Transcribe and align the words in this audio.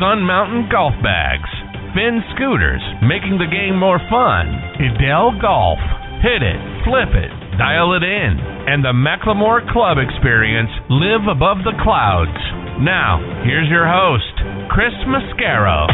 Sun 0.00 0.26
Mountain 0.26 0.66
Golf 0.72 0.94
Bags. 1.02 1.46
Finn 1.94 2.18
Scooters, 2.34 2.82
making 3.06 3.38
the 3.38 3.46
game 3.46 3.78
more 3.78 4.02
fun. 4.10 4.50
Edel 4.82 5.38
Golf. 5.38 5.78
Hit 6.18 6.42
it, 6.42 6.58
flip 6.82 7.14
it, 7.14 7.30
dial 7.58 7.94
it 7.94 8.02
in. 8.02 8.32
And 8.66 8.82
the 8.82 8.90
McLemore 8.90 9.62
Club 9.70 9.98
experience, 10.02 10.70
live 10.90 11.30
above 11.30 11.62
the 11.62 11.78
clouds. 11.86 12.34
Now, 12.82 13.22
here's 13.46 13.70
your 13.70 13.86
host, 13.86 14.34
Chris 14.66 14.94
Mascaro. 15.06 15.86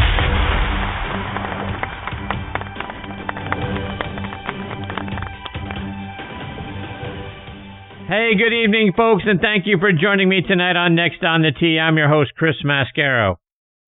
Hey, 8.09 8.33
good 8.35 8.57
evening, 8.57 8.95
folks, 8.97 9.25
and 9.27 9.41
thank 9.41 9.67
you 9.67 9.77
for 9.79 9.93
joining 9.93 10.29
me 10.29 10.41
tonight 10.41 10.77
on 10.77 10.95
Next 10.95 11.23
on 11.23 11.43
the 11.43 11.53
Tee. 11.53 11.79
I'm 11.79 11.99
your 11.99 12.09
host, 12.09 12.33
Chris 12.35 12.57
Mascaro. 12.65 13.37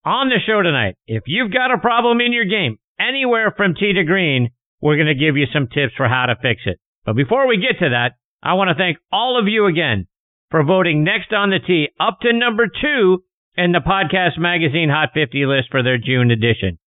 On 0.04 0.28
the 0.28 0.40
show 0.44 0.60
tonight, 0.62 0.96
if 1.06 1.22
you've 1.26 1.52
got 1.52 1.72
a 1.72 1.78
problem 1.78 2.20
in 2.20 2.32
your 2.32 2.44
game, 2.44 2.78
anywhere 2.98 3.54
from 3.56 3.74
tee 3.74 3.92
to 3.92 4.02
green, 4.02 4.50
we're 4.80 4.96
going 4.96 5.06
to 5.06 5.14
give 5.14 5.36
you 5.36 5.46
some 5.52 5.68
tips 5.68 5.94
for 5.96 6.08
how 6.08 6.26
to 6.26 6.34
fix 6.42 6.62
it. 6.66 6.80
But 7.06 7.14
before 7.14 7.46
we 7.46 7.58
get 7.58 7.78
to 7.78 7.90
that, 7.90 8.14
I 8.42 8.54
want 8.54 8.68
to 8.70 8.74
thank 8.74 8.98
all 9.12 9.38
of 9.38 9.46
you 9.46 9.66
again 9.66 10.08
for 10.50 10.64
voting 10.64 11.04
Next 11.04 11.32
on 11.32 11.50
the 11.50 11.60
Tee 11.64 11.88
up 12.00 12.18
to 12.22 12.32
number 12.32 12.66
two 12.66 13.22
in 13.56 13.70
the 13.70 13.78
Podcast 13.78 14.38
Magazine 14.38 14.88
Hot 14.88 15.10
50 15.14 15.46
list 15.46 15.68
for 15.70 15.84
their 15.84 15.98
June 15.98 16.32
edition. 16.32 16.78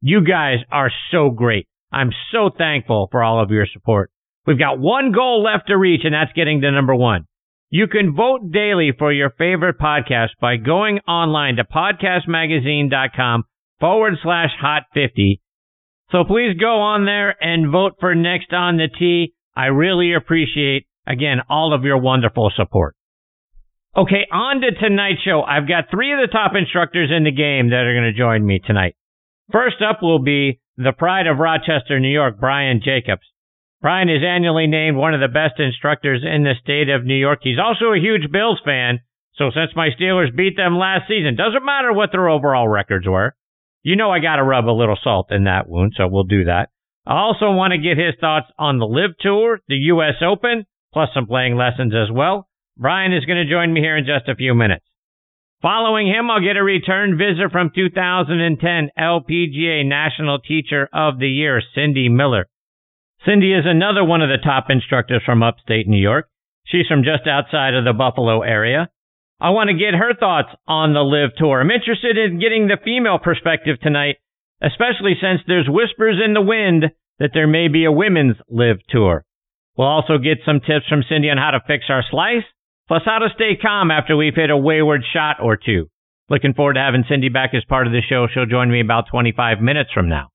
You 0.00 0.24
guys 0.26 0.58
are 0.72 0.90
so 1.12 1.30
great. 1.30 1.68
I'm 1.92 2.10
so 2.32 2.50
thankful 2.58 3.06
for 3.12 3.22
all 3.22 3.40
of 3.40 3.52
your 3.52 3.68
support. 3.72 4.10
We've 4.48 4.58
got 4.58 4.80
one 4.80 5.12
goal 5.12 5.44
left 5.44 5.68
to 5.68 5.78
reach, 5.78 6.00
and 6.02 6.12
that's 6.12 6.32
getting 6.32 6.60
to 6.62 6.72
number 6.72 6.94
one. 6.94 7.26
You 7.74 7.88
can 7.88 8.14
vote 8.14 8.52
daily 8.52 8.92
for 8.96 9.12
your 9.12 9.30
favorite 9.30 9.80
podcast 9.80 10.28
by 10.40 10.58
going 10.58 11.00
online 11.08 11.56
to 11.56 11.64
podcastmagazine.com 11.64 13.42
forward 13.80 14.14
slash 14.22 14.50
hot 14.60 14.84
50. 14.94 15.40
So 16.12 16.22
please 16.22 16.56
go 16.56 16.78
on 16.78 17.04
there 17.04 17.34
and 17.42 17.72
vote 17.72 17.94
for 17.98 18.14
next 18.14 18.52
on 18.52 18.76
the 18.76 18.86
Tee. 18.96 19.34
I 19.56 19.64
really 19.74 20.14
appreciate, 20.14 20.86
again, 21.04 21.38
all 21.50 21.74
of 21.74 21.82
your 21.82 21.98
wonderful 21.98 22.52
support. 22.54 22.94
Okay, 23.96 24.24
on 24.30 24.60
to 24.60 24.70
tonight's 24.70 25.22
show. 25.24 25.42
I've 25.42 25.66
got 25.66 25.90
three 25.90 26.12
of 26.12 26.20
the 26.20 26.30
top 26.30 26.52
instructors 26.54 27.10
in 27.10 27.24
the 27.24 27.32
game 27.32 27.70
that 27.70 27.86
are 27.86 27.92
going 27.92 28.14
to 28.14 28.16
join 28.16 28.46
me 28.46 28.60
tonight. 28.64 28.94
First 29.50 29.82
up 29.82 30.00
will 30.00 30.22
be 30.22 30.60
the 30.76 30.92
pride 30.96 31.26
of 31.26 31.38
Rochester, 31.38 31.98
New 31.98 32.06
York, 32.06 32.38
Brian 32.38 32.80
Jacobs. 32.84 33.26
Brian 33.84 34.08
is 34.08 34.22
annually 34.26 34.66
named 34.66 34.96
one 34.96 35.12
of 35.12 35.20
the 35.20 35.28
best 35.28 35.60
instructors 35.60 36.24
in 36.24 36.42
the 36.42 36.54
state 36.62 36.88
of 36.88 37.04
New 37.04 37.14
York. 37.14 37.40
He's 37.42 37.58
also 37.62 37.92
a 37.92 38.00
huge 38.00 38.32
Bills 38.32 38.58
fan. 38.64 39.00
So 39.36 39.50
since 39.50 39.76
my 39.76 39.90
Steelers 39.90 40.34
beat 40.34 40.56
them 40.56 40.78
last 40.78 41.06
season, 41.06 41.36
doesn't 41.36 41.66
matter 41.66 41.92
what 41.92 42.08
their 42.10 42.30
overall 42.30 42.66
records 42.66 43.06
were. 43.06 43.36
You 43.82 43.96
know 43.96 44.10
I 44.10 44.20
got 44.20 44.36
to 44.36 44.42
rub 44.42 44.64
a 44.64 44.72
little 44.72 44.96
salt 45.04 45.30
in 45.30 45.44
that 45.44 45.68
wound, 45.68 45.92
so 45.98 46.08
we'll 46.08 46.24
do 46.24 46.44
that. 46.44 46.70
I 47.06 47.18
also 47.18 47.52
want 47.52 47.72
to 47.72 47.78
get 47.78 47.98
his 47.98 48.14
thoughts 48.18 48.46
on 48.58 48.78
the 48.78 48.86
LIV 48.86 49.18
Tour, 49.20 49.60
the 49.68 49.76
U.S. 49.92 50.14
Open, 50.24 50.64
plus 50.94 51.10
some 51.12 51.26
playing 51.26 51.56
lessons 51.56 51.92
as 51.92 52.10
well. 52.10 52.48
Brian 52.78 53.12
is 53.12 53.26
going 53.26 53.44
to 53.44 53.52
join 53.52 53.70
me 53.70 53.82
here 53.82 53.98
in 53.98 54.06
just 54.06 54.30
a 54.30 54.34
few 54.34 54.54
minutes. 54.54 54.86
Following 55.60 56.06
him, 56.06 56.30
I'll 56.30 56.40
get 56.40 56.56
a 56.56 56.62
return 56.62 57.18
visit 57.18 57.52
from 57.52 57.70
2010 57.74 58.90
LPGA 58.98 59.84
National 59.84 60.38
Teacher 60.38 60.88
of 60.90 61.18
the 61.18 61.28
Year, 61.28 61.60
Cindy 61.74 62.08
Miller. 62.08 62.46
Cindy 63.26 63.54
is 63.54 63.64
another 63.64 64.04
one 64.04 64.20
of 64.20 64.28
the 64.28 64.42
top 64.42 64.66
instructors 64.68 65.22
from 65.24 65.42
upstate 65.42 65.88
New 65.88 66.00
York. 66.00 66.28
She's 66.66 66.86
from 66.86 67.04
just 67.04 67.26
outside 67.26 67.72
of 67.72 67.84
the 67.84 67.94
Buffalo 67.94 68.42
area. 68.42 68.90
I 69.40 69.50
want 69.50 69.68
to 69.68 69.76
get 69.76 69.94
her 69.94 70.14
thoughts 70.14 70.50
on 70.68 70.92
the 70.92 71.00
LIV 71.00 71.36
Tour. 71.38 71.60
I'm 71.60 71.70
interested 71.70 72.18
in 72.18 72.38
getting 72.38 72.68
the 72.68 72.76
female 72.84 73.18
perspective 73.18 73.80
tonight, 73.80 74.16
especially 74.62 75.16
since 75.20 75.40
there's 75.46 75.68
whispers 75.68 76.20
in 76.22 76.34
the 76.34 76.42
wind 76.42 76.84
that 77.18 77.30
there 77.32 77.46
may 77.46 77.68
be 77.68 77.84
a 77.84 77.92
women's 77.92 78.36
LIV 78.50 78.78
Tour. 78.90 79.24
We'll 79.76 79.88
also 79.88 80.18
get 80.18 80.44
some 80.44 80.60
tips 80.60 80.86
from 80.88 81.04
Cindy 81.08 81.30
on 81.30 81.38
how 81.38 81.50
to 81.52 81.64
fix 81.66 81.86
our 81.88 82.04
slice, 82.10 82.44
plus 82.88 83.02
how 83.04 83.18
to 83.18 83.32
stay 83.34 83.56
calm 83.56 83.90
after 83.90 84.16
we've 84.16 84.36
hit 84.36 84.50
a 84.50 84.56
wayward 84.56 85.02
shot 85.12 85.36
or 85.42 85.56
two. 85.56 85.88
Looking 86.28 86.54
forward 86.54 86.74
to 86.74 86.80
having 86.80 87.04
Cindy 87.08 87.30
back 87.30 87.54
as 87.54 87.64
part 87.64 87.86
of 87.86 87.92
the 87.92 88.02
show. 88.06 88.26
She'll 88.32 88.46
join 88.46 88.70
me 88.70 88.80
about 88.80 89.08
25 89.10 89.60
minutes 89.60 89.90
from 89.92 90.08
now. 90.08 90.28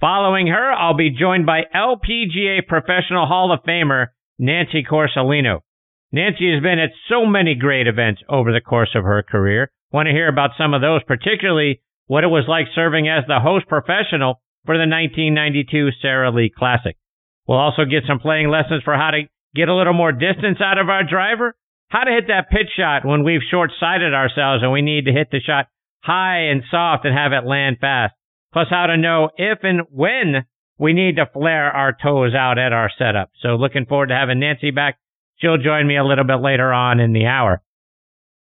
Following 0.00 0.46
her, 0.46 0.72
I'll 0.72 0.96
be 0.96 1.10
joined 1.10 1.44
by 1.44 1.62
LPGA 1.74 2.64
Professional 2.68 3.26
Hall 3.26 3.52
of 3.52 3.64
Famer 3.64 4.08
Nancy 4.38 4.84
Quarcelino. 4.88 5.60
Nancy 6.12 6.52
has 6.54 6.62
been 6.62 6.78
at 6.78 6.90
so 7.08 7.26
many 7.26 7.56
great 7.56 7.88
events 7.88 8.22
over 8.28 8.52
the 8.52 8.60
course 8.60 8.90
of 8.94 9.02
her 9.02 9.24
career. 9.24 9.72
Want 9.90 10.06
to 10.06 10.12
hear 10.12 10.28
about 10.28 10.50
some 10.56 10.72
of 10.72 10.80
those, 10.80 11.02
particularly 11.02 11.82
what 12.06 12.22
it 12.22 12.28
was 12.28 12.44
like 12.46 12.66
serving 12.76 13.08
as 13.08 13.24
the 13.26 13.40
host 13.40 13.66
professional 13.66 14.40
for 14.64 14.76
the 14.76 14.86
1992 14.86 15.90
Sara 16.00 16.30
Lee 16.30 16.52
Classic. 16.56 16.96
We'll 17.48 17.58
also 17.58 17.84
get 17.84 18.04
some 18.06 18.20
playing 18.20 18.50
lessons 18.50 18.84
for 18.84 18.94
how 18.94 19.10
to 19.10 19.22
get 19.56 19.68
a 19.68 19.74
little 19.74 19.94
more 19.94 20.12
distance 20.12 20.58
out 20.60 20.78
of 20.78 20.88
our 20.88 21.02
driver, 21.02 21.56
how 21.88 22.04
to 22.04 22.12
hit 22.12 22.28
that 22.28 22.50
pitch 22.50 22.70
shot 22.76 23.04
when 23.04 23.24
we've 23.24 23.42
short-sided 23.50 24.14
ourselves 24.14 24.62
and 24.62 24.70
we 24.70 24.82
need 24.82 25.06
to 25.06 25.12
hit 25.12 25.32
the 25.32 25.40
shot 25.40 25.66
high 26.04 26.52
and 26.52 26.62
soft 26.70 27.04
and 27.04 27.18
have 27.18 27.32
it 27.32 27.48
land 27.48 27.78
fast 27.80 28.14
plus 28.52 28.68
how 28.70 28.86
to 28.86 28.96
know 28.96 29.30
if 29.36 29.58
and 29.62 29.82
when 29.90 30.44
we 30.78 30.92
need 30.92 31.16
to 31.16 31.30
flare 31.32 31.70
our 31.70 31.92
toes 31.92 32.34
out 32.34 32.58
at 32.58 32.72
our 32.72 32.90
setup. 32.98 33.30
So 33.42 33.56
looking 33.56 33.86
forward 33.86 34.08
to 34.08 34.14
having 34.14 34.40
Nancy 34.40 34.70
back. 34.70 34.98
She'll 35.36 35.58
join 35.58 35.86
me 35.86 35.96
a 35.96 36.04
little 36.04 36.24
bit 36.24 36.40
later 36.40 36.72
on 36.72 37.00
in 37.00 37.12
the 37.12 37.26
hour. 37.26 37.62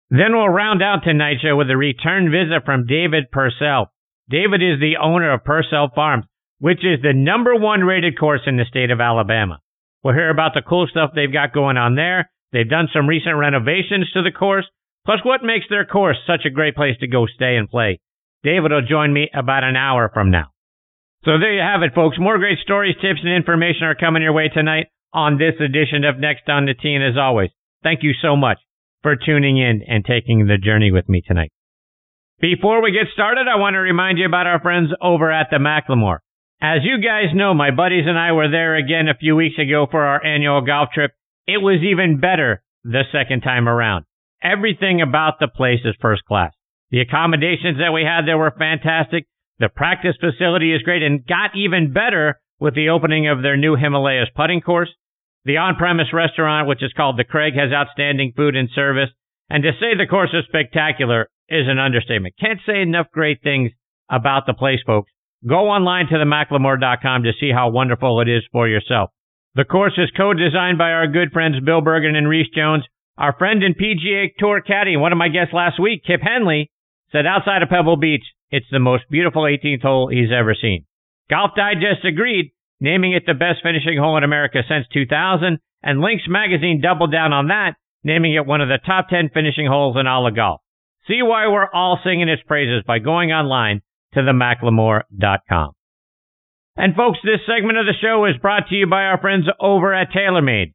Then 0.10 0.34
we'll 0.34 0.50
round 0.50 0.84
out 0.84 1.04
tonight's 1.04 1.42
show 1.42 1.56
with 1.56 1.70
a 1.72 1.78
return 1.78 2.30
visit 2.30 2.66
from 2.66 2.86
David 2.86 3.26
Pursell. 3.34 3.88
David 4.30 4.62
is 4.62 4.80
the 4.80 4.98
owner 5.02 5.34
of 5.34 5.44
Pursell 5.44 5.94
Farms, 5.94 6.26
which 6.60 6.80
is 6.80 7.02
the 7.02 7.14
number 7.14 7.56
one 7.56 7.82
rated 7.82 8.20
course 8.20 8.42
in 8.46 8.58
the 8.58 8.66
state 8.66 8.92
of 8.92 9.02
Alabama. 9.02 9.60
We'll 10.04 10.14
hear 10.14 10.30
about 10.30 10.54
the 10.54 10.62
cool 10.62 10.88
stuff 10.88 11.12
they've 11.16 11.32
got 11.32 11.54
going 11.54 11.78
on 11.78 11.96
there. 11.96 12.30
They've 12.52 12.70
done 12.70 12.90
some 12.94 13.08
recent 13.08 13.38
renovations 13.38 14.12
to 14.14 14.22
the 14.22 14.32
course, 14.32 14.66
plus 15.06 15.20
what 15.24 15.44
makes 15.44 15.66
their 15.70 15.86
course 15.86 16.18
such 16.28 16.46
a 16.46 16.52
great 16.52 16.76
place 16.76 16.98
to 17.00 17.08
go 17.08 17.26
stay 17.26 17.56
and 17.56 17.70
play. 17.70 18.00
David 18.44 18.72
will 18.72 18.82
join 18.82 19.14
me 19.14 19.30
about 19.34 19.64
an 19.64 19.76
hour 19.76 20.10
from 20.14 20.32
now. 20.32 20.48
So 21.26 21.40
there 21.40 21.54
you 21.54 21.62
have 21.62 21.82
it, 21.84 21.96
folks. 21.96 22.18
More 22.20 22.38
great 22.38 22.60
stories, 22.60 22.96
tips, 22.96 23.22
and 23.24 23.34
information 23.34 23.84
are 23.84 23.96
coming 23.96 24.22
your 24.22 24.34
way 24.34 24.50
tonight 24.50 24.88
on 25.14 25.38
this 25.38 25.56
edition 25.60 26.04
of 26.04 26.20
Next 26.20 26.50
on 26.50 26.66
the 26.66 26.74
Tee. 26.74 26.94
And 26.94 27.04
as 27.04 27.18
always, 27.18 27.52
thank 27.82 28.04
you 28.04 28.12
so 28.22 28.36
much 28.36 28.60
for 29.02 29.16
tuning 29.16 29.58
in 29.58 29.84
and 29.88 30.04
taking 30.04 30.48
the 30.48 30.58
journey 30.58 30.92
with 30.92 31.08
me 31.08 31.22
tonight. 31.26 31.52
Before 32.42 32.82
we 32.82 32.92
get 32.92 33.14
started, 33.14 33.48
I 33.48 33.58
want 33.58 33.76
to 33.76 33.80
remind 33.80 34.18
you 34.18 34.26
about 34.26 34.48
our 34.48 34.60
friends 34.60 34.90
over 35.02 35.32
at 35.32 35.48
the 35.50 35.58
McLemore. 35.58 36.20
As 36.62 36.80
you 36.84 36.98
guys 36.98 37.34
know, 37.34 37.54
my 37.54 37.72
buddies 37.72 38.06
and 38.08 38.18
I 38.18 38.34
were 38.34 38.50
there 38.50 38.76
again 38.76 39.08
a 39.08 39.18
few 39.18 39.36
weeks 39.36 39.60
ago 39.60 39.88
for 39.90 40.04
our 40.04 40.24
annual 40.26 40.62
golf 40.62 40.90
trip. 40.94 41.12
It 41.48 41.58
was 41.58 41.82
even 41.84 42.20
better 42.20 42.64
the 42.84 43.04
second 43.12 43.42
time 43.42 43.70
around. 43.70 44.06
Everything 44.42 45.02
about 45.02 45.36
the 45.40 45.48
place 45.48 45.80
is 45.86 45.96
first 46.02 46.26
class. 46.26 46.52
The 46.94 47.02
accommodations 47.02 47.80
that 47.80 47.92
we 47.92 48.04
had 48.04 48.28
there 48.28 48.38
were 48.38 48.54
fantastic. 48.54 49.26
The 49.58 49.68
practice 49.68 50.16
facility 50.22 50.76
is 50.76 50.84
great 50.84 51.02
and 51.02 51.26
got 51.26 51.58
even 51.58 51.92
better 51.92 52.40
with 52.60 52.76
the 52.76 52.90
opening 52.90 53.28
of 53.28 53.42
their 53.42 53.58
new 53.58 53.76
Himalayas 53.76 54.30
putting 54.36 54.62
course. 54.62 54.94
The 55.44 55.58
on-premise 55.58 56.14
restaurant, 56.14 56.68
which 56.68 56.84
is 56.84 56.94
called 56.94 57.18
the 57.18 57.24
Craig, 57.24 57.56
has 57.56 57.74
outstanding 57.74 58.34
food 58.38 58.56
and 58.56 58.70
service. 58.76 59.10
And 59.50 59.64
to 59.64 59.72
say 59.80 59.98
the 59.98 60.06
course 60.06 60.30
is 60.34 60.46
spectacular 60.46 61.30
is 61.50 61.66
an 61.68 61.80
understatement. 61.80 62.36
Can't 62.40 62.60
say 62.64 62.84
enough 62.84 63.08
great 63.12 63.42
things 63.42 63.72
about 64.12 64.46
the 64.46 64.54
place, 64.54 64.82
folks. 64.86 65.10
Go 65.50 65.70
online 65.70 66.06
to 66.10 66.14
themclemore.com 66.14 67.24
to 67.24 67.34
see 67.40 67.50
how 67.52 67.72
wonderful 67.72 68.22
it 68.22 68.30
is 68.30 68.44
for 68.52 68.68
yourself. 68.68 69.10
The 69.56 69.66
course 69.66 69.98
is 69.98 70.12
co-designed 70.16 70.78
by 70.78 70.92
our 70.92 71.08
good 71.08 71.32
friends 71.32 71.56
Bill 71.60 71.82
Bergin 71.82 72.16
and 72.16 72.30
Rees 72.30 72.50
Jones. 72.56 72.84
Our 73.18 73.34
friend 73.36 73.64
and 73.64 73.76
PGA 73.76 74.30
Tour 74.38 74.62
caddy, 74.62 74.96
one 74.96 75.12
of 75.12 75.18
my 75.18 75.30
guests 75.30 75.56
last 75.56 75.80
week, 75.80 76.04
Kip 76.06 76.22
Henley, 76.22 76.70
said 77.14 77.26
outside 77.26 77.62
of 77.62 77.70
Pebble 77.70 77.96
Beach, 77.96 78.26
it's 78.52 78.66
the 78.72 78.80
most 78.80 79.04
beautiful 79.10 79.44
18th 79.44 79.84
hole 79.84 80.10
he's 80.10 80.32
ever 80.36 80.56
seen. 80.60 80.86
Golf 81.30 81.52
Digest 81.56 82.04
agreed, 82.04 82.52
naming 82.82 83.14
it 83.14 83.24
the 83.26 83.34
best 83.34 83.62
finishing 83.64 83.98
hole 83.98 84.18
in 84.18 84.24
America 84.24 84.60
since 84.68 84.86
2000, 84.92 85.60
and 85.84 86.02
Links 86.02 86.24
magazine 86.28 86.82
doubled 86.82 87.12
down 87.12 87.32
on 87.32 87.48
that, 87.48 87.76
naming 88.04 88.34
it 88.34 88.46
one 88.46 88.62
of 88.62 88.68
the 88.68 88.80
top 88.86 89.10
10 89.10 89.30
finishing 89.34 89.68
holes 89.68 89.96
in 89.98 90.08
all 90.08 90.28
of 90.28 90.36
golf. 90.36 90.62
See 91.08 91.22
why 91.22 91.48
we're 91.48 91.70
all 91.72 92.00
singing 92.04 92.30
its 92.30 92.44
praises 92.44 92.84
by 92.86 93.00
going 93.00 93.32
online 93.32 93.82
to 94.14 94.22
themclemore.com. 94.22 95.72
And 96.76 96.96
folks, 96.96 97.20
this 97.24 97.42
segment 97.46 97.78
of 97.78 97.86
the 97.86 97.94
show 98.02 98.26
is 98.26 98.42
brought 98.42 98.68
to 98.70 98.76
you 98.76 98.88
by 98.88 99.04
our 99.04 99.20
friends 99.20 99.46
over 99.60 99.94
at 99.94 100.12
TaylorMade. 100.12 100.74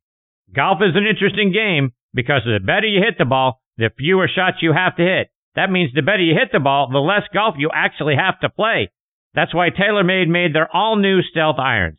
Golf 0.54 0.78
is 0.80 0.94
an 0.94 1.06
interesting 1.06 1.52
game 1.52 1.90
because 2.14 2.42
the 2.44 2.60
better 2.64 2.86
you 2.86 3.02
hit 3.02 3.18
the 3.18 3.24
ball, 3.24 3.60
the 3.76 3.90
fewer 3.96 4.28
shots 4.32 4.58
you 4.60 4.72
have 4.72 4.96
to 4.96 5.02
hit. 5.02 5.28
That 5.58 5.72
means 5.72 5.90
the 5.92 6.02
better 6.02 6.22
you 6.22 6.38
hit 6.38 6.52
the 6.52 6.60
ball, 6.60 6.86
the 6.86 7.02
less 7.02 7.26
golf 7.34 7.56
you 7.58 7.68
actually 7.74 8.14
have 8.14 8.38
to 8.40 8.48
play. 8.48 8.90
That's 9.34 9.52
why 9.52 9.70
TaylorMade 9.70 10.28
made 10.28 10.54
their 10.54 10.70
all 10.72 10.94
new 10.94 11.20
stealth 11.20 11.58
irons. 11.58 11.98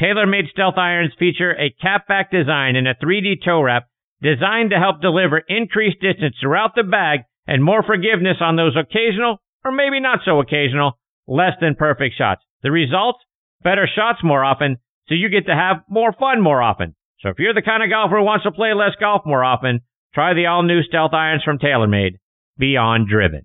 TaylorMade 0.00 0.48
stealth 0.52 0.78
irons 0.78 1.12
feature 1.18 1.50
a 1.50 1.74
cap 1.82 2.06
back 2.06 2.30
design 2.30 2.76
and 2.76 2.86
a 2.86 2.94
3D 2.94 3.44
toe 3.44 3.60
wrap 3.60 3.88
designed 4.22 4.70
to 4.70 4.78
help 4.78 5.02
deliver 5.02 5.42
increased 5.48 6.00
distance 6.00 6.36
throughout 6.40 6.76
the 6.76 6.84
bag 6.84 7.24
and 7.48 7.64
more 7.64 7.82
forgiveness 7.82 8.36
on 8.40 8.54
those 8.54 8.76
occasional, 8.76 9.42
or 9.64 9.72
maybe 9.72 9.98
not 9.98 10.20
so 10.24 10.38
occasional, 10.38 10.96
less 11.26 11.54
than 11.60 11.74
perfect 11.74 12.14
shots. 12.16 12.42
The 12.62 12.70
results? 12.70 13.18
Better 13.64 13.88
shots 13.92 14.20
more 14.22 14.44
often, 14.44 14.76
so 15.08 15.16
you 15.16 15.28
get 15.28 15.46
to 15.46 15.56
have 15.56 15.82
more 15.88 16.12
fun 16.12 16.40
more 16.40 16.62
often. 16.62 16.94
So 17.18 17.30
if 17.30 17.40
you're 17.40 17.52
the 17.52 17.62
kind 17.62 17.82
of 17.82 17.90
golfer 17.90 18.18
who 18.18 18.24
wants 18.24 18.44
to 18.44 18.52
play 18.52 18.72
less 18.74 18.94
golf 19.00 19.22
more 19.26 19.42
often, 19.42 19.80
try 20.14 20.34
the 20.34 20.46
all 20.46 20.62
new 20.62 20.84
stealth 20.84 21.12
irons 21.12 21.42
from 21.42 21.58
TaylorMade. 21.58 22.21
Beyond 22.62 23.08
driven. 23.08 23.42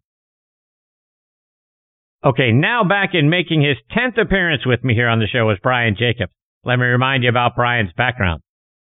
Okay, 2.24 2.52
now 2.52 2.84
back 2.84 3.16
in 3.16 3.32
making 3.32 3.64
his 3.64 3.78
10th 3.90 4.22
appearance 4.22 4.62
with 4.64 4.84
me 4.84 4.94
here 4.94 5.08
on 5.08 5.18
the 5.18 5.26
show 5.26 5.50
is 5.50 5.58
Brian 5.64 5.96
Jacobs. 5.98 6.32
Let 6.64 6.78
me 6.78 6.86
remind 6.86 7.24
you 7.24 7.30
about 7.30 7.56
Brian's 7.56 7.90
background. 7.98 8.44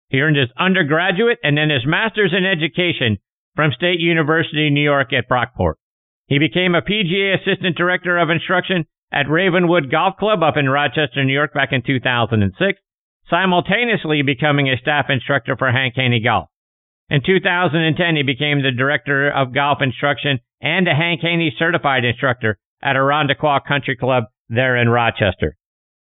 He 0.10 0.22
earned 0.22 0.38
his 0.38 0.50
undergraduate 0.58 1.38
and 1.44 1.56
then 1.56 1.70
his 1.70 1.86
master's 1.86 2.34
in 2.36 2.48
education 2.48 3.20
from 3.56 3.74
State 3.74 4.00
University, 4.00 4.72
New 4.72 4.82
York 4.82 5.14
at 5.14 5.30
Brockport. 5.30 5.76
He 6.26 6.40
became 6.40 6.74
a 6.74 6.82
PGA 6.82 7.36
Assistant 7.40 7.78
Director 7.78 8.18
of 8.18 8.32
Instruction 8.32 8.86
at 9.12 9.30
Ravenwood 9.30 9.92
Golf 9.92 10.18
Club 10.18 10.42
up 10.42 10.58
in 10.58 10.68
Rochester, 10.68 11.24
New 11.24 11.34
York 11.34 11.54
back 11.54 11.70
in 11.72 11.84
2006, 11.86 12.80
simultaneously 13.30 14.24
becoming 14.24 14.68
a 14.68 14.82
staff 14.82 15.06
instructor 15.10 15.56
for 15.56 15.72
Hank 15.72 15.94
Haney 15.96 16.22
Golf. 16.22 16.50
In 17.10 17.22
2010, 17.26 18.16
he 18.16 18.24
became 18.24 18.62
the 18.62 18.72
Director 18.72 19.30
of 19.30 19.54
Golf 19.54 19.80
Instruction 19.82 20.40
and 20.62 20.88
a 20.88 20.96
Hank 20.96 21.22
Haney 21.22 21.54
Certified 21.58 22.06
Instructor 22.06 22.58
at 22.82 22.96
Irondequoit 22.96 23.66
Country 23.68 23.96
Club 23.96 24.26
there 24.50 24.78
in 24.78 24.90
Rochester. 24.90 25.56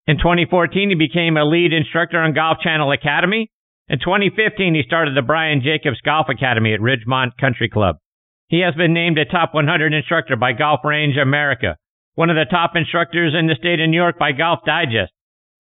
In 0.07 0.19
2014, 0.19 0.91
he 0.91 0.95
became 0.95 1.37
a 1.37 1.45
lead 1.45 1.73
instructor 1.73 2.19
on 2.19 2.35
Golf 2.35 2.59
Channel 2.63 2.93
Academy. 2.93 3.51
In 3.89 3.99
2015, 3.99 4.75
he 4.75 4.83
started 4.87 5.17
the 5.17 5.23
Brian 5.23 5.63
Jacobs 5.63 6.01
Golf 6.03 6.27
Academy 6.29 6.75
at 6.75 6.81
Ridgemont 6.81 7.37
Country 7.41 7.69
Club. 7.69 7.97
He 8.49 8.61
has 8.61 8.75
been 8.75 8.93
named 8.93 9.19
a 9.19 9.25
top 9.25 9.55
100 9.55 9.95
instructor 9.95 10.37
by 10.37 10.53
Golf 10.53 10.81
Range 10.85 11.17
America, 11.17 11.77
one 12.15 12.29
of 12.29 12.37
the 12.37 12.51
top 12.51 12.73
instructors 12.77 13.35
in 13.35 13.47
the 13.47 13.57
state 13.57 13.81
of 13.81 13.89
New 13.89 13.97
York 13.97 14.19
by 14.19 14.33
Golf 14.33 14.61
Digest. 14.67 15.13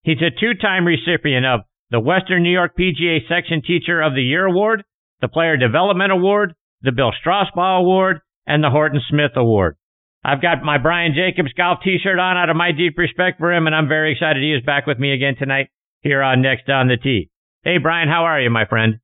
He's 0.02 0.20
a 0.20 0.30
two-time 0.30 0.86
recipient 0.86 1.46
of 1.46 1.60
the 1.90 2.00
Western 2.00 2.42
New 2.42 2.52
York 2.52 2.72
PGA 2.78 3.26
Section 3.26 3.62
Teacher 3.62 4.02
of 4.02 4.14
the 4.14 4.22
Year 4.22 4.44
Award, 4.44 4.84
the 5.24 5.28
Player 5.28 5.56
Development 5.56 6.12
Award, 6.12 6.54
the 6.82 6.92
Bill 6.92 7.10
Strausbaugh 7.24 7.80
Award, 7.80 8.20
and 8.46 8.62
the 8.62 8.68
Horton 8.68 9.00
Smith 9.08 9.30
Award. 9.36 9.76
I've 10.22 10.42
got 10.42 10.62
my 10.62 10.76
Brian 10.76 11.14
Jacobs 11.14 11.54
golf 11.54 11.78
t-shirt 11.82 12.18
on 12.18 12.36
out 12.36 12.50
of 12.50 12.56
my 12.56 12.72
deep 12.72 12.98
respect 12.98 13.38
for 13.38 13.50
him, 13.50 13.66
and 13.66 13.74
I'm 13.74 13.88
very 13.88 14.12
excited 14.12 14.42
he 14.42 14.52
is 14.52 14.62
back 14.66 14.86
with 14.86 14.98
me 14.98 15.14
again 15.14 15.36
tonight 15.38 15.68
here 16.02 16.22
on 16.22 16.42
Next 16.42 16.68
on 16.68 16.88
the 16.88 16.98
Tee. 16.98 17.30
Hey, 17.62 17.78
Brian, 17.78 18.08
how 18.08 18.24
are 18.24 18.38
you, 18.38 18.50
my 18.50 18.66
friend? 18.66 19.00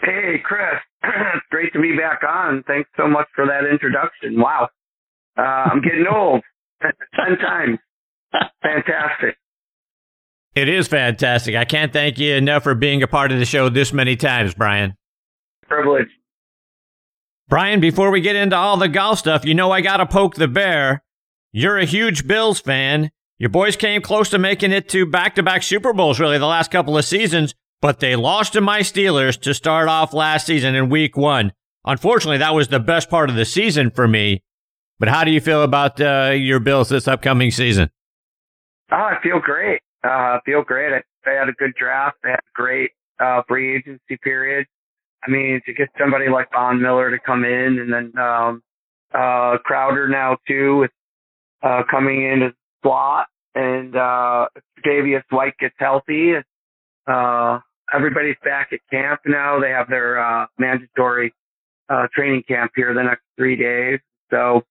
Hey, 0.00 0.40
Chris. 0.42 0.80
it's 1.04 1.44
great 1.50 1.74
to 1.74 1.80
be 1.80 1.94
back 1.94 2.22
on. 2.26 2.64
Thanks 2.66 2.88
so 2.96 3.06
much 3.06 3.26
for 3.34 3.44
that 3.44 3.68
introduction. 3.70 4.40
Wow. 4.40 4.70
Uh, 5.36 5.42
I'm 5.42 5.82
getting 5.82 6.06
old. 6.10 6.40
Ten 6.80 7.36
times. 7.36 7.78
Fantastic. 8.62 9.36
It 10.54 10.70
is 10.70 10.88
fantastic. 10.88 11.54
I 11.54 11.66
can't 11.66 11.92
thank 11.92 12.18
you 12.18 12.34
enough 12.34 12.62
for 12.62 12.74
being 12.74 13.02
a 13.02 13.06
part 13.06 13.30
of 13.30 13.38
the 13.38 13.44
show 13.44 13.68
this 13.68 13.92
many 13.92 14.16
times, 14.16 14.54
Brian. 14.54 14.94
Privilege. 15.68 16.08
Brian, 17.48 17.80
before 17.80 18.10
we 18.10 18.20
get 18.20 18.36
into 18.36 18.56
all 18.56 18.76
the 18.76 18.88
golf 18.88 19.20
stuff, 19.20 19.44
you 19.44 19.54
know 19.54 19.70
I 19.70 19.80
got 19.80 19.98
to 19.98 20.06
poke 20.06 20.34
the 20.34 20.48
bear. 20.48 21.02
You're 21.52 21.78
a 21.78 21.84
huge 21.84 22.26
Bills 22.26 22.60
fan. 22.60 23.10
Your 23.38 23.50
boys 23.50 23.76
came 23.76 24.02
close 24.02 24.28
to 24.30 24.38
making 24.38 24.72
it 24.72 24.88
to 24.90 25.06
back 25.06 25.34
to 25.36 25.42
back 25.42 25.62
Super 25.62 25.92
Bowls, 25.92 26.20
really, 26.20 26.38
the 26.38 26.46
last 26.46 26.70
couple 26.70 26.98
of 26.98 27.04
seasons, 27.04 27.54
but 27.80 28.00
they 28.00 28.16
lost 28.16 28.52
to 28.54 28.60
my 28.60 28.80
Steelers 28.80 29.40
to 29.42 29.54
start 29.54 29.88
off 29.88 30.12
last 30.12 30.46
season 30.46 30.74
in 30.74 30.88
week 30.90 31.16
one. 31.16 31.52
Unfortunately, 31.84 32.38
that 32.38 32.54
was 32.54 32.68
the 32.68 32.80
best 32.80 33.08
part 33.08 33.30
of 33.30 33.36
the 33.36 33.44
season 33.44 33.90
for 33.90 34.08
me. 34.08 34.42
But 34.98 35.08
how 35.08 35.24
do 35.24 35.30
you 35.30 35.40
feel 35.40 35.62
about 35.62 36.00
uh, 36.00 36.32
your 36.34 36.60
Bills 36.60 36.88
this 36.88 37.06
upcoming 37.06 37.50
season? 37.50 37.90
Oh, 38.90 38.96
I 38.96 39.16
feel 39.22 39.38
great. 39.38 39.80
Uh, 40.04 40.08
I 40.08 40.38
feel 40.44 40.62
great. 40.62 41.02
They 41.24 41.34
had 41.34 41.48
a 41.48 41.52
good 41.52 41.74
draft. 41.78 42.16
They 42.22 42.30
had 42.30 42.40
a 42.40 42.52
great 42.54 42.90
uh, 43.20 43.42
free 43.46 43.76
agency 43.76 44.18
period. 44.22 44.66
I 45.26 45.30
mean, 45.30 45.60
to 45.66 45.72
get 45.72 45.88
somebody 45.98 46.28
like 46.28 46.50
Von 46.52 46.80
Miller 46.80 47.10
to 47.10 47.18
come 47.18 47.44
in 47.44 47.78
and 47.80 47.92
then, 47.92 48.18
um, 48.18 48.62
uh, 49.12 49.58
Crowder 49.64 50.08
now 50.08 50.36
too 50.46 50.78
with, 50.78 50.90
uh, 51.62 51.82
coming 51.90 52.22
in 52.22 52.42
as 52.42 52.52
slot 52.82 53.26
and, 53.54 53.96
uh, 53.96 54.48
Davius 54.84 55.24
White 55.30 55.56
gets 55.58 55.74
healthy. 55.78 56.34
Uh, 57.06 57.58
everybody's 57.92 58.36
back 58.44 58.72
at 58.72 58.80
camp 58.90 59.20
now. 59.26 59.58
They 59.58 59.70
have 59.70 59.88
their, 59.88 60.18
uh, 60.18 60.46
mandatory, 60.58 61.34
uh, 61.88 62.06
training 62.14 62.44
camp 62.46 62.72
here 62.76 62.94
the 62.94 63.02
next 63.02 63.22
three 63.36 63.56
days. 63.56 63.98
So 64.30 64.64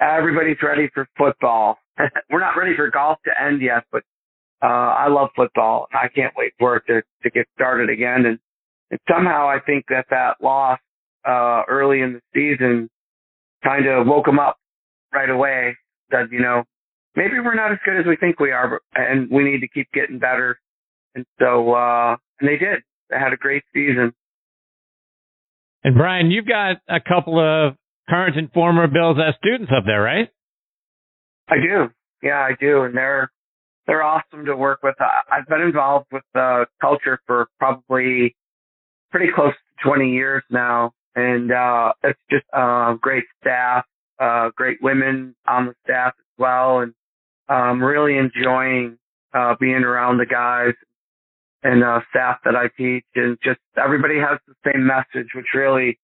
everybody's 0.00 0.62
ready 0.62 0.88
for 0.94 1.06
football. 1.18 1.78
We're 2.30 2.40
not 2.40 2.56
ready 2.56 2.74
for 2.74 2.88
golf 2.90 3.18
to 3.26 3.42
end 3.42 3.60
yet, 3.60 3.84
but, 3.92 4.02
uh, 4.62 4.94
I 4.96 5.08
love 5.08 5.28
football. 5.36 5.88
I 5.92 6.08
can't 6.08 6.32
wait 6.36 6.54
for 6.58 6.76
it 6.76 6.84
to, 6.86 7.02
to 7.22 7.30
get 7.30 7.46
started 7.54 7.90
again. 7.90 8.24
And, 8.24 8.38
and 8.94 9.00
somehow 9.10 9.48
I 9.48 9.58
think 9.58 9.86
that 9.88 10.06
that 10.10 10.36
loss 10.40 10.78
uh, 11.28 11.62
early 11.68 12.00
in 12.00 12.12
the 12.12 12.20
season 12.32 12.88
kind 13.64 13.86
of 13.88 14.06
woke 14.06 14.26
them 14.26 14.38
up 14.38 14.56
right 15.12 15.28
away. 15.28 15.76
Said, 16.12 16.28
you 16.30 16.40
know, 16.40 16.62
maybe 17.16 17.40
we're 17.44 17.56
not 17.56 17.72
as 17.72 17.78
good 17.84 17.98
as 17.98 18.06
we 18.06 18.14
think 18.14 18.38
we 18.38 18.52
are, 18.52 18.80
and 18.94 19.28
we 19.32 19.42
need 19.42 19.62
to 19.62 19.68
keep 19.68 19.88
getting 19.92 20.20
better. 20.20 20.60
And 21.16 21.26
so, 21.40 21.72
uh, 21.72 22.14
and 22.38 22.48
they 22.48 22.56
did. 22.56 22.82
They 23.10 23.18
had 23.18 23.32
a 23.32 23.36
great 23.36 23.64
season. 23.74 24.12
And 25.82 25.96
Brian, 25.96 26.30
you've 26.30 26.46
got 26.46 26.76
a 26.88 27.00
couple 27.00 27.40
of 27.40 27.74
current 28.08 28.38
and 28.38 28.52
former 28.52 28.86
Bills 28.86 29.16
as 29.18 29.34
students 29.44 29.72
up 29.76 29.86
there, 29.86 30.02
right? 30.02 30.28
I 31.48 31.56
do. 31.56 31.88
Yeah, 32.22 32.38
I 32.38 32.52
do. 32.60 32.82
And 32.82 32.96
they're, 32.96 33.28
they're 33.88 34.04
awesome 34.04 34.44
to 34.44 34.56
work 34.56 34.84
with. 34.84 34.94
I've 35.00 35.48
been 35.48 35.62
involved 35.62 36.06
with 36.12 36.22
the 36.32 36.66
culture 36.80 37.18
for 37.26 37.48
probably 37.58 38.36
pretty 39.14 39.32
close 39.32 39.52
to 39.52 39.88
20 39.88 40.10
years 40.10 40.42
now. 40.50 40.92
And, 41.14 41.52
uh, 41.52 41.92
it's 42.02 42.18
just, 42.28 42.44
uh, 42.52 42.94
great 42.94 43.22
staff, 43.40 43.84
uh, 44.18 44.50
great 44.56 44.82
women 44.82 45.36
on 45.46 45.66
the 45.66 45.74
staff 45.84 46.14
as 46.18 46.24
well. 46.36 46.80
And, 46.80 46.92
um, 47.48 47.80
really 47.80 48.18
enjoying, 48.18 48.98
uh, 49.32 49.54
being 49.60 49.84
around 49.84 50.18
the 50.18 50.26
guys 50.26 50.74
and, 51.62 51.84
uh, 51.84 52.00
staff 52.10 52.38
that 52.44 52.56
I 52.56 52.66
teach 52.76 53.04
and 53.14 53.38
just 53.40 53.60
everybody 53.76 54.18
has 54.18 54.40
the 54.48 54.72
same 54.72 54.84
message, 54.84 55.32
which 55.32 55.54
really, 55.54 55.96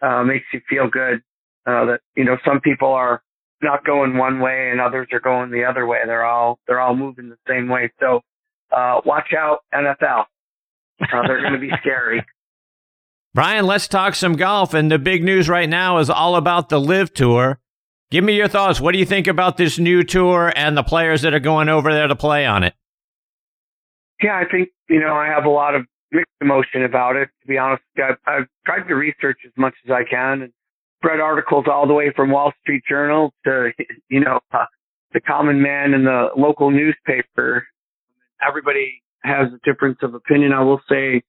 uh, 0.00 0.24
makes 0.24 0.46
you 0.54 0.60
feel 0.66 0.88
good. 0.88 1.22
Uh, 1.66 1.84
that, 1.84 2.00
you 2.16 2.24
know, 2.24 2.38
some 2.46 2.62
people 2.62 2.88
are 2.88 3.22
not 3.60 3.84
going 3.84 4.16
one 4.16 4.40
way 4.40 4.70
and 4.70 4.80
others 4.80 5.08
are 5.12 5.20
going 5.20 5.50
the 5.50 5.64
other 5.64 5.86
way. 5.86 5.98
They're 6.06 6.24
all, 6.24 6.58
they're 6.66 6.80
all 6.80 6.96
moving 6.96 7.28
the 7.28 7.38
same 7.46 7.68
way. 7.68 7.92
So, 8.00 8.22
uh, 8.72 9.02
watch 9.04 9.34
out 9.34 9.64
NFL. 9.74 10.24
Uh, 11.02 11.26
they're 11.26 11.42
going 11.42 11.52
to 11.52 11.58
be 11.58 11.72
scary. 11.82 12.24
Brian, 13.34 13.66
let's 13.66 13.88
talk 13.88 14.14
some 14.14 14.34
golf. 14.34 14.74
And 14.74 14.90
the 14.90 14.98
big 14.98 15.24
news 15.24 15.48
right 15.48 15.68
now 15.68 15.98
is 15.98 16.08
all 16.08 16.36
about 16.36 16.68
the 16.68 16.80
LIV 16.80 17.12
Tour. 17.14 17.58
Give 18.10 18.22
me 18.22 18.36
your 18.36 18.46
thoughts. 18.46 18.80
What 18.80 18.92
do 18.92 18.98
you 18.98 19.04
think 19.04 19.26
about 19.26 19.56
this 19.56 19.76
new 19.76 20.04
tour 20.04 20.52
and 20.54 20.76
the 20.76 20.84
players 20.84 21.22
that 21.22 21.34
are 21.34 21.40
going 21.40 21.68
over 21.68 21.92
there 21.92 22.06
to 22.06 22.14
play 22.14 22.46
on 22.46 22.62
it? 22.62 22.74
Yeah, 24.22 24.36
I 24.36 24.44
think, 24.48 24.68
you 24.88 25.00
know, 25.00 25.14
I 25.14 25.26
have 25.26 25.46
a 25.46 25.50
lot 25.50 25.74
of 25.74 25.84
mixed 26.12 26.30
emotion 26.40 26.84
about 26.84 27.16
it. 27.16 27.28
To 27.40 27.46
be 27.48 27.58
honest, 27.58 27.82
I've, 27.96 28.18
I've 28.24 28.46
tried 28.64 28.86
to 28.86 28.94
research 28.94 29.38
as 29.44 29.52
much 29.56 29.74
as 29.84 29.90
I 29.90 30.04
can 30.08 30.42
and 30.42 30.52
read 31.02 31.18
articles 31.18 31.64
all 31.68 31.88
the 31.88 31.92
way 31.92 32.12
from 32.14 32.30
Wall 32.30 32.52
Street 32.62 32.84
Journal 32.88 33.32
to, 33.44 33.72
you 34.08 34.20
know, 34.20 34.38
uh, 34.52 34.66
the 35.12 35.20
common 35.20 35.60
man 35.60 35.92
in 35.92 36.04
the 36.04 36.28
local 36.36 36.70
newspaper. 36.70 37.66
Everybody 38.46 39.02
has 39.24 39.48
a 39.52 39.58
difference 39.68 39.98
of 40.02 40.14
opinion. 40.14 40.52
I 40.52 40.62
will 40.62 40.80
say 40.88 41.22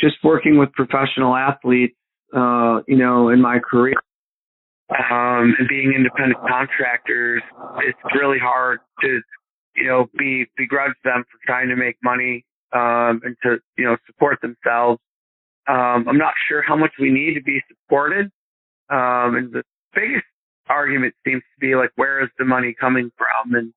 just 0.00 0.16
working 0.24 0.58
with 0.58 0.72
professional 0.72 1.34
athletes, 1.34 1.96
uh, 2.34 2.80
you 2.88 2.96
know, 2.96 3.28
in 3.28 3.40
my 3.40 3.58
career, 3.58 3.94
um, 4.90 5.54
and 5.58 5.68
being 5.68 5.92
independent 5.94 6.40
contractors, 6.48 7.42
it's 7.78 7.98
really 8.14 8.38
hard 8.38 8.80
to, 9.00 9.20
you 9.76 9.86
know, 9.86 10.06
be 10.18 10.46
begrudge 10.56 10.92
them 11.04 11.24
for 11.30 11.38
trying 11.46 11.68
to 11.68 11.76
make 11.76 11.96
money, 12.02 12.44
um, 12.72 13.20
and 13.24 13.36
to, 13.42 13.58
you 13.76 13.84
know, 13.84 13.96
support 14.06 14.38
themselves. 14.42 15.00
Um, 15.68 16.06
I'm 16.08 16.18
not 16.18 16.34
sure 16.48 16.62
how 16.66 16.76
much 16.76 16.92
we 16.98 17.10
need 17.10 17.34
to 17.34 17.42
be 17.42 17.60
supported. 17.68 18.30
Um, 18.90 19.36
and 19.36 19.52
the 19.52 19.62
biggest 19.94 20.24
argument 20.68 21.14
seems 21.24 21.42
to 21.54 21.60
be 21.60 21.74
like, 21.74 21.90
where 21.96 22.22
is 22.22 22.30
the 22.38 22.44
money 22.44 22.74
coming 22.78 23.10
from? 23.16 23.54
And 23.54 23.72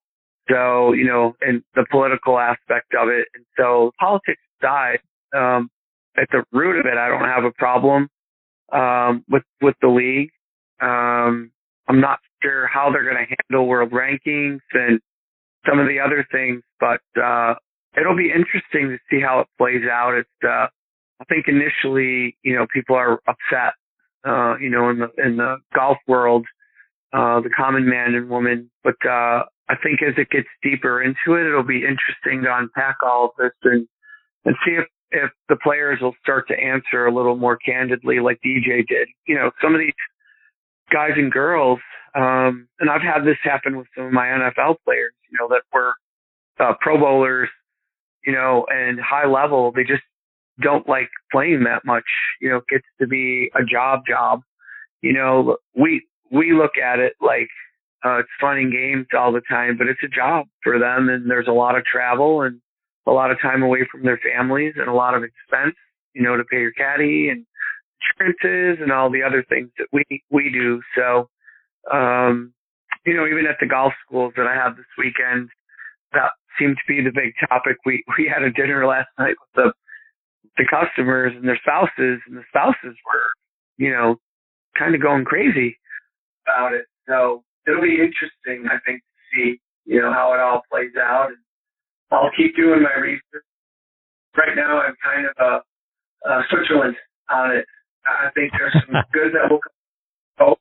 so, 0.50 0.94
you 0.94 1.06
know, 1.06 1.36
and 1.42 1.64
the 1.76 1.86
political 1.90 2.40
aspect 2.40 2.94
of 3.00 3.10
it. 3.10 3.28
And 3.36 3.46
so 3.58 3.92
politics 4.00 4.42
aside, 4.62 5.00
um, 5.36 5.70
at 6.18 6.28
the 6.32 6.44
root 6.52 6.80
of 6.80 6.86
it, 6.86 6.98
I 6.98 7.08
don't 7.10 7.26
have 7.26 7.44
a 7.44 7.52
problem, 7.52 8.10
um, 8.72 9.24
with, 9.30 9.44
with 9.62 9.76
the 9.82 9.90
league. 9.90 10.32
Um, 10.82 11.52
I'm 11.88 12.02
not 12.02 12.20
sure 12.42 12.68
how 12.68 12.92
they're 12.92 13.04
going 13.04 13.26
to 13.28 13.36
handle 13.50 13.68
world 13.68 13.92
rankings 13.92 14.60
and 14.74 15.00
some 15.68 15.80
of 15.80 15.88
the 15.88 16.00
other 16.00 16.26
things, 16.32 16.62
but, 16.80 17.02
uh, 17.22 17.56
it'll 17.98 18.16
be 18.16 18.32
interesting 18.32 18.90
to 18.90 18.98
see 19.10 19.22
how 19.22 19.40
it 19.40 19.48
plays 19.58 19.84
out. 19.90 20.14
It's, 20.14 20.30
uh, 20.44 20.68
I 21.22 21.24
think 21.30 21.48
initially, 21.48 22.38
you 22.44 22.56
know, 22.56 22.68
people 22.74 22.96
are 22.96 23.20
upset, 23.28 23.74
uh, 24.28 24.58
you 24.60 24.70
know, 24.70 24.90
in 24.90 25.00
the, 25.00 25.10
in 25.18 25.38
the 25.38 25.58
golf 25.74 25.98
world, 26.08 26.46
uh, 27.14 27.40
the 27.40 27.50
common 27.56 27.88
man 27.88 28.16
and 28.16 28.30
woman. 28.30 28.70
But, 28.84 28.98
uh, 29.06 29.44
I 29.68 29.76
think 29.82 30.02
as 30.04 30.14
it 30.18 30.30
gets 30.30 30.48
deeper 30.62 31.02
into 31.02 31.40
it, 31.40 31.48
it'll 31.48 31.64
be 31.64 31.84
interesting 31.84 32.44
to 32.44 32.56
unpack 32.56 32.98
all 33.02 33.26
of 33.26 33.32
this 33.40 33.54
and, 33.64 33.88
and 34.44 34.56
see 34.66 34.74
if, 34.74 34.86
if 35.12 35.32
the 35.50 35.56
players 35.58 36.00
will 36.02 36.16
start 36.22 36.48
to 36.48 36.60
answer 36.60 37.06
a 37.06 37.14
little 37.14 37.36
more 37.36 37.58
candidly 37.58 38.20
like 38.20 38.40
DJ 38.46 38.86
did. 38.88 39.08
You 39.28 39.36
know, 39.36 39.52
some 39.62 39.74
of 39.74 39.80
these 39.80 39.94
guys 40.92 41.12
and 41.16 41.32
girls, 41.32 41.80
um, 42.16 42.68
and 42.80 42.90
I've 42.90 43.02
had 43.02 43.24
this 43.26 43.38
happen 43.44 43.78
with 43.78 43.88
some 43.96 44.06
of 44.06 44.14
my 44.14 44.26
NFL 44.26 44.78
players, 44.86 45.14
you 45.30 45.38
know, 45.40 45.48
that 45.50 45.64
were, 45.74 45.94
uh, 46.60 46.74
pro 46.80 46.98
bowlers, 46.98 47.50
you 48.26 48.34
know, 48.34 48.66
and 48.70 49.00
high 49.00 49.28
level, 49.28 49.72
they 49.72 49.84
just 49.84 50.04
don't 50.62 50.88
like 50.88 51.10
playing 51.32 51.64
that 51.66 51.86
much. 51.86 52.06
You 52.42 52.50
know, 52.50 52.58
it 52.58 52.68
gets 52.70 52.86
to 53.02 53.08
be 53.08 53.52
a 53.56 53.64
job 53.64 54.02
job. 54.08 54.42
You 55.02 55.14
know, 55.14 55.58
we 55.76 56.06
we 56.32 56.54
look 56.54 56.78
at 56.78 57.00
it 57.00 57.14
like 57.22 57.50
uh, 58.06 58.20
it's 58.20 58.30
fun 58.40 58.58
and 58.58 58.72
games 58.72 59.08
all 59.18 59.32
the 59.32 59.42
time, 59.50 59.78
but 59.78 59.88
it's 59.88 60.04
a 60.04 60.08
job 60.08 60.46
for 60.64 60.80
them, 60.80 61.10
and 61.10 61.30
there's 61.30 61.48
a 61.48 61.52
lot 61.52 61.78
of 61.78 61.84
travel 61.86 62.42
and 62.42 62.62
a 63.08 63.12
lot 63.12 63.32
of 63.32 63.38
time 63.42 63.64
away 63.64 63.88
from 63.92 64.04
their 64.04 64.20
families 64.20 64.74
and 64.78 64.88
a 64.88 64.94
lot 64.94 65.16
of 65.16 65.24
expense. 65.24 65.76
You 66.14 66.24
know, 66.24 66.38
to 66.38 66.44
pay 66.46 66.60
your 66.60 66.72
caddy 66.72 67.30
and 67.30 67.46
insurances 68.00 68.82
and 68.82 68.92
all 68.92 69.10
the 69.10 69.24
other 69.24 69.44
things 69.50 69.70
that 69.78 69.88
we 69.92 70.04
we 70.30 70.50
do. 70.52 70.82
So, 70.96 71.30
um, 71.92 72.54
you 73.06 73.16
know, 73.16 73.28
even 73.28 73.46
at 73.48 73.58
the 73.60 73.68
golf 73.68 73.94
schools 74.06 74.34
that 74.38 74.48
I 74.48 74.56
have 74.56 74.78
this 74.78 74.86
weekend, 74.98 75.50
that 76.14 76.32
seemed 76.58 76.78
to 76.78 76.88
be 76.88 77.04
the 77.04 77.12
big 77.12 77.34
topic. 77.50 77.78
We 77.86 78.04
we 78.18 78.32
had 78.32 78.44
a 78.44 78.52
dinner 78.52 78.86
last 78.86 79.10
night 79.20 79.36
with 79.40 79.54
the 79.56 79.74
the 80.58 80.66
customers 80.70 81.34
and 81.36 81.48
their 81.48 81.60
spouses, 81.62 82.22
and 82.28 82.38
the 82.38 82.44
spouses 82.48 82.96
were, 83.06 83.28
you 83.78 83.92
know, 83.92 84.16
kind 84.78 84.96
of 84.96 85.02
going 85.02 85.26
crazy 85.26 85.78
about 86.48 86.74
it. 86.74 86.86
So 87.08 87.44
it'll 87.68 87.82
be 87.82 88.00
interesting, 88.00 88.68
I 88.72 88.78
think, 88.86 89.02
to 89.02 89.22
see, 89.34 89.60
you 89.86 90.02
know, 90.02 90.14
how 90.14 90.34
it 90.34 90.40
all 90.40 90.62
plays 90.72 90.96
out. 90.98 91.28
And 91.30 91.38
I'll 92.12 92.32
keep 92.36 92.56
doing 92.56 92.82
my 92.84 93.00
research. 93.02 93.46
Right 94.38 94.56
now, 94.56 94.82
I'm 94.82 94.96
kind 95.04 95.26
of 95.28 95.34
a, 95.40 96.30
a 96.30 96.44
Switzerland 96.50 96.96
on 97.30 97.56
it. 97.56 97.66
I 98.06 98.30
think 98.36 98.52
there's 98.58 98.74
some 98.86 98.96
good 99.14 99.34
that 99.34 99.50
will 99.50 99.60
come. 99.60 100.50
out, 100.50 100.60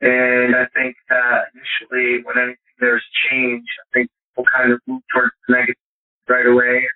And 0.00 0.54
I 0.54 0.66
think 0.74 0.96
that 1.08 1.46
initially, 1.54 2.22
when 2.24 2.36
anything 2.38 2.56
there's 2.80 3.04
change, 3.30 3.64
I 3.80 3.98
think 3.98 4.10
we'll 4.36 4.46
kind 4.54 4.72
of 4.72 4.80
move 4.86 5.02
towards 5.12 5.32
the 5.48 5.54
negative 5.54 5.76
right 6.28 6.46
away. 6.46 6.86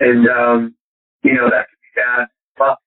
And 0.00 0.28
um, 0.28 0.74
you 1.22 1.34
know, 1.34 1.48
that 1.50 1.66
could 1.68 1.80
be 1.80 2.00
bad. 2.00 2.26
Well, 2.58 2.78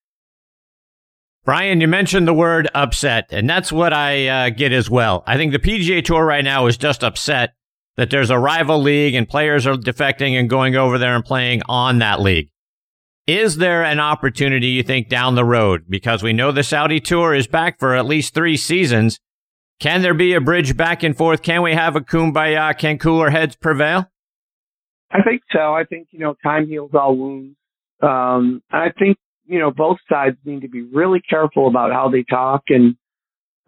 Brian, 1.46 1.80
you 1.80 1.88
mentioned 1.88 2.28
the 2.28 2.34
word 2.34 2.68
upset, 2.74 3.28
and 3.32 3.50
that's 3.50 3.72
what 3.72 3.94
I 3.94 4.28
uh, 4.28 4.50
get 4.50 4.74
as 4.74 4.90
well. 4.90 5.24
I 5.26 5.38
think 5.38 5.52
the 5.52 5.60
PGA 5.60 6.04
Tour 6.04 6.26
right 6.26 6.44
now 6.44 6.66
is 6.68 6.78
just 6.78 7.04
upset 7.04 7.54
that 7.98 8.10
there's 8.10 8.30
a 8.30 8.40
rival 8.40 8.82
league 8.82 9.16
and 9.16 9.28
players 9.28 9.66
are 9.66 9.76
defecting 9.76 10.38
and 10.40 10.50
going 10.50 10.76
over 10.76 10.98
there 10.98 11.16
and 11.16 11.24
playing 11.24 11.62
on 11.68 12.00
that 12.00 12.22
league. 12.22 12.50
Is 13.28 13.58
there 13.58 13.84
an 13.84 14.00
opportunity, 14.00 14.68
you 14.68 14.84
think, 14.84 15.10
down 15.10 15.36
the 15.36 15.46
road? 15.46 15.86
Because 15.90 16.22
we 16.22 16.34
know 16.34 16.52
the 16.52 16.64
Saudi 16.64 17.00
Tour 17.00 17.34
is 17.34 17.48
back 17.48 17.80
for 17.80 17.96
at 17.96 18.06
least 18.06 18.34
three 18.34 18.58
seasons. 18.58 19.20
Can 19.80 20.04
there 20.04 20.14
be 20.14 20.34
a 20.34 20.42
bridge 20.42 20.78
back 20.78 21.02
and 21.04 21.18
forth? 21.18 21.42
Can 21.42 21.64
we 21.64 21.74
have 21.74 21.96
a 21.96 22.02
kumbaya? 22.02 22.78
Can 22.78 23.00
cooler 23.00 23.30
heads 23.30 23.56
prevail? 23.56 24.12
I 25.12 25.22
think 25.24 25.42
so. 25.52 25.74
I 25.74 25.86
think, 25.86 26.10
you 26.12 26.20
know, 26.20 26.36
time 26.44 26.68
heals 26.68 26.92
all 26.94 27.18
wounds. 27.18 27.56
Um, 28.02 28.62
I 28.72 28.90
think, 28.98 29.18
you 29.46 29.60
know, 29.60 29.72
both 29.72 29.98
sides 30.10 30.38
need 30.46 30.62
to 30.62 30.70
be 30.70 30.82
really 30.84 31.22
careful 31.22 31.68
about 31.68 31.92
how 31.92 32.10
they 32.10 32.24
talk. 32.24 32.64
And, 32.70 32.96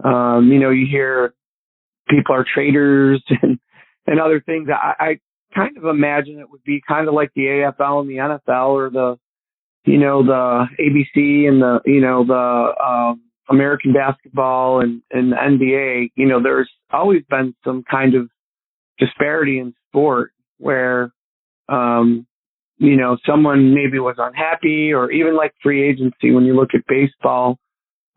um, 0.04 0.50
you 0.52 0.60
know, 0.60 0.70
you 0.70 0.86
hear 0.90 1.34
people 2.10 2.36
are 2.36 2.46
traitors 2.54 3.24
and, 3.42 3.60
and 4.08 4.20
other 4.20 4.42
things. 4.42 4.70
I, 4.70 4.94
I 5.00 5.20
kind 5.54 5.78
of 5.78 5.86
imagine 5.86 6.40
it 6.40 6.50
would 6.50 6.64
be 6.64 6.82
kind 6.88 7.08
of 7.08 7.14
like 7.14 7.32
the 7.36 7.44
AFL 7.44 8.02
and 8.02 8.10
the 8.10 8.16
NFL 8.16 8.70
or 8.70 8.90
the, 8.90 9.18
you 9.86 9.98
know, 9.98 10.24
the 10.24 10.66
ABA 10.80 11.48
and 11.48 11.62
the, 11.62 11.80
you 11.86 12.02
know, 12.02 12.26
the, 12.26 12.84
um, 12.84 13.22
American 13.50 13.94
basketball 13.94 14.82
and, 14.82 15.02
and 15.12 15.32
the 15.32 15.36
NBA, 15.36 16.12
you 16.16 16.28
know, 16.28 16.42
there's 16.42 16.70
always 16.92 17.24
been 17.30 17.56
some 17.64 17.84
kind 17.90 18.16
of 18.16 18.30
disparity 18.98 19.60
in 19.60 19.74
sport 19.90 20.32
where, 20.58 21.14
um, 21.70 22.26
you 22.78 22.96
know, 22.96 23.18
someone 23.26 23.74
maybe 23.74 24.00
was 24.00 24.16
unhappy 24.18 24.94
or 24.94 25.12
even 25.12 25.36
like 25.36 25.54
free 25.64 25.88
agency 25.88 26.32
when 26.32 26.44
you 26.44 26.56
look 26.56 26.72
at 26.74 26.82
baseball, 26.88 27.58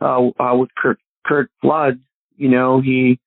uh, 0.00 0.28
uh 0.40 0.54
with 0.54 0.70
Kurt, 0.76 0.98
Curt 1.24 1.50
Flood, 1.60 2.00
you 2.36 2.48
know, 2.48 2.80
he, 2.80 3.20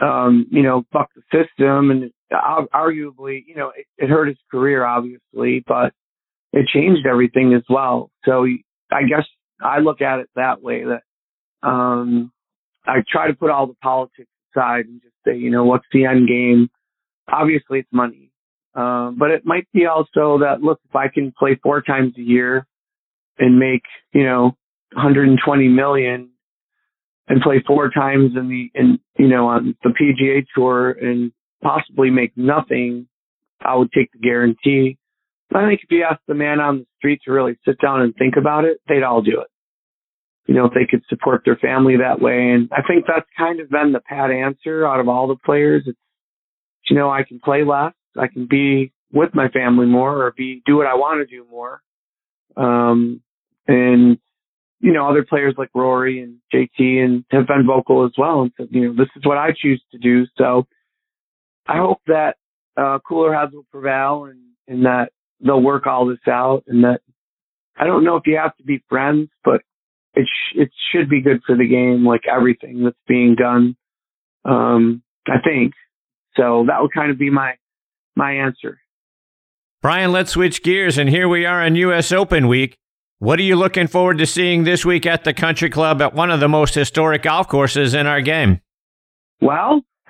um, 0.00 0.46
you 0.50 0.62
know, 0.62 0.84
bucked 0.92 1.14
the 1.14 1.22
system 1.32 1.90
and 1.90 2.10
arguably, 2.32 3.44
you 3.46 3.54
know, 3.56 3.72
it, 3.76 3.86
it 3.98 4.08
hurt 4.08 4.28
his 4.28 4.38
career 4.50 4.84
obviously, 4.84 5.64
but 5.66 5.92
it 6.52 6.66
changed 6.66 7.06
everything 7.06 7.54
as 7.54 7.62
well. 7.68 8.10
So 8.24 8.46
I 8.90 9.02
guess 9.02 9.26
I 9.62 9.78
look 9.78 10.00
at 10.00 10.20
it 10.20 10.30
that 10.36 10.62
way 10.62 10.84
that, 10.84 11.02
um, 11.68 12.32
I 12.86 13.02
try 13.06 13.26
to 13.28 13.34
put 13.34 13.50
all 13.50 13.66
the 13.66 13.76
politics 13.82 14.30
aside 14.54 14.86
and 14.86 15.02
just 15.02 15.14
say, 15.26 15.36
you 15.36 15.50
know, 15.50 15.64
what's 15.64 15.84
the 15.92 16.06
end 16.06 16.28
game? 16.28 16.70
Obviously 17.28 17.80
it's 17.80 17.92
money 17.92 18.30
um, 18.74 19.16
but 19.18 19.30
it 19.30 19.44
might 19.44 19.66
be 19.72 19.86
also 19.86 20.38
that 20.38 20.62
look, 20.62 20.80
if 20.88 20.94
I 20.94 21.08
can 21.08 21.32
play 21.36 21.58
four 21.62 21.82
times 21.82 22.14
a 22.16 22.22
year 22.22 22.66
and 23.38 23.58
make, 23.58 23.82
you 24.12 24.24
know, 24.24 24.56
120 24.92 25.68
million 25.68 26.30
and 27.30 27.40
play 27.40 27.64
four 27.66 27.88
times 27.88 28.32
in 28.36 28.48
the, 28.48 28.70
in, 28.74 28.98
you 29.18 29.28
know, 29.28 29.48
on 29.48 29.74
the 29.82 29.90
PGA 29.90 30.44
tour 30.54 30.90
and 30.90 31.32
possibly 31.62 32.10
make 32.10 32.36
nothing, 32.36 33.08
I 33.64 33.76
would 33.76 33.90
take 33.92 34.12
the 34.12 34.18
guarantee. 34.18 34.98
But 35.48 35.60
I 35.60 35.68
think 35.68 35.80
if 35.82 35.90
you 35.90 36.04
ask 36.08 36.20
the 36.28 36.34
man 36.34 36.60
on 36.60 36.78
the 36.78 36.86
street 36.98 37.22
to 37.24 37.32
really 37.32 37.58
sit 37.64 37.80
down 37.80 38.02
and 38.02 38.14
think 38.14 38.34
about 38.36 38.64
it, 38.64 38.80
they'd 38.88 39.02
all 39.02 39.22
do 39.22 39.40
it. 39.40 39.48
You 40.46 40.54
know, 40.54 40.66
if 40.66 40.74
they 40.74 40.86
could 40.90 41.04
support 41.08 41.42
their 41.44 41.56
family 41.56 41.96
that 41.96 42.20
way. 42.20 42.50
And 42.50 42.68
I 42.72 42.82
think 42.82 43.04
that's 43.06 43.28
kind 43.38 43.60
of 43.60 43.70
been 43.70 43.92
the 43.92 44.00
pat 44.00 44.30
answer 44.30 44.86
out 44.86 45.00
of 45.00 45.08
all 45.08 45.28
the 45.28 45.36
players. 45.44 45.84
It's, 45.86 45.98
you 46.88 46.96
know, 46.96 47.08
I 47.10 47.22
can 47.22 47.40
play 47.40 47.64
less 47.64 47.92
I 48.18 48.26
can 48.26 48.46
be 48.46 48.92
with 49.12 49.34
my 49.34 49.48
family 49.48 49.86
more 49.86 50.24
or 50.24 50.32
be 50.36 50.62
do 50.66 50.76
what 50.76 50.86
I 50.86 50.94
want 50.94 51.26
to 51.26 51.36
do 51.36 51.46
more. 51.50 51.82
Um, 52.56 53.22
and 53.66 54.18
you 54.80 54.92
know, 54.92 55.08
other 55.08 55.24
players 55.24 55.54
like 55.58 55.70
Rory 55.74 56.20
and 56.20 56.38
JT 56.52 57.04
and 57.04 57.24
have 57.30 57.46
been 57.46 57.66
vocal 57.66 58.04
as 58.04 58.12
well 58.16 58.42
and 58.42 58.52
said, 58.56 58.68
you 58.70 58.86
know, 58.86 58.94
this 58.94 59.10
is 59.16 59.24
what 59.24 59.38
I 59.38 59.50
choose 59.56 59.82
to 59.92 59.98
do. 59.98 60.26
So 60.38 60.66
I 61.66 61.76
hope 61.76 62.00
that 62.06 62.36
uh, 62.76 62.98
cooler 63.06 63.34
heads 63.34 63.52
will 63.52 63.66
prevail 63.70 64.24
and, 64.24 64.40
and 64.66 64.86
that 64.86 65.10
they'll 65.40 65.62
work 65.62 65.86
all 65.86 66.06
this 66.06 66.26
out 66.26 66.64
and 66.66 66.84
that 66.84 67.00
I 67.78 67.84
don't 67.84 68.04
know 68.04 68.16
if 68.16 68.26
you 68.26 68.36
have 68.36 68.56
to 68.56 68.62
be 68.62 68.82
friends, 68.88 69.28
but 69.44 69.62
it 70.14 70.26
sh- 70.26 70.56
it 70.56 70.70
should 70.92 71.08
be 71.08 71.20
good 71.20 71.40
for 71.46 71.56
the 71.56 71.66
game, 71.66 72.04
like 72.04 72.22
everything 72.30 72.84
that's 72.84 72.96
being 73.06 73.36
done. 73.36 73.76
Um, 74.44 75.02
I 75.26 75.38
think 75.42 75.72
so. 76.36 76.64
That 76.66 76.82
would 76.82 76.92
kind 76.92 77.10
of 77.10 77.18
be 77.18 77.30
my 77.30 77.54
my 78.16 78.32
answer. 78.32 78.80
Brian, 79.80 80.12
let's 80.12 80.32
switch 80.32 80.62
gears, 80.62 80.98
and 80.98 81.08
here 81.08 81.28
we 81.28 81.46
are 81.46 81.62
on 81.62 81.74
U.S. 81.74 82.12
Open 82.12 82.48
week. 82.48 82.76
What 83.20 83.38
are 83.38 83.42
you 83.42 83.54
looking 83.54 83.86
forward 83.86 84.18
to 84.18 84.26
seeing 84.26 84.64
this 84.64 84.84
week 84.84 85.06
at 85.06 85.24
the 85.24 85.32
Country 85.32 85.70
Club 85.70 86.02
at 86.02 86.14
one 86.14 86.30
of 86.30 86.40
the 86.40 86.48
most 86.48 86.74
historic 86.74 87.22
golf 87.22 87.48
courses 87.48 87.94
in 87.94 88.06
our 88.06 88.20
game? 88.20 88.60
Well, 89.40 89.82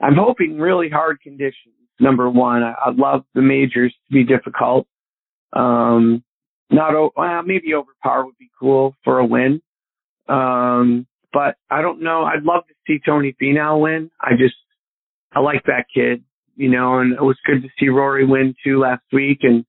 I'm 0.00 0.16
hoping 0.16 0.58
really 0.58 0.88
hard 0.88 1.20
conditions. 1.20 1.74
Number 1.98 2.30
one, 2.30 2.62
I'd 2.62 2.96
love 2.96 3.24
the 3.34 3.42
majors 3.42 3.92
to 3.92 4.14
be 4.14 4.24
difficult. 4.24 4.86
Um, 5.52 6.24
not 6.70 6.94
well, 7.16 7.42
maybe 7.44 7.74
over 7.74 7.90
par 8.02 8.24
would 8.24 8.38
be 8.38 8.48
cool 8.58 8.94
for 9.04 9.18
a 9.18 9.26
win. 9.26 9.60
Um, 10.28 11.06
but 11.32 11.56
I 11.68 11.82
don't 11.82 12.00
know. 12.00 12.22
I'd 12.22 12.44
love 12.44 12.62
to 12.68 12.74
see 12.86 13.00
Tony 13.04 13.36
Finau 13.42 13.82
win. 13.82 14.10
I 14.20 14.30
just 14.38 14.54
I 15.32 15.40
like 15.40 15.64
that 15.64 15.86
kid 15.92 16.24
you 16.60 16.68
know, 16.68 16.98
and 16.98 17.14
it 17.14 17.22
was 17.22 17.38
good 17.46 17.62
to 17.62 17.68
see 17.78 17.88
Rory 17.88 18.26
win 18.26 18.54
too 18.62 18.78
last 18.80 19.02
week. 19.14 19.38
And, 19.42 19.64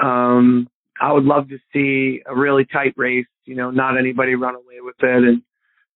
um, 0.00 0.68
I 1.00 1.12
would 1.12 1.24
love 1.24 1.48
to 1.48 1.58
see 1.72 2.22
a 2.26 2.36
really 2.36 2.66
tight 2.70 2.94
race, 2.96 3.26
you 3.46 3.54
know, 3.54 3.70
not 3.70 3.98
anybody 3.98 4.34
run 4.34 4.54
away 4.54 4.80
with 4.80 4.96
it. 5.00 5.24
And, 5.24 5.42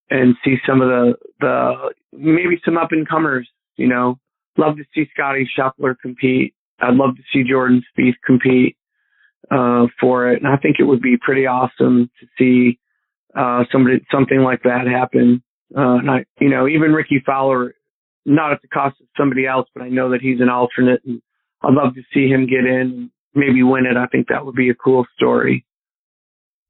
and 0.09 0.35
see 0.43 0.55
some 0.67 0.81
of 0.81 0.87
the 0.87 1.13
the 1.39 1.93
maybe 2.13 2.61
some 2.63 2.77
up 2.77 2.91
and 2.91 3.07
comers. 3.07 3.47
You 3.75 3.87
know, 3.87 4.19
love 4.57 4.77
to 4.77 4.83
see 4.93 5.09
Scotty 5.13 5.49
Scheffler 5.57 5.95
compete. 5.99 6.53
I'd 6.79 6.95
love 6.95 7.15
to 7.15 7.23
see 7.33 7.47
Jordan 7.47 7.83
Spieth 7.97 8.15
compete 8.25 8.77
uh, 9.51 9.87
for 9.99 10.31
it, 10.31 10.41
and 10.41 10.47
I 10.47 10.57
think 10.57 10.77
it 10.79 10.83
would 10.83 11.01
be 11.01 11.17
pretty 11.19 11.45
awesome 11.45 12.09
to 12.19 12.27
see 12.37 12.79
uh, 13.35 13.63
somebody 13.71 14.05
something 14.11 14.39
like 14.39 14.63
that 14.63 14.87
happen. 14.87 15.43
Uh, 15.75 15.97
and 15.97 16.11
I, 16.11 16.25
you 16.39 16.49
know, 16.49 16.67
even 16.67 16.93
Rickie 16.93 17.23
Fowler, 17.25 17.75
not 18.25 18.51
at 18.51 18.61
the 18.61 18.67
cost 18.67 19.01
of 19.01 19.07
somebody 19.17 19.47
else, 19.47 19.67
but 19.73 19.83
I 19.83 19.89
know 19.89 20.11
that 20.11 20.21
he's 20.21 20.39
an 20.39 20.49
alternate, 20.49 21.01
and 21.05 21.21
I'd 21.63 21.73
love 21.73 21.95
to 21.95 22.01
see 22.13 22.27
him 22.27 22.47
get 22.47 22.65
in 22.65 23.09
maybe 23.35 23.63
win 23.63 23.85
it. 23.85 23.97
I 23.97 24.07
think 24.07 24.27
that 24.29 24.45
would 24.45 24.55
be 24.55 24.69
a 24.69 24.75
cool 24.75 25.05
story. 25.15 25.65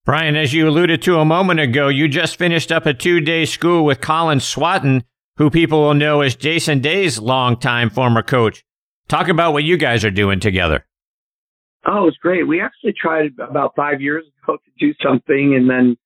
Brian, 0.05 0.35
as 0.35 0.53
you 0.53 0.67
alluded 0.67 1.01
to 1.03 1.17
a 1.17 1.25
moment 1.25 1.59
ago, 1.59 1.87
you 1.87 2.07
just 2.07 2.37
finished 2.37 2.71
up 2.71 2.85
a 2.85 2.93
two 2.93 3.19
day 3.21 3.45
school 3.45 3.83
with 3.83 4.01
Colin 4.01 4.39
Swatton, 4.39 5.03
who 5.37 5.49
people 5.49 5.81
will 5.81 5.95
know 5.95 6.21
as 6.21 6.35
Jason 6.35 6.79
Day's 6.79 7.17
longtime 7.19 7.89
former 7.89 8.21
coach. 8.21 8.63
Talk 9.07 9.29
about 9.29 9.53
what 9.53 9.63
you 9.63 9.77
guys 9.77 10.05
are 10.05 10.11
doing 10.11 10.39
together. 10.39 10.85
Oh, 11.87 12.07
it's 12.07 12.17
great. 12.17 12.47
We 12.47 12.61
actually 12.61 12.93
tried 12.99 13.31
about 13.39 13.73
five 13.75 14.01
years 14.01 14.25
ago 14.43 14.57
to 14.57 14.71
do 14.79 14.93
something, 15.03 15.55
and 15.55 15.69
then 15.69 15.97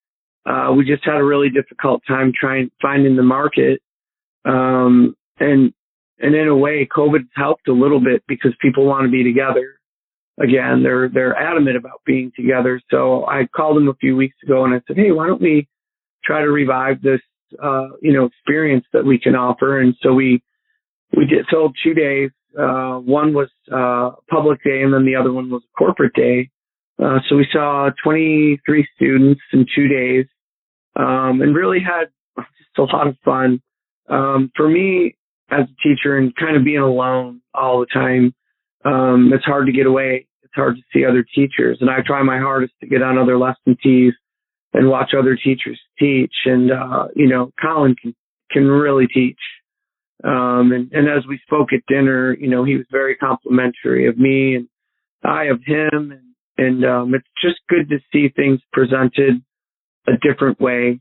uh, 0.46 0.74
we 0.74 0.86
just 0.86 1.04
had 1.06 1.16
a 1.16 1.24
really 1.24 1.50
difficult 1.50 2.02
time 2.08 2.32
trying 2.38 2.72
finding 2.82 3.16
the 3.16 3.24
market. 3.24 3.82
Um, 4.46 5.16
and 5.40 5.74
and 6.20 6.36
in 6.36 6.48
a 6.48 6.56
way, 6.56 6.88
COVID's 6.90 7.30
helped 7.36 7.68
a 7.68 7.74
little 7.74 8.00
bit 8.00 8.24
because 8.28 8.52
people 8.62 8.86
want 8.86 9.06
to 9.06 9.12
be 9.12 9.24
together 9.24 9.79
again. 10.40 10.84
They're 10.84 11.10
they're 11.10 11.36
adamant 11.36 11.78
about 11.78 12.02
being 12.06 12.32
together. 12.36 12.82
So 12.90 13.26
I 13.28 13.48
called 13.56 13.78
them 13.78 13.90
a 13.90 13.96
few 13.96 14.16
weeks 14.16 14.38
ago 14.44 14.66
and 14.66 14.74
I 14.74 14.82
said, 14.88 14.98
hey, 14.98 15.12
why 15.12 15.28
don't 15.28 15.42
we 15.42 15.68
try 16.24 16.42
to 16.42 16.50
revive 16.50 17.02
this 17.02 17.22
uh, 17.62 17.90
you 18.02 18.14
know 18.14 18.26
experience 18.26 18.86
that 18.94 19.06
we 19.06 19.20
can 19.20 19.36
offer? 19.36 19.80
And 19.80 19.96
so 20.02 20.14
we 20.14 20.42
we 21.16 21.26
did 21.26 21.46
sold 21.52 21.76
two 21.84 21.94
days. 21.94 22.32
Uh, 22.58 22.98
one 22.98 23.34
was 23.34 23.50
uh, 23.72 24.16
public 24.30 24.64
day, 24.64 24.82
and 24.82 24.94
then 24.94 25.06
the 25.06 25.16
other 25.16 25.32
one 25.32 25.50
was 25.50 25.62
corporate 25.78 26.14
day. 26.14 26.50
Uh, 27.02 27.20
so 27.30 27.36
we 27.36 27.48
saw 27.52 27.90
23 28.04 28.88
students 28.96 29.40
in 29.54 29.66
two 29.74 29.88
days, 29.88 30.26
um, 30.96 31.42
and 31.42 31.56
really 31.56 31.80
had 31.80 32.06
just 32.36 32.78
a 32.78 32.84
lot 32.84 33.08
of 33.08 33.16
fun. 33.24 33.62
Um, 34.10 34.52
for 34.56 34.68
me, 34.68 35.16
as 35.52 35.62
a 35.62 35.88
teacher, 35.88 36.18
and 36.18 36.36
kind 36.36 36.58
of 36.58 36.64
being 36.64 36.80
alone 36.80 37.42
all 37.54 37.80
the 37.80 37.86
time, 37.86 38.34
um, 38.84 39.32
it's 39.34 39.46
hard 39.46 39.68
to 39.68 39.72
get 39.72 39.86
away 39.86 40.28
it's 40.50 40.56
hard 40.56 40.78
to 40.78 40.82
see 40.92 41.06
other 41.06 41.24
teachers. 41.24 41.78
And 41.80 41.90
I 41.90 41.98
try 42.06 42.24
my 42.24 42.40
hardest 42.40 42.74
to 42.82 42.88
get 42.88 43.04
on 43.04 43.18
other 43.18 43.38
lesson 43.38 43.78
tees 43.82 44.14
and 44.74 44.90
watch 44.90 45.12
other 45.18 45.36
teachers 45.36 45.80
teach. 46.00 46.34
And, 46.46 46.72
uh, 46.72 47.08
you 47.16 47.28
know, 47.28 47.52
Colin 47.62 47.96
can, 48.02 48.16
can 48.52 48.68
really 48.68 49.08
teach. 49.08 49.40
Um, 50.24 50.72
and, 50.74 50.92
and 50.92 51.08
as 51.08 51.26
we 51.28 51.40
spoke 51.46 51.70
at 51.72 51.86
dinner, 51.88 52.36
you 52.36 52.50
know, 52.50 52.64
he 52.64 52.76
was 52.76 52.86
very 52.92 53.16
complimentary 53.16 54.08
of 54.08 54.18
me 54.18 54.56
and 54.56 54.68
I 55.24 55.46
of 55.46 55.62
him. 55.64 56.12
And, 56.12 56.24
and, 56.58 56.86
um, 56.86 57.14
it's 57.14 57.28
just 57.42 57.60
good 57.70 57.90
to 57.90 58.00
see 58.12 58.34
things 58.36 58.60
presented 58.74 59.42
a 60.08 60.14
different 60.22 60.60
way. 60.60 61.00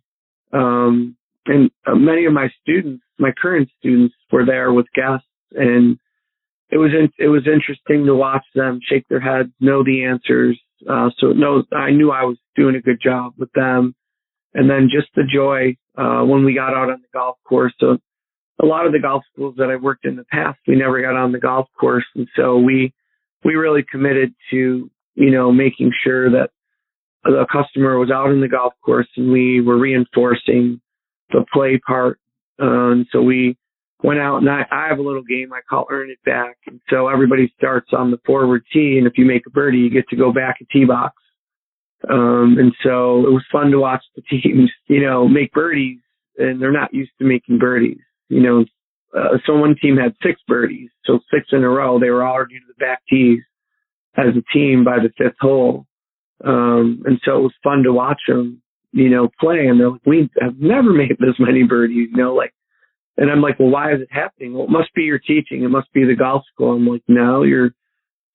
Um, 0.53 1.17
and 1.47 1.71
uh, 1.87 1.95
many 1.95 2.27
of 2.27 2.35
my 2.35 2.49
students, 2.61 3.03
my 3.19 3.31
current 3.41 3.71
students 3.79 4.15
were 4.31 4.45
there 4.45 4.73
with 4.73 4.87
guests 4.95 5.27
and 5.53 5.99
it 6.71 6.77
was 6.77 6.91
in, 6.93 7.11
it 7.19 7.29
was 7.29 7.47
interesting 7.47 8.07
to 8.07 8.15
watch 8.15 8.45
them 8.55 8.81
shake 8.83 9.07
their 9.09 9.21
heads, 9.21 9.51
know 9.61 9.83
the 9.83 10.05
answers. 10.05 10.61
Uh, 10.89 11.11
so 11.19 11.29
no, 11.29 11.63
I 11.73 11.91
knew 11.91 12.11
I 12.11 12.25
was 12.25 12.37
doing 12.57 12.77
a 12.77 12.81
good 12.81 13.01
job 13.03 13.35
with 13.39 13.51
them. 13.53 13.95
And 14.55 14.69
then 14.69 14.89
just 14.91 15.09
the 15.15 15.25
joy 15.33 15.77
uh, 15.97 16.25
when 16.25 16.45
we 16.45 16.55
got 16.55 16.75
out 16.75 16.91
on 16.91 17.01
the 17.03 17.09
golf 17.13 17.37
course. 17.45 17.75
So 17.79 17.99
a 18.63 18.67
lot 18.67 18.87
of 18.87 18.93
the 18.93 18.99
golf 18.99 19.23
schools 19.33 19.55
that 19.59 19.71
I 19.71 19.77
worked 19.77 20.05
in 20.05 20.17
the 20.17 20.25
past, 20.25 20.59
we 20.67 20.77
never 20.77 21.01
got 21.01 21.17
on 21.17 21.33
the 21.33 21.39
golf 21.39 21.69
course, 21.79 22.05
and 22.15 22.27
so 22.37 22.59
we 22.59 22.93
we 23.45 23.55
really 23.55 23.85
committed 23.89 24.35
to 24.51 24.91
you 25.15 25.31
know 25.31 25.53
making 25.53 25.93
sure 26.05 26.31
that 26.31 26.51
the 27.25 27.47
customer 27.53 27.99
was 27.99 28.11
out 28.11 28.31
in 28.31 28.41
the 28.41 28.49
golf 28.49 28.73
course, 28.85 29.09
and 29.17 29.31
we 29.31 29.61
were 29.61 29.79
reinforcing 29.79 30.81
the 31.31 31.45
play 31.53 31.81
part. 31.87 32.19
Uh, 32.61 32.91
and 32.91 33.07
so 33.13 33.23
we 33.23 33.57
went 34.03 34.21
out 34.21 34.39
and 34.39 34.49
I, 34.49 34.65
I 34.71 34.89
have 34.89 34.99
a 34.99 35.03
little 35.03 35.23
game 35.23 35.53
I 35.53 35.61
call 35.69 35.87
earn 35.91 36.11
it 36.11 36.23
back. 36.25 36.57
And 36.67 36.81
so 36.89 37.09
everybody 37.09 37.53
starts 37.57 37.91
on 37.93 38.11
the 38.11 38.21
forward 38.25 38.63
tee 38.73 38.97
and 38.99 39.07
if 39.07 39.15
you 39.17 39.25
make 39.25 39.47
a 39.47 39.51
birdie, 39.51 39.79
you 39.79 39.91
get 39.91 40.09
to 40.09 40.17
go 40.17 40.33
back 40.33 40.57
a 40.61 40.65
tee 40.73 40.85
box. 40.85 41.15
Um, 42.09 42.57
and 42.59 42.73
so 42.83 43.27
it 43.27 43.33
was 43.33 43.45
fun 43.51 43.73
to 43.73 43.79
watch 43.79 44.05
the 44.15 44.23
teams, 44.23 44.71
you 44.87 45.03
know, 45.03 45.27
make 45.27 45.53
birdies 45.53 45.99
and 46.37 46.63
they're 46.63 46.73
not 46.73 46.95
used 46.95 47.11
to 47.19 47.25
making 47.25 47.59
birdies, 47.59 47.99
you 48.29 48.41
know, 48.41 48.65
uh, 49.17 49.39
so 49.47 49.57
one 49.57 49.75
team 49.81 49.97
had 49.97 50.15
six 50.23 50.41
birdies. 50.47 50.91
So 51.05 51.21
six 51.33 51.47
in 51.53 51.65
a 51.65 51.69
row, 51.69 51.99
they 51.99 52.11
were 52.11 52.27
already 52.27 52.59
to 52.59 52.65
the 52.67 52.75
back 52.79 53.03
tees 53.09 53.41
as 54.17 54.35
a 54.37 54.53
team 54.53 54.85
by 54.85 54.99
the 54.99 55.11
fifth 55.17 55.39
hole. 55.41 55.87
Um, 56.45 57.03
and 57.05 57.19
so 57.25 57.39
it 57.39 57.43
was 57.43 57.55
fun 57.63 57.83
to 57.85 57.93
watch 57.93 58.21
them, 58.29 58.63
you 58.93 59.09
know, 59.09 59.29
play. 59.41 59.67
And 59.67 59.81
they're 59.81 59.91
like, 59.91 60.07
we 60.07 60.31
have 60.41 60.59
never 60.59 60.93
made 60.93 61.17
this 61.19 61.37
many 61.39 61.63
birdies, 61.65 62.09
you 62.11 62.17
know, 62.17 62.35
like 62.35 62.53
and 63.19 63.31
I'm 63.31 63.43
like, 63.43 63.59
well, 63.59 63.69
why 63.69 63.93
is 63.93 64.01
it 64.01 64.09
happening? 64.13 64.55
Well, 64.55 64.65
it 64.65 64.71
must 64.71 64.95
be 64.95 65.03
your 65.03 65.19
teaching. 65.19 65.65
It 65.65 65.69
must 65.71 65.93
be 65.93 66.05
the 66.05 66.15
golf 66.15 66.45
school. 66.53 66.73
I'm 66.73 66.87
like, 66.87 67.03
no, 67.09 67.43
you're 67.43 67.73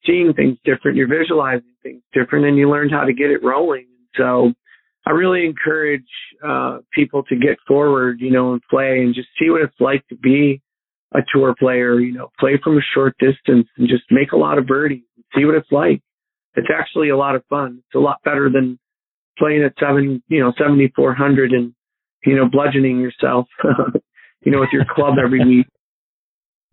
seeing 0.05 0.33
things 0.35 0.57
different. 0.65 0.97
You're 0.97 1.07
visualizing 1.07 1.63
things 1.81 2.03
different 2.13 2.45
and 2.45 2.57
you 2.57 2.69
learned 2.69 2.91
how 2.91 3.05
to 3.05 3.13
get 3.13 3.31
it 3.31 3.41
rolling. 3.41 3.87
So 4.17 4.51
I 5.07 5.11
really 5.11 5.45
encourage, 5.45 6.07
uh, 6.45 6.79
people 6.93 7.23
to 7.23 7.35
get 7.37 7.57
forward, 7.65 8.19
you 8.19 8.29
know, 8.29 8.51
and 8.51 8.61
play 8.69 8.99
and 8.99 9.15
just 9.15 9.29
see 9.39 9.49
what 9.49 9.61
it's 9.61 9.79
like 9.79 10.05
to 10.09 10.15
be 10.15 10.61
a 11.13 11.19
tour 11.33 11.55
player, 11.57 11.99
you 11.99 12.11
know, 12.11 12.29
play 12.37 12.59
from 12.61 12.77
a 12.77 12.81
short 12.93 13.15
distance 13.19 13.67
and 13.77 13.87
just 13.87 14.03
make 14.11 14.33
a 14.33 14.37
lot 14.37 14.57
of 14.57 14.67
birdies 14.67 15.03
and 15.15 15.23
see 15.33 15.45
what 15.45 15.55
it's 15.55 15.71
like. 15.71 16.01
It's 16.55 16.67
actually 16.77 17.09
a 17.09 17.17
lot 17.17 17.35
of 17.35 17.45
fun. 17.49 17.81
It's 17.87 17.95
a 17.95 17.99
lot 17.99 18.17
better 18.25 18.49
than 18.49 18.77
playing 19.37 19.63
at 19.63 19.73
seven, 19.79 20.21
you 20.27 20.41
know, 20.41 20.51
7,400 20.57 21.53
and, 21.53 21.73
you 22.25 22.35
know, 22.35 22.49
bludgeoning 22.49 22.99
yourself. 22.99 23.47
you 24.43 24.51
know, 24.51 24.59
with 24.59 24.69
your 24.71 24.85
club 24.85 25.17
every 25.23 25.43
week. 25.43 25.67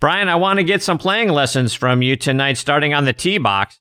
Brian, 0.01 0.29
I 0.29 0.37
want 0.37 0.59
to 0.59 0.65
get 0.65 0.83
some 0.83 0.99
playing 0.99 1.29
lessons 1.29 1.75
from 1.75 2.01
you 2.03 2.17
tonight, 2.17 2.57
starting 2.57 2.95
on 2.95 3.05
the 3.05 3.13
tee 3.13 3.39
box. 3.39 3.81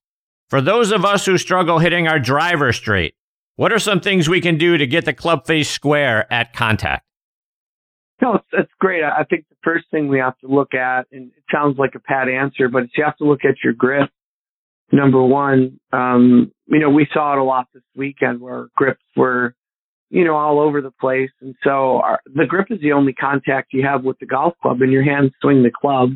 For 0.49 0.62
those 0.62 0.91
of 0.91 1.06
us 1.06 1.25
who 1.25 1.38
struggle 1.38 1.80
hitting 1.80 2.08
our 2.08 2.19
driver 2.19 2.73
straight, 2.73 3.15
what 3.56 3.71
are 3.71 3.80
some 3.80 4.02
things 4.02 4.28
we 4.28 4.41
can 4.41 4.58
do 4.58 4.78
to 4.78 4.88
get 4.88 5.06
the 5.06 5.13
club 5.13 5.45
face 5.45 5.69
square 5.69 6.32
at 6.32 6.54
contact? 6.54 7.06
No, 8.21 8.36
it's, 8.36 8.45
it's 8.52 8.71
great. 8.80 9.04
I 9.04 9.23
think 9.23 9.45
the 9.49 9.56
first 9.63 9.86
thing 9.91 10.08
we 10.08 10.19
have 10.19 10.38
to 10.39 10.47
look 10.47 10.73
at, 10.73 11.08
and 11.12 11.32
it 11.38 11.43
sounds 11.52 11.78
like 11.78 11.95
a 11.95 11.99
pat 11.99 12.28
answer, 12.28 12.67
but 12.67 12.84
you 12.95 13.04
have 13.04 13.15
to 13.17 13.25
look 13.25 13.45
at 13.45 13.56
your 13.63 13.73
grip. 13.73 14.10
Number 14.91 15.23
one, 15.23 15.80
um, 15.93 16.52
you 16.67 16.80
know, 16.80 16.89
we 16.89 17.08
saw 17.13 17.34
it 17.34 17.39
a 17.39 17.43
lot 17.43 17.67
this 17.73 17.84
weekend 17.95 18.41
where 18.41 18.67
grips 18.75 19.04
were 19.15 19.54
you 20.10 20.26
know, 20.26 20.36
all 20.36 20.60
over 20.60 20.82
the 20.82 20.91
place. 20.91 21.30
And 21.41 21.56
so 21.63 22.02
our, 22.02 22.19
the 22.26 22.45
grip 22.45 22.67
is 22.72 22.82
the 22.82 22.93
only 22.93 23.13
contact 23.13 23.74
you 23.74 23.84
have 23.86 24.04
with 24.04 24.17
the 24.19 24.26
golf 24.26 24.54
club 24.62 24.82
and 24.82 24.91
your 24.91 25.04
hands 25.04 25.32
swing 25.41 25.63
the 25.63 25.72
club. 25.72 26.12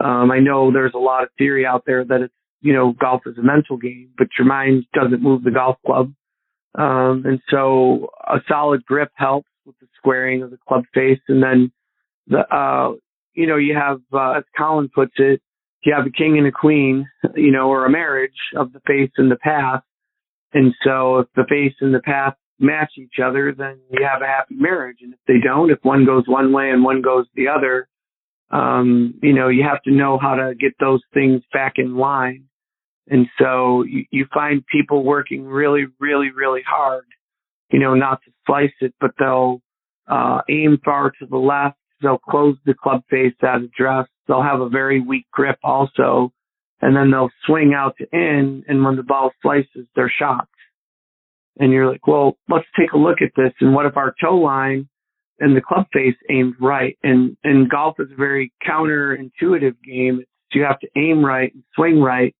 Um, 0.00 0.30
I 0.30 0.40
know 0.40 0.72
there's 0.72 0.94
a 0.94 0.98
lot 0.98 1.22
of 1.22 1.30
theory 1.38 1.64
out 1.64 1.84
there 1.86 2.04
that 2.04 2.20
it's, 2.20 2.34
you 2.60 2.72
know, 2.72 2.92
golf 2.92 3.22
is 3.26 3.38
a 3.38 3.42
mental 3.42 3.76
game, 3.76 4.10
but 4.16 4.28
your 4.38 4.46
mind 4.46 4.84
doesn't 4.92 5.22
move 5.22 5.42
the 5.42 5.50
golf 5.50 5.76
club. 5.86 6.12
Um, 6.74 7.22
and 7.24 7.40
so 7.50 8.08
a 8.26 8.38
solid 8.48 8.84
grip 8.84 9.10
helps 9.14 9.48
with 9.64 9.78
the 9.80 9.86
squaring 9.96 10.42
of 10.42 10.50
the 10.50 10.58
club 10.68 10.84
face. 10.92 11.20
And 11.28 11.42
then 11.42 11.72
the, 12.26 12.40
uh, 12.54 12.94
you 13.34 13.46
know, 13.46 13.56
you 13.56 13.74
have, 13.74 14.00
uh, 14.12 14.38
as 14.38 14.44
Colin 14.56 14.90
puts 14.94 15.14
it, 15.16 15.40
you 15.84 15.94
have 15.94 16.06
a 16.06 16.10
king 16.10 16.38
and 16.38 16.46
a 16.46 16.52
queen, 16.52 17.06
you 17.34 17.52
know, 17.52 17.68
or 17.68 17.84
a 17.84 17.90
marriage 17.90 18.32
of 18.56 18.72
the 18.72 18.80
face 18.86 19.10
and 19.18 19.30
the 19.30 19.36
path. 19.36 19.82
And 20.52 20.74
so 20.82 21.18
if 21.18 21.26
the 21.36 21.44
face 21.48 21.74
and 21.80 21.94
the 21.94 22.00
path 22.00 22.34
match 22.58 22.92
each 22.98 23.18
other, 23.24 23.54
then 23.56 23.80
you 23.90 24.06
have 24.06 24.22
a 24.22 24.26
happy 24.26 24.54
marriage. 24.54 24.98
And 25.02 25.12
if 25.12 25.18
they 25.26 25.38
don't, 25.42 25.70
if 25.70 25.78
one 25.82 26.04
goes 26.04 26.24
one 26.26 26.52
way 26.52 26.70
and 26.70 26.84
one 26.84 27.02
goes 27.02 27.26
the 27.34 27.48
other, 27.48 27.88
um, 28.50 29.14
you 29.22 29.32
know, 29.32 29.48
you 29.48 29.64
have 29.68 29.82
to 29.82 29.90
know 29.90 30.18
how 30.20 30.34
to 30.34 30.54
get 30.54 30.72
those 30.78 31.02
things 31.12 31.42
back 31.52 31.74
in 31.76 31.96
line. 31.96 32.44
And 33.08 33.26
so 33.38 33.82
you, 33.82 34.04
you 34.10 34.26
find 34.32 34.64
people 34.66 35.04
working 35.04 35.44
really, 35.44 35.84
really, 35.98 36.30
really 36.30 36.62
hard, 36.66 37.04
you 37.70 37.78
know, 37.78 37.94
not 37.94 38.20
to 38.24 38.32
slice 38.46 38.72
it, 38.80 38.94
but 39.00 39.10
they'll 39.18 39.60
uh, 40.06 40.40
aim 40.48 40.78
far 40.84 41.10
to 41.10 41.26
the 41.26 41.36
left. 41.36 41.76
They'll 42.00 42.18
close 42.18 42.56
the 42.64 42.74
club 42.74 43.02
face 43.10 43.34
at 43.42 43.62
address. 43.62 44.06
They'll 44.28 44.42
have 44.42 44.60
a 44.60 44.68
very 44.68 45.00
weak 45.00 45.26
grip 45.32 45.58
also. 45.62 46.32
And 46.80 46.94
then 46.94 47.10
they'll 47.10 47.30
swing 47.46 47.72
out 47.74 47.96
to 47.98 48.06
in. 48.12 48.64
And 48.68 48.84
when 48.84 48.96
the 48.96 49.02
ball 49.02 49.32
slices, 49.42 49.86
they're 49.96 50.12
shocked 50.18 50.53
and 51.58 51.72
you're 51.72 51.90
like, 51.90 52.06
well, 52.06 52.36
let's 52.48 52.66
take 52.78 52.92
a 52.92 52.98
look 52.98 53.18
at 53.22 53.30
this. 53.36 53.52
And 53.60 53.74
what 53.74 53.86
if 53.86 53.96
our 53.96 54.14
toe 54.20 54.36
line 54.36 54.88
and 55.40 55.56
the 55.56 55.60
club 55.60 55.86
face 55.92 56.16
aimed 56.30 56.54
right? 56.60 56.98
And 57.02 57.36
and 57.44 57.68
golf 57.68 57.96
is 57.98 58.08
a 58.12 58.16
very 58.16 58.52
counterintuitive 58.66 59.76
game. 59.84 60.24
You 60.52 60.62
have 60.62 60.78
to 60.80 60.88
aim 60.96 61.24
right 61.24 61.52
and 61.52 61.64
swing 61.74 62.00
right 62.00 62.34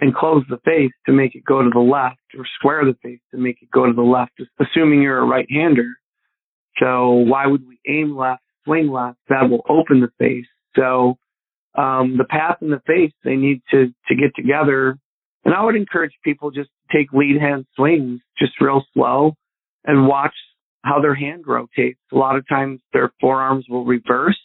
and 0.00 0.14
close 0.14 0.44
the 0.48 0.58
face 0.58 0.92
to 1.06 1.12
make 1.12 1.34
it 1.34 1.44
go 1.44 1.60
to 1.60 1.70
the 1.72 1.80
left 1.80 2.20
or 2.36 2.46
square 2.58 2.84
the 2.84 2.96
face 3.02 3.20
to 3.32 3.36
make 3.36 3.62
it 3.62 3.70
go 3.72 3.86
to 3.86 3.92
the 3.92 4.02
left, 4.02 4.40
assuming 4.60 5.02
you're 5.02 5.18
a 5.18 5.24
right 5.24 5.46
hander. 5.50 5.94
So 6.78 7.10
why 7.10 7.46
would 7.46 7.66
we 7.66 7.80
aim 7.88 8.16
left, 8.16 8.42
swing 8.64 8.88
left? 8.88 9.18
That 9.28 9.50
will 9.50 9.64
open 9.68 10.00
the 10.00 10.10
face. 10.18 10.46
So 10.76 11.18
um, 11.76 12.16
the 12.16 12.24
path 12.24 12.58
and 12.60 12.72
the 12.72 12.82
face, 12.86 13.12
they 13.24 13.36
need 13.36 13.62
to 13.70 13.86
to 14.08 14.14
get 14.14 14.34
together. 14.36 14.96
And 15.44 15.54
I 15.54 15.64
would 15.64 15.76
encourage 15.76 16.12
people 16.22 16.50
just 16.50 16.70
take 16.92 17.12
lead 17.12 17.40
hand 17.40 17.66
swings, 17.76 18.20
just 18.38 18.60
real 18.60 18.84
slow, 18.94 19.34
and 19.84 20.06
watch 20.06 20.34
how 20.84 21.00
their 21.00 21.14
hand 21.14 21.44
rotates. 21.46 22.00
A 22.12 22.16
lot 22.16 22.36
of 22.36 22.48
times 22.48 22.80
their 22.92 23.10
forearms 23.20 23.66
will 23.68 23.84
reverse, 23.84 24.38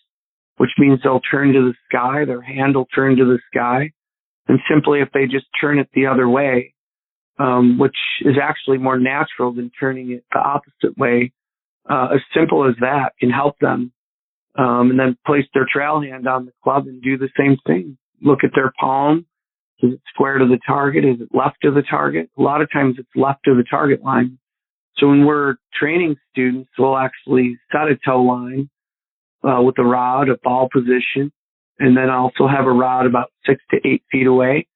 which 0.58 0.72
means 0.78 1.00
they'll 1.04 1.22
turn 1.22 1.54
to 1.54 1.62
the 1.62 1.74
sky. 1.90 2.26
Their 2.26 2.42
hand 2.42 2.76
will 2.76 2.88
turn 2.94 3.18
to 3.18 3.26
the 3.26 3.40
sky. 3.54 3.92
And 4.48 4.60
simply 4.70 5.00
if 5.00 5.10
they 5.14 5.26
just 5.26 5.46
turn 5.62 5.80
it 5.80 5.90
the 5.94 6.08
other 6.08 6.28
way, 6.28 6.74
um, 7.40 7.80
which 7.80 7.96
is 8.22 8.36
actually 8.42 8.78
more 8.78 9.00
natural 9.00 9.54
than 9.54 9.72
turning 9.80 10.12
it 10.12 10.24
the 10.32 10.40
opposite 10.40 10.98
way, 10.98 11.32
uh, 11.90 12.10
as 12.14 12.22
simple 12.36 12.68
as 12.68 12.76
that 12.82 13.14
can 13.20 13.30
help 13.30 13.58
them. 13.60 13.92
Um, 14.56 14.92
and 14.92 15.00
then 15.00 15.18
place 15.26 15.46
their 15.56 15.66
trail 15.72 16.00
hand 16.02 16.28
on 16.28 16.46
the 16.46 16.52
club 16.64 16.86
and 16.86 17.02
do 17.02 17.18
the 17.18 17.30
same 17.36 17.58
thing. 17.66 17.98
Look 18.22 18.44
at 18.44 18.52
their 18.54 18.72
palm. 18.80 19.26
Is 19.84 19.94
it 19.94 20.02
square 20.14 20.38
to 20.38 20.46
the 20.46 20.60
target? 20.66 21.04
Is 21.04 21.20
it 21.20 21.30
left 21.34 21.66
of 21.66 21.76
the 21.76 21.84
target? 21.84 22.30
A 22.38 22.42
lot 22.42 22.62
of 22.62 22.72
times 22.72 22.96
it's 22.98 23.10
left 23.16 23.48
of 23.48 23.58
the 23.58 23.66
target 23.70 24.02
line. 24.02 24.40
So 24.98 25.10
when 25.10 25.26
we're 25.26 25.56
training 25.78 26.16
students, 26.32 26.70
we'll 26.80 26.98
actually 26.98 27.58
set 27.70 27.90
a 27.90 27.98
toe 28.06 28.22
line 28.22 28.70
uh, 29.44 29.62
with 29.62 29.78
a 29.80 29.84
rod, 29.84 30.30
a 30.30 30.38
ball 30.42 30.70
position, 30.72 31.34
and 31.80 31.98
then 31.98 32.10
also 32.10 32.48
have 32.48 32.66
a 32.66 32.72
rod 32.72 33.06
about 33.06 33.32
six 33.46 33.62
to 33.72 33.78
eight 33.86 34.04
feet 34.10 34.26
away. 34.26 34.68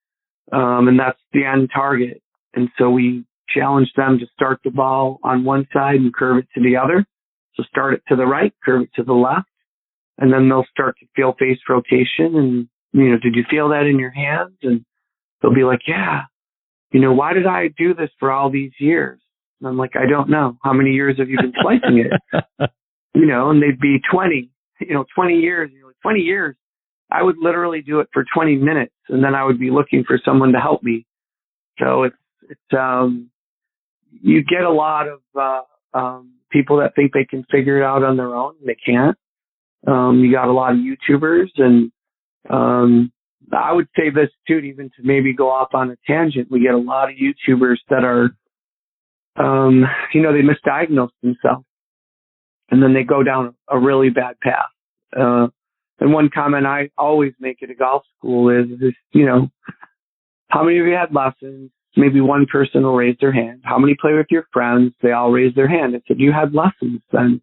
Um, 0.52 0.90
and 0.90 1.00
that's 1.00 1.20
the 1.32 1.46
end 1.46 1.70
target. 1.74 2.22
And 2.54 2.68
so 2.78 2.90
we 2.90 3.24
challenge 3.50 3.92
them 3.96 4.20
to 4.20 4.26
start 4.34 4.60
the 4.66 4.72
ball 4.72 5.20
on 5.24 5.46
one 5.46 5.68
side 5.72 5.96
and 5.96 6.14
curve 6.14 6.40
it 6.40 6.48
to 6.56 6.62
the 6.62 6.76
other. 6.76 7.06
So 7.56 7.64
start 7.64 7.94
it 7.94 8.02
to 8.10 8.18
the 8.18 8.26
right, 8.26 8.54
curve 8.64 8.84
it 8.84 8.90
to 8.96 9.04
the 9.04 9.14
left, 9.14 9.48
and 10.18 10.34
then 10.34 10.50
they'll 10.50 10.66
start 10.70 10.98
to 11.00 11.06
feel 11.16 11.34
face 11.40 11.60
rotation. 11.70 12.36
And, 12.36 12.70
you 12.92 13.10
know, 13.10 13.18
did 13.18 13.36
you 13.36 13.44
feel 13.50 13.70
that 13.70 13.86
in 13.86 14.00
your 14.00 14.12
hands? 14.12 14.58
And 14.64 14.84
they'll 15.42 15.54
be 15.54 15.64
like, 15.64 15.82
yeah, 15.88 16.22
you 16.92 17.00
know, 17.00 17.14
why 17.14 17.34
did 17.34 17.46
I 17.46 17.70
do 17.78 17.94
this 17.94 18.10
for 18.20 18.32
all 18.32 18.50
these 18.50 18.72
years? 18.80 19.20
And 19.60 19.68
I'm 19.68 19.78
like, 19.78 19.96
I 19.96 20.08
don't 20.10 20.30
know. 20.30 20.58
How 20.64 20.74
many 20.74 20.92
years 20.92 21.18
have 21.18 21.30
you 21.30 21.38
been 21.38 21.54
slicing 21.62 22.00
it? 22.00 22.70
you 23.14 23.26
know, 23.26 23.50
and 23.50 23.62
they'd 23.62 23.80
be 23.80 24.00
20, 24.12 24.50
you 24.82 24.94
know, 24.94 25.06
20 25.16 25.36
years. 25.36 25.72
You 25.74 25.82
know, 25.82 25.92
20 26.02 26.20
years. 26.20 26.56
I 27.12 27.24
would 27.24 27.38
literally 27.40 27.82
do 27.82 28.00
it 28.00 28.10
for 28.14 28.26
20 28.34 28.58
minutes 28.58 28.94
and 29.10 29.24
then 29.24 29.34
I 29.34 29.44
would 29.44 29.60
be 29.60 29.72
looking 29.72 30.04
for 30.06 30.20
someone 30.24 30.52
to 30.52 30.60
help 30.60 30.84
me. 30.84 31.06
So 31.80 32.04
it's, 32.04 32.16
it's, 32.50 32.78
um, 32.78 33.30
you 34.12 34.44
get 34.44 34.64
a 34.64 34.72
lot 34.72 35.08
of, 35.08 35.22
uh, 35.36 35.62
um, 35.98 36.34
people 36.52 36.78
that 36.78 36.96
think 36.96 37.14
they 37.14 37.26
can 37.26 37.46
figure 37.50 37.82
it 37.82 37.86
out 37.86 38.04
on 38.04 38.18
their 38.18 38.36
own 38.36 38.56
and 38.60 38.68
they 38.68 38.76
can't. 38.76 39.18
Um, 39.88 40.20
you 40.20 40.32
got 40.32 40.50
a 40.50 40.52
lot 40.52 40.74
of 40.74 40.80
YouTubers 40.80 41.50
and, 41.58 41.92
um, 42.50 43.12
I 43.56 43.72
would 43.72 43.88
say 43.96 44.10
this 44.10 44.30
too, 44.48 44.58
even 44.58 44.90
to 44.98 45.04
maybe 45.04 45.34
go 45.34 45.50
off 45.50 45.70
on 45.74 45.92
a 45.92 45.96
tangent. 46.06 46.52
We 46.52 46.62
get 46.62 46.74
a 46.74 46.78
lot 46.78 47.10
of 47.10 47.16
YouTubers 47.16 47.78
that 47.90 48.04
are 48.04 48.32
um, 49.38 49.86
you 50.14 50.22
know, 50.22 50.34
they 50.34 50.42
misdiagnose 50.42 51.12
themselves 51.22 51.66
and 52.70 52.82
then 52.82 52.94
they 52.94 53.04
go 53.04 53.24
down 53.24 53.56
a 53.70 53.80
really 53.80 54.10
bad 54.10 54.40
path. 54.40 54.66
Uh, 55.18 55.48
and 56.00 56.14
one 56.14 56.30
comment 56.34 56.66
I 56.66 56.90
always 56.98 57.34
make 57.40 57.64
at 57.64 57.70
a 57.70 57.76
golf 57.76 58.04
school 58.18 58.50
is, 58.50 58.70
is, 58.82 58.94
you 59.14 59.26
know, 59.26 59.50
how 60.50 60.64
many 60.64 60.80
of 60.80 60.86
you 60.86 60.94
had 60.94 61.14
lessons? 61.14 61.72
Maybe 61.96 62.22
one 62.22 62.46
person 62.52 62.84
will 62.84 62.96
raise 62.96 63.18
their 63.20 63.32
hand. 63.32 63.62
How 63.64 63.80
many 63.80 63.96
play 64.00 64.14
with 64.14 64.28
your 64.30 64.46
friends? 64.54 64.94
They 65.02 65.12
all 65.12 65.32
raise 65.32 65.56
their 65.56 65.68
hand. 65.68 65.96
I 65.96 66.02
said, 66.08 66.20
you 66.20 66.32
had 66.32 66.54
lessons 66.54 67.02
then. 67.12 67.42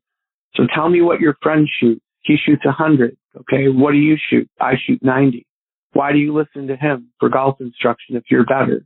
So 0.55 0.65
tell 0.73 0.89
me 0.89 1.01
what 1.01 1.21
your 1.21 1.37
friend 1.43 1.69
shoots. 1.81 2.05
He 2.23 2.37
shoots 2.37 2.63
a 2.67 2.71
hundred. 2.71 3.17
Okay. 3.37 3.69
What 3.69 3.93
do 3.93 3.99
you 3.99 4.17
shoot? 4.31 4.49
I 4.61 4.75
shoot 4.87 5.03
90. 5.03 5.45
Why 5.95 6.13
do 6.13 6.19
you 6.19 6.35
listen 6.35 6.69
to 6.69 6.77
him 6.77 7.09
for 7.19 7.29
golf 7.29 7.61
instruction 7.61 8.17
if 8.17 8.25
you're 8.31 8.45
better? 8.45 8.85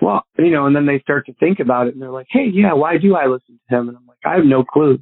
well, 0.00 0.24
you 0.38 0.50
know, 0.50 0.66
and 0.66 0.76
then 0.76 0.86
they 0.86 1.00
start 1.00 1.26
to 1.26 1.34
think 1.34 1.60
about 1.60 1.88
it 1.88 1.94
and 1.94 2.02
they're 2.02 2.10
like, 2.10 2.28
hey, 2.30 2.46
yeah, 2.52 2.72
why 2.72 2.98
do 2.98 3.16
I 3.16 3.26
listen 3.26 3.58
to 3.68 3.76
him? 3.76 3.88
And 3.88 3.96
I'm 3.96 4.06
like, 4.06 4.18
I 4.24 4.36
have 4.36 4.44
no 4.44 4.64
clue. 4.64 4.98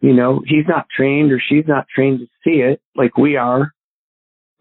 You 0.00 0.12
know, 0.12 0.42
he's 0.46 0.66
not 0.68 0.86
trained 0.94 1.32
or 1.32 1.40
she's 1.40 1.64
not 1.66 1.86
trained 1.94 2.20
to 2.20 2.26
see 2.44 2.60
it 2.60 2.80
like 2.94 3.16
we 3.16 3.36
are. 3.36 3.72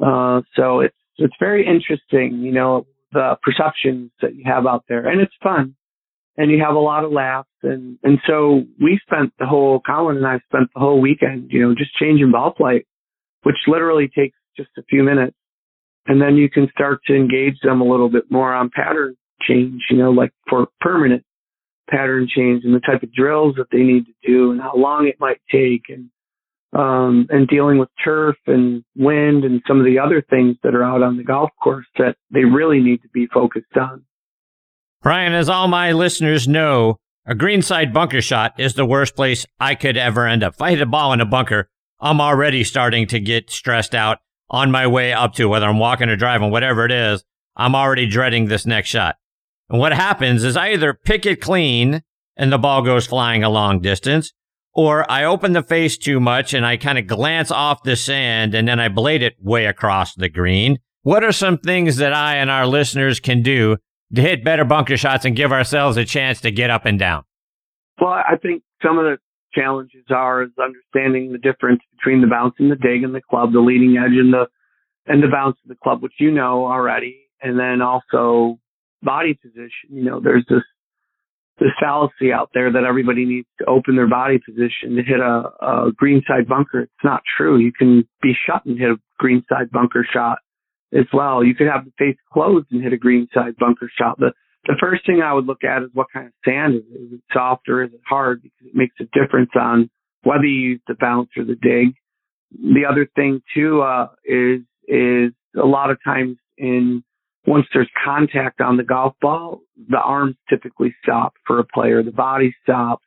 Uh, 0.04 0.42
so 0.56 0.80
it's, 0.80 0.96
it's 1.18 1.36
very 1.40 1.68
interesting, 1.68 2.40
you 2.40 2.52
know, 2.52 2.88
the 3.12 3.38
perceptions 3.44 4.12
that 4.22 4.36
you 4.36 4.44
have 4.46 4.66
out 4.66 4.86
there 4.90 5.08
and 5.08 5.22
it's 5.22 5.34
fun 5.44 5.76
and 6.38 6.50
you 6.50 6.64
have 6.66 6.76
a 6.76 6.80
lot 6.80 7.04
of 7.04 7.12
laughs. 7.12 7.50
And, 7.62 8.00
and 8.04 8.20
so 8.26 8.64
we 8.82 9.00
spent 9.06 9.34
the 9.38 9.46
whole, 9.46 9.82
Colin 9.82 10.18
and 10.18 10.26
I 10.26 10.40
spent 10.48 10.70
the 10.74 10.80
whole 10.80 11.00
weekend, 11.00 11.52
you 11.52 11.62
know, 11.62 11.76
just 11.76 11.94
changing 11.96 12.32
ball 12.32 12.56
flight, 12.58 12.88
which 13.44 13.58
literally 13.68 14.08
takes 14.08 14.38
just 14.58 14.70
a 14.78 14.84
few 14.84 15.04
minutes. 15.04 15.36
And 16.06 16.22
then 16.22 16.36
you 16.36 16.50
can 16.50 16.68
start 16.70 17.00
to 17.06 17.16
engage 17.16 17.60
them 17.64 17.82
a 17.82 17.86
little 17.86 18.10
bit 18.10 18.30
more 18.30 18.54
on 18.54 18.70
pattern 18.70 19.16
change, 19.42 19.82
you 19.90 19.98
know, 19.98 20.12
like 20.12 20.32
for 20.50 20.68
permanent 20.82 21.24
pattern 21.90 22.28
change 22.34 22.64
and 22.64 22.74
the 22.74 22.80
type 22.80 23.04
of 23.04 23.14
drills 23.14 23.56
that 23.56 23.68
they 23.72 23.80
need 23.84 24.06
to 24.06 24.14
do 24.26 24.52
and 24.52 24.62
how 24.62 24.76
long 24.76 25.08
it 25.08 25.20
might 25.20 25.42
take 25.52 25.84
and 25.90 26.10
um, 26.74 27.28
and 27.30 27.48
dealing 27.48 27.78
with 27.78 27.90
turf 28.04 28.36
and 28.48 28.84
wind 28.96 29.44
and 29.44 29.62
some 29.68 29.80
of 29.80 29.86
the 29.86 30.00
other 30.00 30.24
things 30.28 30.56
that 30.64 30.74
are 30.74 30.84
out 30.84 31.04
on 31.04 31.18
the 31.18 31.24
golf 31.24 31.52
course 31.62 31.86
that 32.00 32.16
they 32.32 32.46
really 32.46 32.80
need 32.80 33.02
to 33.04 33.10
be 33.10 33.28
focused 33.28 33.78
on. 33.78 34.04
Brian, 35.04 35.34
as 35.34 35.50
all 35.50 35.68
my 35.68 35.92
listeners 35.92 36.48
know, 36.48 36.98
a 37.28 37.36
greenside 37.36 37.94
bunker 37.94 38.22
shot 38.22 38.60
is 38.60 38.74
the 38.74 38.86
worst 38.86 39.16
place 39.16 39.46
I 39.60 39.76
could 39.76 39.98
ever 39.98 40.26
end 40.26 40.44
up. 40.44 40.56
If 40.56 40.62
I 40.64 40.72
hit 40.72 40.82
a 40.82 40.88
ball 40.88 41.14
in 41.14 41.22
a 41.22 41.26
bunker, 41.26 41.70
I'm 42.00 42.20
already 42.20 42.64
starting 42.64 43.06
to 43.08 43.20
get 43.20 43.52
stressed 43.52 43.94
out 43.94 44.20
on 44.54 44.72
my 44.72 44.86
way 44.86 45.12
up 45.12 45.34
to 45.34 45.50
whether 45.50 45.66
I'm 45.66 45.80
walking 45.80 46.10
or 46.10 46.16
driving, 46.16 46.52
whatever 46.52 46.86
it 46.86 46.92
is. 46.92 47.24
I'm 47.58 47.76
already 47.76 48.06
dreading 48.06 48.46
this 48.46 48.68
next 48.68 48.90
shot. 48.90 49.16
And 49.70 49.80
what 49.80 49.94
happens 49.94 50.44
is 50.44 50.56
I 50.56 50.74
either 50.74 50.94
pick 50.94 51.26
it 51.26 51.42
clean 51.42 52.04
and 52.38 52.54
the 52.54 52.60
ball 52.60 52.84
goes 52.84 53.08
flying 53.08 53.44
a 53.44 53.50
long 53.50 53.80
distance, 53.80 54.32
or 54.74 55.10
I 55.12 55.24
open 55.24 55.54
the 55.54 55.64
face 55.64 55.98
too 55.98 56.20
much 56.20 56.54
and 56.54 56.66
I 56.66 56.78
kind 56.78 57.00
of 57.00 57.08
glance 57.08 57.52
off 57.52 57.84
the 57.84 57.96
sand 57.96 58.54
and 58.54 58.68
then 58.68 58.80
I 58.80 58.90
blade 58.90 59.24
it 59.24 59.36
way 59.40 59.66
across 59.66 60.14
the 60.14 60.30
green. 60.30 60.78
What 61.02 61.24
are 61.24 61.32
some 61.32 61.58
things 61.58 61.98
that 61.98 62.14
I 62.14 62.36
and 62.36 62.52
our 62.52 62.68
listeners 62.68 63.20
can 63.20 63.42
do 63.42 63.78
to 64.14 64.22
hit 64.22 64.44
better 64.44 64.66
bunker 64.66 64.98
shots 64.98 65.26
and 65.26 65.36
give 65.36 65.52
ourselves 65.52 65.98
a 65.98 66.06
chance 66.06 66.42
to 66.42 66.52
get 66.52 66.70
up 66.70 66.86
and 66.86 67.00
down? 67.00 67.24
Well, 68.00 68.12
I 68.12 68.36
think 68.42 68.64
some 68.84 69.00
of 69.00 69.06
the 69.06 69.18
challenges 69.54 70.06
are 70.10 70.44
is 70.44 70.50
understanding 70.62 71.32
the 71.32 71.38
difference 71.38 71.82
between 71.98 72.22
the 72.22 72.28
bounce 72.28 72.56
and 72.60 72.72
the 72.72 72.76
dig 72.76 73.04
and 73.04 73.14
the 73.14 73.22
club, 73.22 73.54
the 73.54 73.60
leading 73.60 73.98
edge 73.98 74.18
and 74.18 74.34
the 74.34 74.48
and 75.06 75.22
the 75.22 75.28
bounce 75.28 75.58
of 75.64 75.70
the 75.70 75.78
club, 75.84 76.02
which 76.02 76.14
you 76.20 76.32
know 76.32 76.66
already, 76.66 77.28
and 77.42 77.60
then 77.60 77.82
also 77.82 78.60
body 79.02 79.34
position. 79.34 79.90
You 79.90 80.04
know, 80.04 80.20
there's 80.20 80.46
this 80.50 80.64
this 81.60 81.70
fallacy 81.80 82.32
out 82.34 82.50
there 82.54 82.72
that 82.72 82.84
everybody 82.84 83.26
needs 83.26 83.48
to 83.60 83.66
open 83.66 83.96
their 83.96 84.10
body 84.10 84.40
position 84.40 84.96
to 84.96 85.04
hit 85.04 85.20
a, 85.20 85.50
a 85.62 85.92
greenside 85.96 86.48
bunker. 86.48 86.82
It's 86.82 87.04
not 87.04 87.22
true. 87.38 87.58
You 87.58 87.72
can 87.72 88.08
be 88.22 88.34
shut 88.48 88.66
and 88.66 88.78
hit 88.78 88.90
a 88.90 88.98
greenside 89.20 89.70
bunker 89.72 90.06
shot 90.12 90.40
as 90.94 91.06
well. 91.14 91.44
You 91.44 91.54
could 91.56 91.68
have 91.68 91.86
the 91.86 91.92
face 91.98 92.18
closed 92.32 92.68
and 92.72 92.82
hit 92.82 92.94
a 92.94 92.98
greenside 92.98 93.56
bunker 93.58 93.90
shot. 93.98 94.18
The 94.20 94.32
the 94.66 94.76
first 94.80 95.06
thing 95.06 95.22
I 95.22 95.34
would 95.34 95.46
look 95.46 95.64
at 95.64 95.84
is 95.84 95.90
what 95.94 96.08
kind 96.14 96.28
of 96.28 96.34
sand 96.46 96.76
is 96.76 96.82
it? 96.92 97.02
Is 97.02 97.14
it 97.14 97.22
soft 97.34 97.68
or 97.68 97.84
is 97.84 97.94
it 97.94 98.02
hard? 98.08 98.42
Because 98.42 98.68
it 98.68 98.76
makes 98.76 98.96
a 99.00 99.06
difference 99.18 99.52
on 99.60 99.90
whether 100.24 100.46
you 100.46 100.72
use 100.72 100.82
the 100.88 100.96
bounce 101.00 101.30
or 101.38 101.44
the 101.44 101.56
dig. 101.56 101.96
The 102.52 102.86
other 102.90 103.08
thing 103.16 103.42
too 103.54 103.82
uh, 103.82 104.08
is 104.26 104.62
is 104.88 105.34
a 105.56 105.66
lot 105.66 105.90
of 105.90 105.98
times 106.04 106.38
in 106.58 107.04
once 107.46 107.66
there's 107.74 107.90
contact 108.06 108.62
on 108.62 108.78
the 108.78 108.84
golf 108.84 109.16
ball, 109.22 109.62
the 109.90 109.98
arms 109.98 110.36
typically 110.50 110.96
stop 111.04 111.34
for 111.46 111.60
a 111.60 111.66
player, 111.66 112.02
the 112.02 112.12
body 112.12 112.56
stops. 112.64 113.06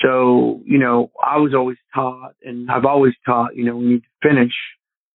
So, 0.00 0.60
you 0.64 0.78
know, 0.78 1.10
I 1.22 1.36
was 1.36 1.54
always 1.54 1.76
taught 1.94 2.32
and 2.42 2.70
I've 2.70 2.84
always 2.84 3.14
taught, 3.24 3.54
you 3.54 3.64
know, 3.64 3.76
we 3.76 3.86
need 3.86 4.02
to 4.02 4.28
finish. 4.28 4.52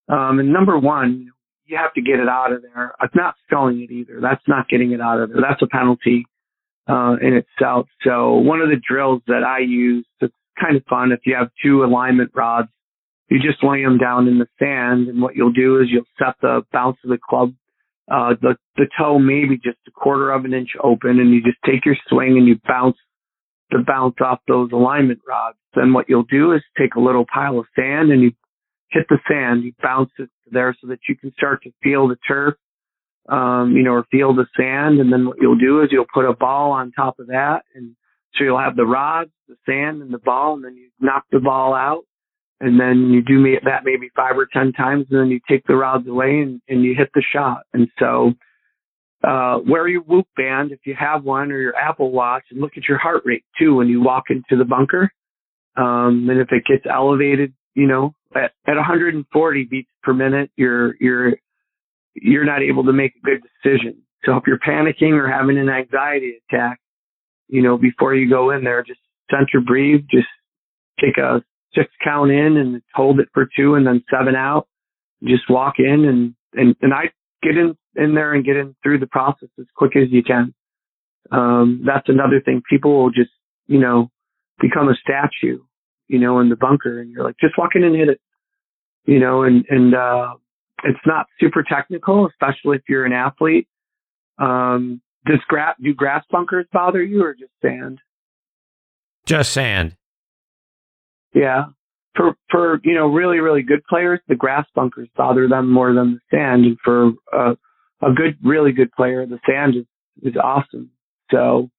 Um, 0.09 0.39
and 0.39 0.51
number 0.51 0.77
one, 0.77 1.29
you 1.65 1.77
have 1.77 1.93
to 1.93 2.01
get 2.01 2.19
it 2.19 2.27
out 2.27 2.51
of 2.51 2.61
there. 2.61 2.93
It's 3.01 3.15
not 3.15 3.35
sculling 3.47 3.81
it 3.81 3.91
either. 3.91 4.19
That's 4.21 4.43
not 4.47 4.67
getting 4.67 4.91
it 4.91 5.01
out 5.01 5.19
of 5.19 5.29
there. 5.29 5.41
That's 5.41 5.61
a 5.61 5.67
penalty, 5.67 6.25
uh, 6.87 7.15
in 7.21 7.33
itself. 7.33 7.87
So 8.03 8.35
one 8.35 8.61
of 8.61 8.69
the 8.69 8.81
drills 8.87 9.21
that 9.27 9.43
I 9.43 9.59
use 9.59 10.05
that's 10.19 10.33
kind 10.59 10.75
of 10.75 10.83
fun, 10.89 11.11
if 11.11 11.19
you 11.25 11.35
have 11.35 11.49
two 11.63 11.83
alignment 11.83 12.31
rods, 12.35 12.69
you 13.29 13.39
just 13.39 13.63
lay 13.63 13.83
them 13.83 13.97
down 13.97 14.27
in 14.27 14.39
the 14.39 14.47
sand 14.59 15.07
and 15.07 15.21
what 15.21 15.35
you'll 15.35 15.53
do 15.53 15.79
is 15.79 15.87
you'll 15.89 16.03
set 16.19 16.35
the 16.41 16.63
bounce 16.73 16.97
of 17.03 17.09
the 17.09 17.17
club 17.17 17.53
uh, 18.11 18.35
the, 18.41 18.55
the 18.75 18.87
toe 18.99 19.17
maybe 19.19 19.55
just 19.55 19.77
a 19.87 19.91
quarter 19.91 20.31
of 20.31 20.43
an 20.43 20.53
inch 20.53 20.71
open 20.83 21.19
and 21.19 21.31
you 21.31 21.41
just 21.41 21.57
take 21.65 21.85
your 21.85 21.95
swing 22.09 22.37
and 22.37 22.47
you 22.47 22.59
bounce 22.67 22.97
the 23.69 23.83
bounce 23.87 24.15
off 24.21 24.39
those 24.49 24.69
alignment 24.73 25.19
rods. 25.25 25.57
Then 25.73 25.93
what 25.93 26.09
you'll 26.09 26.23
do 26.23 26.51
is 26.51 26.61
take 26.77 26.95
a 26.95 26.99
little 26.99 27.25
pile 27.33 27.57
of 27.57 27.67
sand 27.73 28.11
and 28.11 28.21
you 28.21 28.31
hit 28.91 29.07
the 29.09 29.19
sand, 29.29 29.63
you 29.63 29.73
bounce 29.81 30.11
it 30.19 30.29
there 30.51 30.75
so 30.81 30.87
that 30.87 30.99
you 31.07 31.15
can 31.15 31.33
start 31.33 31.63
to 31.63 31.71
feel 31.81 32.07
the 32.07 32.17
turf, 32.27 32.55
um, 33.29 33.73
you 33.75 33.83
know, 33.83 33.91
or 33.91 34.05
feel 34.11 34.33
the 34.35 34.47
sand. 34.57 34.99
And 34.99 35.11
then 35.11 35.25
what 35.25 35.37
you'll 35.39 35.57
do 35.57 35.81
is 35.81 35.89
you'll 35.91 36.05
put 36.13 36.25
a 36.25 36.33
ball 36.33 36.71
on 36.71 36.91
top 36.91 37.19
of 37.19 37.27
that 37.27 37.61
and 37.73 37.95
So 38.35 38.43
you'll 38.43 38.59
have 38.59 38.75
the 38.75 38.85
rods, 38.85 39.31
the 39.47 39.55
sand, 39.65 40.01
and 40.01 40.13
the 40.13 40.19
ball, 40.19 40.53
and 40.55 40.63
then 40.63 40.75
you 40.75 40.89
knock 40.99 41.25
the 41.31 41.39
ball 41.39 41.73
out, 41.73 42.03
and 42.59 42.79
then 42.79 43.11
you 43.11 43.21
do 43.21 43.59
that 43.65 43.83
maybe 43.83 44.09
five 44.15 44.37
or 44.37 44.47
ten 44.51 44.71
times, 44.71 45.07
and 45.09 45.19
then 45.19 45.27
you 45.27 45.39
take 45.49 45.65
the 45.67 45.75
rods 45.75 46.07
away 46.07 46.39
and, 46.39 46.61
and 46.69 46.83
you 46.83 46.95
hit 46.95 47.09
the 47.13 47.23
shot. 47.33 47.63
And 47.73 47.89
so, 47.99 48.33
uh, 49.23 49.59
wear 49.67 49.87
your 49.87 50.01
Whoop 50.01 50.27
band 50.35 50.71
if 50.71 50.79
you 50.85 50.95
have 50.97 51.23
one, 51.23 51.51
or 51.51 51.59
your 51.59 51.75
Apple 51.75 52.11
Watch, 52.11 52.43
and 52.51 52.61
look 52.61 52.71
at 52.77 52.87
your 52.87 52.97
heart 52.97 53.23
rate 53.25 53.43
too 53.59 53.75
when 53.75 53.87
you 53.87 54.01
walk 54.01 54.25
into 54.29 54.57
the 54.57 54.65
bunker. 54.65 55.11
Um, 55.75 56.27
and 56.29 56.39
if 56.39 56.51
it 56.51 56.63
gets 56.65 56.85
elevated, 56.89 57.53
you 57.75 57.87
know, 57.87 58.13
at, 58.35 58.51
at 58.67 58.75
140 58.75 59.63
beats 59.65 59.89
per 60.03 60.13
minute, 60.13 60.51
you're 60.55 60.95
you're 60.99 61.33
you're 62.13 62.45
not 62.45 62.61
able 62.61 62.83
to 62.85 62.93
make 62.93 63.13
a 63.15 63.25
good 63.25 63.41
decision. 63.63 64.01
So 64.25 64.37
if 64.37 64.43
you're 64.45 64.59
panicking 64.59 65.13
or 65.13 65.27
having 65.27 65.57
an 65.57 65.69
anxiety 65.69 66.39
attack, 66.49 66.79
you 67.47 67.61
know, 67.61 67.77
before 67.77 68.13
you 68.15 68.29
go 68.29 68.51
in 68.51 68.63
there, 68.63 68.83
just 68.83 68.99
center 69.29 69.61
breathe, 69.65 70.05
just 70.11 70.27
take 70.99 71.17
a 71.17 71.43
six 71.73 71.89
count 72.03 72.31
in 72.31 72.57
and 72.57 72.81
hold 72.93 73.19
it 73.19 73.29
for 73.33 73.47
two 73.55 73.75
and 73.75 73.87
then 73.87 74.03
seven 74.11 74.35
out. 74.35 74.67
Just 75.23 75.49
walk 75.49 75.75
in 75.77 76.05
and, 76.05 76.35
and, 76.53 76.75
and 76.81 76.93
I 76.93 77.11
get 77.41 77.57
in, 77.57 77.77
in 77.95 78.15
there 78.15 78.33
and 78.33 78.45
get 78.45 78.57
in 78.57 78.75
through 78.83 78.99
the 78.99 79.07
process 79.07 79.49
as 79.59 79.65
quick 79.75 79.95
as 79.95 80.11
you 80.11 80.23
can. 80.23 80.53
Um, 81.31 81.83
that's 81.85 82.09
another 82.09 82.41
thing. 82.41 82.61
People 82.69 83.03
will 83.03 83.11
just, 83.11 83.31
you 83.67 83.79
know, 83.79 84.09
become 84.59 84.89
a 84.89 84.95
statue, 84.95 85.59
you 86.11 86.19
know, 86.19 86.39
in 86.39 86.49
the 86.49 86.57
bunker 86.57 86.99
and 86.99 87.09
you're 87.09 87.23
like, 87.23 87.37
just 87.39 87.57
walk 87.57 87.71
in 87.75 87.83
and 87.83 87.95
hit 87.95 88.09
it, 88.09 88.19
you 89.05 89.19
know, 89.19 89.43
and, 89.43 89.65
and, 89.69 89.95
uh, 89.95 90.33
it's 90.83 90.99
not 91.05 91.27
super 91.39 91.63
technical, 91.63 92.27
especially 92.27 92.75
if 92.75 92.83
you're 92.89 93.05
an 93.05 93.13
athlete. 93.13 93.67
Um, 94.39 95.01
does 95.25 95.39
grass, 95.47 95.75
do 95.81 95.93
grass 95.93 96.25
bunkers 96.29 96.65
bother 96.73 97.01
you 97.03 97.23
or 97.23 97.33
just 97.33 97.51
sand? 97.61 97.99
Just 99.25 99.53
sand. 99.53 99.95
Yeah. 101.33 101.65
For, 102.15 102.35
for, 102.49 102.81
you 102.83 102.95
know, 102.95 103.07
really, 103.07 103.39
really 103.39 103.61
good 103.61 103.85
players, 103.87 104.19
the 104.27 104.35
grass 104.35 104.65
bunkers 104.75 105.07
bother 105.15 105.47
them 105.47 105.71
more 105.71 105.93
than 105.93 106.15
the 106.15 106.37
sand. 106.37 106.65
And 106.65 106.77
for 106.83 107.11
uh, 107.31 107.53
a 108.01 108.11
good, 108.11 108.37
really 108.43 108.71
good 108.71 108.91
player, 108.91 109.25
the 109.25 109.39
sand 109.47 109.75
is, 109.75 109.85
is 110.23 110.35
awesome. 110.35 110.89
So, 111.29 111.69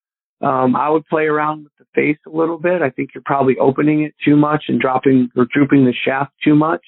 um, 0.42 0.74
I 0.74 0.90
would 0.90 1.06
play 1.06 1.24
around 1.24 1.64
with 1.64 1.72
the 1.78 1.84
face 1.94 2.18
a 2.26 2.36
little 2.36 2.58
bit. 2.58 2.82
I 2.82 2.90
think 2.90 3.10
you're 3.14 3.22
probably 3.24 3.56
opening 3.60 4.02
it 4.02 4.14
too 4.24 4.36
much 4.36 4.64
and 4.68 4.80
dropping 4.80 5.30
or 5.36 5.46
drooping 5.52 5.84
the 5.84 5.94
shaft 6.04 6.32
too 6.42 6.56
much. 6.56 6.84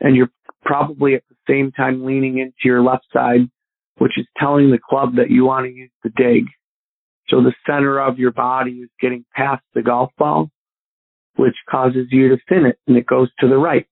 And 0.00 0.14
you're 0.16 0.30
probably 0.64 1.14
at 1.14 1.24
the 1.28 1.36
same 1.48 1.72
time 1.72 2.04
leaning 2.04 2.38
into 2.38 2.54
your 2.64 2.82
left 2.82 3.06
side, 3.12 3.50
which 3.98 4.12
is 4.16 4.26
telling 4.38 4.70
the 4.70 4.78
club 4.78 5.16
that 5.16 5.30
you 5.30 5.44
want 5.44 5.66
to 5.66 5.72
use 5.72 5.90
the 6.04 6.10
dig. 6.10 6.44
So 7.28 7.42
the 7.42 7.54
center 7.66 7.98
of 7.98 8.18
your 8.18 8.32
body 8.32 8.72
is 8.72 8.90
getting 9.00 9.24
past 9.34 9.64
the 9.74 9.82
golf 9.82 10.10
ball, 10.16 10.50
which 11.36 11.56
causes 11.68 12.06
you 12.10 12.28
to 12.28 12.36
fin 12.48 12.66
it 12.66 12.78
and 12.86 12.96
it 12.96 13.06
goes 13.06 13.28
to 13.40 13.48
the 13.48 13.56
right. 13.56 13.86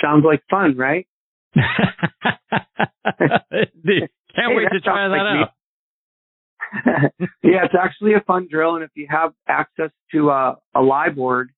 Sounds 0.00 0.24
like 0.24 0.42
fun, 0.48 0.76
right? 0.76 1.08
Can't 4.36 4.52
hey, 4.52 4.56
wait 4.56 4.68
to 4.70 4.80
try 4.80 5.08
that 5.08 5.16
like 5.16 5.48
out. 5.48 5.55
yeah, 7.42 7.64
it's 7.64 7.74
actually 7.80 8.14
a 8.14 8.20
fun 8.26 8.48
drill, 8.50 8.74
and 8.74 8.84
if 8.84 8.90
you 8.94 9.06
have 9.10 9.32
access 9.48 9.90
to 10.12 10.30
a, 10.30 10.56
a 10.74 10.80
lie 10.80 11.08
board, 11.08 11.50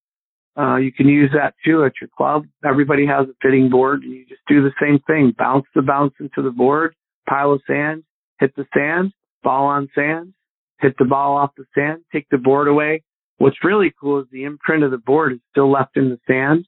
uh, 0.59 0.77
you 0.77 0.93
can 0.93 1.09
use 1.09 1.31
that 1.33 1.55
too 1.65 1.85
at 1.85 1.93
your 2.01 2.11
club. 2.17 2.45
Everybody 2.69 3.07
has 3.07 3.29
a 3.29 3.35
fitting 3.43 3.71
board, 3.71 4.03
and 4.03 4.13
you 4.13 4.27
just 4.27 4.43
do 4.49 4.63
the 4.63 4.73
same 4.81 4.99
thing: 5.07 5.35
bounce 5.37 5.67
the 5.75 5.83
bounce 5.83 6.15
into 6.21 6.43
the 6.43 6.51
board, 6.51 6.95
pile 7.29 7.53
of 7.53 7.63
sand, 7.67 8.05
hit 8.41 8.55
the 8.57 8.67
sand, 8.75 9.13
ball 9.43 9.67
on 9.67 9.89
sand, 9.95 10.35
hit 10.81 10.95
the 10.99 11.05
ball 11.05 11.37
off 11.37 11.51
the 11.57 11.65
sand, 11.75 12.03
take 12.13 12.27
the 12.31 12.39
board 12.39 12.69
away. 12.69 13.03
What's 13.39 13.65
really 13.65 13.93
cool 14.01 14.21
is 14.21 14.27
the 14.33 14.45
imprint 14.45 14.83
of 14.83 14.91
the 14.91 14.99
board 14.99 15.33
is 15.33 15.39
still 15.53 15.71
left 15.71 15.97
in 15.97 16.09
the 16.09 16.19
sand, 16.27 16.67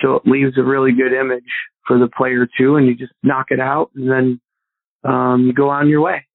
so 0.00 0.16
it 0.16 0.22
leaves 0.26 0.58
a 0.58 0.62
really 0.62 0.92
good 0.92 1.18
image 1.18 1.42
for 1.86 1.98
the 1.98 2.08
player 2.08 2.46
too. 2.58 2.76
And 2.76 2.86
you 2.86 2.94
just 2.94 3.12
knock 3.22 3.46
it 3.50 3.60
out, 3.60 3.90
and 3.94 4.10
then 4.10 4.40
um, 5.02 5.52
go 5.56 5.70
on 5.70 5.88
your 5.88 6.02
way. 6.02 6.26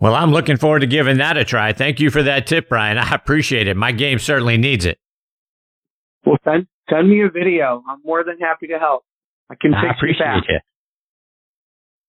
Well, 0.00 0.14
I'm 0.14 0.30
looking 0.30 0.56
forward 0.56 0.80
to 0.80 0.86
giving 0.86 1.18
that 1.18 1.36
a 1.36 1.44
try. 1.44 1.72
Thank 1.72 1.98
you 1.98 2.10
for 2.10 2.22
that 2.22 2.46
tip, 2.46 2.68
Brian. 2.68 2.98
I 2.98 3.14
appreciate 3.14 3.66
it. 3.66 3.76
My 3.76 3.92
game 3.92 4.18
certainly 4.18 4.56
needs 4.56 4.86
it. 4.86 4.98
Well, 6.24 6.36
send 6.44 6.66
send 6.88 7.08
me 7.08 7.22
a 7.22 7.30
video. 7.30 7.82
I'm 7.88 7.98
more 8.04 8.24
than 8.24 8.38
happy 8.38 8.68
to 8.68 8.78
help. 8.78 9.04
I 9.50 9.54
can 9.60 9.74
I 9.74 9.90
appreciate 9.96 10.44
you. 10.48 10.60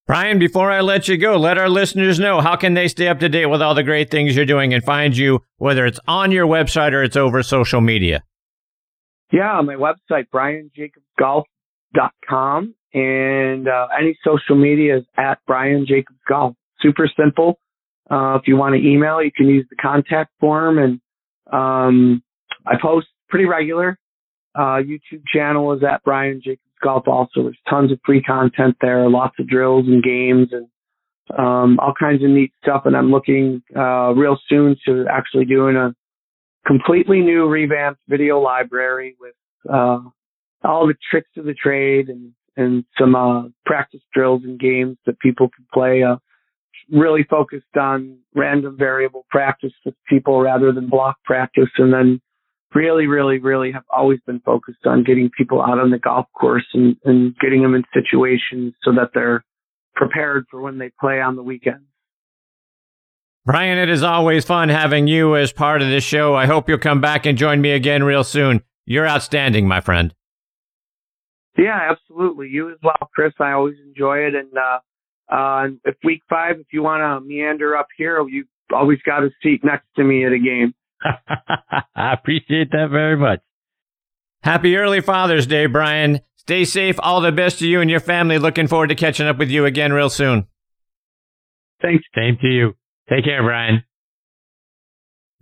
Brian, 0.06 0.38
before 0.38 0.70
I 0.70 0.80
let 0.80 1.08
you 1.08 1.16
go, 1.16 1.36
let 1.36 1.56
our 1.56 1.68
listeners 1.68 2.18
know 2.18 2.40
how 2.40 2.56
can 2.56 2.74
they 2.74 2.88
stay 2.88 3.06
up 3.06 3.20
to 3.20 3.28
date 3.28 3.46
with 3.46 3.62
all 3.62 3.76
the 3.76 3.84
great 3.84 4.10
things 4.10 4.34
you're 4.34 4.44
doing 4.44 4.74
and 4.74 4.82
find 4.82 5.16
you, 5.16 5.44
whether 5.58 5.86
it's 5.86 6.00
on 6.08 6.32
your 6.32 6.48
website 6.48 6.92
or 6.92 7.04
it's 7.04 7.16
over 7.16 7.44
social 7.44 7.80
media. 7.80 8.24
Yeah, 9.32 9.52
on 9.52 9.66
my 9.66 9.76
website, 9.76 10.26
brianjacobsgolf.com, 10.34 12.74
and 12.92 13.68
uh, 13.68 13.86
any 13.96 14.18
social 14.24 14.56
media 14.56 14.96
is 14.98 15.04
at 15.16 15.38
Brian 15.46 15.86
Jacobs 15.86 16.18
Golf. 16.28 16.56
Super 16.80 17.08
simple. 17.16 17.60
Uh, 18.10 18.34
if 18.34 18.42
you 18.46 18.56
want 18.56 18.74
to 18.74 18.80
email, 18.80 19.22
you 19.22 19.30
can 19.34 19.48
use 19.48 19.66
the 19.70 19.76
contact 19.76 20.32
form, 20.40 20.78
and 20.78 21.00
um, 21.52 22.22
I 22.66 22.74
post 22.80 23.06
pretty 23.28 23.44
regular. 23.44 23.98
Uh, 24.54 24.82
YouTube 24.82 25.22
channel 25.32 25.72
is 25.72 25.82
at 25.84 26.02
Brian 26.02 26.40
Jacobs 26.42 26.60
Golf. 26.82 27.06
Also, 27.06 27.44
there's 27.44 27.58
tons 27.68 27.92
of 27.92 28.00
free 28.04 28.22
content 28.22 28.76
there, 28.80 29.08
lots 29.08 29.36
of 29.38 29.46
drills 29.46 29.86
and 29.86 30.02
games, 30.02 30.48
and 30.50 30.66
um, 31.38 31.78
all 31.78 31.94
kinds 31.98 32.24
of 32.24 32.30
neat 32.30 32.52
stuff. 32.62 32.82
And 32.84 32.96
I'm 32.96 33.12
looking 33.12 33.62
uh, 33.76 34.12
real 34.12 34.36
soon 34.48 34.76
to 34.86 35.06
actually 35.08 35.44
doing 35.44 35.76
a 35.76 35.94
completely 36.66 37.20
new 37.20 37.46
revamped 37.46 38.00
video 38.08 38.40
library 38.40 39.16
with 39.20 39.34
uh, 39.72 40.00
all 40.64 40.86
the 40.86 40.94
tricks 41.10 41.30
of 41.36 41.44
the 41.44 41.54
trade 41.54 42.08
and 42.08 42.32
and 42.56 42.84
some 42.98 43.14
uh, 43.14 43.44
practice 43.64 44.00
drills 44.12 44.42
and 44.44 44.58
games 44.58 44.98
that 45.06 45.18
people 45.20 45.48
can 45.48 45.64
play. 45.72 46.02
Really 46.92 47.24
focused 47.28 47.76
on 47.78 48.18
random 48.34 48.76
variable 48.76 49.24
practice 49.30 49.72
with 49.84 49.94
people 50.08 50.40
rather 50.40 50.72
than 50.72 50.88
block 50.88 51.16
practice, 51.24 51.68
and 51.78 51.92
then 51.92 52.20
really, 52.74 53.06
really, 53.06 53.38
really 53.38 53.72
have 53.72 53.84
always 53.90 54.20
been 54.26 54.40
focused 54.40 54.86
on 54.86 55.04
getting 55.04 55.30
people 55.36 55.62
out 55.62 55.78
on 55.78 55.90
the 55.90 55.98
golf 55.98 56.26
course 56.38 56.66
and, 56.74 56.96
and 57.04 57.36
getting 57.38 57.62
them 57.62 57.74
in 57.74 57.84
situations 57.92 58.74
so 58.82 58.92
that 58.92 59.10
they're 59.14 59.44
prepared 59.94 60.46
for 60.50 60.60
when 60.60 60.78
they 60.78 60.90
play 61.00 61.20
on 61.20 61.36
the 61.36 61.42
weekends. 61.42 61.84
Brian, 63.46 63.78
it 63.78 63.88
is 63.88 64.02
always 64.02 64.44
fun 64.44 64.68
having 64.68 65.06
you 65.06 65.34
as 65.34 65.52
part 65.52 65.82
of 65.82 65.88
this 65.88 66.04
show. 66.04 66.34
I 66.34 66.46
hope 66.46 66.68
you'll 66.68 66.78
come 66.78 67.00
back 67.00 67.26
and 67.26 67.38
join 67.38 67.60
me 67.60 67.70
again 67.70 68.04
real 68.04 68.22
soon. 68.22 68.62
You're 68.84 69.08
outstanding, 69.08 69.66
my 69.66 69.80
friend. 69.80 70.14
Yeah, 71.56 71.90
absolutely. 71.90 72.48
You 72.48 72.70
as 72.70 72.76
well, 72.82 73.10
Chris. 73.14 73.32
I 73.40 73.52
always 73.52 73.76
enjoy 73.84 74.18
it. 74.18 74.34
And 74.34 74.56
uh, 74.56 74.78
uh, 75.30 75.68
if 75.84 75.96
week 76.04 76.22
five, 76.28 76.58
if 76.58 76.66
you 76.72 76.82
want 76.82 77.00
to 77.02 77.26
meander 77.26 77.76
up 77.76 77.88
here, 77.96 78.26
you 78.28 78.44
always 78.72 78.98
got 79.04 79.22
a 79.22 79.30
seat 79.42 79.64
next 79.64 79.86
to 79.96 80.04
me 80.04 80.24
at 80.24 80.32
a 80.32 80.38
game. 80.38 80.74
I 81.94 82.12
appreciate 82.12 82.70
that 82.72 82.88
very 82.90 83.16
much. 83.16 83.40
Happy 84.42 84.76
early 84.76 85.00
Father's 85.00 85.46
Day, 85.46 85.66
Brian. 85.66 86.20
Stay 86.36 86.64
safe. 86.64 86.96
All 86.98 87.20
the 87.20 87.32
best 87.32 87.58
to 87.58 87.68
you 87.68 87.80
and 87.80 87.90
your 87.90 88.00
family. 88.00 88.38
Looking 88.38 88.66
forward 88.66 88.88
to 88.88 88.94
catching 88.94 89.26
up 89.26 89.38
with 89.38 89.50
you 89.50 89.66
again 89.66 89.92
real 89.92 90.10
soon. 90.10 90.46
Thanks. 91.82 92.04
Same 92.14 92.38
to 92.40 92.48
you. 92.48 92.72
Take 93.08 93.24
care, 93.24 93.42
Brian. 93.42 93.84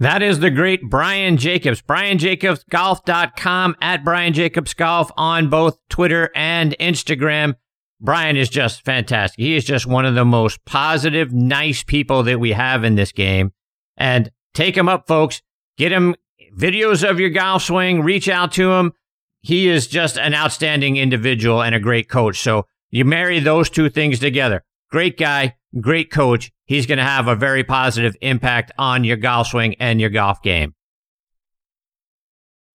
That 0.00 0.22
is 0.22 0.38
the 0.38 0.50
great 0.50 0.82
Brian 0.88 1.36
Jacobs. 1.38 1.82
BrianJacobsGolf.com 1.82 3.76
at 3.80 4.04
Brian 4.04 4.32
Jacobs 4.32 4.74
Golf 4.74 5.10
on 5.16 5.48
both 5.48 5.76
Twitter 5.88 6.30
and 6.36 6.76
Instagram. 6.78 7.56
Brian 8.00 8.36
is 8.36 8.48
just 8.48 8.84
fantastic. 8.84 9.38
He 9.38 9.56
is 9.56 9.64
just 9.64 9.86
one 9.86 10.04
of 10.04 10.14
the 10.14 10.24
most 10.24 10.64
positive, 10.64 11.32
nice 11.32 11.82
people 11.82 12.22
that 12.24 12.38
we 12.38 12.52
have 12.52 12.84
in 12.84 12.94
this 12.94 13.12
game. 13.12 13.52
And 13.96 14.30
take 14.54 14.76
him 14.76 14.88
up, 14.88 15.08
folks. 15.08 15.42
Get 15.76 15.92
him 15.92 16.14
videos 16.56 17.08
of 17.08 17.18
your 17.18 17.30
golf 17.30 17.64
swing. 17.64 18.02
Reach 18.02 18.28
out 18.28 18.52
to 18.52 18.72
him. 18.72 18.92
He 19.40 19.68
is 19.68 19.86
just 19.86 20.18
an 20.18 20.34
outstanding 20.34 20.96
individual 20.96 21.62
and 21.62 21.74
a 21.74 21.80
great 21.80 22.08
coach. 22.08 22.40
So 22.40 22.66
you 22.90 23.04
marry 23.04 23.40
those 23.40 23.70
two 23.70 23.88
things 23.88 24.18
together. 24.18 24.64
Great 24.90 25.18
guy, 25.18 25.56
great 25.80 26.10
coach. 26.10 26.50
He's 26.64 26.86
going 26.86 26.98
to 26.98 27.04
have 27.04 27.28
a 27.28 27.36
very 27.36 27.64
positive 27.64 28.16
impact 28.20 28.72
on 28.78 29.04
your 29.04 29.16
golf 29.16 29.48
swing 29.48 29.74
and 29.80 30.00
your 30.00 30.10
golf 30.10 30.42
game. 30.42 30.74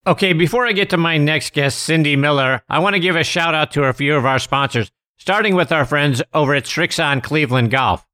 Okay, 0.05 0.33
before 0.33 0.65
I 0.65 0.73
get 0.73 0.89
to 0.89 0.97
my 0.97 1.17
next 1.17 1.53
guest, 1.53 1.79
Cindy 1.79 2.15
Miller, 2.15 2.61
I 2.67 2.79
want 2.79 2.95
to 2.95 2.99
give 2.99 3.15
a 3.15 3.23
shout 3.23 3.55
out 3.55 3.71
to 3.71 3.85
a 3.85 3.93
few 3.93 4.15
of 4.15 4.25
our 4.25 4.37
sponsors, 4.37 4.91
starting 5.23 5.55
with 5.55 5.71
our 5.71 5.85
friends 5.85 6.21
over 6.33 6.53
at 6.53 6.65
Srixon 6.65 7.23
Cleveland 7.23 7.71
Golf. 7.71 8.05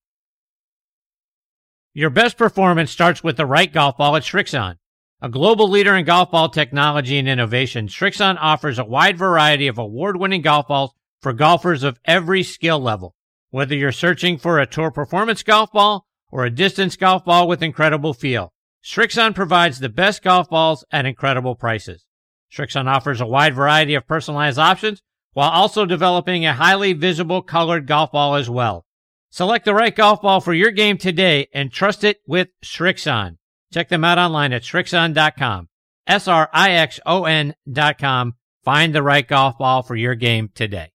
Your 1.91 2.11
best 2.11 2.37
performance 2.37 2.91
starts 2.91 3.23
with 3.23 3.35
the 3.35 3.47
right 3.47 3.73
golf 3.73 3.97
ball 3.97 4.15
at 4.15 4.21
Srixon. 4.21 4.75
A 5.19 5.27
global 5.27 5.67
leader 5.67 5.95
in 5.95 6.05
golf 6.05 6.29
ball 6.29 6.49
technology 6.49 7.17
and 7.17 7.27
innovation, 7.27 7.87
Srixon 7.87 8.37
offers 8.39 8.77
a 8.77 8.85
wide 8.85 9.17
variety 9.17 9.65
of 9.65 9.79
award-winning 9.79 10.43
golf 10.43 10.67
balls 10.67 10.91
for 11.19 11.33
golfers 11.33 11.81
of 11.81 11.99
every 12.05 12.43
skill 12.43 12.79
level. 12.79 13.15
Whether 13.49 13.73
you're 13.73 13.91
searching 13.91 14.37
for 14.37 14.59
a 14.59 14.67
tour 14.67 14.91
performance 14.91 15.41
golf 15.41 15.71
ball 15.71 16.05
or 16.29 16.45
a 16.45 16.51
distance 16.51 16.95
golf 16.95 17.25
ball 17.25 17.47
with 17.47 17.63
incredible 17.63 18.13
feel, 18.13 18.53
Srixon 18.85 19.33
provides 19.33 19.79
the 19.79 19.89
best 19.89 20.21
golf 20.21 20.47
balls 20.47 20.85
at 20.91 21.07
incredible 21.07 21.55
prices. 21.55 22.05
Srixon 22.55 22.85
offers 22.85 23.19
a 23.19 23.25
wide 23.25 23.55
variety 23.55 23.95
of 23.95 24.05
personalized 24.05 24.59
options 24.59 25.01
while 25.33 25.49
also 25.49 25.85
developing 25.85 26.45
a 26.45 26.53
highly 26.53 26.93
visible 26.93 27.41
colored 27.41 27.87
golf 27.87 28.11
ball 28.11 28.35
as 28.35 28.49
well. 28.49 28.85
Select 29.29 29.65
the 29.65 29.75
right 29.75 29.95
golf 29.95 30.21
ball 30.21 30.41
for 30.41 30.53
your 30.53 30.71
game 30.71 30.97
today 30.97 31.47
and 31.53 31.71
trust 31.71 32.03
it 32.03 32.17
with 32.27 32.49
Srixon. 32.63 33.37
Check 33.71 33.89
them 33.89 34.03
out 34.03 34.17
online 34.17 34.53
at 34.53 34.63
Srixon.com. 34.63 35.69
S-R-I-X-O-N 36.07 37.53
dot 37.71 37.97
com. 37.99 38.33
Find 38.63 38.93
the 38.93 39.03
right 39.03 39.27
golf 39.27 39.57
ball 39.59 39.83
for 39.83 39.95
your 39.95 40.15
game 40.15 40.49
today. 40.53 40.91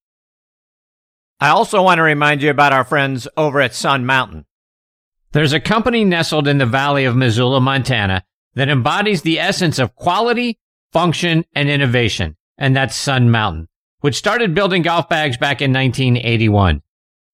I 1.40 1.50
also 1.50 1.82
want 1.82 1.98
to 1.98 2.02
remind 2.02 2.42
you 2.42 2.50
about 2.50 2.72
our 2.72 2.84
friends 2.84 3.28
over 3.36 3.60
at 3.60 3.74
Sun 3.74 4.06
Mountain. 4.06 4.46
There's 5.32 5.52
a 5.52 5.60
company 5.60 6.04
nestled 6.04 6.48
in 6.48 6.58
the 6.58 6.66
valley 6.66 7.04
of 7.04 7.16
Missoula, 7.16 7.60
Montana 7.60 8.24
that 8.54 8.68
embodies 8.68 9.22
the 9.22 9.38
essence 9.38 9.78
of 9.78 9.94
quality, 9.94 10.58
function, 10.92 11.44
and 11.54 11.68
innovation, 11.68 12.36
and 12.56 12.76
that's 12.76 12.94
Sun 12.96 13.30
Mountain, 13.30 13.68
which 14.04 14.16
started 14.16 14.54
building 14.54 14.82
golf 14.82 15.08
bags 15.08 15.38
back 15.38 15.62
in 15.62 15.72
1981. 15.72 16.82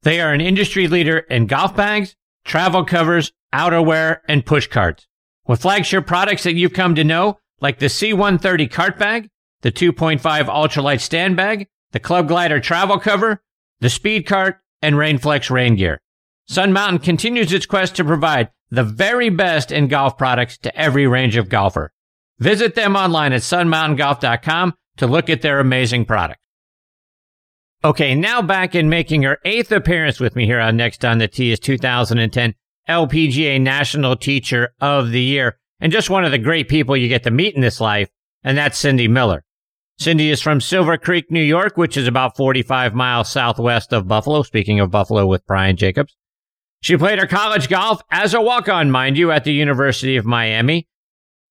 They 0.02 0.20
are 0.20 0.32
an 0.32 0.40
industry 0.40 0.86
leader 0.86 1.18
in 1.18 1.48
golf 1.48 1.74
bags, 1.74 2.14
travel 2.44 2.84
covers, 2.84 3.32
outerwear, 3.52 4.20
and 4.28 4.46
push 4.46 4.68
carts. 4.68 5.08
With 5.48 5.62
flagship 5.62 6.06
products 6.06 6.44
that 6.44 6.54
you've 6.54 6.72
come 6.72 6.94
to 6.94 7.02
know, 7.02 7.40
like 7.60 7.80
the 7.80 7.86
C130 7.86 8.70
cart 8.70 9.00
bag, 9.00 9.30
the 9.62 9.72
2.5 9.72 10.20
ultralight 10.20 11.00
stand 11.00 11.36
bag, 11.36 11.66
the 11.90 11.98
Club 11.98 12.28
Glider 12.28 12.60
travel 12.60 13.00
cover, 13.00 13.42
the 13.80 13.90
Speed 13.90 14.24
Cart, 14.24 14.60
and 14.80 14.94
Rainflex 14.94 15.50
rain 15.50 15.74
gear. 15.74 16.00
Sun 16.46 16.72
Mountain 16.72 17.00
continues 17.00 17.52
its 17.52 17.66
quest 17.66 17.96
to 17.96 18.04
provide 18.04 18.48
the 18.70 18.84
very 18.84 19.28
best 19.28 19.72
in 19.72 19.88
golf 19.88 20.16
products 20.16 20.56
to 20.58 20.76
every 20.78 21.08
range 21.08 21.34
of 21.34 21.48
golfer. 21.48 21.90
Visit 22.38 22.76
them 22.76 22.94
online 22.94 23.32
at 23.32 23.40
sunmountaingolf.com 23.40 24.74
to 24.98 25.06
look 25.08 25.28
at 25.28 25.42
their 25.42 25.58
amazing 25.58 26.04
products. 26.04 26.40
Okay, 27.82 28.14
now 28.14 28.42
back 28.42 28.74
in 28.74 28.90
making 28.90 29.22
her 29.22 29.38
eighth 29.42 29.72
appearance 29.72 30.20
with 30.20 30.36
me 30.36 30.44
here 30.44 30.60
on 30.60 30.76
Next 30.76 31.02
on 31.02 31.16
the 31.16 31.26
Tee 31.26 31.50
is 31.50 31.58
2010 31.60 32.54
LPGA 32.86 33.58
National 33.58 34.16
Teacher 34.16 34.74
of 34.82 35.10
the 35.10 35.22
Year, 35.22 35.58
and 35.80 35.90
just 35.90 36.10
one 36.10 36.22
of 36.26 36.30
the 36.30 36.36
great 36.36 36.68
people 36.68 36.94
you 36.94 37.08
get 37.08 37.22
to 37.22 37.30
meet 37.30 37.54
in 37.54 37.62
this 37.62 37.80
life, 37.80 38.10
and 38.44 38.58
that's 38.58 38.76
Cindy 38.76 39.08
Miller. 39.08 39.44
Cindy 39.98 40.30
is 40.30 40.42
from 40.42 40.60
Silver 40.60 40.98
Creek, 40.98 41.30
New 41.30 41.42
York, 41.42 41.78
which 41.78 41.96
is 41.96 42.06
about 42.06 42.36
45 42.36 42.94
miles 42.94 43.30
southwest 43.30 43.94
of 43.94 44.06
Buffalo. 44.06 44.42
Speaking 44.42 44.78
of 44.78 44.90
Buffalo 44.90 45.26
with 45.26 45.46
Brian 45.46 45.76
Jacobs. 45.76 46.14
She 46.82 46.98
played 46.98 47.18
her 47.18 47.26
college 47.26 47.70
golf 47.70 48.02
as 48.10 48.34
a 48.34 48.42
walk-on, 48.42 48.90
mind 48.90 49.16
you, 49.16 49.30
at 49.30 49.44
the 49.44 49.54
University 49.54 50.16
of 50.16 50.26
Miami. 50.26 50.86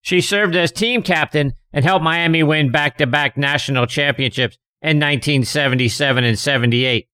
She 0.00 0.20
served 0.20 0.54
as 0.54 0.70
team 0.70 1.02
captain 1.02 1.54
and 1.72 1.84
helped 1.84 2.04
Miami 2.04 2.44
win 2.44 2.70
back-to-back 2.70 3.36
national 3.36 3.86
championships 3.86 4.58
in 4.82 4.98
1977 4.98 6.24
and 6.24 6.38
78. 6.38 7.08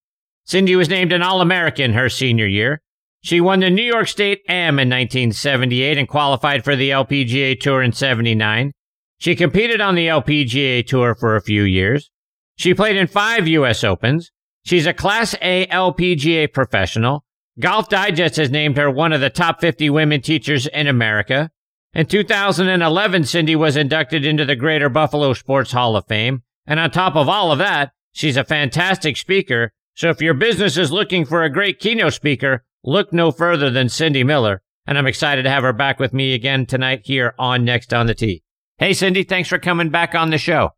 Cindy 0.45 0.77
was 0.77 0.89
named 0.89 1.13
an 1.13 1.23
All-American 1.23 1.93
her 1.93 2.09
senior 2.09 2.47
year. 2.47 2.81
She 3.23 3.41
won 3.41 3.61
the 3.61 3.71
New 3.71 3.83
York 3.83 4.07
State 4.07 4.43
Am 4.49 4.79
in 4.79 4.89
1978 4.89 5.99
and 5.99 6.09
qualified 6.09 6.63
for 6.63 6.77
the 6.77 6.91
LPGA 6.91 7.59
Tour 7.59 7.83
in 7.83 7.93
79. 7.93 8.73
She 9.19 9.35
competed 9.35 9.81
on 9.81 9.97
the 9.97 10.07
LPGA 10.07 10.87
Tour 10.87 11.15
for 11.15 11.35
a 11.35 11.43
few 11.43 11.63
years. 11.63 12.11
She 12.57 12.75
played 12.75 12.97
in 12.97 13.09
five 13.09 13.49
U.S. 13.49 13.83
Opens. 13.83 14.31
She's 14.65 14.87
a 14.87 14.95
Class 14.95 15.35
A 15.43 15.67
LPGA 15.67 16.53
professional. 16.53 17.25
Golf 17.59 17.89
Digest 17.89 18.37
has 18.37 18.51
named 18.51 18.77
her 18.77 18.91
one 18.91 19.13
of 19.13 19.21
the 19.21 19.31
top 19.31 19.61
50 19.61 19.91
women 19.91 20.21
teachers 20.21 20.67
in 20.67 20.87
America. 20.87 21.51
In 21.95 22.07
2011, 22.07 23.25
Cindy 23.25 23.57
was 23.57 23.77
inducted 23.77 24.27
into 24.27 24.45
the 24.45 24.55
Greater 24.55 24.89
Buffalo 24.89 25.33
Sports 25.33 25.73
Hall 25.73 25.97
of 25.97 26.07
Fame. 26.07 26.43
And 26.67 26.81
on 26.81 26.91
top 26.91 27.17
of 27.17 27.29
all 27.29 27.53
of 27.53 27.59
that, 27.59 27.93
she's 28.13 28.37
a 28.37 28.45
fantastic 28.45 29.17
speaker. 29.17 29.73
So 29.95 30.11
if 30.11 30.21
your 30.21 30.35
business 30.35 30.77
is 30.77 30.93
looking 30.93 31.25
for 31.25 31.43
a 31.43 31.51
great 31.51 31.79
keynote 31.79 32.15
speaker, 32.15 32.65
look 32.85 33.13
no 33.13 33.31
further 33.31 33.71
than 33.71 33.89
Cindy 33.89 34.25
Miller. 34.25 34.63
And 34.87 34.99
I'm 34.99 35.07
excited 35.07 35.43
to 35.45 35.51
have 35.51 35.63
her 35.63 35.73
back 35.73 35.99
with 35.99 36.13
me 36.13 36.35
again 36.35 36.67
tonight 36.67 37.03
here 37.05 37.35
on 37.39 37.65
Next 37.65 37.93
on 37.93 38.07
the 38.07 38.15
Tee. 38.15 38.43
Hey, 38.79 38.93
Cindy, 38.93 39.23
thanks 39.23 39.49
for 39.49 39.59
coming 39.59 39.89
back 39.89 40.15
on 40.15 40.31
the 40.31 40.39
show. 40.39 40.71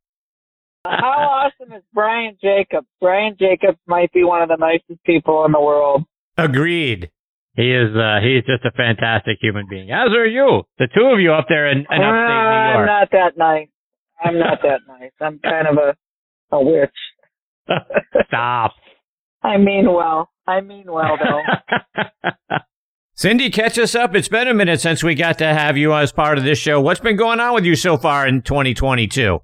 How 0.85 1.51
awesome 1.51 1.73
is 1.75 1.83
Brian 1.93 2.37
Jacobs? 2.41 2.87
Brian 3.01 3.37
Jacobs 3.39 3.79
might 3.87 4.13
be 4.13 4.25
one 4.25 4.41
of 4.41 4.49
the 4.49 4.57
nicest 4.57 5.03
people 5.05 5.45
in 5.45 5.53
the 5.53 5.61
world. 5.61 6.05
Agreed. 6.37 7.11
He 7.57 7.73
is 7.73 7.95
uh 7.97 8.21
he's 8.23 8.45
just 8.47 8.65
a 8.65 8.71
fantastic 8.71 9.39
human 9.41 9.67
being. 9.69 9.91
As 9.91 10.11
are 10.17 10.25
you. 10.25 10.63
The 10.79 10.87
two 10.95 11.07
of 11.07 11.19
you 11.19 11.33
up 11.33 11.47
there 11.49 11.69
in, 11.69 11.79
in 11.79 11.85
upstate 11.85 11.91
New 11.91 12.05
York. 12.05 12.79
I'm 12.79 12.87
not 12.87 13.11
that 13.11 13.37
nice. 13.37 13.69
I'm 14.23 14.39
not 14.39 14.59
that 14.63 14.81
nice. 14.89 15.13
I'm 15.21 15.39
kind 15.41 15.67
of 15.69 15.77
a 15.77 16.57
a 16.57 16.63
witch. 16.63 16.91
Stop. 18.27 18.73
I 19.43 19.57
mean 19.59 19.87
well. 19.93 20.31
I 20.47 20.61
mean 20.61 20.85
well 20.91 21.17
though. 21.19 22.57
Cindy, 23.15 23.51
catch 23.51 23.79
us 23.79 23.97
up. 23.97 24.15
It's 24.15 24.29
been 24.29 24.47
a 24.47 24.55
minute 24.55 24.81
since 24.81 25.03
we 25.03 25.17
got 25.17 25.39
to 25.39 25.47
have 25.47 25.77
you 25.77 25.93
as 25.93 26.13
part 26.13 26.39
of 26.39 26.45
this 26.45 26.59
show. 26.59 26.81
What's 26.81 27.01
been 27.01 27.17
going 27.17 27.41
on 27.41 27.53
with 27.53 27.65
you 27.65 27.75
so 27.75 27.97
far 27.97 28.27
in 28.29 28.43
2022? 28.43 29.41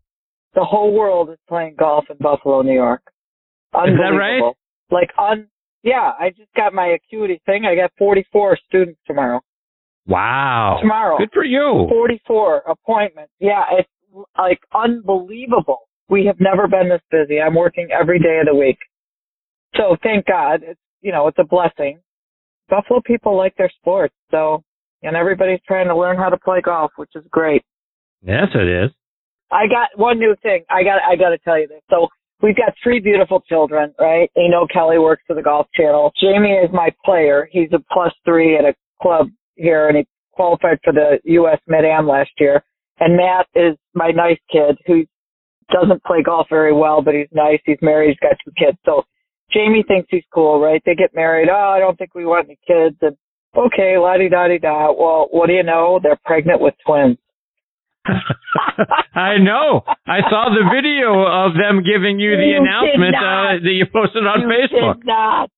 The 0.54 0.64
whole 0.64 0.92
world 0.92 1.30
is 1.30 1.38
playing 1.48 1.74
golf 1.76 2.04
in 2.08 2.16
Buffalo, 2.20 2.62
New 2.62 2.72
York. 2.74 3.02
Is 3.74 3.98
that 3.98 4.16
right? 4.16 4.40
Like, 4.92 5.10
un- 5.18 5.48
yeah, 5.82 6.12
I 6.16 6.30
just 6.30 6.54
got 6.56 6.72
my 6.72 6.86
acuity 6.86 7.42
thing. 7.46 7.64
I 7.64 7.74
got 7.74 7.90
44 7.98 8.58
students 8.68 9.00
tomorrow. 9.08 9.40
Wow. 10.06 10.78
Tomorrow. 10.80 11.18
Good 11.18 11.30
for 11.32 11.44
you. 11.44 11.86
44 11.90 12.62
appointments. 12.68 13.32
Yeah, 13.40 13.64
it's 13.72 13.88
like 14.38 14.60
unbelievable. 14.74 15.88
We 16.08 16.26
have 16.26 16.40
never 16.40 16.68
been 16.68 16.88
this 16.88 17.00
busy. 17.10 17.40
I'm 17.40 17.54
working 17.54 17.88
every 17.90 18.18
day 18.18 18.40
of 18.40 18.46
the 18.46 18.54
week. 18.54 18.78
So 19.76 19.96
thank 20.02 20.26
God. 20.26 20.60
It's, 20.62 20.80
you 21.00 21.12
know, 21.12 21.28
it's 21.28 21.38
a 21.38 21.44
blessing. 21.44 22.00
Buffalo 22.68 23.00
people 23.04 23.36
like 23.36 23.54
their 23.56 23.70
sports, 23.80 24.14
so 24.30 24.62
and 25.02 25.16
everybody's 25.16 25.60
trying 25.66 25.88
to 25.88 25.96
learn 25.96 26.16
how 26.16 26.30
to 26.30 26.38
play 26.38 26.60
golf, 26.62 26.92
which 26.96 27.10
is 27.14 27.24
great. 27.30 27.62
Yes, 28.22 28.48
it 28.54 28.84
is. 28.84 28.90
I 29.50 29.66
got 29.66 29.90
one 29.96 30.18
new 30.18 30.34
thing. 30.42 30.64
I 30.70 30.82
got 30.82 31.02
I 31.06 31.16
got 31.16 31.30
to 31.30 31.38
tell 31.38 31.58
you 31.58 31.68
this. 31.68 31.82
So 31.90 32.08
we've 32.42 32.56
got 32.56 32.72
three 32.82 33.00
beautiful 33.00 33.40
children, 33.42 33.94
right? 34.00 34.30
You 34.34 34.50
know 34.50 34.66
Kelly 34.72 34.98
works 34.98 35.22
for 35.26 35.36
the 35.36 35.42
Golf 35.42 35.66
Channel. 35.74 36.12
Jamie 36.20 36.52
is 36.52 36.70
my 36.72 36.88
player. 37.04 37.48
He's 37.52 37.68
a 37.72 37.78
plus 37.92 38.12
three 38.24 38.56
at 38.56 38.64
a 38.64 38.74
club 39.02 39.28
here, 39.56 39.88
and 39.88 39.98
he 39.98 40.06
qualified 40.32 40.78
for 40.82 40.92
the 40.92 41.18
U.S. 41.24 41.60
Mid 41.66 41.84
Am 41.84 42.08
last 42.08 42.30
year. 42.38 42.64
And 43.00 43.16
Matt 43.16 43.46
is 43.54 43.76
my 43.94 44.10
nice 44.10 44.38
kid 44.50 44.78
who 44.86 45.04
doesn't 45.72 46.04
play 46.04 46.22
golf 46.22 46.46
very 46.48 46.72
well, 46.72 47.02
but 47.02 47.14
he's 47.14 47.28
nice. 47.32 47.60
He's 47.64 47.78
married. 47.82 48.08
He's 48.10 48.28
got 48.28 48.36
two 48.44 48.52
kids. 48.56 48.78
So 48.84 49.02
Jamie 49.52 49.84
thinks 49.86 50.08
he's 50.10 50.24
cool, 50.32 50.60
right? 50.60 50.82
They 50.84 50.94
get 50.94 51.14
married. 51.14 51.48
Oh, 51.50 51.72
I 51.74 51.78
don't 51.78 51.98
think 51.98 52.14
we 52.14 52.24
want 52.24 52.46
any 52.46 52.58
kids. 52.66 52.96
And 53.02 53.16
okay, 53.56 53.96
la 53.98 54.16
di 54.16 54.28
da 54.28 54.48
di 54.48 54.58
da. 54.58 54.92
Well, 54.92 55.28
what 55.30 55.46
do 55.46 55.54
you 55.54 55.62
know? 55.62 56.00
They're 56.02 56.18
pregnant 56.24 56.60
with 56.60 56.74
twins. 56.86 57.18
I 58.06 59.38
know. 59.38 59.82
I 60.06 60.20
saw 60.28 60.52
the 60.52 60.68
video 60.68 61.24
of 61.24 61.54
them 61.54 61.82
giving 61.82 62.20
you 62.20 62.36
the 62.36 62.44
you 62.44 62.58
announcement 62.60 63.16
uh, 63.16 63.64
that 63.64 63.72
you 63.72 63.86
posted 63.90 64.26
on 64.26 64.42
you 64.42 64.48
Facebook. 64.48 64.96
Did 64.98 65.06
not. 65.06 65.50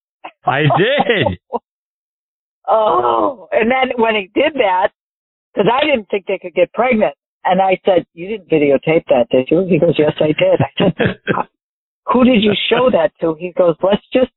I 0.45 0.63
did. 0.63 1.39
oh, 2.69 3.49
and 3.51 3.71
then 3.71 3.99
when 3.99 4.15
he 4.15 4.31
did 4.33 4.55
that, 4.55 4.91
because 5.53 5.69
I 5.73 5.85
didn't 5.85 6.09
think 6.09 6.27
they 6.27 6.39
could 6.39 6.55
get 6.55 6.73
pregnant, 6.73 7.15
and 7.47 7.61
I 7.63 7.79
said, 7.85 8.07
"You 8.15 8.29
didn't 8.29 8.49
videotape 8.51 9.05
that, 9.09 9.27
did 9.31 9.49
you?" 9.51 9.65
He 9.69 9.79
goes, 9.79 9.95
"Yes, 9.99 10.13
I 10.21 10.27
did." 10.29 10.61
I 10.61 10.71
said, 10.79 11.21
who 12.13 12.25
did 12.25 12.43
you 12.43 12.53
show 12.71 12.91
that 12.91 13.13
to? 13.21 13.35
He 13.39 13.53
goes, 13.57 13.75
let's 13.83 14.03
just 14.13 14.31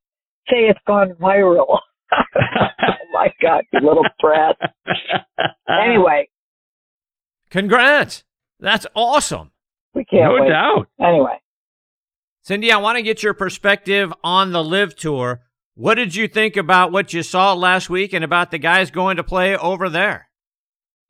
say 0.48 0.66
it's 0.68 0.80
gone 0.86 1.14
viral. 1.20 1.78
oh 2.12 3.06
my 3.12 3.28
God, 3.40 3.62
you 3.72 3.80
little 3.80 4.04
brat. 4.20 4.56
Anyway. 5.68 6.28
Congrats. 7.50 8.24
That's 8.58 8.86
awesome. 8.94 9.52
We 9.94 10.04
can't 10.04 10.24
No 10.34 10.42
wait. 10.42 10.48
doubt. 10.48 10.88
Anyway. 11.00 11.40
Cindy, 12.42 12.72
I 12.72 12.78
want 12.78 12.96
to 12.96 13.02
get 13.02 13.22
your 13.22 13.34
perspective 13.34 14.12
on 14.24 14.52
the 14.52 14.62
LIV 14.64 14.96
Tour. 14.96 15.42
What 15.74 15.94
did 15.94 16.14
you 16.16 16.26
think 16.28 16.56
about 16.56 16.90
what 16.92 17.12
you 17.12 17.22
saw 17.22 17.52
last 17.54 17.88
week 17.88 18.12
and 18.12 18.24
about 18.24 18.50
the 18.50 18.58
guys 18.58 18.90
going 18.90 19.16
to 19.16 19.24
play 19.24 19.56
over 19.56 19.88
there? 19.88 20.28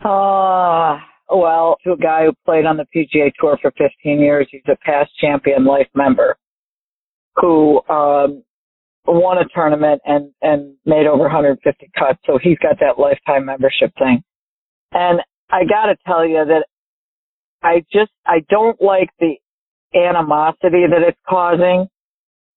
Uh, 0.04 0.98
well, 1.30 1.76
to 1.84 1.92
a 1.92 1.96
guy 1.96 2.24
who 2.24 2.32
played 2.44 2.66
on 2.66 2.76
the 2.76 2.86
PGA 2.94 3.32
Tour 3.38 3.58
for 3.62 3.72
15 3.78 4.20
years, 4.20 4.48
he's 4.50 4.62
a 4.68 4.76
past 4.84 5.10
champion 5.20 5.64
life 5.64 5.88
member 5.94 6.36
who 7.36 7.80
um, 7.88 8.42
won 9.06 9.38
a 9.38 9.44
tournament 9.54 10.00
and 10.04 10.32
and 10.42 10.74
made 10.86 11.06
over 11.06 11.22
150 11.22 11.90
cuts. 11.98 12.18
So 12.26 12.38
he's 12.42 12.58
got 12.58 12.78
that 12.80 12.98
lifetime 12.98 13.46
membership 13.46 13.92
thing. 13.98 14.22
And 14.92 15.20
I 15.50 15.64
got 15.64 15.86
to 15.86 15.96
tell 16.06 16.26
you 16.26 16.44
that 16.46 16.66
I 17.62 17.84
just 17.92 18.12
I 18.26 18.44
don't 18.50 18.80
like 18.80 19.10
the 19.20 19.34
animosity 19.94 20.84
that 20.90 21.02
it's 21.06 21.20
causing. 21.28 21.86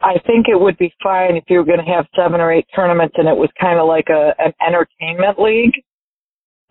I 0.01 0.19
think 0.27 0.47
it 0.49 0.59
would 0.59 0.77
be 0.77 0.93
fine 1.01 1.37
if 1.37 1.45
you 1.47 1.59
were 1.59 1.65
going 1.65 1.83
to 1.83 1.91
have 1.91 2.05
seven 2.15 2.41
or 2.41 2.51
eight 2.51 2.67
tournaments 2.75 3.15
and 3.17 3.27
it 3.27 3.35
was 3.35 3.49
kind 3.59 3.79
of 3.79 3.87
like 3.87 4.07
a 4.09 4.33
an 4.39 4.53
entertainment 4.65 5.39
league. 5.39 5.73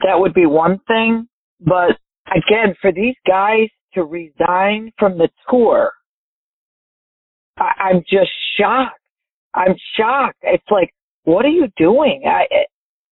that 0.05 0.18
would 0.18 0.34
be 0.34 0.46
one 0.46 0.80
thing. 0.86 1.28
But 1.64 1.98
again, 2.28 2.74
for 2.80 2.92
these 2.92 3.14
guys 3.26 3.68
to 3.94 4.04
resign 4.04 4.92
from 4.98 5.18
the 5.18 5.28
tour, 5.48 5.92
I, 7.58 7.90
I'm 7.90 8.02
just 8.10 8.30
shocked. 8.58 8.98
I'm 9.54 9.74
shocked. 9.96 10.38
It's 10.42 10.64
like, 10.70 10.92
what 11.24 11.44
are 11.44 11.50
you 11.50 11.68
doing? 11.76 12.22
I, 12.26 12.46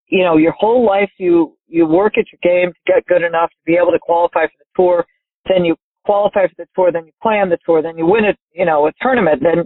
you 0.08 0.24
know, 0.24 0.38
your 0.38 0.54
whole 0.54 0.86
life 0.86 1.12
you 1.18 1.56
you 1.68 1.86
work 1.86 2.18
at 2.18 2.26
your 2.32 2.40
game 2.42 2.74
to 2.74 2.94
get 2.94 3.06
good 3.06 3.22
enough 3.22 3.50
to 3.52 3.58
be 3.66 3.76
able 3.76 3.92
to 3.92 4.00
qualify 4.02 4.46
for 4.46 4.58
the 4.58 4.66
tour. 4.76 5.06
Then 5.48 5.66
you 5.66 5.76
qualify 6.06 6.48
for 6.48 6.56
the 6.58 6.66
tour. 6.76 6.92
Then 6.92 7.06
you 7.06 7.12
play 7.22 7.36
on 7.36 7.50
the 7.50 7.58
tour. 7.66 7.82
Then 7.82 7.98
you 7.98 8.08
win 8.08 8.26
it. 8.26 8.38
You 8.54 8.66
know, 8.66 8.88
a 8.88 8.92
tournament. 9.02 9.44
Then 9.44 9.66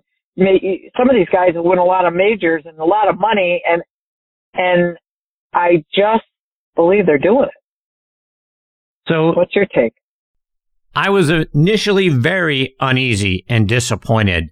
some 0.98 1.10
of 1.10 1.16
these 1.16 1.30
guys 1.32 1.54
will 1.54 1.70
win 1.70 1.80
a 1.80 1.86
lot 1.86 2.06
of 2.06 2.14
majors 2.14 2.64
and 2.66 2.78
a 2.80 2.86
lot 2.86 3.08
of 3.08 3.20
money, 3.20 3.62
and 3.70 3.82
and 4.56 4.98
I 5.54 5.84
just 5.94 6.26
believe 6.76 7.06
they're 7.06 7.18
doing 7.18 7.46
it. 7.46 7.63
So, 9.08 9.34
what's 9.34 9.56
your 9.56 9.66
take? 9.66 9.94
I 10.96 11.10
was 11.10 11.30
initially 11.30 12.10
very 12.10 12.76
uneasy 12.80 13.46
and 13.50 13.68
disappointed 13.68 14.52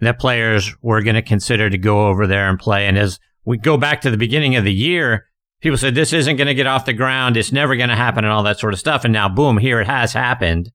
that 0.00 0.18
players 0.18 0.74
were 0.82 1.02
going 1.02 1.14
to 1.14 1.22
consider 1.22 1.70
to 1.70 1.78
go 1.78 2.08
over 2.08 2.26
there 2.26 2.48
and 2.48 2.58
play. 2.58 2.86
And 2.86 2.98
as 2.98 3.18
we 3.44 3.56
go 3.56 3.76
back 3.76 4.00
to 4.02 4.10
the 4.10 4.16
beginning 4.16 4.56
of 4.56 4.64
the 4.64 4.74
year, 4.74 5.26
people 5.60 5.78
said 5.78 5.94
this 5.94 6.12
isn't 6.12 6.36
going 6.36 6.48
to 6.48 6.54
get 6.54 6.66
off 6.66 6.86
the 6.86 6.92
ground. 6.92 7.36
It's 7.36 7.52
never 7.52 7.76
going 7.76 7.88
to 7.88 7.96
happen 7.96 8.24
and 8.24 8.32
all 8.32 8.42
that 8.42 8.58
sort 8.58 8.74
of 8.74 8.80
stuff. 8.80 9.04
And 9.04 9.12
now, 9.12 9.28
boom, 9.28 9.58
here 9.58 9.80
it 9.80 9.86
has 9.86 10.12
happened. 10.12 10.72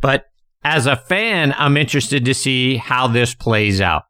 But 0.00 0.26
as 0.62 0.86
a 0.86 0.96
fan, 0.96 1.54
I'm 1.56 1.76
interested 1.76 2.24
to 2.24 2.34
see 2.34 2.76
how 2.76 3.08
this 3.08 3.34
plays 3.34 3.80
out. 3.80 4.04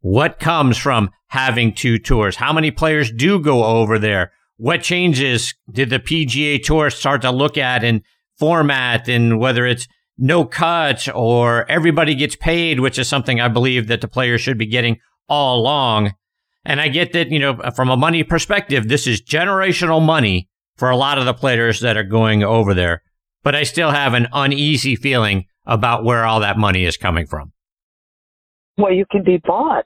What 0.00 0.40
comes 0.40 0.76
from 0.76 1.10
having 1.28 1.74
two 1.74 1.98
tours? 1.98 2.36
How 2.36 2.52
many 2.52 2.70
players 2.70 3.12
do 3.12 3.38
go 3.38 3.64
over 3.64 3.98
there? 3.98 4.32
What 4.56 4.82
changes 4.82 5.54
did 5.70 5.90
the 5.90 5.98
PGA 5.98 6.62
Tour 6.62 6.90
start 6.90 7.22
to 7.22 7.30
look 7.30 7.58
at 7.58 7.82
in 7.82 8.02
format 8.38 9.08
and 9.08 9.38
whether 9.38 9.66
it's 9.66 9.88
no 10.16 10.44
cut 10.44 11.08
or 11.12 11.68
everybody 11.68 12.14
gets 12.14 12.36
paid, 12.36 12.80
which 12.80 12.98
is 12.98 13.08
something 13.08 13.40
I 13.40 13.48
believe 13.48 13.88
that 13.88 14.00
the 14.00 14.08
players 14.08 14.40
should 14.40 14.58
be 14.58 14.66
getting 14.66 14.98
all 15.28 15.60
along. 15.60 16.12
And 16.64 16.80
I 16.80 16.88
get 16.88 17.12
that, 17.12 17.30
you 17.30 17.38
know, 17.38 17.58
from 17.74 17.90
a 17.90 17.96
money 17.96 18.22
perspective, 18.22 18.88
this 18.88 19.06
is 19.06 19.20
generational 19.20 20.04
money 20.04 20.48
for 20.76 20.88
a 20.88 20.96
lot 20.96 21.18
of 21.18 21.24
the 21.24 21.34
players 21.34 21.80
that 21.80 21.96
are 21.96 22.04
going 22.04 22.42
over 22.42 22.74
there. 22.74 23.02
But 23.42 23.54
I 23.54 23.64
still 23.64 23.90
have 23.90 24.14
an 24.14 24.28
uneasy 24.32 24.96
feeling 24.96 25.46
about 25.66 26.04
where 26.04 26.24
all 26.24 26.40
that 26.40 26.56
money 26.56 26.84
is 26.84 26.96
coming 26.96 27.26
from. 27.26 27.52
Well, 28.78 28.92
you 28.92 29.04
can 29.10 29.22
be 29.22 29.38
bought. 29.44 29.84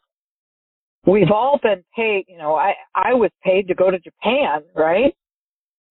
We've 1.08 1.30
all 1.32 1.58
been 1.62 1.82
paid, 1.96 2.26
you 2.28 2.36
know, 2.36 2.54
I, 2.54 2.74
I 2.94 3.14
was 3.14 3.30
paid 3.42 3.68
to 3.68 3.74
go 3.74 3.90
to 3.90 3.98
Japan, 3.98 4.60
right? 4.74 5.14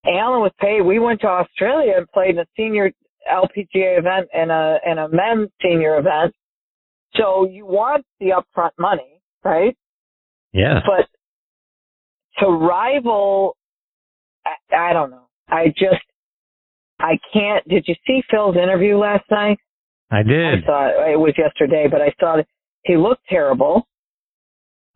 Alan 0.06 0.42
was 0.42 0.52
paid. 0.60 0.82
We 0.82 1.00
went 1.00 1.22
to 1.22 1.28
Australia 1.28 1.94
and 1.98 2.08
played 2.12 2.32
in 2.32 2.40
a 2.40 2.46
senior 2.56 2.92
LPGA 3.32 3.98
event 3.98 4.28
and 4.32 4.52
a, 4.52 4.78
and 4.86 5.00
a 5.00 5.10
men's 5.10 5.50
senior 5.62 5.98
event. 5.98 6.36
So 7.16 7.50
you 7.50 7.66
want 7.66 8.06
the 8.20 8.28
upfront 8.28 8.72
money, 8.78 9.20
right? 9.44 9.76
Yeah. 10.54 10.82
But 10.86 11.08
to 12.40 12.52
rival, 12.52 13.58
I, 14.46 14.92
I 14.92 14.94
don't 14.94 15.10
know. 15.10 15.28
I 15.50 15.70
just, 15.70 16.04
I 17.00 17.18
can't. 17.34 17.68
Did 17.68 17.86
you 17.88 17.96
see 18.06 18.22
Phil's 18.30 18.56
interview 18.56 18.98
last 18.98 19.26
night? 19.32 19.58
I 20.12 20.22
did. 20.22 20.64
I 20.64 20.66
saw 20.66 20.88
it. 20.88 21.14
It 21.14 21.20
was 21.20 21.34
yesterday, 21.38 21.88
but 21.90 22.02
I 22.02 22.14
saw 22.20 22.38
it. 22.38 22.48
He 22.84 22.98
looked 22.98 23.26
terrible. 23.28 23.88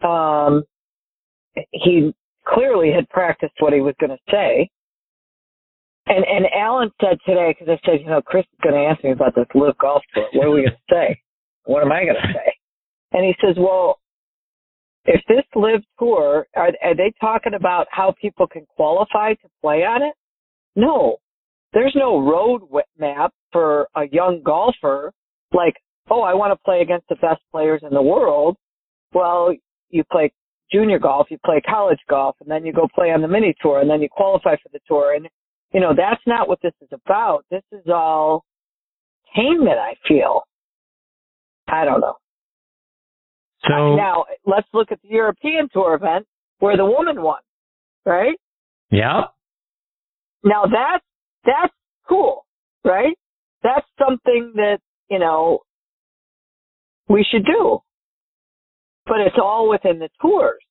Um, 0.04 0.64
he 1.72 2.14
clearly 2.48 2.92
had 2.92 3.08
practiced 3.10 3.54
what 3.60 3.74
he 3.74 3.82
was 3.82 3.96
going 4.00 4.12
to 4.12 4.32
say. 4.32 4.70
And 6.08 6.26
and 6.26 6.46
Alan 6.56 6.92
said 7.00 7.18
today 7.26 7.56
because 7.58 7.72
I 7.72 7.80
said, 7.86 8.02
you 8.02 8.08
know, 8.08 8.22
Chris 8.22 8.44
is 8.44 8.60
going 8.64 8.76
to 8.76 8.90
ask 8.90 9.04
me 9.04 9.12
about 9.12 9.36
this 9.36 9.46
LIV 9.54 9.78
golf 9.78 10.02
tour. 10.14 10.28
What 10.34 10.48
are 10.48 10.52
we 10.52 10.62
going 10.62 10.72
to 10.72 10.94
say? 10.94 11.22
What 11.66 11.84
am 11.84 11.92
I 11.92 12.04
going 12.04 12.16
to 12.16 12.34
say? 12.34 12.54
And 13.14 13.24
he 13.24 13.36
says, 13.46 13.56
well, 13.58 14.00
if 15.06 15.22
this 15.28 15.44
LIV 15.56 15.82
tour, 16.00 16.48
are, 16.56 16.72
are 16.84 16.96
they 16.96 17.14
talking 17.20 17.54
about 17.54 17.88
how 17.92 18.14
people 18.20 18.48
can 18.48 18.66
qualify 18.76 19.34
to 19.34 19.48
play 19.62 19.84
on 19.84 20.02
it? 20.02 20.14
No, 20.76 21.18
there's 21.74 21.96
no 21.96 22.20
road 22.20 22.62
map 22.98 23.34
for 23.52 23.88
a 23.96 24.08
young 24.12 24.42
golfer 24.44 25.12
like, 25.54 25.76
oh, 26.10 26.22
I 26.22 26.34
want 26.34 26.52
to 26.52 26.64
play 26.64 26.82
against 26.82 27.08
the 27.10 27.16
best 27.16 27.42
players 27.52 27.82
in 27.84 27.94
the 27.94 28.02
world. 28.02 28.58
Well, 29.14 29.54
you 29.92 30.04
play 30.12 30.32
junior 30.72 31.00
golf, 31.00 31.28
you 31.30 31.38
play 31.46 31.62
college 31.62 32.00
golf, 32.10 32.36
and 32.42 32.50
then 32.50 32.66
you 32.66 32.74
go 32.74 32.88
play 32.94 33.12
on 33.12 33.22
the 33.22 33.28
mini 33.28 33.54
tour, 33.62 33.82
and 33.82 33.90
then 33.90 34.02
you 34.02 34.10
qualify 34.10 34.56
for 34.56 34.70
the 34.72 34.80
tour. 34.88 35.14
And, 35.14 35.28
you 35.74 35.80
know, 35.80 35.94
that's 35.96 36.22
not 36.26 36.48
what 36.48 36.60
this 36.62 36.74
is 36.82 36.90
about. 36.92 37.46
This 37.52 37.64
is 37.72 37.88
all 37.88 38.46
entertainment, 39.36 39.78
I 39.78 39.96
feel. 40.08 40.44
I 41.68 41.86
don't 41.86 42.02
know. 42.02 42.16
So 43.68 43.96
now 43.96 44.26
let's 44.46 44.68
look 44.74 44.92
at 44.92 45.02
the 45.04 45.10
European 45.10 45.70
Tour 45.72 45.94
event 45.94 46.26
where 46.60 46.76
the 46.76 46.86
woman 46.86 47.22
won, 47.22 47.40
right? 48.06 48.36
Yeah. 48.90 49.26
Now 50.44 50.64
that's 50.64 51.06
that's 51.46 51.74
cool, 52.10 52.46
right? 52.84 53.16
That's 53.62 53.86
something 54.00 54.54
that 54.56 54.80
you 55.10 55.20
know 55.20 55.60
we 57.08 57.24
should 57.30 57.46
do, 57.46 57.80
but 59.12 59.20
it's 59.20 59.36
all 59.38 59.68
within 59.70 60.00
the 60.00 60.08
tours. 60.22 60.64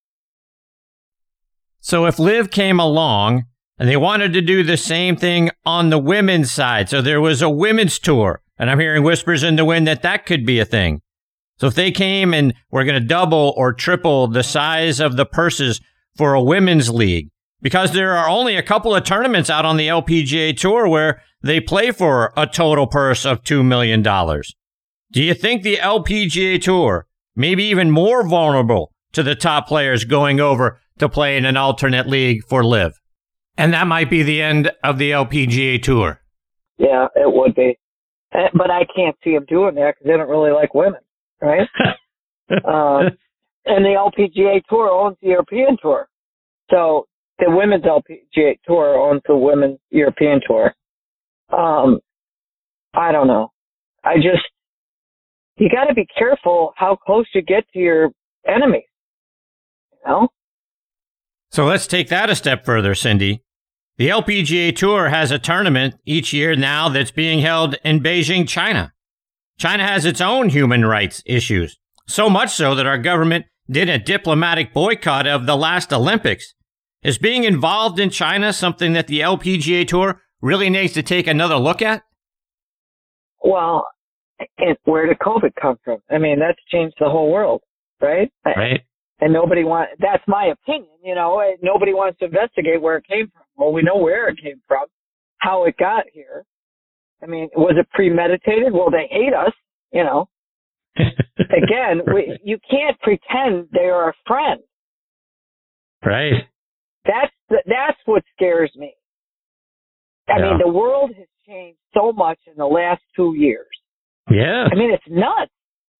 So 1.80 2.06
if 2.06 2.18
LIV 2.18 2.50
came 2.50 2.80
along 2.80 3.44
and 3.78 3.86
they 3.86 3.98
wanted 3.98 4.32
to 4.32 4.40
do 4.40 4.62
the 4.62 4.78
same 4.78 5.14
thing 5.14 5.50
on 5.66 5.90
the 5.90 5.98
women's 5.98 6.50
side, 6.50 6.88
so 6.88 7.02
there 7.02 7.20
was 7.20 7.42
a 7.42 7.50
women's 7.50 7.98
tour, 7.98 8.40
and 8.58 8.70
I'm 8.70 8.80
hearing 8.80 9.02
whispers 9.02 9.42
in 9.42 9.56
the 9.56 9.66
wind 9.66 9.86
that 9.88 10.00
that 10.00 10.24
could 10.24 10.46
be 10.46 10.58
a 10.58 10.64
thing. 10.64 11.02
So 11.58 11.66
if 11.66 11.74
they 11.74 11.90
came 11.90 12.32
and 12.32 12.54
were 12.70 12.84
going 12.84 12.98
to 12.98 13.06
double 13.06 13.52
or 13.58 13.74
triple 13.74 14.26
the 14.26 14.42
size 14.42 15.00
of 15.00 15.18
the 15.18 15.26
purses 15.26 15.82
for 16.16 16.32
a 16.32 16.42
women's 16.42 16.88
league, 16.88 17.28
because 17.60 17.92
there 17.92 18.16
are 18.16 18.30
only 18.30 18.56
a 18.56 18.62
couple 18.62 18.94
of 18.94 19.04
tournaments 19.04 19.50
out 19.50 19.66
on 19.66 19.76
the 19.76 19.88
LPGA 19.88 20.56
tour 20.56 20.88
where 20.88 21.20
they 21.42 21.60
play 21.60 21.90
for 21.90 22.32
a 22.38 22.46
total 22.46 22.86
purse 22.86 23.26
of 23.26 23.44
$2 23.44 23.62
million. 23.62 24.02
Do 24.02 25.22
you 25.22 25.34
think 25.34 25.62
the 25.62 25.76
LPGA 25.76 26.62
tour 26.62 27.06
may 27.40 27.54
be 27.54 27.64
even 27.64 27.90
more 27.90 28.26
vulnerable 28.26 28.92
to 29.12 29.22
the 29.22 29.34
top 29.34 29.66
players 29.66 30.04
going 30.04 30.40
over 30.40 30.78
to 30.98 31.08
play 31.08 31.36
in 31.36 31.44
an 31.44 31.56
alternate 31.56 32.06
league 32.06 32.44
for 32.48 32.64
LIV. 32.64 32.92
And 33.56 33.74
that 33.74 33.86
might 33.86 34.08
be 34.08 34.22
the 34.22 34.40
end 34.40 34.70
of 34.84 34.98
the 34.98 35.10
LPGA 35.10 35.82
tour. 35.82 36.20
Yeah, 36.78 37.08
it 37.16 37.32
would 37.32 37.54
be. 37.54 37.78
Eh, 38.32 38.48
but 38.54 38.70
I 38.70 38.86
can't 38.94 39.16
see 39.24 39.34
them 39.34 39.44
doing 39.48 39.74
that 39.74 39.94
because 39.94 40.06
they 40.06 40.16
don't 40.16 40.28
really 40.28 40.52
like 40.52 40.72
women 40.74 41.00
right? 41.40 41.68
um, 42.50 43.10
and 43.66 43.84
the 43.84 43.94
LPGA 43.96 44.62
Tour 44.68 44.90
owns 44.90 45.16
the 45.20 45.28
European 45.28 45.76
Tour. 45.80 46.08
So 46.70 47.06
the 47.38 47.46
women's 47.48 47.84
LPGA 47.84 48.58
Tour 48.66 48.96
owns 48.98 49.22
the 49.26 49.36
women's 49.36 49.78
European 49.90 50.40
Tour. 50.46 50.74
Um, 51.50 52.00
I 52.94 53.12
don't 53.12 53.26
know. 53.26 53.50
I 54.04 54.16
just, 54.16 54.44
you 55.60 55.68
got 55.68 55.84
to 55.84 55.94
be 55.94 56.06
careful 56.18 56.72
how 56.76 56.96
close 56.96 57.26
you 57.34 57.42
get 57.42 57.64
to 57.74 57.78
your 57.78 58.10
enemies. 58.48 58.82
You 59.92 60.10
know? 60.10 60.28
So 61.50 61.66
let's 61.66 61.86
take 61.86 62.08
that 62.08 62.30
a 62.30 62.34
step 62.34 62.64
further, 62.64 62.94
Cindy. 62.94 63.44
The 63.98 64.08
LPGA 64.08 64.74
Tour 64.74 65.10
has 65.10 65.30
a 65.30 65.38
tournament 65.38 65.96
each 66.06 66.32
year 66.32 66.56
now 66.56 66.88
that's 66.88 67.10
being 67.10 67.40
held 67.40 67.76
in 67.84 68.00
Beijing, 68.00 68.48
China. 68.48 68.94
China 69.58 69.86
has 69.86 70.06
its 70.06 70.22
own 70.22 70.48
human 70.48 70.86
rights 70.86 71.22
issues, 71.26 71.78
so 72.08 72.30
much 72.30 72.50
so 72.50 72.74
that 72.74 72.86
our 72.86 72.96
government 72.96 73.44
did 73.70 73.90
a 73.90 73.98
diplomatic 73.98 74.72
boycott 74.72 75.26
of 75.26 75.44
the 75.44 75.56
last 75.56 75.92
Olympics. 75.92 76.54
Is 77.02 77.18
being 77.18 77.44
involved 77.44 77.98
in 77.98 78.08
China 78.08 78.52
something 78.54 78.94
that 78.94 79.06
the 79.06 79.20
LPGA 79.20 79.86
Tour 79.86 80.22
really 80.40 80.70
needs 80.70 80.94
to 80.94 81.02
take 81.02 81.26
another 81.26 81.56
look 81.56 81.82
at? 81.82 82.02
Well, 83.42 83.86
where 84.84 85.06
did 85.06 85.18
COVID 85.18 85.52
come 85.60 85.78
from? 85.84 85.98
I 86.10 86.18
mean, 86.18 86.38
that's 86.38 86.58
changed 86.70 86.96
the 87.00 87.08
whole 87.08 87.30
world, 87.30 87.62
right? 88.00 88.30
Right. 88.44 88.80
And 89.20 89.32
nobody 89.32 89.64
wants, 89.64 89.92
that's 89.98 90.22
my 90.26 90.46
opinion, 90.46 90.88
you 91.04 91.14
know, 91.14 91.42
nobody 91.62 91.92
wants 91.92 92.18
to 92.20 92.24
investigate 92.24 92.80
where 92.80 92.96
it 92.96 93.06
came 93.06 93.30
from. 93.30 93.42
Well, 93.56 93.72
we 93.72 93.82
know 93.82 93.96
where 93.96 94.28
it 94.28 94.38
came 94.42 94.60
from, 94.66 94.86
how 95.38 95.64
it 95.64 95.76
got 95.76 96.04
here. 96.12 96.44
I 97.22 97.26
mean, 97.26 97.50
was 97.54 97.74
it 97.78 97.88
premeditated? 97.90 98.72
Well, 98.72 98.90
they 98.90 99.08
hate 99.10 99.34
us, 99.34 99.52
you 99.92 100.04
know. 100.04 100.28
Again, 100.96 102.02
we, 102.12 102.38
you 102.42 102.58
can't 102.68 102.98
pretend 103.00 103.68
they 103.72 103.88
are 103.90 104.10
a 104.10 104.14
friend. 104.26 104.60
Right. 106.04 106.44
That's 107.04 107.32
that's 107.66 107.98
what 108.06 108.22
scares 108.34 108.70
me. 108.76 108.94
I 110.28 110.38
yeah. 110.38 110.50
mean, 110.50 110.58
the 110.64 110.72
world 110.72 111.10
has 111.16 111.26
changed 111.46 111.78
so 111.94 112.12
much 112.12 112.38
in 112.46 112.54
the 112.56 112.66
last 112.66 113.02
two 113.16 113.34
years. 113.36 113.66
Yeah. 114.40 114.68
I 114.70 114.74
mean, 114.74 114.92
it's 114.92 115.04
nuts. 115.08 115.52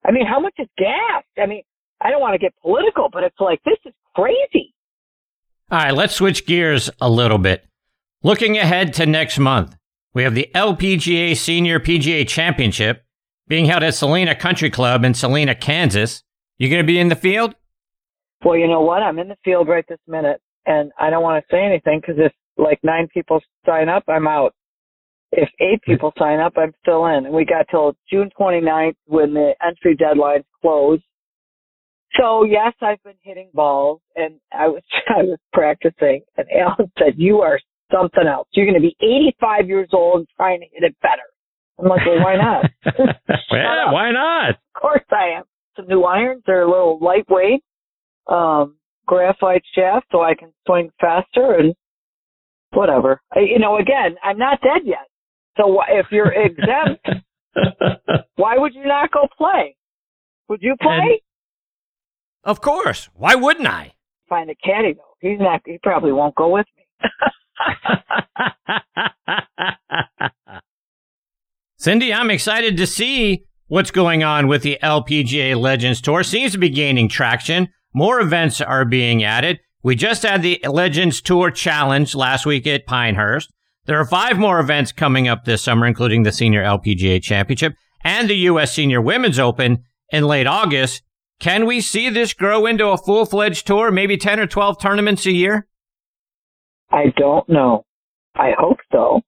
I 0.05 0.13
mean, 0.13 0.27
how 0.27 0.41
much 0.41 0.55
is 0.59 0.69
gas? 0.79 1.25
I 1.39 1.47
mean, 1.47 1.63
I 2.01 2.11
don't 2.11 2.21
want 2.21 2.35
to 2.35 2.39
get 2.39 2.55
political, 2.63 3.09
but 3.13 3.23
it's 3.23 3.39
like 3.39 3.61
this 3.65 3.79
is 3.85 3.93
crazy. 4.15 4.75
All 5.71 5.79
right, 5.79 5.95
let's 5.95 6.15
switch 6.15 6.47
gears 6.47 6.91
a 7.01 7.11
little 7.11 7.39
bit. 7.39 7.67
Looking 8.23 8.59
ahead 8.59 8.95
to 8.95 9.07
next 9.07 9.39
month, 9.39 9.77
we 10.15 10.25
have 10.25 10.35
the 10.35 10.49
LPGA 10.55 11.37
Senior 11.37 11.79
PGA 11.79 12.27
Championship 12.27 13.05
being 13.47 13.67
held 13.67 13.83
at 13.83 13.95
Salina 13.95 14.35
Country 14.35 14.71
Club 14.71 15.05
in 15.05 15.15
Salina, 15.15 15.55
Kansas. 15.55 16.23
You 16.59 16.69
going 16.69 16.83
to 16.83 16.87
be 16.87 16.99
in 16.99 17.09
the 17.09 17.17
field? 17.17 17.55
Well, 18.45 18.57
you 18.57 18.69
know 18.69 18.81
what? 18.81 19.03
I'm 19.03 19.19
in 19.19 19.29
the 19.29 19.37
field 19.45 19.69
right 19.69 19.85
this 19.89 19.99
minute, 20.07 20.41
and 20.67 20.93
I 20.99 21.11
don't 21.11 21.23
want 21.23 21.45
to 21.45 21.55
say 21.55 21.63
anything 21.63 22.01
because 22.01 22.17
if 22.19 22.33
like 22.57 22.81
nine 22.83 23.09
people 23.13 23.41
sign 23.67 23.89
up, 23.89 24.05
I'm 24.09 24.27
out. 24.27 24.55
If 25.33 25.49
eight 25.61 25.81
people 25.83 26.13
sign 26.19 26.41
up, 26.41 26.55
I'm 26.57 26.73
still 26.83 27.07
in. 27.07 27.27
And 27.27 27.35
we 27.35 27.45
got 27.45 27.67
till 27.71 27.97
June 28.11 28.31
29th 28.39 28.97
when 29.07 29.33
the 29.33 29.55
entry 29.65 29.97
deadlines 29.97 30.45
close. 30.61 31.01
So 32.19 32.45
yes, 32.45 32.73
I've 32.83 33.03
been 33.05 33.15
hitting 33.23 33.51
balls, 33.55 34.01
and 34.17 34.41
I 34.53 34.67
was 34.69 34.83
I 35.09 35.23
was 35.23 35.39
practicing, 35.53 36.23
and 36.37 36.47
Alan 36.51 36.91
said, 36.99 37.15
"You 37.17 37.41
are 37.41 37.61
something 37.93 38.27
else. 38.27 38.49
You're 38.53 38.67
going 38.67 38.81
to 38.81 38.81
be 38.81 38.97
85 39.01 39.69
years 39.69 39.89
old 39.93 40.19
and 40.19 40.29
trying 40.37 40.61
to 40.61 40.67
hit 40.73 40.83
it 40.83 40.97
better." 41.03 41.23
I'm 41.79 41.89
like, 41.89 42.05
"Well, 42.05 42.23
why 42.23 42.37
not?" 42.37 42.71
yeah, 43.53 43.93
why 43.93 44.11
not? 44.11 44.51
Of 44.51 44.81
course 44.81 45.05
I 45.13 45.39
am. 45.39 45.45
Some 45.77 45.87
new 45.87 46.03
irons. 46.03 46.43
They're 46.47 46.63
a 46.63 46.71
little 46.71 46.99
lightweight, 47.01 47.63
um, 48.27 48.75
graphite 49.07 49.63
shaft, 49.75 50.07
so 50.11 50.21
I 50.21 50.35
can 50.35 50.53
swing 50.67 50.91
faster 51.01 51.55
and 51.55 51.75
whatever. 52.73 53.21
I, 53.35 53.41
you 53.41 53.59
know, 53.61 53.79
again, 53.79 54.17
I'm 54.25 54.39
not 54.39 54.61
dead 54.63 54.83
yet. 54.85 55.07
So 55.57 55.81
if 55.89 56.07
you're 56.11 56.33
exempt, 56.33 57.09
why 58.37 58.57
would 58.57 58.75
you 58.75 58.85
not 58.85 59.11
go 59.11 59.27
play? 59.37 59.77
Would 60.49 60.63
you 60.63 60.77
play? 60.81 60.99
And 60.99 61.19
of 62.45 62.61
course. 62.61 63.09
Why 63.15 63.35
wouldn't 63.35 63.69
I? 63.69 63.95
Find 64.29 64.51
a 64.51 64.55
caddy 64.55 64.95
though. 64.95 65.17
He's 65.21 65.41
not. 65.41 65.61
He 65.65 65.79
probably 65.83 66.13
won't 66.13 66.35
go 66.35 66.49
with 66.49 66.67
me. 66.77 66.85
Cindy, 71.79 72.13
I'm 72.13 72.31
excited 72.31 72.77
to 72.77 72.87
see 72.87 73.45
what's 73.69 73.91
going 73.91 74.23
on 74.23 74.49
with 74.49 74.63
the 74.63 74.79
LPGA 74.83 75.57
Legends 75.57 76.01
Tour. 76.01 76.23
Seems 76.23 76.53
to 76.53 76.59
be 76.59 76.69
gaining 76.69 77.09
traction. 77.09 77.69
More 77.95 78.21
events 78.21 78.61
are 78.61 78.85
being 78.85 79.25
added. 79.25 79.61
We 79.83 79.97
just 79.97 80.23
had 80.23 80.43
the 80.43 80.61
Legends 80.69 81.23
Tour 81.23 81.51
Challenge 81.51 82.15
last 82.15 82.45
week 82.45 82.67
at 82.67 82.87
Pinehurst. 82.87 83.51
There 83.91 83.99
are 83.99 84.07
five 84.07 84.39
more 84.39 84.61
events 84.61 84.93
coming 84.93 85.27
up 85.27 85.45
this 85.45 85.63
summer, 85.63 85.85
including 85.85 86.23
the 86.23 86.31
Senior 86.31 86.63
LPGA 86.63 87.21
Championship 87.21 87.75
and 88.05 88.31
the 88.31 88.37
U.S. 88.37 88.73
Senior 88.73 89.01
Women's 89.01 89.41
Open 89.41 89.83
in 90.11 90.29
late 90.29 90.47
August. 90.47 91.03
Can 91.41 91.67
we 91.67 91.81
see 91.81 92.09
this 92.09 92.33
grow 92.33 92.67
into 92.67 92.87
a 92.87 92.97
full 92.97 93.27
fledged 93.27 93.67
tour, 93.67 93.91
maybe 93.91 94.17
10 94.17 94.39
or 94.39 94.47
12 94.47 94.81
tournaments 94.81 95.27
a 95.27 95.33
year? 95.33 95.67
I 96.93 97.07
don't 97.17 97.49
know. 97.49 97.85
I 98.37 98.53
hope 98.57 98.77
so, 98.93 99.23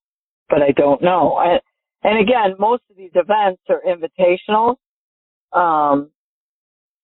but 0.49 0.63
I 0.63 0.71
don't 0.71 1.03
know. 1.03 1.35
I, 1.35 1.59
and 2.05 2.21
again, 2.21 2.55
most 2.61 2.85
of 2.89 2.97
these 2.97 3.11
events 3.17 3.63
are 3.69 3.83
invitational. 3.85 4.77
Um, 5.53 6.13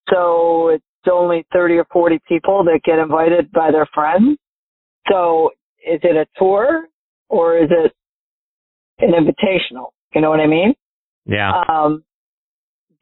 so 0.09 0.69
it's 0.69 0.85
only 1.11 1.45
30 1.53 1.75
or 1.75 1.87
40 1.93 2.21
people 2.29 2.63
that 2.63 2.83
get 2.85 3.01
invited 3.01 3.51
by 3.51 3.73
their 3.73 3.89
friends. 3.93 4.39
So 5.11 5.51
is 5.85 5.99
it 6.05 6.15
a 6.15 6.27
tour 6.39 6.87
or 7.29 7.59
is 7.59 7.70
it 7.70 7.93
an 9.01 9.12
invitational? 9.12 9.89
You 10.14 10.20
know 10.20 10.31
what 10.31 10.41
I 10.41 10.47
mean? 10.47 10.74
Yeah. 11.26 11.62
Um, 11.68 12.05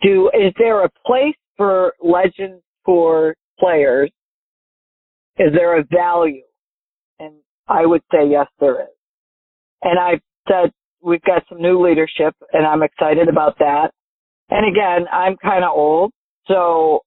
do, 0.03 0.31
is 0.35 0.53
there 0.59 0.85
a 0.85 0.91
place 1.05 1.37
for 1.57 1.95
Legends 2.03 2.63
Tour 2.85 3.35
players, 3.59 4.11
is 5.39 5.53
there 5.55 5.79
a 5.79 5.85
value? 5.91 6.43
And 7.19 7.35
I 7.69 7.87
would 7.87 8.03
say 8.13 8.29
yes, 8.29 8.47
there 8.61 8.83
is. 8.83 8.89
And 9.83 9.99
I've 9.99 10.21
said 10.49 10.73
we've 11.03 11.23
got 11.23 11.43
some 11.49 11.61
new 11.61 11.85
leadership 11.85 12.35
and 12.53 12.67
I'm 12.67 12.83
excited 12.83 13.29
about 13.29 13.59
that. 13.59 13.93
And 14.51 14.67
again, 14.69 15.07
I'm 15.13 15.37
kind 15.37 15.65
of 15.65 15.71
old, 15.75 16.13
so 16.47 17.01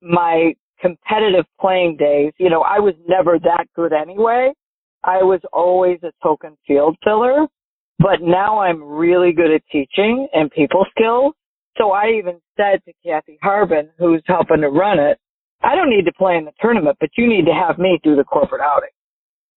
my 0.00 0.54
competitive 0.80 1.44
playing 1.60 1.96
days, 1.98 2.32
you 2.38 2.48
know, 2.48 2.62
I 2.62 2.78
was 2.78 2.94
never 3.06 3.38
that 3.38 3.66
good 3.74 3.92
anyway. 3.92 4.52
I 5.04 5.22
was 5.22 5.40
always 5.52 5.98
a 6.02 6.12
token 6.22 6.56
field 6.66 6.96
filler, 7.04 7.46
but 7.98 8.22
now 8.22 8.58
I'm 8.58 8.82
really 8.82 9.32
good 9.32 9.50
at 9.50 9.62
teaching 9.70 10.28
and 10.32 10.50
people 10.50 10.84
skills. 10.90 11.34
So 11.78 11.92
I 11.92 12.10
even 12.18 12.40
said 12.56 12.82
to 12.84 12.92
Kathy 13.04 13.38
Harbin, 13.42 13.90
who's 13.98 14.22
helping 14.26 14.62
to 14.62 14.68
run 14.68 14.98
it, 14.98 15.18
I 15.62 15.74
don't 15.74 15.90
need 15.90 16.04
to 16.04 16.12
play 16.12 16.36
in 16.36 16.44
the 16.44 16.52
tournament, 16.60 16.96
but 17.00 17.10
you 17.16 17.28
need 17.28 17.46
to 17.46 17.52
have 17.52 17.78
me 17.78 17.98
do 18.02 18.16
the 18.16 18.24
corporate 18.24 18.60
outing. 18.60 18.90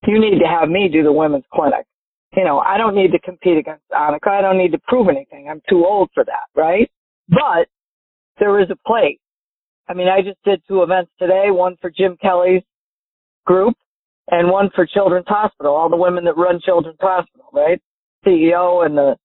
You 0.07 0.19
need 0.19 0.39
to 0.39 0.47
have 0.47 0.69
me 0.69 0.89
do 0.91 1.03
the 1.03 1.11
women's 1.11 1.45
clinic. 1.53 1.85
You 2.35 2.43
know, 2.43 2.59
I 2.59 2.77
don't 2.77 2.95
need 2.95 3.11
to 3.11 3.19
compete 3.19 3.57
against 3.57 3.83
Annika. 3.91 4.27
I 4.27 4.41
don't 4.41 4.57
need 4.57 4.71
to 4.71 4.79
prove 4.87 5.09
anything. 5.09 5.49
I'm 5.49 5.61
too 5.67 5.85
old 5.85 6.09
for 6.13 6.23
that, 6.23 6.47
right? 6.55 6.89
But 7.27 7.67
there 8.37 8.59
is 8.59 8.69
a 8.69 8.77
place. 8.87 9.19
I 9.87 9.93
mean, 9.93 10.07
I 10.07 10.21
just 10.21 10.37
did 10.45 10.61
two 10.67 10.83
events 10.83 11.11
today, 11.19 11.45
one 11.49 11.75
for 11.81 11.89
Jim 11.89 12.15
Kelly's 12.21 12.61
group 13.45 13.75
and 14.31 14.49
one 14.49 14.69
for 14.75 14.85
Children's 14.85 15.27
Hospital, 15.27 15.75
all 15.75 15.89
the 15.89 15.97
women 15.97 16.23
that 16.25 16.37
run 16.37 16.59
Children's 16.63 16.97
Hospital, 16.99 17.49
right? 17.53 17.81
CEO 18.25 18.85
and 18.85 18.97
the 18.97 19.15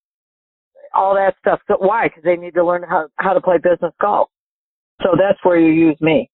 all 0.94 1.14
that 1.14 1.34
stuff. 1.40 1.60
So 1.66 1.76
why? 1.78 2.08
Because 2.08 2.22
they 2.22 2.36
need 2.36 2.54
to 2.54 2.64
learn 2.64 2.84
how 2.88 3.08
how 3.16 3.32
to 3.32 3.40
play 3.40 3.56
business 3.56 3.92
golf. 4.00 4.28
So 5.02 5.10
that's 5.18 5.38
where 5.42 5.58
you 5.58 5.72
use 5.72 6.00
me. 6.00 6.30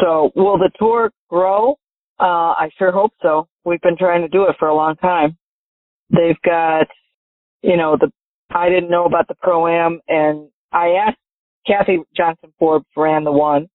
So 0.00 0.30
will 0.34 0.58
the 0.58 0.70
tour 0.78 1.10
grow? 1.28 1.76
Uh, 2.18 2.52
I 2.58 2.70
sure 2.76 2.92
hope 2.92 3.12
so. 3.22 3.48
We've 3.64 3.80
been 3.80 3.96
trying 3.96 4.22
to 4.22 4.28
do 4.28 4.44
it 4.44 4.56
for 4.58 4.68
a 4.68 4.74
long 4.74 4.96
time. 4.96 5.36
They've 6.10 6.40
got, 6.44 6.86
you 7.62 7.76
know, 7.76 7.96
the 7.98 8.10
I 8.52 8.68
didn't 8.68 8.90
know 8.90 9.04
about 9.04 9.28
the 9.28 9.36
pro 9.36 9.68
am, 9.68 10.00
and 10.08 10.48
I 10.72 10.88
asked 11.06 11.18
Kathy 11.66 11.98
Johnson 12.16 12.52
Forbes 12.58 12.86
ran 12.96 13.24
the 13.24 13.32
one, 13.32 13.68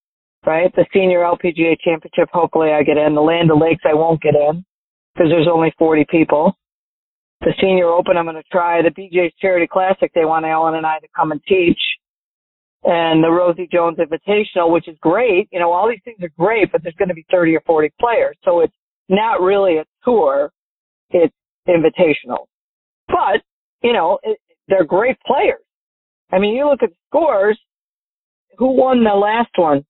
right? 0.45 0.73
The 0.75 0.85
senior 0.93 1.19
LPGA 1.19 1.75
championship. 1.83 2.29
Hopefully, 2.33 2.71
I 2.71 2.83
get 2.83 2.97
in. 2.97 3.15
The 3.15 3.21
Land 3.21 3.51
of 3.51 3.59
Lakes, 3.59 3.83
I 3.85 3.93
won't 3.93 4.21
get 4.21 4.35
in 4.35 4.63
because 5.13 5.29
there's 5.29 5.47
only 5.51 5.73
40 5.77 6.05
people 6.09 6.55
the 7.41 7.53
Senior 7.61 7.89
Open, 7.89 8.17
I'm 8.17 8.25
going 8.25 8.35
to 8.35 8.43
try 8.51 8.81
the 8.81 8.89
BJ's 8.89 9.33
Charity 9.39 9.67
Classic. 9.71 10.11
They 10.13 10.25
want 10.25 10.45
Alan 10.45 10.75
and 10.75 10.85
I 10.85 10.99
to 10.99 11.07
come 11.15 11.31
and 11.31 11.41
teach, 11.47 11.79
and 12.83 13.23
the 13.23 13.29
Rosie 13.29 13.69
Jones 13.71 13.97
Invitational, 13.97 14.71
which 14.71 14.87
is 14.87 14.97
great. 15.01 15.47
You 15.51 15.59
know, 15.59 15.71
all 15.71 15.87
these 15.87 16.01
things 16.03 16.17
are 16.23 16.31
great, 16.37 16.71
but 16.71 16.81
there's 16.81 16.95
going 16.95 17.09
to 17.09 17.15
be 17.15 17.25
30 17.31 17.55
or 17.55 17.61
40 17.65 17.91
players, 17.99 18.37
so 18.43 18.61
it's 18.61 18.73
not 19.09 19.41
really 19.41 19.77
a 19.77 19.85
tour. 20.03 20.51
It's 21.11 21.33
invitational, 21.67 22.47
but 23.07 23.41
you 23.83 23.93
know, 23.93 24.17
it, 24.23 24.39
they're 24.67 24.85
great 24.85 25.17
players. 25.25 25.61
I 26.31 26.39
mean, 26.39 26.55
you 26.55 26.67
look 26.67 26.81
at 26.81 26.89
the 26.89 26.95
scores. 27.09 27.59
Who 28.57 28.71
won 28.71 29.03
the 29.03 29.11
last 29.11 29.51
one? 29.57 29.85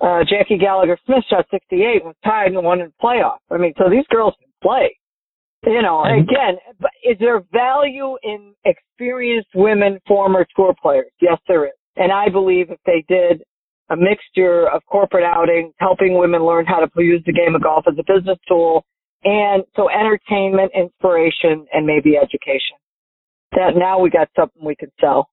Uh, 0.00 0.20
Jackie 0.28 0.58
Gallagher 0.58 0.98
Smith 1.06 1.24
shot 1.28 1.46
68 1.50 2.02
and 2.02 2.04
was 2.04 2.14
tied 2.24 2.52
and 2.52 2.64
won 2.64 2.80
in 2.80 2.92
playoff. 3.02 3.38
I 3.50 3.56
mean, 3.56 3.74
so 3.76 3.90
these 3.90 4.06
girls 4.10 4.34
can 4.40 4.50
play. 4.62 4.96
You 5.66 5.82
know, 5.82 6.04
again, 6.04 6.56
is 7.04 7.18
there 7.18 7.42
value 7.52 8.16
in 8.22 8.54
experienced 8.64 9.48
women, 9.56 9.98
former 10.06 10.46
tour 10.54 10.72
players? 10.80 11.10
Yes, 11.20 11.38
there 11.48 11.66
is. 11.66 11.72
And 11.96 12.12
I 12.12 12.28
believe 12.28 12.70
if 12.70 12.78
they 12.86 13.04
did 13.08 13.42
a 13.90 13.96
mixture 13.96 14.68
of 14.70 14.82
corporate 14.86 15.24
outings, 15.24 15.74
helping 15.78 16.16
women 16.16 16.44
learn 16.44 16.64
how 16.64 16.78
to 16.78 16.88
use 17.02 17.22
the 17.26 17.32
game 17.32 17.56
of 17.56 17.62
golf 17.62 17.86
as 17.88 17.98
a 17.98 18.04
business 18.04 18.38
tool, 18.46 18.84
and 19.24 19.64
so 19.74 19.88
entertainment, 19.90 20.70
inspiration, 20.76 21.66
and 21.72 21.84
maybe 21.84 22.16
education. 22.16 22.76
That 23.52 23.76
now 23.76 23.98
we 23.98 24.10
got 24.10 24.28
something 24.36 24.64
we 24.64 24.76
can 24.76 24.92
sell. 25.00 25.28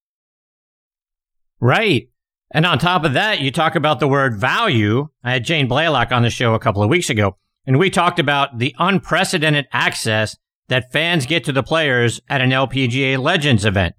Right. 1.60 2.10
And 2.56 2.66
on 2.66 2.80
top 2.80 3.04
of 3.04 3.12
that, 3.12 3.42
you 3.42 3.52
talk 3.52 3.76
about 3.76 4.00
the 4.00 4.08
word 4.08 4.38
value. 4.38 5.10
I 5.26 5.34
had 5.34 5.44
Jane 5.44 5.68
Blalock 5.68 6.14
on 6.14 6.24
the 6.24 6.30
show 6.30 6.54
a 6.54 6.60
couple 6.60 6.82
of 6.82 6.90
weeks 6.90 7.10
ago. 7.10 7.36
And 7.68 7.78
we 7.78 7.90
talked 7.90 8.18
about 8.18 8.60
the 8.60 8.74
unprecedented 8.80 9.68
access 9.74 10.38
that 10.70 10.90
fans 10.94 11.26
get 11.26 11.44
to 11.44 11.52
the 11.52 11.64
players 11.64 12.22
at 12.30 12.40
an 12.40 12.52
LPGA 12.52 13.18
Legends 13.18 13.66
event. 13.66 13.96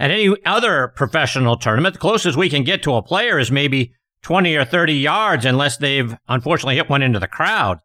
At 0.00 0.10
any 0.10 0.34
other 0.44 0.88
professional 0.96 1.56
tournament, 1.56 1.92
the 1.92 2.00
closest 2.00 2.36
we 2.36 2.50
can 2.50 2.64
get 2.64 2.82
to 2.82 2.94
a 2.94 3.02
player 3.02 3.38
is 3.38 3.52
maybe 3.52 3.92
20 4.22 4.56
or 4.56 4.64
30 4.64 4.94
yards 4.94 5.44
unless 5.44 5.76
they've 5.76 6.12
unfortunately 6.26 6.74
hit 6.74 6.90
one 6.90 7.02
into 7.02 7.20
the 7.20 7.28
crowd. 7.28 7.78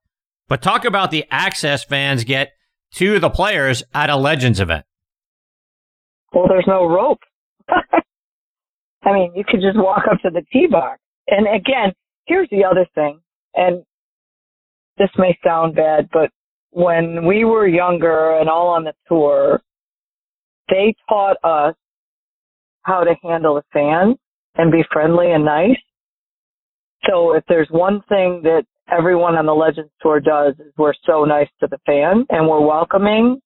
But 0.47 0.63
talk 0.63 0.84
about 0.84 1.11
the 1.11 1.26
access 1.30 1.84
fans 1.84 2.24
get 2.24 2.53
to 2.95 3.20
the 3.20 3.30
players 3.30 3.84
at 3.93 4.09
a 4.09 4.15
Legends 4.15 4.59
event. 4.59 4.88
Well, 6.34 6.47
there's 6.47 6.65
no 6.65 6.88
rope. 6.88 7.20
I 9.04 9.14
mean, 9.14 9.34
you 9.36 9.43
could 9.48 9.62
just 9.62 9.78
walk 9.78 10.04
up 10.12 10.20
to 10.22 10.30
the 10.30 10.43
tee 10.52 10.68
box. 10.70 11.00
And 11.28 11.48
again, 11.48 11.93
here's 12.26 12.50
the 12.50 12.64
other 12.64 12.88
thing. 12.95 13.20
And 13.56 13.84
this 14.98 15.10
may 15.18 15.38
sound 15.43 15.76
bad, 15.76 16.10
but 16.12 16.30
when 16.72 17.26
we 17.26 17.45
were 17.45 17.68
younger 17.68 18.38
and 18.39 18.50
all 18.50 18.68
on 18.70 18.84
the 18.84 18.93
tour, 19.08 19.62
they 20.70 20.93
taught 21.08 21.38
us 21.43 21.76
how 22.84 23.04
to 23.04 23.16
handle 23.24 23.56
the 23.56 23.64
fans 23.74 24.18
and 24.56 24.72
be 24.72 24.84
friendly 24.91 25.32
and 25.32 25.45
nice. 25.45 25.78
So 27.10 27.36
if 27.36 27.43
there's 27.48 27.68
one 27.70 28.02
thing 28.10 28.41
that 28.43 28.66
everyone 28.91 29.36
on 29.36 29.45
the 29.45 29.54
Legends 29.54 29.91
Tour 30.02 30.20
does 30.20 30.56
is 30.60 30.74
we're 30.78 30.93
so 31.06 31.26
nice 31.26 31.50
to 31.60 31.68
the 31.68 31.78
fans 31.86 32.26
and 32.30 32.48
we're 32.48 32.66
welcoming 32.66 33.39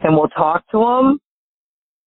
and 0.00 0.16
we'll 0.16 0.28
talk 0.28 0.64
to 0.70 0.78
them. 0.78 1.18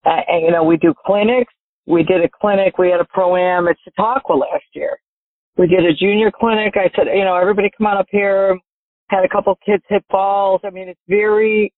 Uh, 0.05 0.21
and, 0.27 0.45
you 0.45 0.51
know, 0.51 0.63
we 0.63 0.77
do 0.77 0.93
clinics. 1.05 1.53
We 1.87 2.03
did 2.03 2.21
a 2.23 2.29
clinic. 2.29 2.77
We 2.77 2.89
had 2.89 2.99
a 2.99 3.05
pro-am 3.05 3.67
at 3.69 3.77
Chautauqua 3.85 4.33
last 4.33 4.65
year. 4.73 4.97
We 5.57 5.67
did 5.67 5.85
a 5.85 5.93
junior 5.93 6.31
clinic. 6.31 6.73
I 6.75 6.91
said, 6.95 7.07
you 7.15 7.23
know, 7.23 7.35
everybody 7.35 7.71
come 7.75 7.87
on 7.87 7.97
up 7.97 8.07
here. 8.11 8.57
Had 9.09 9.23
a 9.23 9.29
couple 9.29 9.57
kids 9.65 9.83
hit 9.87 10.03
balls. 10.09 10.61
I 10.65 10.69
mean, 10.69 10.89
it's 10.89 10.99
very, 11.07 11.73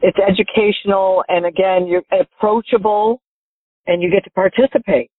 it's 0.00 0.18
educational. 0.18 1.24
And 1.28 1.46
again, 1.46 1.86
you're 1.86 2.02
approachable 2.10 3.22
and 3.86 4.02
you 4.02 4.10
get 4.10 4.24
to 4.24 4.30
participate, 4.30 5.10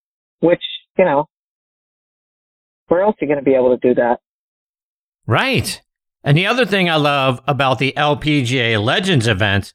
which, 0.41 0.61
you 0.97 1.05
know, 1.05 1.27
where 2.87 3.01
else 3.01 3.15
are 3.21 3.25
you 3.25 3.27
going 3.27 3.39
to 3.39 3.49
be 3.49 3.55
able 3.55 3.75
to 3.75 3.87
do 3.87 3.95
that? 3.95 4.19
Right. 5.25 5.81
And 6.23 6.37
the 6.37 6.47
other 6.47 6.65
thing 6.65 6.89
I 6.89 6.97
love 6.97 7.41
about 7.47 7.79
the 7.79 7.93
LPGA 7.95 8.83
Legends 8.83 9.27
events 9.27 9.73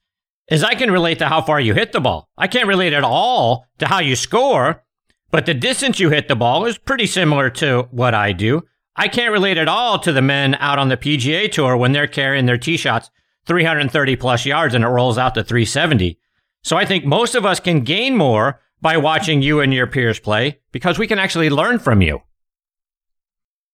is 0.48 0.62
I 0.62 0.74
can 0.74 0.90
relate 0.90 1.18
to 1.18 1.28
how 1.28 1.42
far 1.42 1.60
you 1.60 1.74
hit 1.74 1.92
the 1.92 2.00
ball. 2.00 2.28
I 2.38 2.46
can't 2.46 2.68
relate 2.68 2.92
at 2.92 3.04
all 3.04 3.66
to 3.78 3.86
how 3.86 3.98
you 3.98 4.16
score, 4.16 4.84
but 5.30 5.46
the 5.46 5.54
distance 5.54 5.98
you 5.98 6.10
hit 6.10 6.28
the 6.28 6.36
ball 6.36 6.66
is 6.66 6.78
pretty 6.78 7.06
similar 7.06 7.50
to 7.50 7.88
what 7.90 8.14
I 8.14 8.32
do. 8.32 8.62
I 8.94 9.08
can't 9.08 9.32
relate 9.32 9.58
at 9.58 9.68
all 9.68 9.98
to 9.98 10.12
the 10.12 10.22
men 10.22 10.54
out 10.56 10.78
on 10.78 10.88
the 10.88 10.96
PGA 10.96 11.50
Tour 11.50 11.76
when 11.76 11.92
they're 11.92 12.06
carrying 12.06 12.46
their 12.46 12.58
tee 12.58 12.76
shots 12.76 13.10
330 13.46 14.16
plus 14.16 14.46
yards 14.46 14.74
and 14.74 14.84
it 14.84 14.88
rolls 14.88 15.18
out 15.18 15.34
to 15.34 15.44
370. 15.44 16.18
So 16.62 16.76
I 16.76 16.84
think 16.84 17.04
most 17.04 17.34
of 17.34 17.44
us 17.44 17.60
can 17.60 17.80
gain 17.80 18.16
more 18.16 18.60
by 18.80 18.96
watching 18.96 19.42
you 19.42 19.60
and 19.60 19.72
your 19.72 19.86
peers 19.86 20.18
play 20.18 20.60
because 20.72 20.98
we 20.98 21.06
can 21.06 21.18
actually 21.18 21.50
learn 21.50 21.78
from 21.78 22.02
you. 22.02 22.20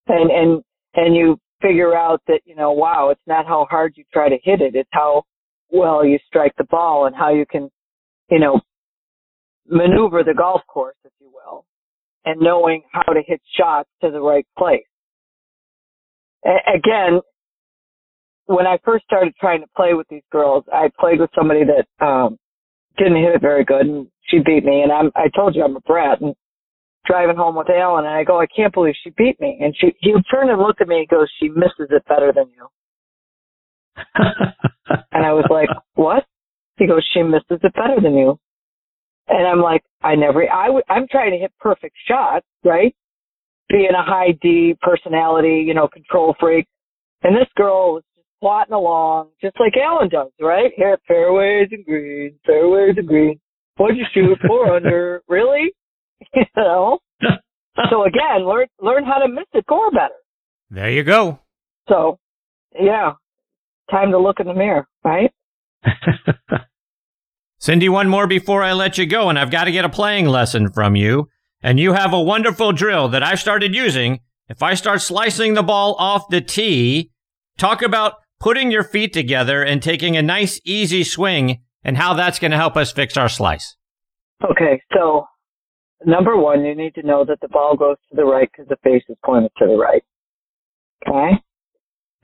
And 0.08 0.30
and 0.30 0.62
and 0.94 1.16
you 1.16 1.38
figure 1.60 1.96
out 1.96 2.20
that 2.26 2.40
you 2.44 2.54
know, 2.54 2.72
wow, 2.72 3.10
it's 3.10 3.20
not 3.26 3.46
how 3.46 3.66
hard 3.70 3.94
you 3.96 4.04
try 4.12 4.28
to 4.28 4.38
hit 4.42 4.60
it; 4.60 4.74
it's 4.74 4.88
how 4.92 5.22
well 5.72 6.04
you 6.04 6.18
strike 6.26 6.52
the 6.58 6.64
ball 6.64 7.06
and 7.06 7.16
how 7.16 7.32
you 7.32 7.44
can, 7.46 7.70
you 8.30 8.38
know, 8.38 8.60
maneuver 9.66 10.22
the 10.22 10.34
golf 10.34 10.62
course, 10.68 10.96
if 11.04 11.12
you 11.20 11.30
will, 11.32 11.64
and 12.24 12.40
knowing 12.40 12.82
how 12.92 13.12
to 13.12 13.22
hit 13.26 13.40
shots 13.56 13.88
to 14.02 14.10
the 14.10 14.20
right 14.20 14.46
place. 14.56 14.84
A- 16.44 16.76
again, 16.76 17.20
when 18.46 18.66
I 18.66 18.78
first 18.84 19.04
started 19.04 19.34
trying 19.40 19.60
to 19.60 19.68
play 19.76 19.94
with 19.94 20.06
these 20.08 20.22
girls, 20.30 20.64
I 20.72 20.90
played 20.98 21.20
with 21.20 21.30
somebody 21.34 21.62
that 21.64 22.06
um 22.06 22.38
didn't 22.98 23.16
hit 23.16 23.34
it 23.34 23.40
very 23.40 23.64
good, 23.64 23.86
and 23.86 24.06
she 24.28 24.38
beat 24.38 24.64
me. 24.64 24.82
And 24.82 24.92
I'm 24.92 25.10
I 25.14 25.28
told 25.34 25.54
you 25.54 25.64
I'm 25.64 25.76
a 25.76 25.80
brat, 25.80 26.20
and 26.20 26.34
driving 27.06 27.36
home 27.36 27.56
with 27.56 27.70
Alan, 27.70 28.04
and 28.04 28.14
I 28.14 28.24
go, 28.24 28.40
I 28.40 28.46
can't 28.46 28.72
believe 28.72 28.94
she 29.02 29.10
beat 29.16 29.40
me. 29.40 29.58
And 29.60 29.74
she 29.78 29.94
he 30.00 30.12
turned 30.30 30.50
and 30.50 30.60
looked 30.60 30.80
at 30.80 30.88
me 30.88 30.98
and 31.00 31.08
goes, 31.08 31.30
She 31.40 31.48
misses 31.48 31.88
it 31.90 32.04
better 32.08 32.32
than 32.34 32.46
you. 32.56 32.66
And 34.14 35.24
I 35.24 35.32
was 35.32 35.47
like, 35.51 35.68
What? 35.95 36.24
He 36.78 36.86
goes, 36.86 37.07
She 37.12 37.22
misses 37.22 37.61
it 37.62 37.74
better 37.74 38.01
than 38.03 38.14
you. 38.14 38.38
And 39.28 39.47
I'm 39.47 39.61
like, 39.61 39.82
I 40.03 40.14
never, 40.14 40.51
I 40.51 40.66
w- 40.66 40.84
I'm 40.88 41.07
trying 41.09 41.30
to 41.32 41.38
hit 41.38 41.53
perfect 41.61 41.97
shots, 42.07 42.47
right? 42.64 42.95
Being 43.68 43.95
a 43.97 44.03
high 44.03 44.32
D 44.43 44.76
personality, 44.82 45.64
you 45.66 45.74
know, 45.74 45.88
control 45.88 46.34
freak. 46.40 46.66
And 47.22 47.36
this 47.36 47.49
girl 47.57 47.95
was 47.95 48.03
just 48.16 48.26
plotting 48.40 48.74
along, 48.74 49.30
just 49.40 49.59
like 49.61 49.74
Alan 49.76 50.09
does, 50.09 50.32
right? 50.40 50.72
Here, 50.76 50.99
fairways 51.07 51.68
and 51.70 51.84
greens, 51.84 52.34
fairways 52.45 52.97
and 52.97 53.07
greens. 53.07 53.40
What'd 53.76 53.97
you 53.97 54.05
shoot? 54.12 54.38
Four 54.47 54.74
under. 54.76 55.22
Really? 55.28 55.72
you 56.34 56.45
know? 56.57 56.99
so 57.90 58.05
again, 58.05 58.45
learn, 58.45 58.66
learn 58.80 59.05
how 59.05 59.18
to 59.18 59.28
miss 59.28 59.47
the 59.53 59.62
core 59.62 59.90
better. 59.90 60.14
There 60.70 60.90
you 60.90 61.05
go. 61.05 61.38
So, 61.88 62.18
yeah, 62.78 63.12
time 63.90 64.10
to 64.10 64.18
look 64.18 64.40
in 64.40 64.46
the 64.46 64.54
mirror, 64.54 64.86
right? 65.04 65.32
Cindy, 67.58 67.88
one 67.88 68.08
more 68.08 68.26
before 68.26 68.62
I 68.62 68.72
let 68.72 68.98
you 68.98 69.06
go, 69.06 69.28
and 69.28 69.38
I've 69.38 69.50
got 69.50 69.64
to 69.64 69.72
get 69.72 69.84
a 69.84 69.88
playing 69.88 70.26
lesson 70.26 70.70
from 70.72 70.96
you. 70.96 71.28
And 71.62 71.78
you 71.78 71.92
have 71.92 72.12
a 72.12 72.20
wonderful 72.20 72.72
drill 72.72 73.08
that 73.10 73.22
I've 73.22 73.38
started 73.38 73.74
using. 73.74 74.18
If 74.48 74.62
I 74.62 74.74
start 74.74 75.00
slicing 75.00 75.54
the 75.54 75.62
ball 75.62 75.94
off 75.98 76.28
the 76.28 76.40
tee, 76.40 77.12
talk 77.56 77.82
about 77.82 78.14
putting 78.40 78.72
your 78.72 78.82
feet 78.82 79.12
together 79.12 79.62
and 79.62 79.80
taking 79.80 80.16
a 80.16 80.22
nice, 80.22 80.60
easy 80.64 81.04
swing 81.04 81.62
and 81.84 81.96
how 81.96 82.14
that's 82.14 82.40
going 82.40 82.50
to 82.50 82.56
help 82.56 82.76
us 82.76 82.90
fix 82.90 83.16
our 83.16 83.28
slice. 83.28 83.76
Okay, 84.44 84.82
so 84.92 85.26
number 86.04 86.36
one, 86.36 86.64
you 86.64 86.74
need 86.74 86.94
to 86.96 87.02
know 87.06 87.24
that 87.24 87.40
the 87.40 87.48
ball 87.48 87.76
goes 87.76 87.96
to 88.10 88.16
the 88.16 88.24
right 88.24 88.48
because 88.50 88.68
the 88.68 88.76
face 88.82 89.04
is 89.08 89.16
pointed 89.24 89.52
to 89.58 89.66
the 89.66 89.76
right. 89.76 90.02
Okay? 91.06 91.40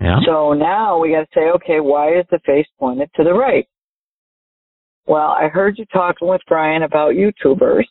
Yeah. 0.00 0.20
So 0.24 0.52
now 0.52 0.98
we 0.98 1.10
got 1.10 1.20
to 1.20 1.26
say, 1.34 1.50
okay, 1.56 1.80
why 1.80 2.18
is 2.18 2.26
the 2.30 2.38
face 2.46 2.66
pointed 2.78 3.10
to 3.16 3.24
the 3.24 3.32
right? 3.32 3.66
Well, 5.06 5.30
I 5.30 5.48
heard 5.48 5.78
you 5.78 5.86
talking 5.86 6.28
with 6.28 6.42
Brian 6.46 6.82
about 6.82 7.14
YouTubers. 7.14 7.84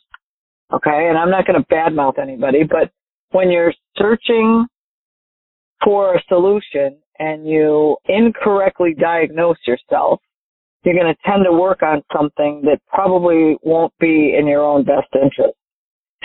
Okay, 0.72 1.08
and 1.08 1.16
I'm 1.18 1.30
not 1.30 1.46
going 1.46 1.60
to 1.60 1.66
badmouth 1.68 2.18
anybody, 2.18 2.62
but 2.62 2.90
when 3.30 3.50
you're 3.50 3.72
searching 3.96 4.66
for 5.82 6.14
a 6.14 6.22
solution 6.28 6.98
and 7.18 7.46
you 7.46 7.96
incorrectly 8.06 8.94
diagnose 8.98 9.56
yourself, 9.66 10.20
you're 10.84 10.94
going 10.94 11.12
to 11.12 11.30
tend 11.30 11.44
to 11.44 11.52
work 11.52 11.82
on 11.82 12.02
something 12.14 12.62
that 12.64 12.80
probably 12.86 13.56
won't 13.62 13.92
be 13.98 14.36
in 14.38 14.46
your 14.46 14.62
own 14.62 14.84
best 14.84 15.08
interest. 15.14 15.56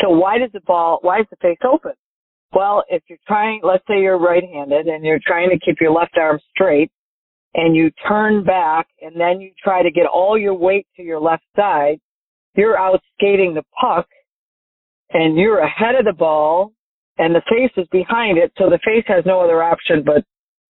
So 0.02 0.10
why 0.10 0.38
does 0.38 0.52
the 0.54 0.62
ball, 0.62 1.00
why 1.02 1.22
is 1.22 1.26
the 1.30 1.38
face 1.38 1.58
open? 1.64 1.94
Well, 2.54 2.84
if 2.90 3.02
you're 3.10 3.18
trying, 3.28 3.62
let's 3.64 3.84
say 3.88 4.02
you're 4.02 4.20
right-handed 4.20 4.88
and 4.88 5.04
you're 5.04 5.20
trying 5.26 5.50
to 5.50 5.60
keep 5.60 5.78
your 5.82 5.92
left 5.92 6.18
arm 6.18 6.40
straight 6.52 6.92
and 7.56 7.76
you 7.76 7.92
turn 8.08 8.44
back 8.44 8.88
and 9.02 9.20
then 9.20 9.42
you 9.42 9.52
try 9.64 9.82
to 9.82 9.92
get 9.92 10.06
all 10.06 10.38
your 10.38 10.54
weight 10.54 10.86
to 10.98 11.04
your 11.04 11.20
left 11.20 11.44
side, 11.56 12.00
you're 12.56 12.78
out 12.78 13.02
skating 13.16 13.56
the 13.56 13.64
puck 13.82 14.08
and 15.12 15.38
you're 15.38 15.60
ahead 15.60 15.96
of 15.96 16.06
the 16.06 16.14
ball 16.14 16.74
and 17.18 17.34
the 17.34 17.42
face 17.50 17.72
is 17.78 17.88
behind 17.92 18.38
it. 18.38 18.52
So 18.58 18.70
the 18.70 18.80
face 18.86 19.06
has 19.08 19.24
no 19.26 19.42
other 19.42 19.64
option 19.64 20.04
but 20.06 20.24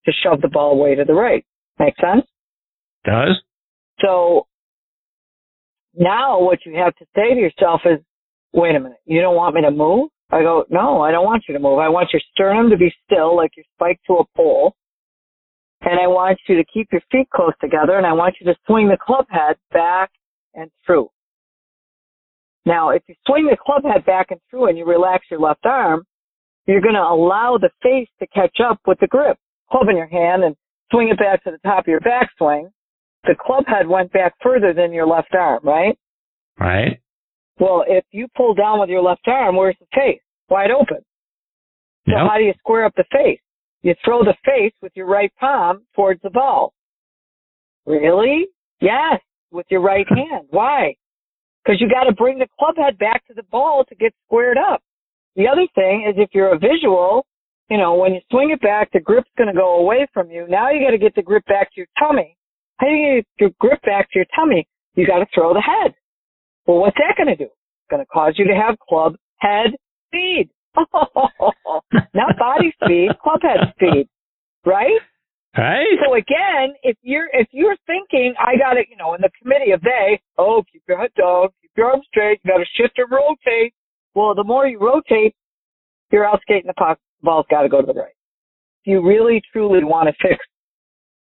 to 0.05 0.11
shove 0.23 0.41
the 0.41 0.49
ball 0.49 0.77
way 0.77 0.95
to 0.95 1.03
the 1.03 1.13
right. 1.13 1.45
Make 1.79 1.95
sense? 1.99 2.25
Does? 3.05 3.41
So 3.99 4.47
now 5.95 6.41
what 6.41 6.59
you 6.65 6.75
have 6.75 6.95
to 6.95 7.05
say 7.15 7.33
to 7.33 7.39
yourself 7.39 7.81
is, 7.85 7.99
wait 8.53 8.75
a 8.75 8.79
minute, 8.79 8.99
you 9.05 9.21
don't 9.21 9.35
want 9.35 9.55
me 9.55 9.61
to 9.61 9.71
move? 9.71 10.09
I 10.33 10.41
go, 10.41 10.65
no, 10.69 11.01
I 11.01 11.11
don't 11.11 11.25
want 11.25 11.43
you 11.47 11.53
to 11.53 11.59
move. 11.59 11.77
I 11.77 11.89
want 11.89 12.09
your 12.11 12.21
sternum 12.33 12.71
to 12.71 12.77
be 12.77 12.91
still 13.05 13.35
like 13.35 13.51
you're 13.55 13.65
spiked 13.75 14.05
to 14.07 14.13
a 14.13 14.23
pole. 14.35 14.75
And 15.81 15.99
I 15.99 16.07
want 16.07 16.39
you 16.47 16.55
to 16.55 16.63
keep 16.73 16.87
your 16.91 17.01
feet 17.11 17.29
close 17.29 17.53
together 17.61 17.97
and 17.97 18.05
I 18.05 18.13
want 18.13 18.35
you 18.39 18.47
to 18.47 18.57
swing 18.65 18.87
the 18.87 18.97
club 18.97 19.25
head 19.29 19.57
back 19.71 20.09
and 20.55 20.71
through. 20.85 21.09
Now, 22.65 22.89
if 22.89 23.03
you 23.07 23.15
swing 23.27 23.45
the 23.45 23.57
club 23.63 23.83
head 23.83 24.05
back 24.05 24.31
and 24.31 24.39
through 24.49 24.69
and 24.69 24.77
you 24.77 24.85
relax 24.85 25.25
your 25.29 25.39
left 25.39 25.65
arm, 25.65 26.03
you're 26.65 26.81
going 26.81 26.95
to 26.95 27.01
allow 27.01 27.59
the 27.59 27.69
face 27.83 28.07
to 28.19 28.27
catch 28.27 28.57
up 28.63 28.79
with 28.87 28.97
the 29.01 29.07
grip. 29.07 29.37
Club 29.69 29.89
in 29.89 29.97
your 29.97 30.07
hand 30.07 30.43
and 30.43 30.55
swing 30.91 31.09
it 31.09 31.19
back 31.19 31.43
to 31.43 31.51
the 31.51 31.59
top 31.59 31.83
of 31.83 31.87
your 31.87 31.99
backswing. 31.99 32.69
The 33.25 33.35
club 33.39 33.65
head 33.67 33.87
went 33.87 34.11
back 34.13 34.33
further 34.41 34.73
than 34.73 34.93
your 34.93 35.05
left 35.05 35.35
arm, 35.35 35.59
right? 35.63 35.97
Right. 36.59 37.01
Well, 37.59 37.83
if 37.87 38.03
you 38.11 38.27
pull 38.35 38.53
down 38.53 38.79
with 38.79 38.89
your 38.89 39.01
left 39.01 39.27
arm, 39.27 39.55
where's 39.55 39.75
the 39.79 39.85
face? 39.93 40.21
Wide 40.49 40.71
open. 40.71 40.97
So 42.07 42.13
Yep. 42.17 42.27
how 42.29 42.37
do 42.37 42.43
you 42.43 42.53
square 42.59 42.85
up 42.85 42.93
the 42.95 43.05
face? 43.11 43.39
You 43.81 43.95
throw 44.03 44.23
the 44.23 44.35
face 44.45 44.73
with 44.81 44.91
your 44.95 45.05
right 45.05 45.31
palm 45.39 45.85
towards 45.95 46.21
the 46.21 46.29
ball. 46.29 46.73
Really? 47.85 48.47
Yes, 48.81 49.19
with 49.51 49.65
your 49.69 49.81
right 49.81 50.07
hand. 50.15 50.47
Why? 50.49 50.95
Because 51.63 51.79
you 51.79 51.89
got 51.89 52.03
to 52.05 52.13
bring 52.13 52.39
the 52.39 52.47
club 52.59 52.75
head 52.77 52.97
back 52.97 53.25
to 53.27 53.33
the 53.33 53.43
ball 53.43 53.85
to 53.87 53.95
get 53.95 54.13
squared 54.25 54.57
up. 54.57 54.81
The 55.35 55.47
other 55.47 55.65
thing 55.75 56.05
is 56.07 56.15
if 56.17 56.29
you're 56.33 56.53
a 56.53 56.59
visual, 56.59 57.25
you 57.69 57.77
know, 57.77 57.95
when 57.95 58.13
you 58.13 58.21
swing 58.29 58.51
it 58.51 58.61
back, 58.61 58.91
the 58.91 58.99
grip's 58.99 59.29
going 59.37 59.47
to 59.47 59.53
go 59.59 59.75
away 59.79 60.05
from 60.13 60.29
you. 60.29 60.45
Now 60.47 60.69
you 60.71 60.83
got 60.83 60.91
to 60.91 60.97
get 60.97 61.15
the 61.15 61.21
grip 61.21 61.45
back 61.45 61.73
to 61.73 61.77
your 61.77 61.87
tummy. 61.97 62.37
How 62.77 62.87
do 62.87 62.93
you 62.93 63.15
get 63.15 63.25
your 63.39 63.49
grip 63.59 63.81
back 63.83 64.11
to 64.11 64.19
your 64.19 64.25
tummy? 64.35 64.67
You 64.95 65.07
got 65.07 65.19
to 65.19 65.25
throw 65.33 65.53
the 65.53 65.61
head. 65.61 65.93
Well, 66.65 66.79
what's 66.79 66.97
that 66.97 67.15
going 67.17 67.35
to 67.35 67.35
do? 67.35 67.49
It's 67.49 67.89
going 67.89 68.01
to 68.01 68.07
cause 68.07 68.33
you 68.37 68.45
to 68.47 68.55
have 68.55 68.77
club 68.87 69.15
head 69.37 69.71
speed. 70.07 70.49
Not 70.75 72.37
body 72.37 72.73
speed, 72.83 73.09
club 73.21 73.41
head 73.41 73.73
speed. 73.75 74.07
Right? 74.65 74.99
Right. 75.57 75.85
So 76.03 76.15
again, 76.15 76.73
if 76.81 76.97
you're 77.03 77.27
if 77.31 77.47
you're 77.51 77.75
thinking 77.85 78.33
I 78.39 78.57
got 78.57 78.77
it, 78.77 78.87
you 78.89 78.97
know, 78.97 79.13
in 79.13 79.21
the 79.21 79.29
committee 79.39 79.71
of 79.71 79.81
they, 79.81 80.19
oh, 80.37 80.63
keep 80.71 80.81
your 80.87 80.97
head 80.97 81.11
down, 81.15 81.49
keep 81.61 81.71
your 81.77 81.91
arms 81.91 82.05
straight, 82.07 82.39
you 82.43 82.51
got 82.51 82.57
to 82.57 82.65
shift 82.73 82.97
and 82.97 83.11
rotate. 83.11 83.73
Well, 84.15 84.33
the 84.33 84.43
more 84.43 84.65
you 84.67 84.79
rotate, 84.79 85.35
you're 86.11 86.25
out 86.25 86.41
skating 86.41 86.67
the 86.67 86.73
puck. 86.73 86.97
Ball's 87.21 87.45
got 87.51 87.61
to 87.61 87.69
go 87.69 87.81
to 87.81 87.87
the 87.87 87.93
right. 87.93 88.15
If 88.83 88.87
you 88.91 89.05
really 89.05 89.41
truly 89.51 89.83
want 89.83 90.09
to 90.09 90.27
fix, 90.27 90.43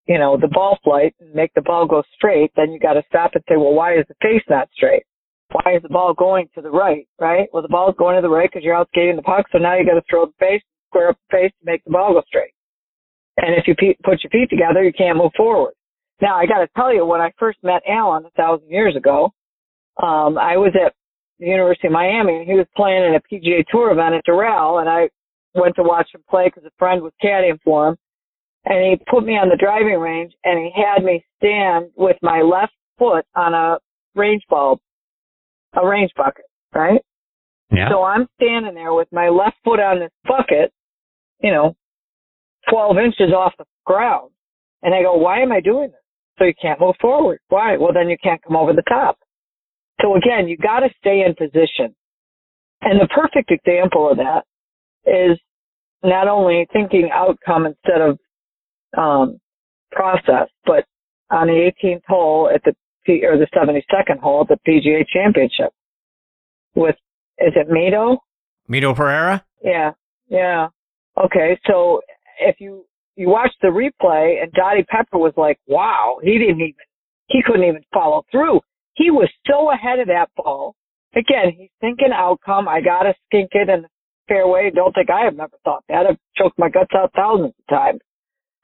you 0.07 0.19
know, 0.19 0.39
the 0.41 0.49
ball 0.49 0.79
flight 0.83 1.15
and 1.21 1.35
make 1.35 1.53
the 1.55 1.63
ball 1.63 1.87
go 1.87 2.03
straight, 2.15 2.53
then 2.57 2.73
you 2.73 2.79
got 2.79 2.95
to 2.95 3.03
stop 3.09 3.33
and 3.35 3.45
say, 3.49 3.57
well, 3.57 3.73
why 3.73 3.95
is 3.95 4.05
the 4.09 4.15
face 4.23 4.43
not 4.49 4.69
straight? 4.75 5.05
Why 5.53 5.77
is 5.77 5.83
the 5.83 5.89
ball 5.89 6.15
going 6.15 6.49
to 6.55 6.63
the 6.63 6.71
right? 6.71 7.07
Right? 7.21 7.49
Well, 7.53 7.63
the 7.63 7.69
ball's 7.69 7.95
going 7.99 8.17
to 8.17 8.23
the 8.23 8.31
right 8.31 8.49
because 8.51 8.65
you're 8.65 8.75
out 8.75 8.89
skating 8.89 9.17
the 9.17 9.23
puck. 9.23 9.47
So 9.53 9.59
now 9.59 9.77
you 9.77 9.85
got 9.85 9.95
to 9.95 10.03
throw 10.09 10.27
the 10.27 10.33
face, 10.39 10.63
square 10.89 11.11
up 11.11 11.19
the 11.31 11.37
face 11.37 11.53
to 11.61 11.71
make 11.71 11.85
the 11.85 11.91
ball 11.91 12.15
go 12.15 12.23
straight. 12.27 12.55
And 13.37 13.55
if 13.57 13.67
you 13.67 13.75
pe- 13.75 13.97
put 14.05 14.23
your 14.23 14.31
feet 14.31 14.51
together, 14.51 14.83
you 14.83 14.93
can't 14.93 15.19
move 15.19 15.33
forward. 15.37 15.75
Now 16.21 16.37
I 16.37 16.47
got 16.47 16.59
to 16.59 16.69
tell 16.77 16.95
you, 16.95 17.05
when 17.05 17.21
I 17.21 17.33
first 17.39 17.59
met 17.63 17.83
Alan 17.89 18.25
a 18.25 18.31
thousand 18.31 18.71
years 18.71 18.97
ago, 18.97 19.33
um, 20.03 20.39
I 20.39 20.57
was 20.57 20.73
at 20.75 20.95
the 21.39 21.47
University 21.47 21.89
of 21.89 21.93
Miami 21.93 22.37
and 22.39 22.47
he 22.47 22.55
was 22.55 22.67
playing 22.77 23.05
in 23.05 23.15
a 23.15 23.21
PGA 23.21 23.65
Tour 23.71 23.93
event 23.93 24.15
at 24.15 24.25
Doral, 24.25 24.81
and 24.81 24.89
I 24.89 25.09
went 25.55 25.77
to 25.77 25.83
watch 25.83 26.09
him 26.15 26.23
play 26.31 26.47
because 26.47 26.65
a 26.65 26.73
friend 26.79 27.03
was 27.03 27.13
caddying 27.23 27.61
for 27.65 27.89
him. 27.89 27.97
And 28.65 28.79
he 28.85 29.05
put 29.11 29.25
me 29.25 29.33
on 29.33 29.49
the 29.49 29.57
driving 29.57 29.99
range 29.99 30.33
and 30.45 30.59
he 30.59 30.71
had 30.75 31.05
me 31.05 31.25
stand 31.39 31.91
with 31.97 32.17
my 32.23 32.43
left 32.43 32.73
foot 32.97 33.27
on 33.35 33.55
a 33.55 33.79
range 34.15 34.43
bulb, 34.49 34.79
a 35.75 35.87
range 35.87 36.13
bucket, 36.17 36.45
right? 36.75 37.01
Yeah. 37.71 37.89
So 37.91 38.03
I'm 38.03 38.27
standing 38.41 38.75
there 38.75 38.93
with 38.93 39.09
my 39.13 39.29
left 39.29 39.57
foot 39.65 39.81
on 39.81 40.01
this 40.01 40.11
bucket, 40.25 40.73
you 41.43 41.51
know, 41.51 41.75
12 42.71 42.99
inches 42.99 43.33
off 43.33 43.55
the 43.59 43.65
ground. 43.85 44.31
And 44.83 44.95
I 44.95 45.03
go, 45.03 45.15
why 45.15 45.41
am 45.41 45.53
I 45.53 45.61
doing 45.61 45.89
this? 45.91 46.01
So 46.39 46.45
you 46.45 46.55
can't 46.61 46.81
move 46.81 46.97
forward. 47.01 47.39
Why? 47.49 47.77
Well, 47.77 47.93
then 47.93 48.09
you 48.09 48.17
can't 48.23 48.43
come 48.43 48.57
over 48.57 48.73
the 48.73 48.83
top. 48.89 49.19
So 50.01 50.17
again, 50.17 50.49
you 50.49 50.57
got 50.57 50.81
to 50.81 50.91
stay 50.99 51.25
in 51.25 51.35
position. 51.35 51.95
And 52.81 53.01
the 53.01 53.09
perfect 53.09 53.51
example 53.51 54.11
of 54.11 54.19
that 54.19 54.45
is 55.07 55.39
not 56.03 56.29
only 56.29 56.67
thinking 56.73 57.11
outcome 57.13 57.67
instead 57.67 58.01
of 58.01 58.19
um, 58.99 59.39
process, 59.93 60.49
but 60.67 60.85
on 61.31 61.47
the 61.47 61.71
18th 61.83 62.03
hole 62.09 62.51
at 62.53 62.63
the 62.65 62.75
P, 63.05 63.25
or 63.25 63.37
the 63.39 63.47
72nd 63.55 64.21
hole 64.21 64.47
at 64.49 64.49
the 64.49 64.71
PGA 64.71 65.07
Championship 65.07 65.73
with 66.75 66.97
is 67.39 67.53
it 67.57 67.69
Mito? 67.69 68.19
Mito 68.69 68.95
Pereira? 68.95 69.45
Yeah, 69.63 69.93
yeah. 70.29 70.69
Okay, 71.23 71.59
so 71.67 72.01
if 72.41 72.57
you 72.61 72.85
you 73.17 73.29
watch 73.29 73.51
the 73.61 73.69
replay 73.69 74.43
and 74.43 74.53
Dottie 74.53 74.85
Pepper 74.85 75.19
was 75.19 75.35
like, 75.37 75.59
wow, 75.67 76.19
he 76.23 76.39
didn't 76.39 76.61
even 76.61 76.75
he 77.27 77.43
couldn't 77.45 77.65
even 77.65 77.83
follow 77.93 78.25
through. 78.31 78.61
He 78.95 79.11
was 79.11 79.29
so 79.47 79.73
ahead 79.73 79.99
of 79.99 80.09
that 80.09 80.29
ball. 80.37 80.75
Again, 81.15 81.53
he's 81.57 81.71
thinking 81.81 82.11
outcome. 82.15 82.69
I 82.69 82.81
gotta 82.81 83.15
skink 83.27 83.51
it 83.53 83.69
in 83.69 83.83
the 83.83 83.89
fairway. 84.29 84.71
Don't 84.75 84.95
think 84.95 85.11
I 85.11 85.25
have 85.25 85.37
never 85.37 85.57
thought 85.65 85.85
that. 85.89 86.07
I've 86.07 86.19
choked 86.37 86.59
my 86.59 86.69
guts 86.69 86.93
out 86.97 87.13
thousands 87.15 87.55
of 87.59 87.67
times. 87.69 88.01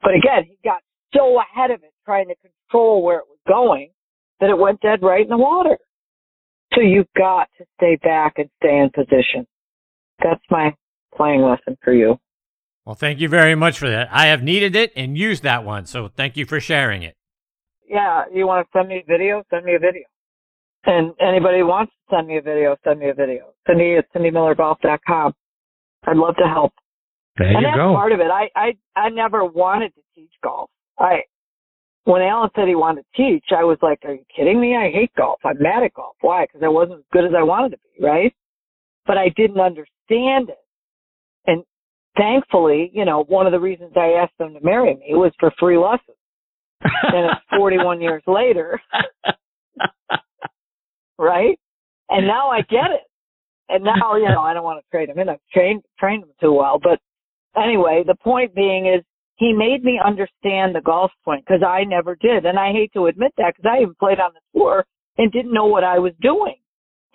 But 0.01 0.11
again, 0.15 0.45
he 0.45 0.57
got 0.63 0.81
so 1.13 1.39
ahead 1.39 1.71
of 1.71 1.83
it 1.83 1.91
trying 2.05 2.27
to 2.29 2.35
control 2.35 3.03
where 3.03 3.19
it 3.19 3.25
was 3.27 3.39
going 3.47 3.89
that 4.39 4.49
it 4.49 4.57
went 4.57 4.81
dead 4.81 5.01
right 5.01 5.23
in 5.23 5.29
the 5.29 5.37
water. 5.37 5.77
So 6.73 6.81
you've 6.81 7.07
got 7.17 7.49
to 7.57 7.65
stay 7.77 7.97
back 8.01 8.33
and 8.37 8.49
stay 8.61 8.77
in 8.77 8.89
position. 8.93 9.45
That's 10.23 10.41
my 10.49 10.75
playing 11.15 11.41
lesson 11.41 11.77
for 11.83 11.93
you. 11.93 12.17
Well, 12.85 12.95
thank 12.95 13.19
you 13.19 13.29
very 13.29 13.55
much 13.55 13.77
for 13.77 13.89
that. 13.89 14.09
I 14.11 14.27
have 14.27 14.43
needed 14.43 14.75
it 14.75 14.91
and 14.95 15.17
used 15.17 15.43
that 15.43 15.63
one, 15.63 15.85
so 15.85 16.07
thank 16.07 16.37
you 16.37 16.45
for 16.45 16.59
sharing 16.59 17.03
it. 17.03 17.15
Yeah, 17.87 18.23
you 18.33 18.45
want 18.45 18.67
to 18.67 18.77
send 18.77 18.87
me 18.87 19.03
a 19.03 19.11
video? 19.11 19.43
Send 19.49 19.65
me 19.65 19.75
a 19.75 19.79
video. 19.79 20.03
And 20.85 21.13
anybody 21.19 21.63
wants 21.63 21.91
to 21.91 22.15
send 22.15 22.27
me 22.27 22.37
a 22.37 22.41
video, 22.41 22.77
send 22.83 22.99
me 22.99 23.09
a 23.09 23.13
video. 23.13 23.53
Send 23.67 23.79
me 23.79 23.97
at 23.97 24.05
cindymillergolf.com. 24.13 25.33
I'd 26.07 26.17
love 26.17 26.35
to 26.37 26.47
help. 26.47 26.71
There 27.37 27.47
and 27.47 27.57
you 27.61 27.67
that's 27.67 27.77
go. 27.77 27.93
part 27.93 28.11
of 28.11 28.19
it. 28.19 28.27
I, 28.31 28.49
I 28.55 28.73
I 28.95 29.09
never 29.09 29.43
wanted 29.45 29.93
to 29.95 30.01
teach 30.15 30.31
golf. 30.43 30.69
I 30.97 31.21
when 32.05 32.21
Alan 32.21 32.49
said 32.55 32.67
he 32.67 32.75
wanted 32.75 33.03
to 33.03 33.17
teach, 33.21 33.45
I 33.51 33.63
was 33.63 33.77
like, 33.81 33.99
"Are 34.05 34.13
you 34.13 34.25
kidding 34.35 34.59
me? 34.59 34.75
I 34.75 34.91
hate 34.91 35.11
golf. 35.15 35.39
I'm 35.45 35.61
mad 35.61 35.83
at 35.83 35.93
golf. 35.93 36.15
Why? 36.21 36.45
Because 36.45 36.63
I 36.63 36.69
wasn't 36.69 36.99
as 36.99 37.05
good 37.11 37.25
as 37.25 37.33
I 37.37 37.43
wanted 37.43 37.71
to 37.71 37.77
be, 37.77 38.05
right?" 38.05 38.33
But 39.05 39.17
I 39.17 39.29
didn't 39.29 39.59
understand 39.59 40.49
it, 40.49 40.63
and 41.47 41.63
thankfully, 42.17 42.91
you 42.93 43.05
know, 43.05 43.23
one 43.23 43.45
of 43.45 43.51
the 43.51 43.59
reasons 43.59 43.93
I 43.95 44.13
asked 44.21 44.37
them 44.37 44.53
to 44.53 44.59
marry 44.61 44.95
me 44.95 45.15
was 45.15 45.31
for 45.39 45.51
free 45.59 45.77
lessons. 45.77 46.17
and 46.81 47.25
it's 47.31 47.41
41 47.57 48.01
years 48.01 48.23
later, 48.27 48.79
right? 51.17 51.59
And 52.09 52.27
now 52.27 52.49
I 52.49 52.61
get 52.61 52.91
it. 52.91 53.03
And 53.69 53.83
now, 53.83 54.15
you 54.15 54.27
know, 54.29 54.41
I 54.41 54.53
don't 54.53 54.63
want 54.63 54.83
to 54.83 54.89
trade 54.89 55.09
him 55.09 55.19
in. 55.19 55.29
I've 55.29 55.39
trained 55.53 55.83
trained 55.99 56.23
him 56.23 56.31
too 56.41 56.53
well. 56.53 56.79
But 56.81 56.99
anyway, 57.61 58.03
the 58.05 58.15
point 58.15 58.55
being 58.55 58.87
is 58.87 59.03
he 59.39 59.53
made 59.53 59.83
me 59.85 59.99
understand 60.03 60.75
the 60.75 60.81
golf 60.83 61.11
swing 61.23 61.39
because 61.39 61.63
I 61.63 61.85
never 61.85 62.15
did. 62.15 62.45
And 62.45 62.59
I 62.59 62.73
hate 62.73 62.91
to 62.93 63.05
admit 63.07 63.31
that 63.37 63.55
because 63.55 63.71
I 63.73 63.81
even 63.81 63.95
played 63.97 64.19
on 64.19 64.31
the 64.33 64.59
tour 64.59 64.85
and 65.17 65.31
didn't 65.31 65.53
know 65.53 65.65
what 65.65 65.85
I 65.85 65.97
was 65.97 66.11
doing. 66.21 66.55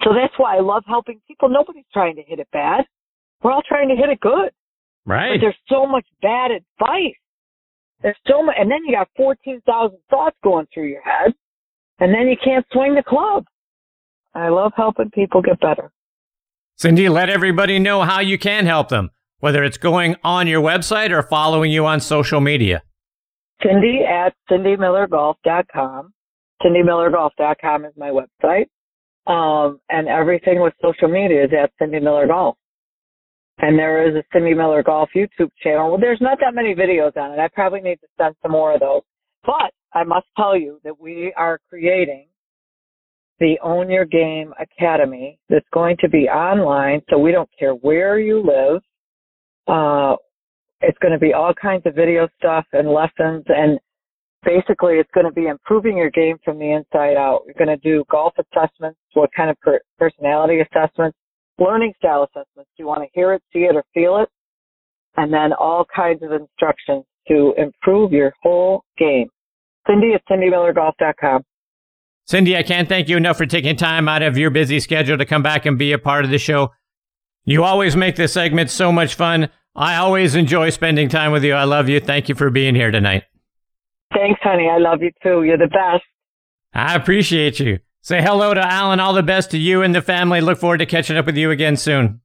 So 0.02 0.10
that's 0.14 0.32
why 0.38 0.56
I 0.56 0.60
love 0.60 0.84
helping 0.86 1.20
people. 1.28 1.50
Nobody's 1.50 1.84
trying 1.92 2.16
to 2.16 2.22
hit 2.22 2.38
it 2.38 2.48
bad. 2.50 2.84
We're 3.42 3.52
all 3.52 3.62
trying 3.68 3.90
to 3.90 3.94
hit 3.94 4.08
it 4.08 4.20
good. 4.20 4.50
right. 5.04 5.34
But 5.34 5.40
there's 5.42 5.56
so 5.68 5.86
much 5.86 6.06
bad 6.22 6.50
advice. 6.50 7.14
There's 8.02 8.16
so 8.26 8.42
much, 8.42 8.56
and 8.58 8.70
then 8.70 8.80
you 8.86 8.96
got 8.96 9.08
14,000 9.16 9.98
thoughts 10.08 10.36
going 10.42 10.66
through 10.72 10.88
your 10.88 11.02
head, 11.02 11.32
and 12.00 12.12
then 12.12 12.26
you 12.26 12.36
can't 12.42 12.66
swing 12.72 12.94
the 12.94 13.02
club. 13.02 13.44
I 14.34 14.48
love 14.48 14.72
helping 14.76 15.10
people 15.10 15.42
get 15.42 15.60
better. 15.60 15.92
Cindy, 16.76 17.08
let 17.08 17.30
everybody 17.30 17.78
know 17.78 18.02
how 18.02 18.20
you 18.20 18.36
can 18.38 18.66
help 18.66 18.88
them, 18.88 19.10
whether 19.44 19.62
it's 19.62 19.76
going 19.76 20.16
on 20.24 20.46
your 20.46 20.62
website 20.62 21.10
or 21.10 21.22
following 21.22 21.70
you 21.70 21.84
on 21.84 22.00
social 22.00 22.40
media. 22.40 22.82
Cindy 23.62 24.00
at 24.02 24.32
cindymillergolf.com. 24.50 26.14
CindyMillerGolf.com 26.62 27.84
is 27.84 27.92
my 27.94 28.08
website. 28.08 28.68
Um, 29.26 29.80
and 29.90 30.08
everything 30.08 30.62
with 30.62 30.72
social 30.80 31.08
media 31.08 31.44
is 31.44 31.50
at 31.62 31.70
Cindy 31.78 32.00
Miller 32.00 32.26
Golf. 32.26 32.56
And 33.58 33.78
there 33.78 34.08
is 34.08 34.14
a 34.16 34.22
Cindy 34.32 34.54
Miller 34.54 34.82
Golf 34.82 35.10
YouTube 35.14 35.50
channel. 35.62 35.90
Well, 35.90 36.00
there's 36.00 36.22
not 36.22 36.38
that 36.40 36.54
many 36.54 36.74
videos 36.74 37.14
on 37.18 37.32
it. 37.32 37.38
I 37.38 37.48
probably 37.52 37.82
need 37.82 37.96
to 37.96 38.06
send 38.18 38.36
some 38.40 38.52
more 38.52 38.72
of 38.72 38.80
those. 38.80 39.02
But 39.44 39.74
I 39.92 40.04
must 40.04 40.26
tell 40.38 40.58
you 40.58 40.80
that 40.84 40.98
we 40.98 41.34
are 41.36 41.60
creating 41.68 42.28
the 43.40 43.58
Own 43.62 43.90
Your 43.90 44.06
Game 44.06 44.54
Academy 44.58 45.38
that's 45.50 45.68
going 45.70 45.98
to 46.00 46.08
be 46.08 46.30
online, 46.30 47.02
so 47.10 47.18
we 47.18 47.30
don't 47.30 47.50
care 47.58 47.74
where 47.74 48.18
you 48.18 48.38
live. 48.42 48.80
Uh, 49.66 50.16
it's 50.80 50.98
going 50.98 51.12
to 51.12 51.18
be 51.18 51.32
all 51.32 51.54
kinds 51.54 51.82
of 51.86 51.94
video 51.94 52.28
stuff 52.38 52.66
and 52.72 52.88
lessons, 52.88 53.44
and 53.48 53.78
basically 54.44 54.94
it's 54.94 55.10
going 55.14 55.26
to 55.26 55.32
be 55.32 55.46
improving 55.46 55.96
your 55.96 56.10
game 56.10 56.36
from 56.44 56.58
the 56.58 56.72
inside 56.72 57.16
out. 57.16 57.42
You're 57.46 57.54
going 57.54 57.76
to 57.76 57.82
do 57.82 58.04
golf 58.10 58.34
assessments, 58.38 58.98
what 59.14 59.30
kind 59.36 59.50
of 59.50 59.58
per- 59.60 59.80
personality 59.98 60.60
assessments, 60.60 61.16
learning 61.58 61.94
style 61.98 62.24
assessments. 62.24 62.70
Do 62.76 62.82
you 62.82 62.86
want 62.86 63.02
to 63.02 63.08
hear 63.12 63.32
it, 63.32 63.42
see 63.52 63.60
it, 63.60 63.74
or 63.74 63.84
feel 63.94 64.18
it? 64.18 64.28
And 65.16 65.32
then 65.32 65.52
all 65.52 65.86
kinds 65.94 66.22
of 66.22 66.32
instructions 66.32 67.04
to 67.28 67.54
improve 67.56 68.12
your 68.12 68.32
whole 68.42 68.84
game. 68.98 69.28
Cindy 69.86 70.12
at 70.14 70.22
cindymillergolf.com. 70.30 71.44
Cindy, 72.26 72.56
I 72.56 72.62
can't 72.62 72.88
thank 72.88 73.08
you 73.08 73.16
enough 73.16 73.36
for 73.36 73.46
taking 73.46 73.76
time 73.76 74.08
out 74.08 74.22
of 74.22 74.38
your 74.38 74.50
busy 74.50 74.80
schedule 74.80 75.18
to 75.18 75.26
come 75.26 75.42
back 75.42 75.66
and 75.66 75.78
be 75.78 75.92
a 75.92 75.98
part 75.98 76.24
of 76.24 76.30
the 76.30 76.38
show. 76.38 76.70
You 77.44 77.64
always 77.64 77.94
make 77.96 78.16
this 78.16 78.32
segment 78.32 78.70
so 78.70 78.90
much 78.90 79.14
fun. 79.14 79.48
I 79.76 79.96
always 79.96 80.34
enjoy 80.34 80.70
spending 80.70 81.08
time 81.08 81.32
with 81.32 81.44
you. 81.44 81.54
I 81.54 81.64
love 81.64 81.88
you. 81.88 82.00
Thank 82.00 82.28
you 82.28 82.34
for 82.34 82.50
being 82.50 82.74
here 82.74 82.90
tonight. 82.90 83.24
Thanks, 84.14 84.40
honey. 84.42 84.68
I 84.68 84.78
love 84.78 85.02
you 85.02 85.10
too. 85.22 85.42
You're 85.42 85.58
the 85.58 85.66
best. 85.66 86.04
I 86.72 86.94
appreciate 86.94 87.58
you. 87.60 87.80
Say 88.00 88.22
hello 88.22 88.54
to 88.54 88.60
Alan. 88.60 89.00
All 89.00 89.12
the 89.14 89.22
best 89.22 89.50
to 89.52 89.58
you 89.58 89.82
and 89.82 89.94
the 89.94 90.02
family. 90.02 90.40
Look 90.40 90.58
forward 90.58 90.78
to 90.78 90.86
catching 90.86 91.16
up 91.16 91.26
with 91.26 91.36
you 91.36 91.50
again 91.50 91.76
soon. 91.76 92.20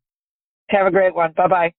Have 0.70 0.86
a 0.88 0.92
great 0.92 1.16
one. 1.16 1.32
Bye 1.36 1.48
bye. 1.48 1.74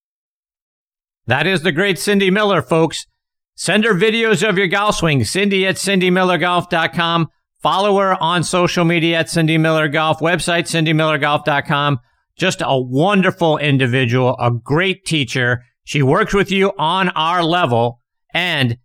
That 1.26 1.46
is 1.46 1.62
the 1.62 1.72
great 1.72 1.98
Cindy 1.98 2.30
Miller, 2.30 2.62
folks. 2.62 3.06
Send 3.54 3.84
her 3.84 3.94
videos 3.94 4.46
of 4.48 4.56
your 4.58 4.66
golf 4.68 4.96
swing. 4.96 5.22
Cindy 5.24 5.66
at 5.66 5.76
cindymillergolf.com. 5.76 7.28
Follow 7.62 7.98
her 7.98 8.20
on 8.22 8.42
social 8.42 8.84
media 8.84 9.18
at 9.18 9.28
Cindy 9.28 9.58
Miller 9.58 9.86
Golf. 9.86 10.18
Website, 10.20 10.64
cindymillergolf.com. 10.64 12.00
Just 12.40 12.62
a 12.64 12.80
wonderful 12.80 13.58
individual, 13.58 14.34
a 14.40 14.50
great 14.50 15.04
teacher. 15.04 15.62
She 15.84 16.02
works 16.02 16.32
with 16.32 16.50
you 16.50 16.72
on 16.78 17.10
our 17.10 17.44
level. 17.44 18.00
And 18.32 18.78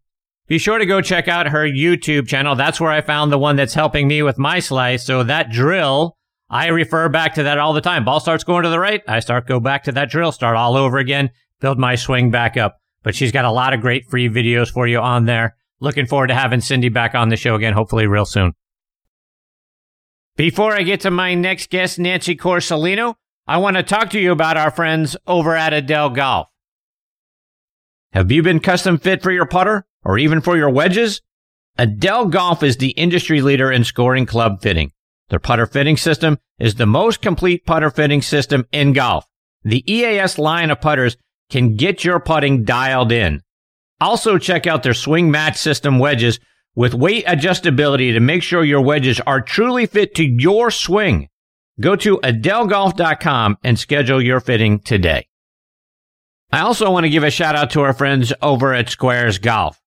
be 0.49 0.57
sure 0.57 0.77
to 0.77 0.85
go 0.85 0.99
check 0.99 1.29
out 1.29 1.47
her 1.47 1.65
YouTube 1.65 2.27
channel. 2.27 2.55
That's 2.55 2.81
where 2.81 2.91
I 2.91 2.99
found 2.99 3.31
the 3.31 3.37
one 3.37 3.55
that's 3.55 3.73
helping 3.73 4.09
me 4.09 4.21
with 4.23 4.37
my 4.37 4.59
slice. 4.59 5.05
So 5.05 5.23
that 5.23 5.51
drill, 5.51 6.17
I 6.49 6.67
refer 6.67 7.07
back 7.07 7.33
to 7.35 7.43
that 7.43 7.57
all 7.57 7.71
the 7.71 7.79
time. 7.79 8.03
Ball 8.03 8.19
starts 8.19 8.43
going 8.43 8.63
to 8.63 8.69
the 8.69 8.77
right. 8.77 9.01
I 9.07 9.21
start 9.21 9.47
go 9.47 9.61
back 9.61 9.83
to 9.85 9.93
that 9.93 10.09
drill, 10.09 10.33
start 10.33 10.57
all 10.57 10.75
over 10.75 10.97
again, 10.97 11.29
build 11.61 11.79
my 11.79 11.95
swing 11.95 12.31
back 12.31 12.57
up. 12.57 12.75
But 13.03 13.15
she's 13.15 13.31
got 13.31 13.45
a 13.45 13.51
lot 13.51 13.73
of 13.73 13.79
great 13.79 14.09
free 14.09 14.27
videos 14.27 14.69
for 14.69 14.85
you 14.85 14.99
on 14.99 15.27
there. 15.27 15.55
Looking 15.79 16.07
forward 16.07 16.27
to 16.27 16.35
having 16.35 16.59
Cindy 16.59 16.89
back 16.89 17.15
on 17.15 17.29
the 17.29 17.37
show 17.37 17.55
again, 17.55 17.71
hopefully 17.71 18.05
real 18.05 18.25
soon. 18.25 18.51
Before 20.35 20.75
I 20.75 20.83
get 20.83 20.99
to 21.01 21.11
my 21.11 21.35
next 21.35 21.69
guest, 21.69 21.97
Nancy 21.97 22.35
Quarcelino, 22.35 23.15
I 23.47 23.57
want 23.57 23.77
to 23.77 23.83
talk 23.83 24.09
to 24.09 24.19
you 24.19 24.31
about 24.31 24.57
our 24.57 24.71
friends 24.71 25.15
over 25.27 25.55
at 25.55 25.71
Edel 25.71 26.09
Golf. 26.09 26.47
Have 28.11 28.31
you 28.31 28.41
been 28.41 28.59
custom 28.59 28.97
fit 28.97 29.21
for 29.21 29.31
your 29.31 29.45
putter 29.45 29.85
or 30.03 30.17
even 30.17 30.41
for 30.41 30.57
your 30.57 30.71
wedges? 30.71 31.21
Edel 31.77 32.25
Golf 32.25 32.63
is 32.63 32.77
the 32.77 32.89
industry 32.91 33.41
leader 33.41 33.71
in 33.71 33.83
scoring 33.83 34.25
club 34.25 34.63
fitting. 34.63 34.91
Their 35.29 35.37
putter 35.37 35.67
fitting 35.67 35.95
system 35.95 36.39
is 36.57 36.75
the 36.75 36.87
most 36.87 37.21
complete 37.21 37.67
putter 37.67 37.91
fitting 37.91 38.23
system 38.23 38.65
in 38.71 38.93
golf. 38.93 39.27
The 39.63 39.83
EAS 39.91 40.39
line 40.39 40.71
of 40.71 40.81
putters 40.81 41.15
can 41.51 41.75
get 41.75 42.03
your 42.03 42.19
putting 42.19 42.63
dialed 42.63 43.11
in. 43.11 43.43
Also 44.01 44.39
check 44.39 44.65
out 44.65 44.81
their 44.81 44.95
swing 44.95 45.29
match 45.29 45.57
system 45.57 45.99
wedges, 45.99 46.39
with 46.73 46.95
weight 46.95 47.25
adjustability 47.27 48.11
to 48.13 48.19
make 48.19 48.41
sure 48.41 48.63
your 48.63 48.81
wedges 48.81 49.19
are 49.21 49.39
truly 49.39 49.85
fit 49.85 50.15
to 50.15 50.25
your 50.25 50.71
swing. 50.71 51.29
Go 51.79 51.95
to 51.97 52.17
edelgolf.com 52.19 53.57
and 53.63 53.77
schedule 53.77 54.21
your 54.21 54.39
fitting 54.39 54.79
today. 54.79 55.27
I 56.51 56.61
also 56.61 56.89
want 56.89 57.03
to 57.03 57.09
give 57.09 57.23
a 57.23 57.31
shout 57.31 57.55
out 57.55 57.71
to 57.71 57.81
our 57.81 57.93
friends 57.93 58.31
over 58.41 58.73
at 58.73 58.89
Squares 58.89 59.39
Golf. 59.39 59.81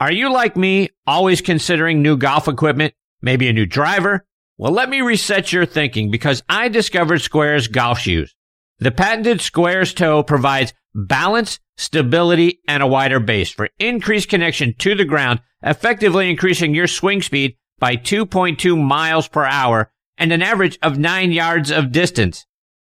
Are 0.00 0.12
you 0.12 0.32
like 0.32 0.56
me, 0.56 0.90
always 1.06 1.40
considering 1.40 2.02
new 2.02 2.16
golf 2.16 2.46
equipment, 2.46 2.94
maybe 3.22 3.48
a 3.48 3.54
new 3.54 3.64
driver? 3.64 4.26
Well, 4.58 4.72
let 4.72 4.90
me 4.90 5.00
reset 5.00 5.52
your 5.52 5.64
thinking 5.64 6.10
because 6.10 6.42
I 6.48 6.68
discovered 6.68 7.22
Squares 7.22 7.68
golf 7.68 8.00
shoes. 8.00 8.34
The 8.78 8.90
patented 8.90 9.40
Squares 9.40 9.94
toe 9.94 10.22
provides 10.22 10.74
balance, 10.94 11.58
stability, 11.78 12.60
and 12.68 12.82
a 12.82 12.86
wider 12.86 13.20
base 13.20 13.50
for 13.50 13.70
increased 13.78 14.28
connection 14.28 14.74
to 14.78 14.94
the 14.94 15.06
ground, 15.06 15.40
effectively 15.62 16.28
increasing 16.28 16.74
your 16.74 16.86
swing 16.86 17.22
speed 17.22 17.56
by 17.78 17.96
2.2 17.96 18.78
miles 18.78 19.28
per 19.28 19.44
hour 19.44 19.90
and 20.18 20.32
an 20.32 20.42
average 20.42 20.78
of 20.82 20.98
9 20.98 21.32
yards 21.32 21.70
of 21.70 21.92
distance. 21.92 22.46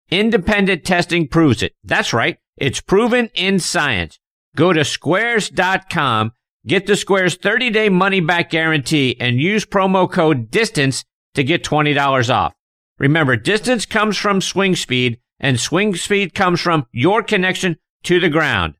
Independent 0.10 0.84
testing 0.84 1.28
proves 1.28 1.64
it. 1.64 1.74
That's 1.84 2.14
right. 2.14 2.38
It's 2.58 2.82
proven 2.82 3.30
in 3.34 3.60
science. 3.60 4.20
Go 4.56 4.74
to 4.74 4.86
squares.com, 4.86 6.32
get 6.68 6.86
the 6.86 6.96
Squares 6.96 7.36
30 7.36 7.72
day 7.72 7.90
money 7.90 8.20
back 8.20 8.52
guarantee 8.52 9.18
and 9.20 9.40
use 9.40 9.66
promo 9.66 10.10
code 10.12 10.52
DISTANCE 10.52 11.04
to 11.34 11.44
get 11.44 11.64
$20 11.64 12.34
off. 12.34 12.54
Remember, 13.00 13.36
distance 13.36 13.86
comes 13.86 14.18
from 14.18 14.40
swing 14.40 14.76
speed 14.76 15.20
and 15.40 15.60
swing 15.60 15.96
speed 15.96 16.34
comes 16.34 16.62
from 16.62 16.86
your 16.92 17.24
connection 17.24 17.78
to 18.04 18.20
the 18.20 18.30
ground. 18.30 18.76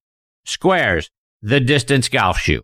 Squares, 0.46 1.10
the 1.42 1.60
distance 1.60 2.10
golf 2.10 2.38
shoe. 2.38 2.62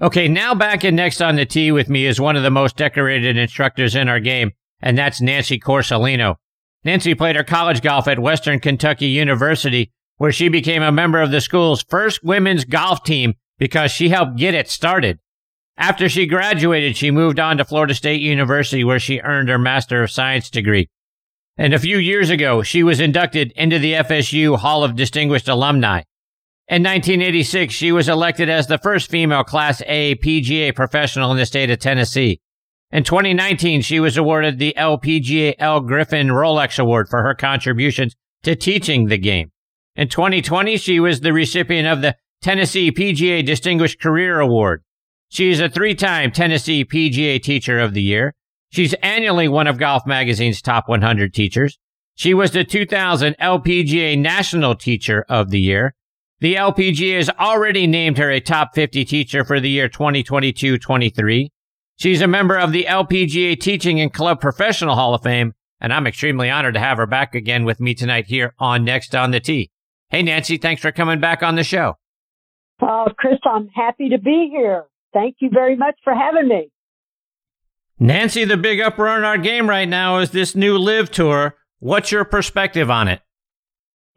Okay, 0.00 0.28
now 0.28 0.54
back 0.54 0.84
in 0.84 0.94
next 0.94 1.20
on 1.20 1.36
the 1.36 1.46
tee 1.46 1.72
with 1.72 1.88
me 1.88 2.06
is 2.06 2.20
one 2.20 2.36
of 2.36 2.42
the 2.42 2.50
most 2.50 2.76
decorated 2.76 3.36
instructors 3.36 3.96
in 3.96 4.08
our 4.08 4.20
game, 4.20 4.52
and 4.80 4.96
that's 4.96 5.20
Nancy 5.20 5.58
Quarcelino. 5.58 6.36
Nancy 6.84 7.14
played 7.14 7.36
her 7.36 7.44
college 7.44 7.82
golf 7.82 8.06
at 8.06 8.18
Western 8.18 8.60
Kentucky 8.60 9.06
University, 9.06 9.92
where 10.18 10.32
she 10.32 10.48
became 10.48 10.82
a 10.82 10.92
member 10.92 11.20
of 11.20 11.30
the 11.30 11.40
school's 11.40 11.82
first 11.82 12.22
women's 12.22 12.64
golf 12.64 13.02
team 13.02 13.34
because 13.58 13.90
she 13.90 14.08
helped 14.08 14.36
get 14.36 14.54
it 14.54 14.68
started. 14.68 15.18
After 15.78 16.08
she 16.08 16.26
graduated, 16.26 16.96
she 16.96 17.10
moved 17.10 17.38
on 17.38 17.58
to 17.58 17.64
Florida 17.64 17.94
State 17.94 18.22
University, 18.22 18.82
where 18.82 18.98
she 18.98 19.20
earned 19.20 19.48
her 19.48 19.58
Master 19.58 20.02
of 20.02 20.10
Science 20.10 20.48
degree. 20.48 20.88
And 21.58 21.74
a 21.74 21.78
few 21.78 21.98
years 21.98 22.30
ago, 22.30 22.62
she 22.62 22.82
was 22.82 23.00
inducted 23.00 23.52
into 23.56 23.78
the 23.78 23.94
FSU 23.94 24.58
Hall 24.58 24.84
of 24.84 24.96
Distinguished 24.96 25.48
Alumni. 25.48 26.02
In 26.68 26.82
1986, 26.82 27.72
she 27.72 27.92
was 27.92 28.08
elected 28.08 28.48
as 28.48 28.66
the 28.66 28.78
first 28.78 29.10
female 29.10 29.44
Class 29.44 29.82
A 29.86 30.16
PGA 30.16 30.74
professional 30.74 31.30
in 31.30 31.36
the 31.36 31.46
state 31.46 31.70
of 31.70 31.78
Tennessee. 31.78 32.40
In 32.92 33.02
2019, 33.02 33.82
she 33.82 33.98
was 33.98 34.16
awarded 34.16 34.58
the 34.58 34.74
LPGA 34.78 35.54
Ellen 35.58 35.86
Griffin 35.86 36.28
Rolex 36.28 36.78
Award 36.78 37.08
for 37.08 37.22
her 37.22 37.34
contributions 37.34 38.14
to 38.44 38.54
teaching 38.54 39.06
the 39.06 39.18
game. 39.18 39.50
In 39.96 40.08
2020, 40.08 40.76
she 40.76 41.00
was 41.00 41.20
the 41.20 41.32
recipient 41.32 41.88
of 41.88 42.00
the 42.00 42.16
Tennessee 42.42 42.92
PGA 42.92 43.44
Distinguished 43.44 44.00
Career 44.00 44.38
Award. 44.38 44.82
She 45.28 45.50
is 45.50 45.58
a 45.58 45.68
three-time 45.68 46.30
Tennessee 46.30 46.84
PGA 46.84 47.42
Teacher 47.42 47.80
of 47.80 47.92
the 47.92 48.02
Year. 48.02 48.34
She's 48.70 48.94
annually 49.02 49.48
one 49.48 49.66
of 49.66 49.78
Golf 49.78 50.06
Magazine's 50.06 50.62
top 50.62 50.88
100 50.88 51.34
teachers. 51.34 51.78
She 52.14 52.34
was 52.34 52.52
the 52.52 52.64
2000 52.64 53.36
LPGA 53.40 54.18
National 54.18 54.74
Teacher 54.74 55.24
of 55.28 55.50
the 55.50 55.60
Year. 55.60 55.94
The 56.40 56.54
LPGA 56.54 57.16
has 57.16 57.30
already 57.30 57.86
named 57.86 58.18
her 58.18 58.30
a 58.30 58.40
top 58.40 58.74
50 58.74 59.04
teacher 59.04 59.44
for 59.44 59.58
the 59.58 59.70
year 59.70 59.88
2022-23. 59.88 61.48
She's 61.98 62.20
a 62.20 62.26
member 62.26 62.58
of 62.58 62.72
the 62.72 62.84
LPGA 62.84 63.58
Teaching 63.58 64.00
and 64.00 64.12
Club 64.12 64.38
Professional 64.38 64.96
Hall 64.96 65.14
of 65.14 65.22
Fame, 65.22 65.54
and 65.80 65.94
I'm 65.94 66.06
extremely 66.06 66.50
honored 66.50 66.74
to 66.74 66.80
have 66.80 66.98
her 66.98 67.06
back 67.06 67.34
again 67.34 67.64
with 67.64 67.80
me 67.80 67.94
tonight 67.94 68.26
here 68.26 68.54
on 68.58 68.84
Next 68.84 69.14
on 69.14 69.30
the 69.30 69.40
Tee. 69.40 69.70
Hey, 70.10 70.22
Nancy, 70.22 70.58
thanks 70.58 70.82
for 70.82 70.92
coming 70.92 71.20
back 71.20 71.42
on 71.42 71.56
the 71.56 71.64
show. 71.64 71.94
Uh, 72.80 73.06
Chris, 73.16 73.38
I'm 73.44 73.68
happy 73.68 74.10
to 74.10 74.18
be 74.18 74.50
here. 74.52 74.84
Thank 75.14 75.36
you 75.38 75.48
very 75.50 75.74
much 75.74 75.96
for 76.04 76.14
having 76.14 76.48
me. 76.48 76.70
Nancy, 77.98 78.44
the 78.44 78.58
big 78.58 78.78
uproar 78.78 79.16
in 79.16 79.24
our 79.24 79.38
game 79.38 79.66
right 79.66 79.88
now 79.88 80.18
is 80.18 80.30
this 80.30 80.54
new 80.54 80.76
LIV 80.76 81.10
tour. 81.10 81.56
What's 81.78 82.12
your 82.12 82.26
perspective 82.26 82.90
on 82.90 83.08
it? 83.08 83.22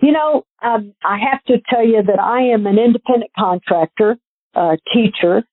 You 0.01 0.11
know, 0.11 0.43
um, 0.61 0.93
I 1.03 1.17
have 1.17 1.41
to 1.45 1.59
tell 1.69 1.85
you 1.85 2.03
that 2.03 2.19
I 2.19 2.41
am 2.41 2.67
an 2.67 2.77
independent 2.77 3.31
contractor, 3.37 4.17
uh, 4.53 4.75
teacher. 4.93 5.43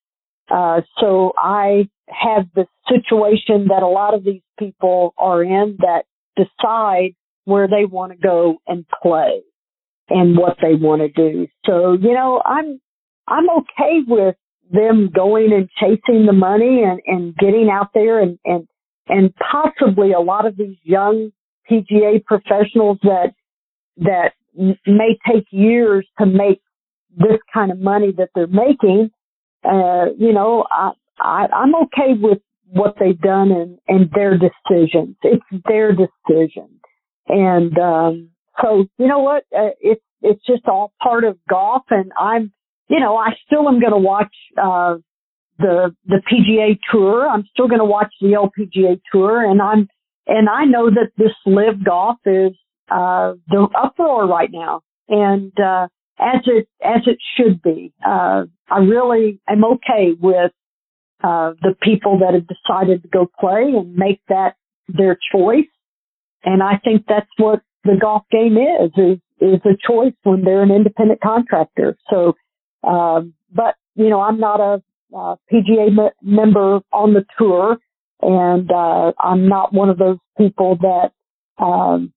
Uh, 0.51 0.81
so 0.99 1.33
I 1.39 1.89
have 2.09 2.47
the 2.55 2.67
situation 2.89 3.69
that 3.69 3.83
a 3.83 3.89
lot 3.89 4.15
of 4.15 4.25
these 4.25 4.43
people 4.59 5.15
are 5.19 5.43
in 5.43 5.79
that 5.81 6.05
decide 6.37 7.15
where 7.45 7.69
they 7.69 7.85
want 7.85 8.13
to 8.13 8.19
go 8.19 8.59
and 8.67 8.85
play 9.03 9.43
and 10.09 10.37
what 10.37 10.57
they 10.63 10.75
want 10.75 11.03
to 11.03 11.09
do. 11.09 11.47
So, 11.65 11.95
you 11.95 12.13
know, 12.13 12.43
I'm, 12.45 12.81
I'm 13.27 13.49
okay 13.51 14.01
with 14.07 14.37
them 14.71 15.11
going 15.15 15.53
and 15.53 15.69
chasing 15.79 16.27
the 16.27 16.33
money 16.33 16.83
and, 16.83 17.01
and 17.07 17.37
getting 17.37 17.69
out 17.71 17.91
there 17.95 18.21
and, 18.21 18.39
and, 18.45 18.69
and 19.09 19.33
possibly 19.37 20.13
a 20.13 20.21
lot 20.21 20.47
of 20.47 20.57
these 20.57 20.77
young 20.83 21.31
PGA 21.71 22.25
professionals 22.25 22.99
that, 23.03 23.33
that 23.99 24.33
may 24.57 25.19
take 25.31 25.47
years 25.51 26.07
to 26.19 26.27
make 26.27 26.61
this 27.17 27.39
kind 27.53 27.71
of 27.71 27.79
money 27.81 28.13
that 28.17 28.31
they're 28.35 28.47
making. 28.47 29.11
Uh, 29.65 30.07
you 30.19 30.33
know, 30.33 30.65
I, 30.71 30.93
I, 31.19 31.47
I'm 31.53 31.75
okay 31.75 32.15
with 32.19 32.39
what 32.69 32.97
they've 32.99 33.21
done 33.21 33.51
and, 33.53 33.79
and 33.89 34.11
their 34.13 34.39
decisions. 34.39 35.17
It's 35.23 35.45
their 35.69 35.93
decision. 35.93 36.69
And, 37.29 37.77
um, 37.79 38.31
so, 38.63 38.87
you 38.99 39.07
know 39.07 39.21
what? 39.21 39.45
Uh, 39.57 39.71
it's, 39.81 40.03
it's 40.23 40.45
just 40.47 40.67
all 40.67 40.93
part 41.03 41.25
of 41.25 41.39
golf 41.49 41.83
and 41.91 42.11
I'm, 42.19 42.53
you 42.89 43.01
know, 43.01 43.17
I 43.17 43.31
still 43.45 43.69
am 43.69 43.81
going 43.81 43.93
to 43.93 43.99
watch, 43.99 44.35
uh, 44.57 44.97
the, 45.59 45.95
the 46.07 46.21
PGA 46.31 46.79
tour. 46.93 47.29
I'm 47.29 47.45
still 47.53 47.69
going 47.69 47.81
to 47.81 47.85
watch 47.85 48.13
the 48.21 48.29
LPGA 48.29 49.01
tour 49.13 49.45
and 49.49 49.61
I'm, 49.61 49.89
and 50.27 50.49
I 50.49 50.65
know 50.65 50.91
that 50.91 51.13
this 51.17 51.33
LIV 51.47 51.85
golf 51.85 52.17
is, 52.25 52.53
uh, 52.91 53.35
the 53.49 53.69
uproar 53.77 54.27
right 54.27 54.51
now. 54.53 54.83
And, 55.09 55.53
uh, 55.59 55.89
as 56.19 56.41
it, 56.47 56.69
as 56.83 57.03
it 57.07 57.19
should 57.37 57.61
be. 57.63 57.93
Uh, 58.05 58.45
I 58.71 58.79
really 58.79 59.41
am 59.49 59.65
okay 59.65 60.13
with, 60.19 60.53
uh, 61.23 61.53
the 61.63 61.75
people 61.83 62.19
that 62.19 62.35
have 62.35 62.47
decided 62.47 63.03
to 63.03 63.09
go 63.09 63.31
play 63.39 63.73
and 63.77 63.95
make 63.95 64.21
that 64.29 64.57
their 64.89 65.19
choice. 65.33 65.67
And 66.45 66.63
I 66.63 66.79
think 66.85 67.05
that's 67.09 67.31
what 67.39 67.63
the 67.85 67.97
golf 68.01 68.23
game 68.31 68.57
is, 68.57 68.91
is, 68.97 69.19
is 69.41 69.61
a 69.65 69.77
choice 69.87 70.15
when 70.23 70.45
they're 70.45 70.63
an 70.63 70.71
independent 70.71 71.21
contractor. 71.21 71.97
So, 72.11 72.35
um, 72.87 73.35
but, 73.53 73.75
you 73.95 74.09
know, 74.09 74.21
I'm 74.21 74.39
not 74.39 74.61
a, 74.61 74.83
uh, 75.17 75.37
PGA 75.53 75.91
me- 75.91 76.11
member 76.23 76.81
on 76.93 77.15
the 77.15 77.25
tour 77.39 77.79
and, 78.21 78.71
uh, 78.71 79.13
I'm 79.19 79.49
not 79.49 79.73
one 79.73 79.89
of 79.89 79.99
those 79.99 80.19
people 80.37 80.79
that, 80.83 81.13
um, 81.59 82.13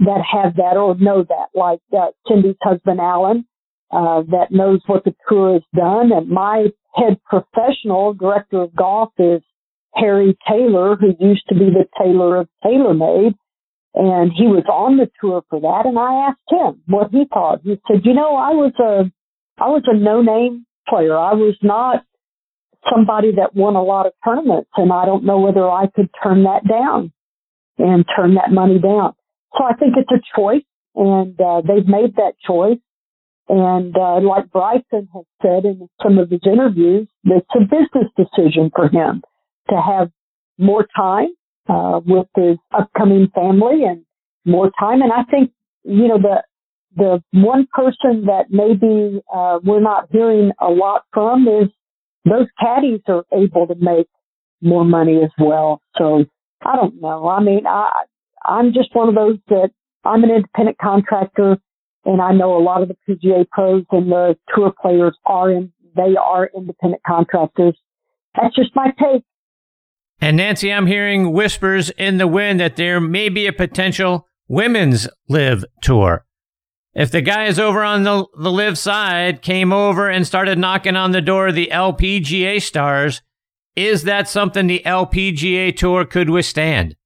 that 0.00 0.22
have 0.32 0.56
that 0.56 0.76
or 0.76 0.94
know 0.96 1.24
that, 1.24 1.48
like, 1.54 1.80
uh, 1.92 2.08
Cindy's 2.28 2.56
husband, 2.62 3.00
Alan, 3.00 3.44
uh, 3.90 4.22
that 4.28 4.50
knows 4.50 4.80
what 4.86 5.04
the 5.04 5.14
tour 5.28 5.54
has 5.54 5.62
done. 5.74 6.12
And 6.12 6.28
my 6.28 6.68
head 6.98 7.20
professional 7.24 8.14
director 8.14 8.62
of 8.62 8.74
golf 8.74 9.10
is 9.18 9.42
Harry 9.94 10.36
Taylor, 10.48 10.96
who 10.96 11.14
used 11.18 11.44
to 11.48 11.54
be 11.54 11.70
the 11.70 11.86
tailor 12.00 12.36
of 12.36 12.48
TaylorMade. 12.64 13.34
And 13.94 14.30
he 14.36 14.46
was 14.46 14.64
on 14.70 14.96
the 14.96 15.10
tour 15.20 15.42
for 15.48 15.60
that. 15.60 15.86
And 15.86 15.98
I 15.98 16.28
asked 16.28 16.50
him 16.50 16.82
what 16.86 17.10
he 17.10 17.24
thought. 17.32 17.60
He 17.64 17.80
said, 17.88 18.02
you 18.04 18.14
know, 18.14 18.36
I 18.36 18.50
was 18.50 18.72
a, 18.78 19.10
I 19.60 19.68
was 19.68 19.82
a 19.86 19.96
no 19.96 20.22
name 20.22 20.66
player. 20.88 21.16
I 21.16 21.32
was 21.32 21.56
not 21.62 22.04
somebody 22.92 23.32
that 23.36 23.54
won 23.54 23.74
a 23.74 23.82
lot 23.82 24.06
of 24.06 24.12
tournaments 24.24 24.70
and 24.76 24.92
I 24.92 25.04
don't 25.04 25.24
know 25.24 25.40
whether 25.40 25.68
I 25.68 25.86
could 25.88 26.08
turn 26.22 26.44
that 26.44 26.66
down 26.68 27.12
and 27.78 28.04
turn 28.16 28.34
that 28.34 28.50
money 28.52 28.78
down. 28.78 29.14
So 29.56 29.64
I 29.64 29.74
think 29.74 29.94
it's 29.96 30.10
a 30.10 30.38
choice 30.38 30.62
and 30.94 31.38
uh, 31.40 31.62
they've 31.62 31.86
made 31.86 32.16
that 32.16 32.34
choice. 32.46 32.78
And 33.48 33.96
uh, 33.96 34.20
like 34.20 34.50
Bryson 34.50 35.08
has 35.14 35.24
said 35.42 35.64
in 35.64 35.88
some 36.02 36.18
of 36.18 36.30
his 36.30 36.40
interviews, 36.44 37.08
it's 37.24 37.46
a 37.54 37.60
business 37.60 38.10
decision 38.16 38.70
for 38.74 38.88
him 38.88 39.22
to 39.70 39.76
have 39.76 40.10
more 40.58 40.86
time 40.96 41.28
uh, 41.68 42.00
with 42.04 42.26
his 42.36 42.58
upcoming 42.76 43.28
family 43.34 43.84
and 43.84 44.04
more 44.44 44.70
time. 44.78 45.00
And 45.00 45.12
I 45.12 45.24
think, 45.30 45.52
you 45.84 46.08
know, 46.08 46.18
the 46.18 46.42
the 46.96 47.22
one 47.32 47.66
person 47.72 48.24
that 48.26 48.46
maybe 48.50 49.22
uh, 49.32 49.60
we're 49.62 49.80
not 49.80 50.08
hearing 50.10 50.52
a 50.60 50.68
lot 50.68 51.04
from 51.12 51.46
is 51.46 51.68
those 52.24 52.46
caddies 52.58 53.00
are 53.06 53.24
able 53.32 53.66
to 53.66 53.74
make 53.76 54.08
more 54.60 54.84
money 54.84 55.22
as 55.22 55.30
well. 55.38 55.80
So 55.96 56.24
I 56.62 56.76
don't 56.76 57.00
know. 57.00 57.28
I 57.28 57.40
mean, 57.40 57.66
I 57.66 58.04
I'm 58.44 58.72
just 58.72 58.94
one 58.94 59.08
of 59.08 59.14
those 59.14 59.38
that 59.48 59.70
I'm 60.04 60.24
an 60.24 60.30
independent 60.30 60.78
contractor 60.78 61.58
and 62.08 62.22
I 62.22 62.32
know 62.32 62.56
a 62.56 62.62
lot 62.62 62.82
of 62.82 62.88
the 62.88 62.96
PGA 63.06 63.46
pros 63.50 63.84
and 63.90 64.10
the 64.10 64.34
tour 64.54 64.72
players 64.80 65.16
are 65.26 65.50
in, 65.50 65.70
they 65.94 66.16
are 66.16 66.48
independent 66.56 67.02
contractors. 67.06 67.78
That's 68.34 68.54
just 68.56 68.74
my 68.74 68.86
take. 68.98 69.22
And 70.20 70.38
Nancy, 70.38 70.72
I'm 70.72 70.86
hearing 70.86 71.32
whispers 71.32 71.90
in 71.90 72.16
the 72.16 72.26
wind 72.26 72.60
that 72.60 72.76
there 72.76 72.98
may 72.98 73.28
be 73.28 73.46
a 73.46 73.52
potential 73.52 74.26
women's 74.48 75.06
LIV 75.28 75.64
tour. 75.82 76.24
If 76.94 77.10
the 77.10 77.20
guys 77.20 77.58
over 77.58 77.84
on 77.84 78.04
the, 78.04 78.26
the 78.38 78.50
LIV 78.50 78.78
side 78.78 79.42
came 79.42 79.72
over 79.72 80.08
and 80.08 80.26
started 80.26 80.58
knocking 80.58 80.96
on 80.96 81.12
the 81.12 81.20
door 81.20 81.48
of 81.48 81.54
the 81.54 81.68
LPGA 81.70 82.60
stars, 82.62 83.20
is 83.76 84.04
that 84.04 84.28
something 84.28 84.66
the 84.66 84.82
LPGA 84.84 85.76
tour 85.76 86.06
could 86.06 86.30
withstand? 86.30 86.96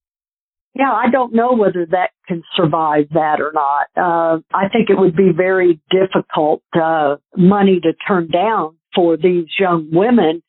Yeah, 0.75 0.91
I 0.91 1.11
don't 1.11 1.35
know 1.35 1.53
whether 1.53 1.87
that 1.91 2.11
can 2.27 2.43
survive 2.57 3.09
that 3.13 3.41
or 3.41 3.53
not. 3.53 3.87
Uh, 3.95 4.41
I 4.55 4.69
think 4.69 4.89
it 4.89 4.99
would 4.99 5.15
be 5.15 5.31
very 5.37 5.81
difficult 5.91 6.63
uh, 6.75 7.17
money 7.37 7.79
to 7.81 7.93
turn 8.09 8.29
down 8.31 8.77
for 8.95 9.17
these 9.17 9.47
young 9.59 9.91
women 9.93 10.43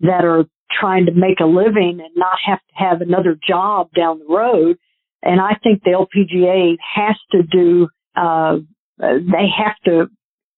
that 0.00 0.24
are 0.24 0.44
trying 0.78 1.06
to 1.06 1.12
make 1.12 1.40
a 1.40 1.46
living 1.46 1.98
and 2.04 2.14
not 2.14 2.36
have 2.44 2.58
to 2.58 2.74
have 2.74 3.00
another 3.00 3.38
job 3.46 3.88
down 3.96 4.18
the 4.18 4.34
road. 4.34 4.76
And 5.22 5.40
I 5.40 5.56
think 5.62 5.82
the 5.82 5.90
LPGA 5.90 6.76
has 6.94 7.16
to 7.32 7.42
do, 7.42 7.88
uh, 8.16 8.58
they 8.98 9.48
have 9.56 9.76
to 9.86 10.10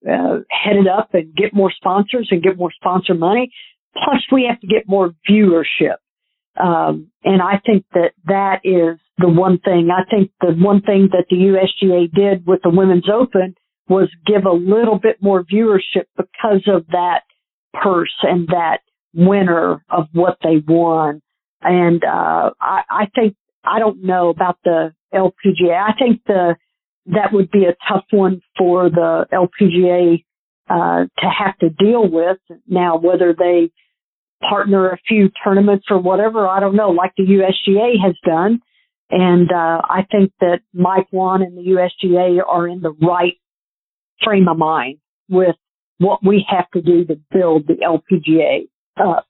uh, 0.09 0.41
head 0.51 0.77
it 0.77 0.89
up 0.89 1.11
and 1.15 1.35
get 1.35 1.55
more 1.55 1.73
sponsors 1.75 2.29
and 2.31 2.43
get 2.43 2.57
more 2.57 2.73
sponsor 2.73 3.15
money. 3.15 3.53
Plus, 3.95 4.23
we 4.33 4.47
have 4.49 4.61
to 4.61 4.67
get 4.67 4.89
more 4.89 5.13
viewership. 5.29 5.97
Um, 6.57 7.11
and 7.25 7.41
I 7.41 7.61
think 7.65 7.85
that 7.95 8.13
that 8.27 8.61
is 8.65 8.99
the 9.19 9.29
one 9.29 9.59
thing. 9.59 9.91
I 9.91 10.09
think 10.11 10.31
the 10.41 10.53
one 10.53 10.81
thing 10.83 11.11
that 11.13 11.27
the 11.29 11.37
USGA 11.37 12.13
did 12.13 12.47
with 12.47 12.61
the 12.63 12.71
Women's 12.71 13.09
Open 13.13 13.55
was 13.89 14.09
give 14.27 14.45
a 14.45 14.53
little 14.53 14.99
bit 14.99 15.19
more 15.21 15.45
viewership 15.45 16.07
because 16.17 16.63
of 16.67 16.87
that 16.89 17.23
purse 17.75 18.15
and 18.23 18.49
that 18.49 18.79
winner 19.15 19.85
of 19.91 20.09
what 20.13 20.39
they 20.43 20.63
won. 20.67 21.21
And 21.61 22.03
uh, 22.05 22.51
I, 22.61 22.83
I 22.91 23.07
think 23.15 23.37
I 23.65 23.79
don't 23.79 24.03
know 24.03 24.31
about 24.31 24.59
the 24.65 24.95
LPGA. 25.15 25.77
I 25.77 25.93
think 25.99 26.23
the 26.27 26.57
that 27.07 27.33
would 27.33 27.51
be 27.51 27.65
a 27.65 27.77
tough 27.89 28.05
one 28.11 28.41
for 28.57 28.89
the 28.89 29.27
LPGA 29.33 30.25
uh, 30.71 31.07
to 31.19 31.27
have 31.29 31.59
to 31.59 31.69
deal 31.69 32.09
with. 32.09 32.39
Now, 32.67 32.97
whether 32.97 33.35
they 33.37 33.71
partner 34.49 34.91
a 34.91 34.99
few 35.09 35.31
tournaments 35.45 35.87
or 35.91 35.99
whatever, 35.99 36.47
I 36.47 36.61
don't 36.61 36.77
know, 36.77 36.91
like 36.91 37.13
the 37.17 37.25
USGA 37.25 37.95
has 38.05 38.15
done. 38.25 38.61
And 39.13 39.53
uh, 39.53 39.83
I 39.85 40.07
think 40.11 40.33
that 40.41 40.61
Mike 40.73 41.07
Whan 41.11 41.43
and 41.43 41.57
the 41.57 41.71
USGA 41.73 42.39
are 42.49 42.67
in 42.67 42.81
the 42.81 42.93
right 42.93 43.35
frame 44.25 44.49
of 44.49 44.57
mind 44.57 44.99
with 45.29 45.55
what 45.99 46.25
we 46.25 46.47
have 46.49 46.71
to 46.71 46.81
do 46.81 47.05
to 47.05 47.21
build 47.31 47.67
the 47.67 47.75
LPGA 47.75 48.69
up 48.99 49.27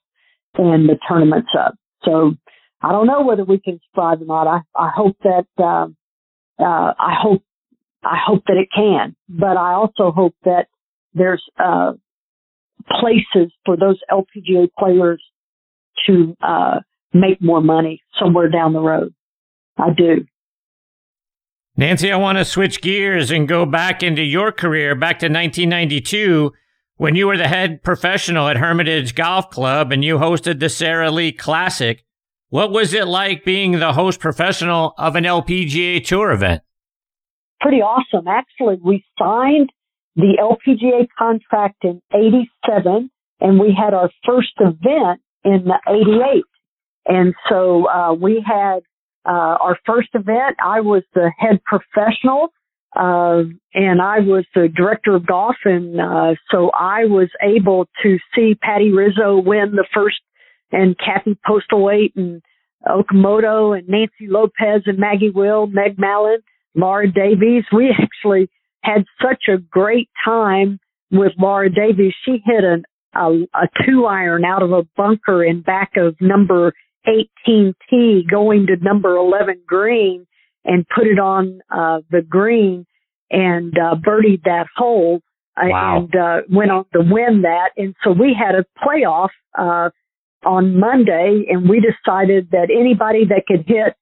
and 0.55 0.87
the 0.87 0.97
tournaments 1.07 1.49
up. 1.59 1.75
So 2.03 2.35
I 2.81 2.93
don't 2.93 3.07
know 3.07 3.23
whether 3.23 3.43
we 3.43 3.59
can 3.59 3.81
survive 3.93 4.21
or 4.21 4.25
not. 4.25 4.47
I, 4.47 4.59
I 4.73 4.89
hope 4.95 5.17
that, 5.23 5.47
uh, 5.57 5.87
uh, 6.63 6.93
I 6.97 7.15
hope, 7.21 7.43
I 8.03 8.17
hope 8.25 8.43
that 8.47 8.55
it 8.55 8.69
can, 8.73 9.17
but 9.27 9.57
I 9.57 9.73
also 9.73 10.11
hope 10.11 10.35
that 10.45 10.67
there's, 11.13 11.43
uh, 11.61 11.93
places 12.89 13.51
for 13.65 13.75
those 13.75 13.99
LPGA 14.09 14.69
players 14.79 15.21
to, 16.07 16.35
uh, 16.41 16.79
make 17.13 17.41
more 17.41 17.61
money 17.61 18.01
somewhere 18.17 18.49
down 18.49 18.73
the 18.73 18.81
road. 18.81 19.13
I 19.77 19.91
do. 19.91 20.25
Nancy, 21.75 22.11
I 22.11 22.17
want 22.17 22.37
to 22.37 22.45
switch 22.45 22.81
gears 22.81 23.31
and 23.31 23.47
go 23.47 23.65
back 23.65 24.03
into 24.03 24.21
your 24.21 24.51
career, 24.51 24.93
back 24.93 25.19
to 25.19 25.25
1992 25.25 26.51
when 26.97 27.15
you 27.15 27.25
were 27.25 27.37
the 27.37 27.47
head 27.47 27.81
professional 27.81 28.47
at 28.47 28.57
Hermitage 28.57 29.15
Golf 29.15 29.49
Club 29.49 29.91
and 29.91 30.03
you 30.03 30.17
hosted 30.17 30.59
the 30.59 30.69
Sara 30.69 31.09
Lee 31.09 31.31
Classic. 31.31 32.05
What 32.49 32.71
was 32.71 32.93
it 32.93 33.07
like 33.07 33.43
being 33.43 33.79
the 33.79 33.93
host 33.93 34.19
professional 34.19 34.93
of 34.99 35.15
an 35.15 35.23
LPGA 35.23 36.05
Tour 36.05 36.31
event? 36.31 36.61
Pretty 37.59 37.81
awesome. 37.81 38.27
Actually, 38.27 38.77
we 38.83 39.03
signed 39.17 39.71
the 40.15 40.37
LPGA 40.39 41.07
contract 41.17 41.83
in 41.83 41.99
87 42.13 43.09
and 43.39 43.59
we 43.59 43.75
had 43.75 43.95
our 43.95 44.11
first 44.25 44.53
event 44.59 45.21
in 45.43 45.67
88. 45.87 46.43
And 47.07 47.33
so, 47.49 47.89
uh, 47.89 48.13
we 48.13 48.43
had, 48.45 48.81
uh, 49.25 49.57
our 49.59 49.77
first 49.85 50.09
event. 50.13 50.57
I 50.63 50.81
was 50.81 51.03
the 51.13 51.31
head 51.37 51.61
professional 51.63 52.49
uh, 52.95 53.43
and 53.73 54.01
I 54.01 54.19
was 54.19 54.45
the 54.53 54.67
director 54.67 55.15
of 55.15 55.25
golf, 55.25 55.55
and 55.65 55.99
uh, 55.99 56.35
so 56.51 56.69
I 56.77 57.05
was 57.05 57.29
able 57.41 57.87
to 58.03 58.17
see 58.35 58.53
Patti 58.53 58.91
Rizzo 58.91 59.37
win 59.37 59.71
the 59.75 59.87
first, 59.93 60.19
and 60.71 60.95
Kathy 60.97 61.37
Postlewait, 61.47 62.11
and 62.15 62.41
Okamoto, 62.87 63.77
and 63.77 63.87
Nancy 63.87 64.27
Lopez, 64.27 64.83
and 64.85 64.99
Maggie 64.99 65.31
Will, 65.31 65.65
Meg 65.65 65.97
Mallon, 65.97 66.39
Laura 66.75 67.11
Davies. 67.11 67.63
We 67.71 67.89
actually 67.89 68.49
had 68.83 69.05
such 69.21 69.45
a 69.47 69.57
great 69.57 70.09
time 70.23 70.79
with 71.11 71.31
Laura 71.39 71.69
Davies. 71.69 72.13
She 72.25 72.43
hit 72.45 72.63
an, 72.63 72.83
a, 73.15 73.47
a 73.55 73.69
two 73.87 74.05
iron 74.05 74.45
out 74.45 74.61
of 74.61 74.71
a 74.71 74.83
bunker 74.95 75.43
in 75.43 75.61
back 75.61 75.93
of 75.97 76.15
number 76.21 76.73
18T 77.07 78.29
going 78.29 78.67
to 78.67 78.75
number 78.77 79.15
11 79.15 79.61
green 79.67 80.25
and 80.65 80.85
put 80.87 81.07
it 81.07 81.19
on 81.19 81.59
uh, 81.69 81.99
the 82.09 82.21
green 82.21 82.85
and 83.29 83.77
uh, 83.77 83.95
birdied 83.95 84.43
that 84.43 84.67
hole 84.75 85.21
uh, 85.57 85.67
wow. 85.67 85.97
and 85.97 86.15
uh, 86.15 86.37
went 86.49 86.71
on 86.71 86.85
to 86.93 86.99
win 86.99 87.41
that. 87.41 87.69
And 87.77 87.95
so 88.03 88.11
we 88.11 88.35
had 88.37 88.55
a 88.55 88.65
playoff 88.79 89.29
uh, 89.57 89.89
on 90.45 90.79
Monday, 90.79 91.45
and 91.49 91.69
we 91.69 91.81
decided 91.81 92.49
that 92.51 92.69
anybody 92.71 93.25
that 93.25 93.43
could 93.47 93.65
hit 93.67 93.95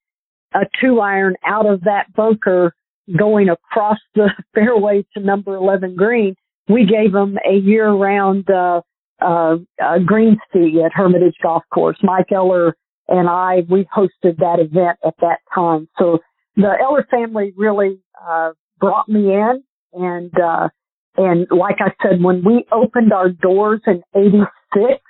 a 0.54 0.66
two 0.82 1.00
iron 1.00 1.36
out 1.46 1.66
of 1.66 1.82
that 1.82 2.14
bunker 2.14 2.74
going 3.18 3.50
across 3.50 4.00
the 4.16 4.30
fairway 4.54 5.06
to 5.14 5.24
number 5.24 5.56
11 5.56 5.96
green, 5.96 6.36
we 6.68 6.86
gave 6.86 7.12
them 7.12 7.38
a 7.48 7.56
year 7.56 7.90
round 7.92 8.50
uh, 8.50 8.82
uh, 9.22 9.58
uh, 9.84 10.00
green 10.00 10.38
fee 10.52 10.82
at 10.84 10.92
Hermitage 10.94 11.36
Golf 11.42 11.64
Course. 11.74 11.98
Mike 12.02 12.32
Eller 12.32 12.76
and 13.08 13.28
I, 13.28 13.64
we 13.70 13.88
hosted 13.96 14.38
that 14.38 14.58
event 14.60 14.98
at 15.06 15.16
that 15.22 15.40
time. 15.54 15.88
So 15.98 16.20
the 16.56 16.72
Eller 16.82 17.06
family 17.10 17.54
really 17.56 18.00
uh, 18.22 18.52
brought 18.80 19.08
me 19.08 19.34
in, 19.34 19.64
and 19.94 20.32
uh, 20.40 20.70
and 21.18 21.48
like 21.52 21.78
I 21.80 21.92
said, 22.02 22.24
when 22.24 22.44
we 22.44 22.66
opened 22.72 23.14
our 23.14 23.30
doors 23.30 23.82
in 23.88 24.02
'86, 24.16 25.02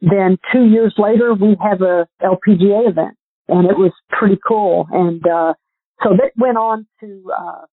then 0.00 0.38
two 0.52 0.64
years 0.64 0.94
later 0.98 1.34
we 1.34 1.56
have 1.60 1.82
a 1.82 2.06
LPGA 2.22 2.90
event, 2.90 3.16
and 3.48 3.68
it 3.68 3.76
was 3.76 3.92
pretty 4.10 4.38
cool. 4.46 4.86
And 4.90 5.24
uh, 5.26 5.54
so 6.02 6.10
that 6.10 6.32
went 6.36 6.58
on 6.58 6.86
to 7.00 7.32
uh, 7.36 7.64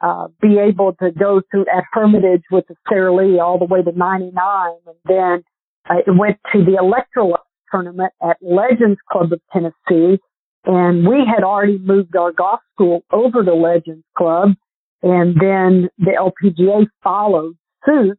uh, 0.00 0.28
be 0.40 0.58
able 0.58 0.94
to 1.00 1.10
go 1.10 1.42
through 1.50 1.66
at 1.74 1.84
Hermitage 1.92 2.42
with 2.50 2.66
the 2.68 2.74
Sara 2.88 3.14
Lee 3.14 3.38
all 3.38 3.58
the 3.58 3.66
way 3.66 3.82
to 3.82 3.92
'99, 3.92 4.72
and 4.86 4.96
then 5.06 5.44
uh, 5.88 6.00
it 6.06 6.10
went 6.10 6.38
to 6.52 6.64
the 6.64 6.78
Electrolux 6.80 7.38
tournament 7.74 8.12
at 8.22 8.36
Legends 8.40 9.00
Club 9.10 9.32
of 9.32 9.40
Tennessee 9.52 10.20
and 10.66 11.06
we 11.06 11.18
had 11.26 11.44
already 11.44 11.78
moved 11.78 12.16
our 12.16 12.32
golf 12.32 12.60
school 12.74 13.04
over 13.12 13.44
to 13.44 13.54
Legends 13.54 14.04
Club. 14.16 14.50
And 15.02 15.36
then 15.38 15.90
the 15.98 16.12
LPGA 16.18 16.86
followed 17.02 17.56
suit, 17.84 18.18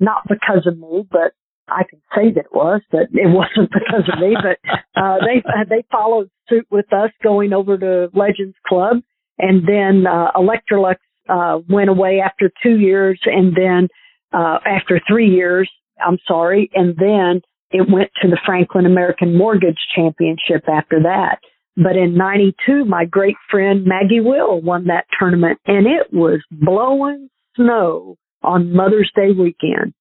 not 0.00 0.22
because 0.28 0.66
of 0.66 0.78
me, 0.78 1.06
but 1.10 1.32
I 1.68 1.82
can 1.88 2.00
say 2.14 2.32
that 2.32 2.46
it 2.46 2.54
was, 2.54 2.80
but 2.90 3.02
it 3.12 3.12
wasn't 3.28 3.70
because 3.70 4.08
of 4.10 4.18
me, 4.18 4.34
but, 4.42 4.58
uh, 5.00 5.18
they, 5.20 5.42
they 5.68 5.84
followed 5.90 6.30
suit 6.48 6.66
with 6.70 6.90
us 6.92 7.10
going 7.22 7.52
over 7.52 7.76
to 7.76 8.08
Legends 8.14 8.56
Club. 8.66 8.98
And 9.38 9.66
then, 9.68 10.06
uh, 10.06 10.30
Electrolux, 10.36 10.96
uh, 11.28 11.58
went 11.68 11.90
away 11.90 12.20
after 12.24 12.50
two 12.62 12.78
years 12.78 13.20
and 13.24 13.54
then, 13.54 13.88
uh, 14.32 14.58
after 14.66 15.00
three 15.06 15.28
years, 15.28 15.70
I'm 16.04 16.18
sorry. 16.26 16.70
And 16.74 16.96
then 16.96 17.42
it 17.74 17.90
went 17.90 18.10
to 18.22 18.28
the 18.28 18.38
Franklin 18.46 18.86
American 18.86 19.36
Mortgage 19.36 19.80
Championship 19.96 20.68
after 20.68 21.02
that. 21.02 21.38
But 21.76 21.96
in 21.96 22.16
92, 22.16 22.84
my 22.84 23.04
great 23.04 23.34
friend 23.50 23.84
Maggie 23.84 24.20
Will 24.20 24.60
won 24.60 24.84
that 24.84 25.06
tournament 25.18 25.58
and 25.66 25.88
it 25.88 26.12
was 26.12 26.40
blowing 26.52 27.28
snow 27.56 28.16
on 28.44 28.72
Mother's 28.72 29.10
Day 29.16 29.32
weekend. 29.36 29.92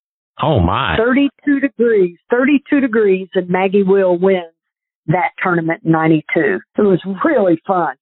Oh 0.42 0.60
my. 0.60 0.98
32 0.98 1.62
degrees, 1.62 2.18
32 2.30 2.80
degrees 2.80 3.28
and 3.34 3.50
Maggie 3.50 3.82
Will 3.82 4.20
wins 4.20 4.54
that 5.08 5.32
tournament 5.42 5.82
in 5.84 5.92
92. 5.92 6.60
It 6.78 6.82
was 6.82 7.02
really 7.26 7.60
fun. 7.66 7.96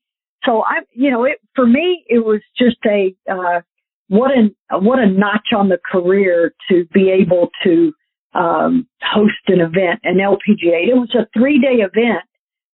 So 0.43 0.63
I, 0.63 0.81
you 0.93 1.09
know, 1.11 1.23
it, 1.23 1.37
for 1.55 1.65
me, 1.65 2.03
it 2.07 2.25
was 2.25 2.41
just 2.57 2.77
a, 2.85 3.15
uh, 3.31 3.61
what 4.09 4.31
a, 4.31 4.79
what 4.79 4.99
a 4.99 5.07
notch 5.07 5.53
on 5.55 5.69
the 5.69 5.77
career 5.89 6.53
to 6.69 6.83
be 6.93 7.09
able 7.09 7.47
to, 7.63 7.93
um, 8.33 8.87
host 9.01 9.33
an 9.47 9.59
event, 9.59 9.99
an 10.03 10.17
LPGA. 10.17 10.87
It 10.87 10.95
was 10.95 11.13
a 11.15 11.27
three 11.37 11.59
day 11.59 11.83
event. 11.83 12.23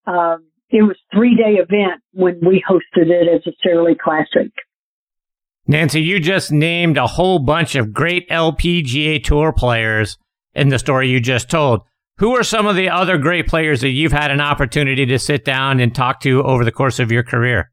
Um, 0.06 0.46
it 0.70 0.84
was 0.84 0.98
three 1.14 1.36
day 1.36 1.60
event 1.62 2.02
when 2.14 2.40
we 2.42 2.64
hosted 2.68 3.10
it 3.10 3.28
as 3.34 3.46
a 3.46 3.56
Sara 3.64 3.96
Classic. 3.96 4.52
Nancy, 5.68 6.02
you 6.02 6.20
just 6.20 6.52
named 6.52 6.98
a 6.98 7.08
whole 7.08 7.40
bunch 7.40 7.76
of 7.76 7.94
great 7.94 8.28
LPGA 8.30 9.24
Tour 9.24 9.54
players 9.54 10.18
in 10.54 10.70
the 10.70 10.80
story 10.80 11.10
you 11.10 11.20
just 11.20 11.50
told. 11.50 11.82
Who 12.18 12.36
are 12.36 12.44
some 12.44 12.68
of 12.68 12.76
the 12.76 12.90
other 12.90 13.18
great 13.18 13.48
players 13.48 13.82
that 13.82 13.90
you've 13.90 14.12
had 14.12 14.32
an 14.32 14.42
opportunity 14.42 15.06
to 15.06 15.18
sit 15.18 15.44
down 15.46 15.80
and 15.80 15.94
talk 15.94 16.20
to 16.22 16.44
over 16.44 16.64
the 16.64 16.72
course 16.72 17.00
of 17.00 17.12
your 17.12 17.24
career? 17.24 17.72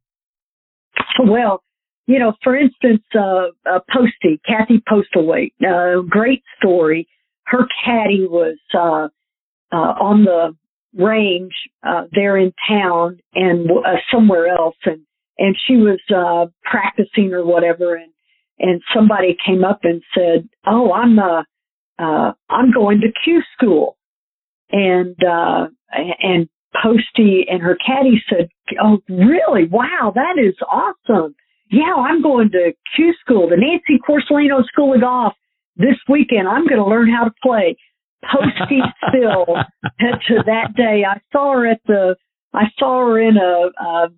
Well, 1.23 1.63
you 2.07 2.19
know, 2.19 2.33
for 2.43 2.57
instance, 2.57 3.03
uh, 3.15 3.49
uh 3.67 3.81
Posty, 3.93 4.41
Kathy 4.47 4.83
Postlewait, 4.89 5.53
uh, 5.63 6.03
great 6.03 6.43
story. 6.57 7.07
Her 7.49 7.67
caddy 7.85 8.27
was, 8.27 8.59
uh, 8.75 9.09
uh, 9.73 9.95
on 10.01 10.25
the 10.25 10.57
range, 10.95 11.53
uh, 11.83 12.05
there 12.13 12.37
in 12.37 12.53
town 12.69 13.19
and, 13.35 13.71
uh, 13.71 13.97
somewhere 14.13 14.49
else. 14.49 14.77
And, 14.85 15.01
and 15.39 15.57
she 15.67 15.77
was, 15.77 16.01
uh, 16.15 16.47
practicing 16.63 17.33
or 17.33 17.45
whatever. 17.45 17.95
And, 17.95 18.13
and 18.59 18.83
somebody 18.95 19.37
came 19.45 19.65
up 19.65 19.81
and 19.85 20.03
said, 20.15 20.49
Oh, 20.67 20.93
I'm, 20.93 21.19
uh, 21.19 21.43
uh, 21.99 22.33
I'm 22.49 22.73
going 22.73 23.01
to 23.01 23.09
Q 23.25 23.43
school. 23.55 23.97
And, 24.71 25.17
uh, 25.25 25.69
and 25.91 26.49
Posty 26.83 27.47
and 27.49 27.63
her 27.63 27.77
caddy 27.85 28.23
said, 28.29 28.49
Oh, 28.83 28.99
really? 29.09 29.67
Wow, 29.67 30.13
that 30.15 30.37
is 30.39 30.55
awesome. 30.71 31.35
Yeah, 31.71 31.95
I'm 31.95 32.23
going 32.23 32.51
to 32.51 32.73
Q 32.95 33.15
school, 33.21 33.49
the 33.49 33.57
Nancy 33.57 34.01
Quarcelino 34.07 34.65
School 34.67 34.95
of 34.95 35.01
Golf 35.01 35.35
this 35.79 35.97
weekend. 36.09 36.49
I'm 36.49 36.67
going 36.67 36.83
to 36.83 36.89
learn 36.89 37.11
how 37.11 37.25
to 37.25 37.35
play. 37.43 37.77
Posty 38.25 38.81
still 39.09 39.47
to 40.01 40.43
that 40.47 40.75
day. 40.77 41.05
I 41.09 41.21
saw 41.33 41.53
her 41.53 41.69
at 41.69 41.81
the, 41.87 42.17
I 42.53 42.65
saw 42.77 43.07
her 43.07 43.21
in 43.21 43.37
a, 43.37 43.71
uh, 43.81 44.09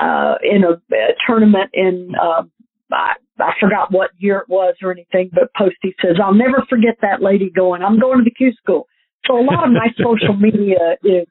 uh, 0.00 0.34
in 0.42 0.64
a, 0.64 0.72
a 0.94 1.14
tournament 1.24 1.70
in, 1.72 2.14
uh, 2.20 2.42
I, 2.90 3.12
I 3.38 3.52
forgot 3.60 3.92
what 3.92 4.10
year 4.18 4.38
it 4.38 4.48
was 4.48 4.74
or 4.82 4.90
anything, 4.90 5.30
but 5.32 5.54
Posty 5.56 5.94
says, 6.02 6.16
I'll 6.22 6.34
never 6.34 6.64
forget 6.68 6.96
that 7.02 7.22
lady 7.22 7.50
going, 7.50 7.82
I'm 7.82 8.00
going 8.00 8.18
to 8.18 8.24
the 8.24 8.30
Q 8.30 8.52
school. 8.60 8.88
So 9.26 9.38
a 9.38 9.42
lot 9.42 9.66
of 9.66 9.72
my 9.72 9.88
social 9.98 10.36
media 10.36 10.96
is 11.04 11.26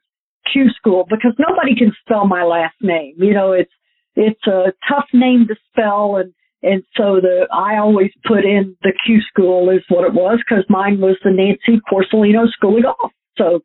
Q 0.52 0.70
school 0.76 1.06
because 1.08 1.34
nobody 1.38 1.76
can 1.76 1.92
spell 2.00 2.26
my 2.26 2.42
last 2.42 2.76
name. 2.80 3.14
You 3.18 3.34
know, 3.34 3.52
it's 3.52 3.70
it's 4.16 4.46
a 4.46 4.72
tough 4.88 5.06
name 5.12 5.46
to 5.48 5.56
spell 5.70 6.16
and 6.16 6.32
and 6.64 6.82
so 6.96 7.20
the 7.20 7.46
I 7.52 7.76
always 7.78 8.10
put 8.26 8.44
in 8.44 8.76
the 8.82 8.92
Q 9.04 9.20
school 9.28 9.70
is 9.70 9.82
what 9.88 10.04
it 10.04 10.14
was 10.14 10.38
because 10.46 10.64
mine 10.68 11.00
was 11.00 11.16
the 11.22 11.30
Nancy 11.30 11.80
Quarcelino 11.90 12.48
School 12.52 12.78
of 12.78 12.82
Golf. 12.84 13.12
So 13.36 13.60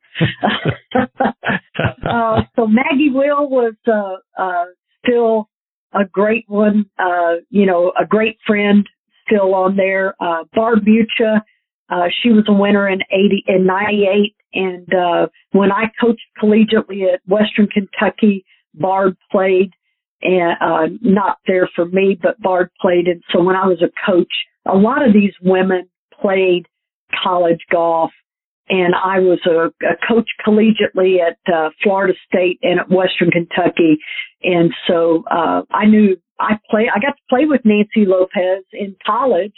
uh, 2.09 2.41
so 2.55 2.67
Maggie 2.67 3.11
Will 3.11 3.49
was 3.49 3.75
uh, 3.87 4.17
uh, 4.41 4.65
still 5.05 5.49
a 5.93 6.05
great 6.05 6.45
one. 6.47 6.85
Uh, 6.97 7.35
you 7.49 7.65
know, 7.65 7.91
a 7.99 8.05
great 8.05 8.37
friend 8.45 8.87
still 9.25 9.53
on 9.53 9.75
there. 9.75 10.15
Uh, 10.19 10.43
Barb 10.53 10.79
Mucha, 10.85 11.43
uh, 11.89 12.07
she 12.21 12.29
was 12.29 12.45
a 12.47 12.53
winner 12.53 12.89
in 12.89 13.01
80 13.11 13.43
in 13.47 13.65
98 13.65 14.35
and 14.53 14.93
uh, 14.93 15.27
when 15.51 15.71
I 15.71 15.91
coached 15.99 16.25
collegiately 16.41 17.11
at 17.13 17.21
Western 17.27 17.67
Kentucky, 17.67 18.45
Barb 18.73 19.15
played, 19.31 19.71
and 20.21 20.57
uh, 20.61 20.87
not 21.01 21.37
there 21.47 21.69
for 21.75 21.85
me, 21.85 22.17
but 22.21 22.39
Bard 22.39 22.69
played. 22.81 23.07
And 23.07 23.23
so 23.31 23.41
when 23.41 23.55
I 23.55 23.67
was 23.67 23.81
a 23.81 23.91
coach, 24.09 24.31
a 24.65 24.75
lot 24.75 25.05
of 25.05 25.13
these 25.13 25.33
women 25.41 25.89
played 26.21 26.65
college 27.23 27.61
golf, 27.71 28.11
and 28.67 28.93
I 28.93 29.19
was 29.19 29.39
a, 29.45 29.67
a 29.85 29.95
coach 30.07 30.29
collegiately 30.45 31.17
at 31.19 31.37
uh, 31.51 31.69
Florida 31.81 32.13
State 32.27 32.59
and 32.61 32.79
at 32.79 32.89
Western 32.89 33.31
Kentucky, 33.31 33.97
and 34.43 34.71
so 34.87 35.23
uh, 35.31 35.63
I 35.71 35.85
knew 35.85 36.17
I 36.39 36.57
play. 36.69 36.89
I 36.93 36.99
got 36.99 37.15
to 37.15 37.23
play 37.29 37.45
with 37.45 37.61
Nancy 37.65 38.05
Lopez 38.05 38.63
in 38.71 38.95
college. 39.05 39.53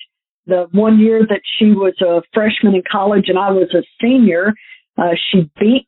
The 0.47 0.67
one 0.71 0.99
year 0.99 1.25
that 1.29 1.41
she 1.57 1.65
was 1.65 1.93
a 2.01 2.21
freshman 2.33 2.73
in 2.73 2.81
college 2.89 3.25
and 3.27 3.37
I 3.37 3.51
was 3.51 3.69
a 3.75 3.83
senior, 4.01 4.53
uh, 4.97 5.11
she 5.31 5.49
beat 5.59 5.87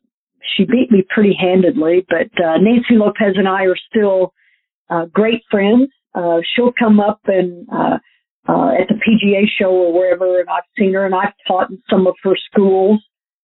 she 0.56 0.64
beat 0.64 0.90
me 0.90 1.04
pretty 1.08 1.36
handedly, 1.38 2.06
but 2.08 2.30
uh, 2.42 2.58
Nancy 2.58 2.94
Lopez 2.94 3.34
and 3.36 3.48
I 3.48 3.64
are 3.64 3.76
still 3.90 4.32
uh, 4.90 5.06
great 5.06 5.42
friends. 5.50 5.88
Uh, 6.14 6.38
she'll 6.54 6.72
come 6.78 7.00
up 7.00 7.20
and 7.26 7.66
uh, 7.72 7.98
uh, 8.48 8.70
at 8.80 8.88
the 8.88 8.94
PGA 8.94 9.44
show 9.58 9.70
or 9.70 9.92
wherever, 9.92 10.40
and 10.40 10.48
I've 10.48 10.64
seen 10.78 10.94
her, 10.94 11.04
and 11.04 11.14
I've 11.14 11.32
taught 11.46 11.70
in 11.70 11.82
some 11.90 12.06
of 12.06 12.14
her 12.22 12.36
schools. 12.50 13.02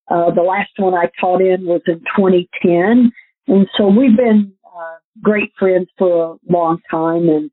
Uh, 0.09 0.30
the 0.32 0.43
last 0.43 0.70
one 0.76 0.95
I 0.95 1.11
taught 1.20 1.41
in 1.41 1.66
was 1.66 1.82
in 1.86 2.01
2010, 2.16 3.12
and 3.49 3.66
so 3.76 3.88
we've 3.88 4.16
been 4.16 4.53
uh, 4.64 4.97
great 5.22 5.53
friends 5.59 5.88
for 5.99 6.34
a 6.34 6.53
long 6.53 6.78
time, 6.91 7.28
and 7.28 7.51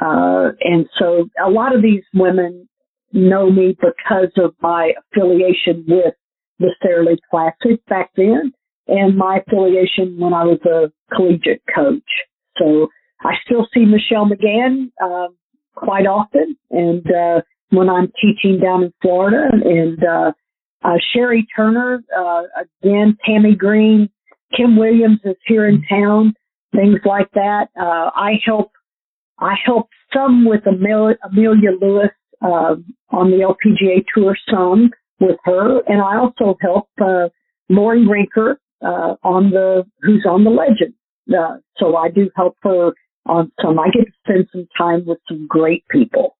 uh, 0.00 0.52
and 0.60 0.86
so 0.98 1.28
a 1.44 1.50
lot 1.50 1.74
of 1.74 1.82
these 1.82 2.02
women 2.14 2.68
know 3.12 3.50
me 3.50 3.76
because 3.80 4.32
of 4.36 4.54
my 4.60 4.92
affiliation 5.12 5.84
with 5.88 6.14
the 6.58 6.74
Sara 6.82 7.04
Lee 7.04 7.18
Classic 7.30 7.84
back 7.86 8.10
then 8.16 8.52
and 8.90 9.16
my 9.16 9.38
affiliation 9.38 10.18
when 10.18 10.34
I 10.34 10.44
was 10.44 10.60
a 10.66 10.92
collegiate 11.14 11.62
coach. 11.74 12.02
So 12.58 12.88
I 13.22 13.34
still 13.44 13.66
see 13.74 13.84
Michelle 13.84 14.26
McGann 14.26 14.90
uh, 15.02 15.28
quite 15.74 16.06
often, 16.06 16.56
and 16.70 17.06
uh, 17.06 17.40
when 17.70 17.88
I'm 17.88 18.12
teaching 18.20 18.60
down 18.60 18.84
in 18.84 18.92
Florida, 19.02 19.48
and 19.52 20.02
uh, 20.02 20.32
uh, 20.82 20.96
Sherri 21.12 21.46
Turner, 21.54 22.02
uh, 22.16 22.42
again, 22.82 23.16
Tammie 23.24 23.56
Green, 23.56 24.08
Kim 24.56 24.76
Williams 24.76 25.20
is 25.24 25.36
here 25.46 25.68
in 25.68 25.82
town, 25.88 26.34
things 26.74 26.98
like 27.04 27.30
that. 27.34 27.68
Uh, 27.78 28.10
I 28.14 28.32
help, 28.44 28.72
I 29.38 29.54
help 29.64 29.88
some 30.12 30.44
with 30.44 30.62
Amelia, 30.66 31.16
Lewis 31.80 32.10
uh, 32.42 32.76
on 33.10 33.30
the 33.30 33.44
LPGA 33.44 34.04
tour 34.14 34.36
some, 34.50 34.90
with 35.20 35.36
her, 35.44 35.80
and 35.86 36.00
I 36.00 36.16
also 36.16 36.56
help 36.60 36.88
uh, 37.00 37.28
Laurie 37.68 38.06
Rinker 38.06 38.56
uh, 38.82 39.14
on 39.22 39.50
the 39.50 39.84
who's 40.00 40.24
on 40.28 40.44
the 40.44 40.50
Legend. 40.50 40.94
Uh, 41.30 41.58
so 41.76 41.96
I 41.96 42.08
do 42.08 42.30
help 42.34 42.56
her 42.62 42.92
Um, 43.28 43.36
on 43.36 43.52
some. 43.62 43.78
I 43.78 43.88
get 43.90 44.06
to 44.06 44.12
spend 44.24 44.48
some 44.52 44.68
time 44.76 45.04
with 45.06 45.18
some 45.28 45.46
great 45.46 45.84
people. 45.88 46.36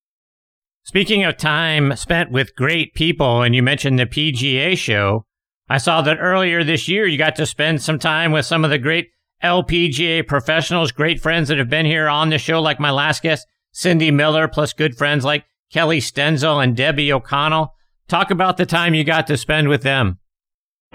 Speaking 0.82 1.24
of 1.24 1.36
time 1.36 1.94
spent 1.96 2.30
with 2.30 2.56
great 2.56 2.94
people, 2.94 3.42
and 3.42 3.54
you 3.54 3.62
mentioned 3.62 3.98
the 3.98 4.06
PGA 4.06 4.76
show, 4.76 5.26
I 5.68 5.78
saw 5.78 6.02
that 6.02 6.18
earlier 6.18 6.64
this 6.64 6.88
year 6.88 7.06
you 7.06 7.18
got 7.18 7.36
to 7.36 7.46
spend 7.46 7.82
some 7.82 7.98
time 7.98 8.32
with 8.32 8.46
some 8.46 8.64
of 8.64 8.70
the 8.70 8.78
great 8.78 9.10
LPGA 9.42 10.26
professionals, 10.26 10.90
great 10.90 11.20
friends 11.20 11.48
that 11.48 11.58
have 11.58 11.70
been 11.70 11.86
here 11.86 12.08
on 12.08 12.30
the 12.30 12.38
show, 12.38 12.60
like 12.60 12.80
my 12.80 12.90
last 12.90 13.22
guest, 13.22 13.46
Cindy 13.72 14.10
Miller, 14.10 14.48
plus 14.48 14.72
good 14.72 14.96
friends 14.96 15.24
like 15.24 15.44
Kellie 15.70 16.00
Stenzel 16.00 16.62
and 16.62 16.76
Debbie 16.76 17.12
O'Connell. 17.12 17.74
Talk 18.08 18.30
about 18.30 18.56
the 18.56 18.66
time 18.66 18.94
you 18.94 19.04
got 19.04 19.26
to 19.28 19.36
spend 19.36 19.68
with 19.68 19.82
them. 19.82 20.18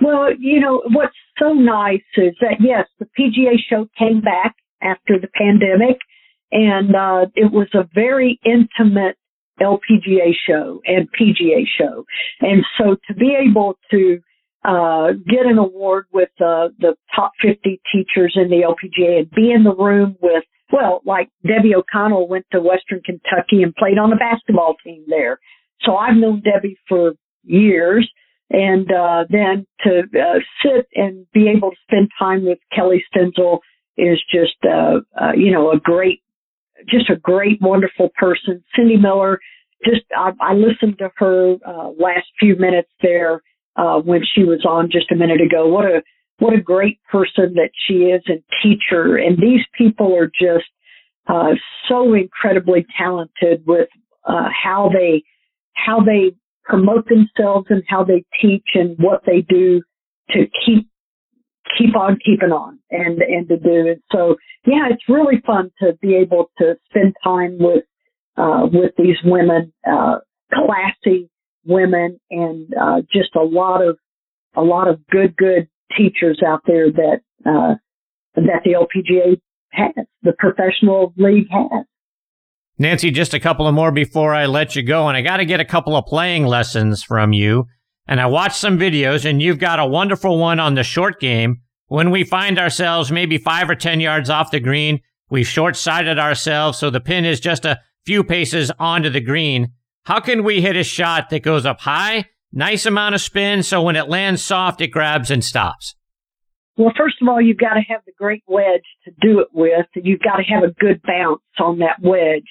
Well, 0.01 0.29
you 0.37 0.59
know, 0.59 0.81
what's 0.91 1.15
so 1.39 1.53
nice 1.53 2.03
is 2.17 2.35
that, 2.41 2.57
yes, 2.59 2.85
the 2.99 3.07
PGA 3.17 3.55
show 3.69 3.87
came 3.97 4.19
back 4.19 4.55
after 4.81 5.19
the 5.19 5.27
pandemic, 5.27 5.97
and 6.51 6.95
uh, 6.95 7.25
it 7.35 7.51
was 7.51 7.67
a 7.73 7.87
very 7.93 8.39
intimate 8.45 9.17
LPGA 9.61 10.33
show 10.47 10.81
and 10.85 11.07
PGA 11.11 11.63
show. 11.77 12.05
And 12.41 12.63
so 12.77 12.97
to 13.07 13.13
be 13.13 13.35
able 13.49 13.77
to 13.91 14.19
uh, 14.65 15.13
get 15.27 15.45
an 15.45 15.57
award 15.57 16.05
with 16.11 16.29
uh, 16.39 16.69
the 16.79 16.95
top 17.15 17.31
50 17.41 17.79
teachers 17.93 18.35
in 18.35 18.49
the 18.49 18.63
LPGA 18.65 19.19
and 19.19 19.31
be 19.31 19.51
in 19.51 19.63
the 19.63 19.75
room 19.75 20.17
with, 20.21 20.43
well, 20.71 21.01
like 21.05 21.29
Debbie 21.45 21.75
O'Connell 21.75 22.27
went 22.27 22.45
to 22.51 22.59
Western 22.59 23.01
Kentucky 23.01 23.61
and 23.63 23.75
played 23.75 23.97
on 23.97 24.09
the 24.09 24.15
basketball 24.15 24.75
team 24.83 25.05
there. 25.07 25.39
So 25.81 25.95
I've 25.95 26.17
known 26.17 26.41
Debbie 26.41 26.77
for 26.89 27.13
years. 27.43 28.09
And 28.51 28.91
uh, 28.91 29.25
then 29.29 29.65
to 29.83 30.01
uh, 30.01 30.39
sit 30.63 30.87
and 30.93 31.25
be 31.33 31.49
able 31.49 31.71
to 31.71 31.77
spend 31.87 32.09
time 32.17 32.45
with 32.45 32.59
Kellie 32.75 33.03
Stenzel 33.13 33.59
is 33.97 34.21
just, 34.31 34.57
uh, 34.65 34.99
uh, 35.19 35.33
you 35.35 35.51
know, 35.51 35.71
a 35.71 35.79
great, 35.79 36.21
just 36.89 37.09
a 37.09 37.15
great, 37.15 37.61
wonderful 37.61 38.09
person. 38.17 38.63
Cindy 38.75 38.97
Miller, 38.97 39.39
just 39.83 40.01
I, 40.15 40.31
I 40.41 40.53
listened 40.53 40.97
to 40.99 41.09
her 41.17 41.55
uh, 41.65 41.89
last 41.99 42.27
few 42.39 42.55
minutes 42.55 42.89
there 43.01 43.41
uh, 43.75 43.99
when 43.99 44.21
she 44.33 44.43
was 44.43 44.65
on 44.67 44.89
just 44.91 45.11
a 45.11 45.15
minute 45.15 45.41
ago. 45.41 45.67
What 45.67 45.85
a 45.85 46.01
what 46.39 46.53
a 46.53 46.61
great 46.61 46.99
person 47.09 47.53
that 47.55 47.69
she 47.87 47.93
is 47.93 48.21
and 48.27 48.43
teacher. 48.61 49.15
And 49.15 49.37
these 49.37 49.61
people 49.77 50.15
are 50.17 50.27
just 50.27 50.65
uh, 51.27 51.53
so 51.87 52.13
incredibly 52.13 52.85
talented 52.97 53.63
with 53.65 53.87
uh, 54.27 54.49
how 54.63 54.89
they 54.93 55.23
how 55.73 56.01
they 56.01 56.35
promote 56.63 57.07
themselves 57.07 57.67
and 57.69 57.83
how 57.87 58.03
they 58.03 58.23
teach 58.41 58.65
and 58.73 58.97
what 58.97 59.21
they 59.25 59.41
do 59.41 59.81
to 60.31 60.45
keep 60.65 60.89
keep 61.77 61.95
on 61.95 62.17
keeping 62.25 62.51
on 62.51 62.79
and 62.91 63.21
and 63.21 63.47
to 63.47 63.57
do 63.57 63.87
it. 63.87 64.01
So 64.11 64.35
yeah, 64.65 64.87
it's 64.89 65.03
really 65.07 65.41
fun 65.45 65.71
to 65.81 65.93
be 66.01 66.15
able 66.15 66.49
to 66.57 66.75
spend 66.89 67.15
time 67.23 67.57
with 67.59 67.83
uh, 68.37 68.67
with 68.71 68.91
these 68.97 69.17
women, 69.23 69.73
uh, 69.89 70.17
classy 70.53 71.29
women, 71.65 72.19
and 72.29 72.73
uh, 72.79 73.01
just 73.11 73.35
a 73.35 73.43
lot 73.43 73.81
of 73.81 73.97
a 74.55 74.61
lot 74.61 74.87
of 74.87 75.05
good 75.07 75.35
good 75.37 75.67
teachers 75.97 76.41
out 76.45 76.61
there 76.65 76.91
that 76.91 77.19
uh, 77.45 77.75
that 78.35 78.61
the 78.63 78.71
LPGA 78.73 79.39
has, 79.71 80.05
the 80.23 80.33
professional 80.37 81.13
league 81.17 81.47
has. 81.51 81.85
Nancy, 82.77 83.09
just 83.09 83.33
a 83.33 83.39
couple 83.39 83.67
of 83.67 83.73
more 83.73 83.91
before 83.91 84.33
I 84.33 84.47
let 84.47 84.75
you 84.75 84.83
go, 84.83 85.07
and 85.07 85.15
I 85.15 85.21
got 85.21 85.37
to 85.37 85.45
get 85.45 85.61
a 85.61 85.65
couple 85.65 85.95
of 85.95 86.05
playing 86.05 86.45
lessons 86.45 87.03
from 87.03 87.31
you. 87.31 87.67
and 88.07 88.19
I 88.19 88.25
watched 88.25 88.57
some 88.57 88.77
videos, 88.77 89.27
and 89.27 89.41
you've 89.41 89.59
got 89.59 89.79
a 89.79 89.85
wonderful 89.85 90.37
one 90.37 90.59
on 90.59 90.75
the 90.75 90.83
short 90.83 91.19
game. 91.19 91.61
When 91.87 92.09
we 92.09 92.23
find 92.23 92.57
ourselves 92.57 93.11
maybe 93.11 93.37
five 93.37 93.69
or 93.69 93.75
10 93.75 93.99
yards 93.99 94.29
off 94.29 94.49
the 94.49 94.59
green, 94.59 95.01
we've 95.29 95.47
short-sided 95.47 96.17
ourselves, 96.17 96.79
so 96.79 96.89
the 96.89 96.99
pin 96.99 97.25
is 97.25 97.39
just 97.39 97.63
a 97.63 97.79
few 98.05 98.23
paces 98.23 98.71
onto 98.79 99.09
the 99.09 99.21
green. 99.21 99.73
How 100.05 100.19
can 100.19 100.43
we 100.43 100.61
hit 100.61 100.75
a 100.75 100.83
shot 100.83 101.29
that 101.29 101.43
goes 101.43 101.65
up 101.65 101.81
high, 101.81 102.25
nice 102.51 102.87
amount 102.87 103.13
of 103.13 103.21
spin, 103.21 103.61
so 103.61 103.83
when 103.83 103.95
it 103.95 104.09
lands 104.09 104.43
soft, 104.43 104.81
it 104.81 104.87
grabs 104.87 105.29
and 105.29 105.43
stops? 105.43 105.95
Well, 106.75 106.91
first 106.97 107.17
of 107.21 107.27
all, 107.27 107.39
you've 107.39 107.57
got 107.57 107.75
to 107.75 107.81
have 107.87 108.01
the 108.05 108.11
great 108.17 108.43
wedge 108.47 108.83
to 109.05 109.11
do 109.21 109.39
it 109.39 109.47
with. 109.53 109.85
You've 109.95 110.21
got 110.21 110.37
to 110.37 110.43
have 110.43 110.63
a 110.63 110.73
good 110.73 111.01
bounce 111.03 111.41
on 111.59 111.79
that 111.79 112.01
wedge. 112.01 112.47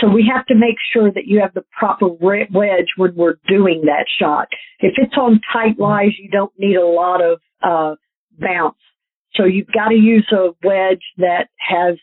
So 0.00 0.08
we 0.08 0.30
have 0.34 0.44
to 0.46 0.54
make 0.54 0.76
sure 0.92 1.10
that 1.12 1.26
you 1.26 1.40
have 1.40 1.54
the 1.54 1.64
proper 1.78 2.08
wedge 2.08 2.88
when 2.96 3.14
we're 3.14 3.36
doing 3.46 3.82
that 3.84 4.06
shot. 4.20 4.48
If 4.80 4.94
it's 4.96 5.14
on 5.16 5.40
tight 5.52 5.78
lies, 5.78 6.18
you 6.18 6.28
don't 6.30 6.52
need 6.58 6.76
a 6.76 6.86
lot 6.86 7.20
of 7.22 7.40
uh, 7.62 7.94
bounce. 8.42 8.76
So 9.34 9.44
you've 9.44 9.72
got 9.72 9.88
to 9.88 9.94
use 9.94 10.30
a 10.32 10.50
wedge 10.62 11.02
that 11.18 11.48
has 11.58 11.96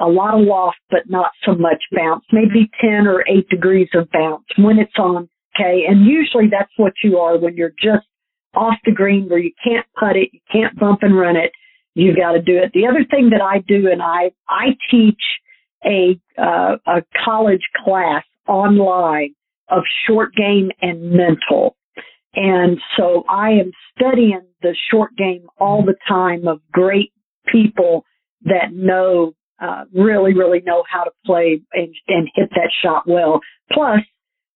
a 0.00 0.06
lot 0.06 0.34
of 0.34 0.46
loft, 0.46 0.78
but 0.90 1.08
not 1.08 1.30
so 1.44 1.54
much 1.54 1.82
bounce, 1.92 2.24
maybe 2.32 2.70
10 2.80 3.06
or 3.06 3.24
8 3.28 3.48
degrees 3.48 3.88
of 3.94 4.10
bounce 4.10 4.44
when 4.58 4.78
it's 4.78 4.98
on. 4.98 5.28
Okay. 5.54 5.84
And 5.88 6.04
usually 6.04 6.48
that's 6.50 6.72
what 6.76 6.94
you 7.02 7.18
are 7.18 7.38
when 7.38 7.56
you're 7.56 7.74
just 7.80 8.06
off 8.54 8.74
the 8.84 8.92
green 8.92 9.28
where 9.28 9.38
you 9.38 9.52
can't 9.62 9.86
putt 9.98 10.16
it, 10.16 10.30
you 10.32 10.40
can't 10.50 10.78
bump 10.78 11.00
and 11.02 11.16
run 11.16 11.36
it. 11.36 11.52
You've 11.94 12.16
got 12.16 12.32
to 12.32 12.42
do 12.42 12.56
it. 12.56 12.72
The 12.74 12.86
other 12.86 13.04
thing 13.08 13.30
that 13.30 13.40
I 13.40 13.58
do, 13.66 13.88
and 13.90 14.02
I, 14.02 14.32
I 14.48 14.76
teach 14.90 15.20
a, 15.84 16.18
uh, 16.36 16.76
a 16.86 17.02
college 17.24 17.62
class 17.84 18.24
online 18.48 19.34
of 19.68 19.84
short 20.06 20.34
game 20.34 20.70
and 20.82 21.12
mental. 21.12 21.76
And 22.36 22.78
so 22.96 23.24
I 23.28 23.50
am 23.50 23.70
studying 23.96 24.42
the 24.62 24.74
short 24.90 25.16
game 25.16 25.46
all 25.58 25.84
the 25.84 25.96
time 26.08 26.48
of 26.48 26.60
great 26.72 27.12
people 27.50 28.04
that 28.42 28.72
know, 28.72 29.34
uh, 29.60 29.84
really, 29.94 30.34
really 30.34 30.60
know 30.64 30.82
how 30.90 31.04
to 31.04 31.10
play 31.24 31.60
and, 31.72 31.94
and 32.08 32.28
hit 32.34 32.50
that 32.50 32.70
shot 32.82 33.06
well. 33.06 33.40
Plus, 33.72 34.00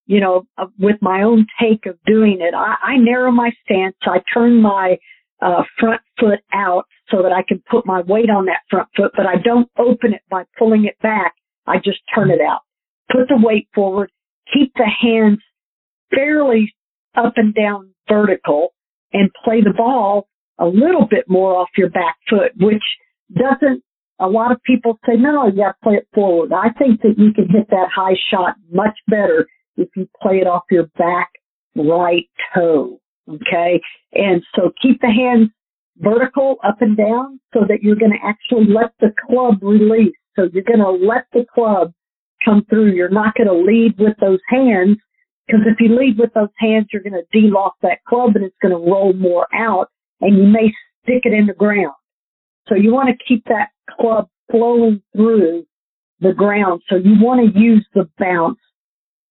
you 0.05 0.19
know, 0.19 0.47
uh, 0.57 0.65
with 0.77 0.97
my 1.01 1.21
own 1.21 1.45
take 1.61 1.85
of 1.85 1.97
doing 2.05 2.39
it, 2.41 2.53
I, 2.53 2.75
I 2.81 2.97
narrow 2.97 3.31
my 3.31 3.51
stance. 3.63 3.95
I 4.03 4.21
turn 4.33 4.61
my 4.61 4.97
uh, 5.41 5.63
front 5.79 6.01
foot 6.19 6.39
out 6.53 6.83
so 7.09 7.21
that 7.23 7.31
I 7.31 7.43
can 7.47 7.61
put 7.69 7.85
my 7.85 8.01
weight 8.01 8.29
on 8.29 8.45
that 8.45 8.61
front 8.69 8.89
foot, 8.95 9.11
but 9.15 9.25
I 9.25 9.35
don't 9.43 9.69
open 9.77 10.13
it 10.13 10.21
by 10.29 10.43
pulling 10.57 10.85
it 10.85 10.97
back. 11.01 11.33
I 11.65 11.77
just 11.77 11.99
turn 12.13 12.29
it 12.29 12.41
out. 12.41 12.61
Put 13.11 13.27
the 13.29 13.37
weight 13.37 13.67
forward. 13.73 14.11
Keep 14.53 14.73
the 14.75 14.89
hands 15.01 15.39
fairly 16.13 16.73
up 17.19 17.33
and 17.35 17.53
down 17.53 17.89
vertical 18.07 18.69
and 19.13 19.29
play 19.43 19.61
the 19.61 19.73
ball 19.75 20.27
a 20.59 20.65
little 20.65 21.07
bit 21.09 21.25
more 21.27 21.55
off 21.55 21.69
your 21.77 21.89
back 21.89 22.17
foot, 22.29 22.51
which 22.59 22.83
doesn't, 23.33 23.83
a 24.19 24.27
lot 24.27 24.51
of 24.51 24.61
people 24.63 24.99
say, 25.05 25.15
no, 25.15 25.47
you 25.47 25.55
got 25.55 25.67
to 25.69 25.75
play 25.83 25.95
it 25.95 26.07
forward. 26.13 26.51
I 26.51 26.69
think 26.77 27.01
that 27.01 27.15
you 27.17 27.31
can 27.33 27.47
hit 27.49 27.69
that 27.69 27.89
high 27.93 28.17
shot 28.29 28.55
much 28.71 28.97
better 29.07 29.47
if 29.77 29.89
you 29.95 30.07
play 30.21 30.37
it 30.39 30.47
off 30.47 30.63
your 30.69 30.87
back 30.97 31.29
right 31.75 32.27
toe. 32.53 32.99
Okay. 33.29 33.81
And 34.13 34.43
so 34.55 34.71
keep 34.81 34.99
the 35.01 35.07
hands 35.07 35.49
vertical 35.97 36.57
up 36.63 36.81
and 36.81 36.97
down 36.97 37.39
so 37.53 37.61
that 37.67 37.81
you're 37.81 37.95
going 37.95 38.11
to 38.11 38.25
actually 38.25 38.73
let 38.73 38.91
the 38.99 39.13
club 39.27 39.59
release. 39.61 40.15
So 40.35 40.49
you're 40.53 40.63
going 40.63 40.79
to 40.79 40.91
let 40.91 41.25
the 41.33 41.45
club 41.53 41.93
come 42.43 42.65
through. 42.69 42.91
You're 42.91 43.09
not 43.09 43.35
going 43.35 43.47
to 43.47 43.53
lead 43.53 43.95
with 43.97 44.15
those 44.19 44.39
hands 44.49 44.97
because 45.49 45.65
if 45.65 45.79
you 45.79 45.97
lead 45.97 46.19
with 46.19 46.33
those 46.33 46.49
hands, 46.57 46.87
you're 46.91 47.01
going 47.01 47.13
to 47.13 47.25
de-lock 47.31 47.75
that 47.81 48.03
club 48.07 48.35
and 48.35 48.45
it's 48.45 48.55
going 48.61 48.71
to 48.71 48.91
roll 48.91 49.13
more 49.13 49.47
out 49.53 49.87
and 50.21 50.37
you 50.37 50.43
may 50.43 50.71
stick 51.01 51.23
it 51.23 51.33
in 51.33 51.47
the 51.47 51.53
ground. 51.53 51.93
So 52.67 52.75
you 52.75 52.93
want 52.93 53.09
to 53.09 53.25
keep 53.27 53.43
that 53.45 53.69
club 53.89 54.27
flowing 54.51 55.01
through 55.15 55.65
the 56.19 56.33
ground. 56.33 56.81
So 56.87 56.97
you 56.97 57.15
want 57.19 57.53
to 57.53 57.59
use 57.59 57.85
the 57.95 58.07
bounce 58.19 58.59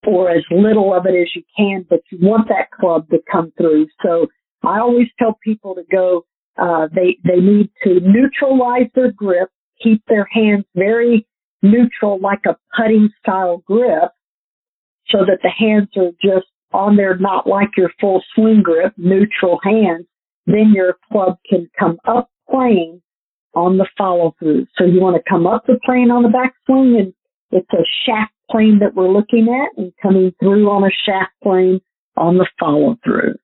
for 0.04 0.30
as 0.30 0.42
little 0.50 0.92
of 0.94 1.06
it 1.06 1.14
as 1.14 1.28
you 1.36 1.42
can, 1.56 1.86
but 1.88 2.00
you 2.10 2.18
want 2.20 2.48
that 2.48 2.70
club 2.70 3.08
to 3.10 3.18
come 3.30 3.52
through. 3.56 3.86
So 4.02 4.26
I 4.64 4.80
always 4.80 5.06
tell 5.18 5.38
people 5.44 5.74
to 5.76 5.82
go, 5.90 6.24
uh, 6.56 6.88
they, 6.92 7.18
they 7.24 7.40
need 7.40 7.70
to 7.84 8.00
neutralize 8.00 8.88
their 8.94 9.12
grip, 9.12 9.50
keep 9.80 10.02
their 10.08 10.26
hands 10.32 10.64
very 10.74 11.26
neutral 11.62 12.18
like 12.20 12.40
a 12.46 12.56
putting 12.76 13.10
style 13.20 13.62
grip 13.66 14.10
so 15.10 15.18
that 15.24 15.38
the 15.42 15.50
hands 15.50 15.88
are 15.96 16.10
just 16.22 16.46
on 16.72 16.96
there, 16.96 17.16
not 17.16 17.46
like 17.46 17.70
your 17.76 17.90
full 18.00 18.22
swing 18.34 18.62
grip, 18.62 18.92
neutral 18.96 19.58
hands. 19.62 20.06
Then 20.46 20.72
your 20.74 20.96
club 21.10 21.38
can 21.48 21.68
come 21.78 21.98
up 22.06 22.30
plane 22.50 23.02
on 23.54 23.78
the 23.78 23.86
follow 23.96 24.34
through. 24.38 24.66
So 24.76 24.84
you 24.84 25.00
want 25.00 25.16
to 25.16 25.30
come 25.30 25.46
up 25.46 25.66
the 25.66 25.78
plane 25.84 26.10
on 26.10 26.22
the 26.22 26.28
backswing 26.28 26.98
and 26.98 27.14
it's 27.50 27.72
a 27.72 27.84
shaft 28.06 28.32
plane 28.50 28.78
that 28.80 28.94
we're 28.94 29.08
looking 29.08 29.48
at 29.48 29.78
and 29.80 29.92
coming 30.02 30.32
through 30.40 30.70
on 30.70 30.84
a 30.84 30.90
shaft 31.06 31.32
plane 31.42 31.80
on 32.16 32.36
the 32.36 32.46
follow 32.58 32.96
through. 33.04 33.34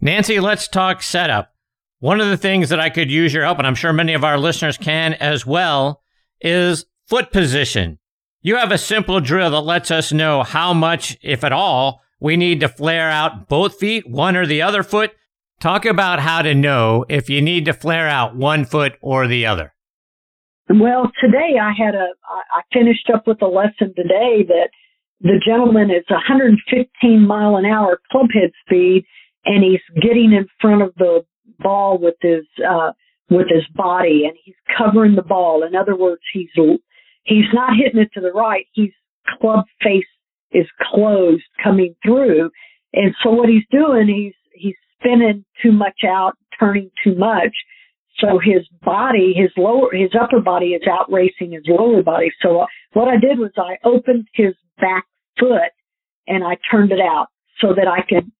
Nancy, 0.00 0.40
let's 0.40 0.68
talk 0.68 1.02
setup. 1.02 1.54
One 2.00 2.20
of 2.20 2.28
the 2.28 2.36
things 2.36 2.68
that 2.68 2.80
I 2.80 2.90
could 2.90 3.10
use 3.10 3.32
your 3.32 3.44
help, 3.44 3.58
and 3.58 3.66
I'm 3.66 3.74
sure 3.74 3.92
many 3.92 4.12
of 4.12 4.24
our 4.24 4.36
listeners 4.36 4.76
can 4.76 5.14
as 5.14 5.46
well, 5.46 6.02
is 6.40 6.84
foot 7.06 7.32
position. 7.32 7.98
You 8.46 8.56
have 8.56 8.72
a 8.72 8.76
simple 8.76 9.20
drill 9.20 9.52
that 9.52 9.60
lets 9.60 9.90
us 9.90 10.12
know 10.12 10.42
how 10.42 10.74
much, 10.74 11.16
if 11.22 11.44
at 11.44 11.52
all, 11.52 12.02
we 12.20 12.36
need 12.36 12.60
to 12.60 12.68
flare 12.68 13.08
out 13.08 13.48
both 13.48 13.78
feet, 13.78 14.06
one 14.06 14.36
or 14.36 14.44
the 14.44 14.60
other 14.60 14.82
foot. 14.82 15.12
Talk 15.60 15.86
about 15.86 16.20
how 16.20 16.42
to 16.42 16.54
know 16.54 17.06
if 17.08 17.30
you 17.30 17.40
need 17.40 17.64
to 17.64 17.72
flare 17.72 18.06
out 18.06 18.36
one 18.36 18.66
foot 18.66 18.98
or 19.00 19.26
the 19.26 19.46
other. 19.46 19.72
Well, 20.68 21.10
today 21.22 21.56
I 21.58 21.72
had 21.72 21.94
a, 21.94 22.08
I 22.28 22.60
finished 22.70 23.08
up 23.14 23.26
with 23.26 23.40
a 23.40 23.46
lesson 23.46 23.94
today 23.96 24.44
that 24.46 24.68
the 25.22 25.40
gentleman 25.42 25.90
is 25.90 26.04
115 26.10 27.26
mile 27.26 27.56
an 27.56 27.64
hour 27.64 27.98
clubhead 28.12 28.52
speed 28.66 29.06
and 29.46 29.64
he's 29.64 30.02
getting 30.02 30.34
in 30.34 30.46
front 30.60 30.82
of 30.82 30.92
the 30.98 31.24
ball 31.60 31.96
with 31.96 32.16
his, 32.20 32.44
uh, 32.62 32.92
with 33.30 33.46
his 33.48 33.64
body 33.74 34.24
and 34.26 34.36
he's 34.44 34.54
covering 34.76 35.14
the 35.14 35.22
ball. 35.22 35.64
In 35.66 35.74
other 35.74 35.96
words, 35.96 36.20
he's, 36.30 36.50
he's 37.24 37.52
not 37.52 37.76
hitting 37.76 38.00
it 38.00 38.10
to 38.14 38.20
the 38.20 38.32
right. 38.32 38.66
He's 38.72 38.92
club 39.40 39.64
face 39.82 40.04
is 40.52 40.66
closed 40.80 41.44
coming 41.62 41.94
through. 42.04 42.50
And 42.92 43.14
so 43.22 43.30
what 43.30 43.48
he's 43.48 43.64
doing, 43.70 44.06
he's, 44.08 44.34
he's 44.52 44.76
spinning 44.98 45.44
too 45.62 45.72
much 45.72 46.00
out, 46.06 46.34
turning 46.58 46.90
too 47.02 47.16
much. 47.16 47.52
So 48.18 48.38
his 48.38 48.66
body, 48.82 49.34
his 49.36 49.50
lower, 49.56 49.88
his 49.92 50.10
upper 50.18 50.40
body 50.40 50.68
is 50.68 50.82
out 50.88 51.10
racing 51.10 51.52
his 51.52 51.64
lower 51.66 52.02
body. 52.02 52.30
So 52.40 52.60
uh, 52.60 52.66
what 52.92 53.08
I 53.08 53.18
did 53.18 53.38
was 53.38 53.50
I 53.56 53.76
opened 53.84 54.28
his 54.34 54.54
back 54.80 55.04
foot 55.38 55.72
and 56.28 56.44
I 56.44 56.56
turned 56.70 56.92
it 56.92 57.00
out 57.00 57.26
so 57.60 57.74
that 57.74 57.88
I 57.88 58.02
could 58.08 58.30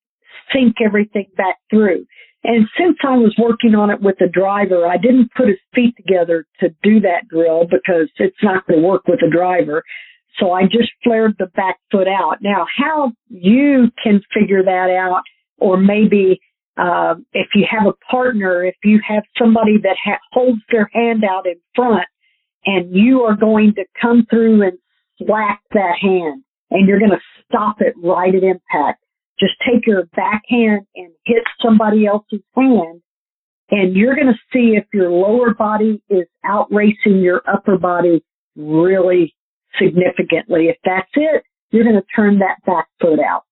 sync 0.53 0.75
everything 0.85 1.27
back 1.35 1.57
through. 1.69 2.05
And 2.47 2.67
since 2.77 2.97
I 3.03 3.17
was 3.17 3.33
working 3.39 3.73
on 3.73 3.89
it 3.89 4.01
with 4.01 4.21
a 4.21 4.27
driver, 4.27 4.85
I 4.85 4.97
didn't 4.97 5.33
put 5.35 5.47
his 5.47 5.57
feet 5.73 5.95
together 5.97 6.45
to 6.59 6.69
do 6.83 6.99
that 6.99 7.27
drill 7.27 7.65
because 7.65 8.07
it's 8.17 8.37
not 8.43 8.67
going 8.67 8.81
to 8.81 8.87
work 8.87 9.07
with 9.07 9.23
a 9.23 9.29
driver. 9.29 9.83
So 10.37 10.51
I 10.51 10.63
just 10.63 10.91
flared 11.03 11.35
the 11.39 11.47
back 11.55 11.77
foot 11.91 12.07
out. 12.07 12.37
Now, 12.41 12.67
how 12.77 13.13
you 13.29 13.87
can 14.03 14.21
figure 14.31 14.61
that 14.61 14.89
out, 14.91 15.23
or 15.57 15.77
maybe 15.77 16.39
uh, 16.77 17.15
if 17.33 17.47
you 17.55 17.65
have 17.67 17.87
a 17.87 18.11
partner, 18.11 18.63
if 18.63 18.75
you 18.83 18.99
have 19.07 19.23
somebody 19.39 19.77
that 19.81 19.95
ha- 20.03 20.19
holds 20.31 20.61
their 20.71 20.87
hand 20.93 21.23
out 21.23 21.47
in 21.47 21.55
front, 21.73 22.05
and 22.65 22.95
you 22.95 23.21
are 23.21 23.35
going 23.35 23.73
to 23.75 23.85
come 23.99 24.27
through 24.29 24.61
and 24.61 24.77
slap 25.17 25.61
that 25.73 25.95
hand, 25.99 26.43
and 26.69 26.87
you're 26.87 26.99
going 26.99 27.11
to 27.11 27.21
stop 27.47 27.77
it 27.79 27.95
right 28.03 28.35
at 28.35 28.43
impact 28.43 29.04
just 29.39 29.53
take 29.67 29.85
your 29.85 30.05
backhand 30.15 30.85
and 30.95 31.11
hit 31.25 31.43
somebody 31.61 32.05
else's 32.05 32.41
hand 32.55 33.01
and 33.71 33.95
you're 33.95 34.15
going 34.15 34.27
to 34.27 34.39
see 34.53 34.75
if 34.77 34.85
your 34.93 35.09
lower 35.09 35.53
body 35.53 36.01
is 36.09 36.27
outracing 36.43 37.21
your 37.21 37.41
upper 37.51 37.77
body 37.77 38.23
really 38.55 39.33
significantly. 39.79 40.67
If 40.67 40.77
that's 40.85 41.09
it, 41.15 41.43
you're 41.71 41.83
going 41.83 41.95
to 41.95 42.05
turn 42.15 42.39
that 42.39 42.57
back 42.65 42.87
foot 43.01 43.19
out. 43.19 43.43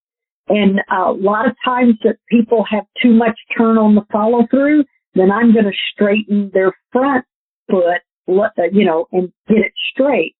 And 0.49 0.81
a 0.91 1.11
lot 1.11 1.47
of 1.47 1.55
times 1.65 1.95
that 2.03 2.17
people 2.29 2.65
have 2.69 2.83
too 3.01 3.11
much 3.13 3.37
turn 3.57 3.77
on 3.77 3.95
the 3.95 4.05
follow 4.11 4.45
through, 4.51 4.83
then 5.15 5.31
I'm 5.31 5.53
going 5.53 5.65
to 5.65 5.71
straighten 5.93 6.51
their 6.53 6.73
front 6.91 7.25
foot, 7.69 8.01
uh, 8.29 8.63
you 8.71 8.85
know, 8.85 9.07
and 9.11 9.31
get 9.47 9.59
it 9.59 9.73
straight. 9.91 10.35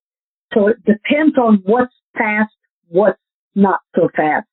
So 0.54 0.68
it 0.68 0.78
depends 0.86 1.38
on 1.38 1.64
what's 1.66 1.94
fast, 2.16 2.54
what's 2.90 3.20
not 3.56 3.80
so 3.96 4.10
fast. 4.16 4.46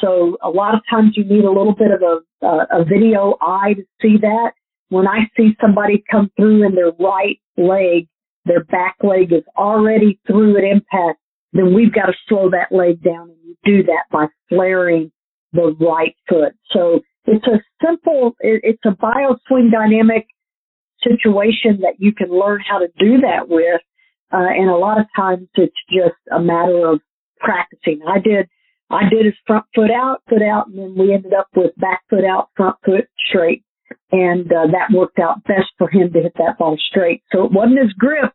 So 0.00 0.36
a 0.42 0.48
lot 0.48 0.74
of 0.74 0.80
times 0.88 1.12
you 1.16 1.24
need 1.24 1.44
a 1.44 1.50
little 1.50 1.74
bit 1.74 1.90
of 1.90 2.02
a, 2.02 2.46
a, 2.46 2.84
video 2.84 3.36
eye 3.40 3.74
to 3.74 3.82
see 4.00 4.16
that. 4.20 4.52
When 4.88 5.06
I 5.06 5.30
see 5.36 5.50
somebody 5.60 6.02
come 6.10 6.30
through 6.36 6.64
and 6.64 6.76
their 6.76 6.92
right 6.98 7.38
leg, 7.56 8.08
their 8.44 8.64
back 8.64 8.96
leg 9.02 9.32
is 9.32 9.44
already 9.56 10.18
through 10.26 10.56
at 10.56 10.64
impact, 10.64 11.20
then 11.52 11.74
we've 11.74 11.92
got 11.92 12.06
to 12.06 12.14
slow 12.28 12.50
that 12.50 12.74
leg 12.74 13.02
down 13.02 13.30
and 13.30 13.38
you 13.44 13.56
do 13.64 13.82
that 13.84 14.04
by 14.10 14.26
flaring 14.48 15.12
the 15.52 15.76
right 15.80 16.16
foot. 16.28 16.54
So 16.70 17.00
it's 17.26 17.46
a 17.46 17.60
simple, 17.84 18.34
it's 18.40 18.82
a 18.84 18.92
bio 18.92 19.36
swing 19.46 19.70
dynamic 19.70 20.26
situation 21.02 21.80
that 21.82 21.94
you 21.98 22.12
can 22.12 22.30
learn 22.30 22.60
how 22.68 22.78
to 22.78 22.88
do 22.98 23.18
that 23.20 23.48
with. 23.48 23.80
Uh, 24.32 24.46
and 24.48 24.70
a 24.70 24.76
lot 24.76 25.00
of 25.00 25.06
times 25.16 25.48
it's 25.54 25.74
just 25.90 26.16
a 26.30 26.40
matter 26.40 26.86
of 26.86 27.00
practicing. 27.38 28.00
I 28.06 28.18
did, 28.20 28.48
I 28.90 29.08
did 29.08 29.24
his 29.24 29.34
front 29.46 29.64
foot 29.74 29.90
out, 29.90 30.22
foot 30.28 30.42
out, 30.42 30.66
and 30.66 30.78
then 30.78 30.94
we 30.98 31.14
ended 31.14 31.32
up 31.32 31.46
with 31.54 31.74
back 31.76 32.02
foot 32.10 32.24
out, 32.24 32.48
front 32.56 32.76
foot 32.84 33.08
straight. 33.28 33.64
And 34.12 34.50
uh, 34.52 34.66
that 34.72 34.94
worked 34.94 35.18
out 35.18 35.44
best 35.44 35.68
for 35.78 35.88
him 35.88 36.12
to 36.12 36.20
hit 36.20 36.32
that 36.38 36.58
ball 36.58 36.76
straight. 36.90 37.22
So 37.32 37.44
it 37.44 37.52
wasn't 37.52 37.80
his 37.80 37.92
grip 37.92 38.32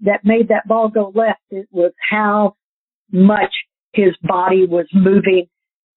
that 0.00 0.24
made 0.24 0.48
that 0.48 0.66
ball 0.66 0.88
go 0.88 1.12
left. 1.14 1.40
It 1.50 1.68
was 1.70 1.92
how 2.10 2.56
much 3.12 3.52
his 3.92 4.16
body 4.22 4.66
was 4.66 4.86
moving, 4.92 5.46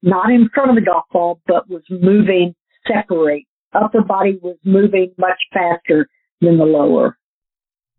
not 0.03 0.30
in 0.30 0.49
front 0.53 0.69
of 0.69 0.76
the 0.76 0.82
golf 0.82 1.06
ball, 1.11 1.41
but 1.48 1.68
was 1.69 1.84
moving 1.90 2.53
separate. 2.88 3.45
Upper 3.74 4.02
body 4.02 4.40
was 4.41 4.57
moving 4.64 5.14
much 5.18 5.40
faster 5.52 6.07
than 6.41 6.57
the 6.57 6.65
lower. 6.65 7.18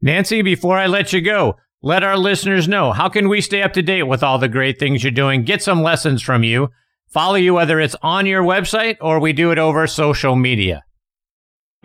Nancy, 0.00 0.42
before 0.42 0.78
I 0.78 0.86
let 0.86 1.12
you 1.12 1.20
go, 1.20 1.56
let 1.82 2.02
our 2.02 2.18
listeners 2.18 2.66
know 2.66 2.92
how 2.92 3.08
can 3.08 3.28
we 3.28 3.40
stay 3.40 3.62
up 3.62 3.72
to 3.74 3.82
date 3.82 4.04
with 4.04 4.22
all 4.22 4.38
the 4.38 4.48
great 4.48 4.78
things 4.78 5.02
you're 5.02 5.12
doing, 5.12 5.44
get 5.44 5.62
some 5.62 5.82
lessons 5.82 6.22
from 6.22 6.42
you, 6.42 6.68
follow 7.08 7.36
you 7.36 7.54
whether 7.54 7.78
it's 7.78 7.96
on 8.02 8.26
your 8.26 8.42
website 8.42 8.96
or 9.00 9.20
we 9.20 9.32
do 9.32 9.50
it 9.52 9.58
over 9.58 9.86
social 9.86 10.34
media. 10.34 10.82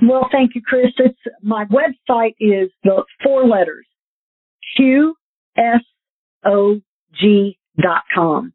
Well, 0.01 0.27
thank 0.31 0.55
you, 0.55 0.61
Chris. 0.65 0.91
It's 0.97 1.19
my 1.43 1.65
website 1.65 2.33
is 2.39 2.69
the 2.83 3.03
four 3.23 3.47
letters 3.47 3.85
Q 4.75 5.13
S 5.57 5.81
O 6.45 6.81
G 7.13 7.57
dot 7.81 8.01
com. 8.13 8.53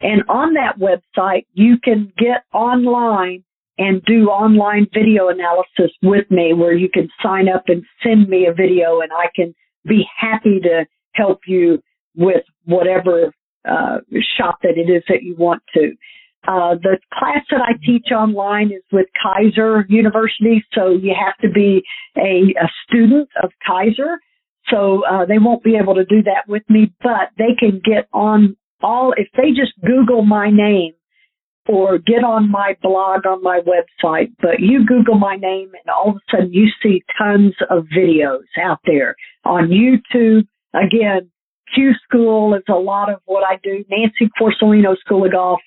And 0.00 0.22
on 0.28 0.54
that 0.54 0.80
website, 0.80 1.46
you 1.52 1.76
can 1.82 2.12
get 2.18 2.42
online 2.52 3.44
and 3.78 4.02
do 4.04 4.26
online 4.26 4.88
video 4.92 5.28
analysis 5.28 5.96
with 6.02 6.28
me 6.30 6.52
where 6.52 6.74
you 6.74 6.88
can 6.92 7.08
sign 7.22 7.48
up 7.48 7.64
and 7.68 7.84
send 8.02 8.28
me 8.28 8.46
a 8.46 8.52
video 8.52 9.00
and 9.00 9.12
I 9.12 9.28
can 9.34 9.54
be 9.86 10.04
happy 10.18 10.60
to 10.60 10.86
help 11.14 11.40
you 11.46 11.82
with 12.16 12.42
whatever 12.64 13.32
uh, 13.68 13.98
shot 14.36 14.56
that 14.62 14.76
it 14.76 14.90
is 14.90 15.02
that 15.08 15.22
you 15.22 15.34
want 15.36 15.62
to. 15.74 15.92
Uh, 16.46 16.74
the 16.82 16.98
class 17.12 17.44
that 17.50 17.60
I 17.60 17.74
teach 17.84 18.08
online 18.10 18.72
is 18.72 18.82
with 18.90 19.06
Keiser 19.24 19.84
University, 19.88 20.64
so 20.72 20.90
you 20.90 21.14
have 21.18 21.36
to 21.38 21.48
be 21.48 21.82
a, 22.16 22.52
a 22.60 22.68
student 22.86 23.28
of 23.42 23.50
Keiser. 23.68 24.16
So 24.68 25.04
uh, 25.04 25.24
they 25.24 25.38
won't 25.38 25.62
be 25.62 25.76
able 25.76 25.94
to 25.94 26.04
do 26.04 26.22
that 26.24 26.48
with 26.48 26.62
me, 26.68 26.92
but 27.02 27.30
they 27.38 27.54
can 27.58 27.80
get 27.84 28.08
on 28.12 28.56
all, 28.82 29.14
if 29.16 29.28
they 29.36 29.50
just 29.50 29.72
Google 29.84 30.22
my 30.22 30.50
name 30.50 30.92
or 31.68 31.98
get 31.98 32.24
on 32.24 32.50
my 32.50 32.76
blog 32.82 33.26
on 33.26 33.42
my 33.42 33.60
website, 33.60 34.32
but 34.40 34.58
you 34.58 34.84
Google 34.86 35.18
my 35.18 35.36
name 35.36 35.70
and 35.72 35.90
all 35.94 36.10
of 36.10 36.16
a 36.16 36.20
sudden 36.30 36.52
you 36.52 36.68
see 36.82 37.02
tons 37.16 37.54
of 37.70 37.84
videos 37.96 38.44
out 38.60 38.80
there 38.84 39.14
on 39.44 39.68
YouTube. 39.68 40.42
Again, 40.74 41.30
Q 41.74 41.92
School 42.04 42.54
is 42.54 42.64
a 42.68 42.74
lot 42.74 43.10
of 43.10 43.20
what 43.24 43.44
I 43.44 43.58
do. 43.62 43.84
Nancy 43.90 44.30
Quarcelino 44.38 44.96
School 44.98 45.24
of 45.24 45.32
Golf, 45.32 45.60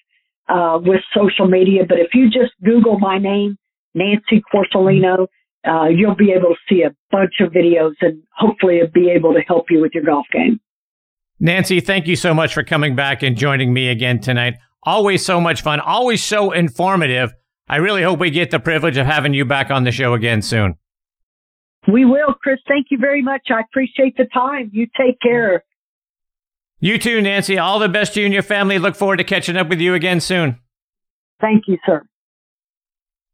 uh, 0.49 0.80
with 0.81 1.01
social 1.13 1.47
media. 1.47 1.84
But 1.88 1.99
if 1.99 2.09
you 2.13 2.26
just 2.26 2.53
Google 2.63 2.99
my 2.99 3.17
name, 3.17 3.57
Nancy 3.93 4.43
Quarcelino, 4.53 5.27
uh, 5.67 5.88
you'll 5.88 6.15
be 6.15 6.31
able 6.31 6.49
to 6.49 6.55
see 6.69 6.84
a 6.84 6.93
bunch 7.11 7.35
of 7.39 7.51
videos 7.51 7.93
and 8.01 8.22
hopefully 8.35 8.81
be 8.93 9.09
able 9.09 9.34
to 9.34 9.41
help 9.41 9.65
you 9.69 9.81
with 9.81 9.91
your 9.93 10.03
golf 10.03 10.26
game. 10.31 10.59
Nancy, 11.39 11.80
thank 11.80 12.07
you 12.07 12.15
so 12.15 12.34
much 12.34 12.53
for 12.53 12.63
coming 12.63 12.95
back 12.95 13.23
and 13.23 13.35
joining 13.35 13.73
me 13.73 13.89
again 13.89 14.19
tonight. 14.19 14.55
Always 14.86 15.26
so 15.26 15.41
much 15.41 15.62
fun, 15.62 15.80
always 15.80 16.24
so 16.24 16.52
informative. 16.52 17.34
I 17.68 17.78
really 17.78 18.03
hope 18.03 18.20
we 18.20 18.30
get 18.30 18.52
the 18.52 18.60
privilege 18.60 18.98
of 18.98 19.07
having 19.07 19.34
you 19.34 19.44
back 19.44 19.72
on 19.72 19.84
the 19.84 19.91
show 19.91 20.14
again 20.14 20.41
soon. 20.44 20.76
We 21.88 22.06
will, 22.06 22.34
Chris. 22.34 22.60
Thank 22.68 22.88
you 22.91 22.98
very 22.98 23.22
much. 23.22 23.48
I 23.49 23.62
appreciate 23.62 24.18
the 24.18 24.26
time. 24.26 24.70
You 24.74 24.88
take 24.98 25.20
care. 25.22 25.64
You 26.80 26.98
too, 26.98 27.22
Nancy. 27.22 27.57
All 27.57 27.80
the 27.80 27.90
best 27.90 28.14
to 28.14 28.20
you 28.20 28.26
and 28.26 28.34
your 28.34 28.44
family. 28.44 28.78
Look 28.78 28.95
forward 28.95 29.18
to 29.18 29.24
catching 29.24 29.57
up 29.57 29.70
with 29.70 29.80
you 29.80 29.94
again 29.94 30.20
soon. 30.20 30.60
Thank 31.41 31.64
you, 31.68 31.78
sir. 31.86 32.03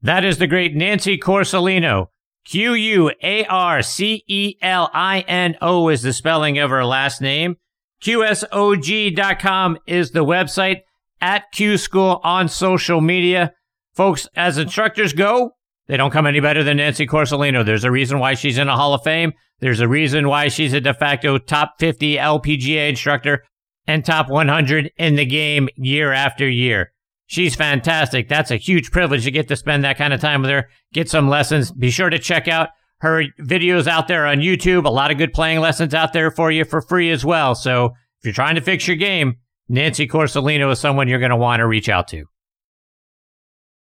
That 0.02 0.26
is 0.26 0.38
the 0.38 0.48
great 0.48 0.76
Nancy 0.76 1.18
Quarcelino. 1.18 2.08
Q 2.46 2.74
U 2.74 3.12
A 3.22 3.46
R 3.46 3.82
C 3.82 4.24
E 4.28 4.56
L 4.62 4.90
I 4.94 5.20
N 5.28 5.58
O 5.62 5.90
is 5.90 6.02
the 6.02 6.14
spelling 6.14 6.58
of 6.58 6.72
her 6.72 6.84
last 6.84 7.22
name. 7.22 7.58
QSOG.com 8.04 9.78
is 9.86 10.12
the 10.12 10.26
website 10.26 10.82
at 11.22 11.52
Q 11.52 11.78
School 11.78 12.20
on 12.24 12.50
social 12.50 13.00
media. 13.02 13.54
Folks, 13.94 14.28
as 14.36 14.58
instructors 14.58 15.14
go, 15.14 15.52
they 15.88 15.98
don't 15.98 16.12
come 16.12 16.26
any 16.26 16.40
better 16.40 16.64
than 16.64 16.78
Nancy 16.78 17.06
Quarcelino. 17.06 17.66
There's 17.66 17.84
a 17.84 17.92
reason 17.92 18.20
why 18.20 18.34
she's 18.34 18.58
in 18.58 18.70
a 18.70 18.76
Hall 18.76 18.94
of 18.94 19.04
Fame. 19.04 19.34
There's 19.60 19.80
a 19.80 19.88
reason 19.88 20.28
why 20.28 20.48
she's 20.48 20.74
a 20.74 20.82
de 20.82 20.94
facto 20.94 21.38
top 21.38 21.76
50 21.80 22.16
LPGA 22.16 22.90
instructor 22.90 23.44
and 23.88 24.04
top 24.04 24.30
100 24.30 24.92
in 24.98 25.16
the 25.16 25.26
game 25.26 25.70
year 25.76 26.14
after 26.14 26.50
year. 26.50 26.92
She's 27.28 27.56
fantastic. 27.56 28.28
That's 28.28 28.52
a 28.52 28.58
huge 28.58 28.92
privilege 28.92 29.24
to 29.24 29.32
get 29.32 29.48
to 29.48 29.56
spend 29.56 29.84
that 29.84 29.98
kind 29.98 30.14
of 30.14 30.20
time 30.20 30.42
with 30.42 30.52
her, 30.52 30.70
get 30.94 31.10
some 31.10 31.30
lessons. 31.30 31.72
Be 31.72 31.90
sure 31.90 32.10
to 32.10 32.20
check 32.20 32.48
out 32.48 32.70
her 33.00 33.24
videos 33.40 33.88
out 33.88 34.08
there 34.08 34.26
on 34.28 34.38
YouTube. 34.38 34.86
A 34.86 34.90
lot 34.90 35.12
of 35.12 35.18
good 35.18 35.34
playing 35.34 35.60
lessons 35.60 35.94
out 35.94 36.14
there 36.14 36.32
for 36.32 36.52
you 36.52 36.66
for 36.66 36.82
free 36.82 37.10
as 37.12 37.26
well. 37.26 37.56
So 37.56 37.94
if 38.20 38.26
you're 38.26 38.34
trying 38.34 38.56
to 38.56 38.62
fix 38.62 38.88
your 38.88 38.98
game, 38.98 39.38
Nancy 39.72 40.06
Quarcelino 40.06 40.70
is 40.70 40.80
someone 40.80 41.08
you're 41.08 41.20
going 41.20 41.30
to 41.30 41.38
want 41.38 41.62
to 41.62 41.66
reach 41.66 41.88
out 41.88 42.10
to. 42.10 42.26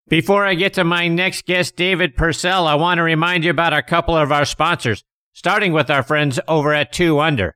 Before 0.07 0.45
I 0.45 0.53
get 0.53 0.75
to 0.75 0.83
my 0.83 1.07
next 1.07 1.47
guest, 1.47 1.75
David 1.75 2.15
Pursell, 2.15 2.67
I 2.67 2.75
want 2.75 2.99
to 2.99 3.03
remind 3.03 3.43
you 3.43 3.49
about 3.49 3.73
a 3.73 3.81
couple 3.81 4.15
of 4.15 4.31
our 4.31 4.45
sponsors, 4.45 5.03
starting 5.33 5.73
with 5.73 5.89
our 5.89 6.03
friends 6.03 6.39
over 6.47 6.75
at 6.75 6.93
2 6.93 7.19
Under. 7.19 7.55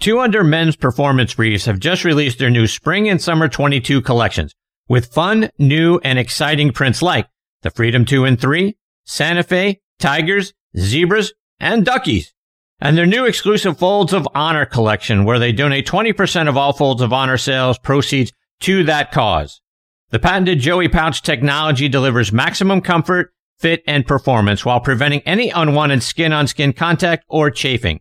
2 0.00 0.18
Under 0.18 0.42
men's 0.42 0.76
performance 0.76 1.34
briefs 1.34 1.66
have 1.66 1.78
just 1.78 2.04
released 2.04 2.38
their 2.38 2.48
new 2.48 2.66
spring 2.66 3.06
and 3.06 3.20
summer 3.20 3.48
22 3.48 4.00
collections 4.00 4.54
with 4.88 5.12
fun, 5.12 5.50
new, 5.58 6.00
and 6.04 6.18
exciting 6.18 6.72
prints 6.72 7.02
like 7.02 7.28
the 7.60 7.70
Freedom 7.70 8.06
2 8.06 8.24
and 8.24 8.40
3, 8.40 8.78
Santa 9.04 9.42
Fe, 9.42 9.82
Tigers, 9.98 10.54
Zebras, 10.74 11.34
and 11.60 11.84
Duckies. 11.84 12.33
And 12.80 12.98
their 12.98 13.06
new 13.06 13.24
exclusive 13.24 13.78
Folds 13.78 14.12
of 14.12 14.28
Honor 14.34 14.66
collection 14.66 15.24
where 15.24 15.38
they 15.38 15.52
donate 15.52 15.86
20% 15.86 16.48
of 16.48 16.56
all 16.56 16.72
Folds 16.72 17.02
of 17.02 17.12
Honor 17.12 17.36
sales 17.36 17.78
proceeds 17.78 18.32
to 18.60 18.84
that 18.84 19.12
cause. 19.12 19.60
The 20.10 20.18
patented 20.18 20.60
Joey 20.60 20.88
pouch 20.88 21.22
technology 21.22 21.88
delivers 21.88 22.32
maximum 22.32 22.80
comfort, 22.80 23.32
fit, 23.58 23.82
and 23.86 24.06
performance 24.06 24.64
while 24.64 24.80
preventing 24.80 25.22
any 25.22 25.50
unwanted 25.50 26.02
skin 26.02 26.32
on 26.32 26.46
skin 26.46 26.72
contact 26.72 27.24
or 27.28 27.50
chafing. 27.50 28.00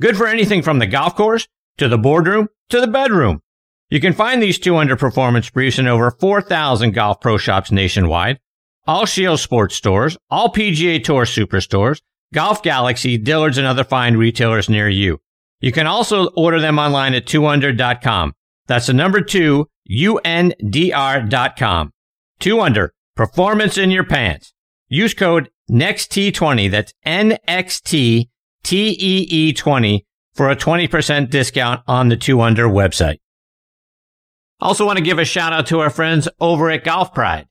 Good 0.00 0.16
for 0.16 0.26
anything 0.26 0.62
from 0.62 0.78
the 0.78 0.86
golf 0.86 1.14
course 1.14 1.46
to 1.78 1.88
the 1.88 1.98
boardroom 1.98 2.48
to 2.70 2.80
the 2.80 2.86
bedroom. 2.86 3.40
You 3.90 4.00
can 4.00 4.14
find 4.14 4.42
these 4.42 4.58
2 4.58 4.76
Under 4.76 4.96
performance 4.96 5.50
briefs 5.50 5.78
in 5.78 5.86
over 5.86 6.10
4,000 6.10 6.92
golf 6.92 7.20
pro 7.20 7.36
shops 7.36 7.70
nationwide, 7.70 8.40
all 8.86 9.06
Scheels 9.06 9.42
sports 9.42 9.76
stores, 9.76 10.16
all 10.30 10.52
PGA 10.52 11.04
Tour 11.04 11.24
superstores, 11.24 12.00
Golf 12.32 12.62
Galaxy, 12.62 13.18
Dillard's, 13.18 13.58
and 13.58 13.66
other 13.66 13.84
fine 13.84 14.16
retailers 14.16 14.68
near 14.68 14.88
you. 14.88 15.20
You 15.60 15.72
can 15.72 15.86
also 15.86 16.28
order 16.28 16.60
them 16.60 16.78
online 16.78 17.14
at 17.14 17.26
2undr.com. 17.26 18.34
That's 18.66 18.86
the 18.86 18.92
number 18.92 19.20
two, 19.20 19.68
UNDR.com. 19.90 21.92
Two 22.40 22.60
under, 22.60 22.92
performance 23.14 23.78
in 23.78 23.90
your 23.90 24.04
pants. 24.04 24.52
Use 24.88 25.14
code 25.14 25.50
NEXT20, 25.70 26.70
that's 26.70 26.92
N-X-T-T-E-E-20 27.04 30.00
for 30.34 30.50
a 30.50 30.56
20% 30.56 31.30
discount 31.30 31.82
on 31.86 32.08
the 32.08 32.16
Two 32.16 32.40
Under 32.40 32.66
website. 32.66 33.18
Also 34.60 34.86
want 34.86 34.98
to 34.98 35.04
give 35.04 35.18
a 35.18 35.24
shout 35.24 35.52
out 35.52 35.66
to 35.66 35.80
our 35.80 35.90
friends 35.90 36.28
over 36.40 36.70
at 36.70 36.84
Golf 36.84 37.12
Pride. 37.12 37.46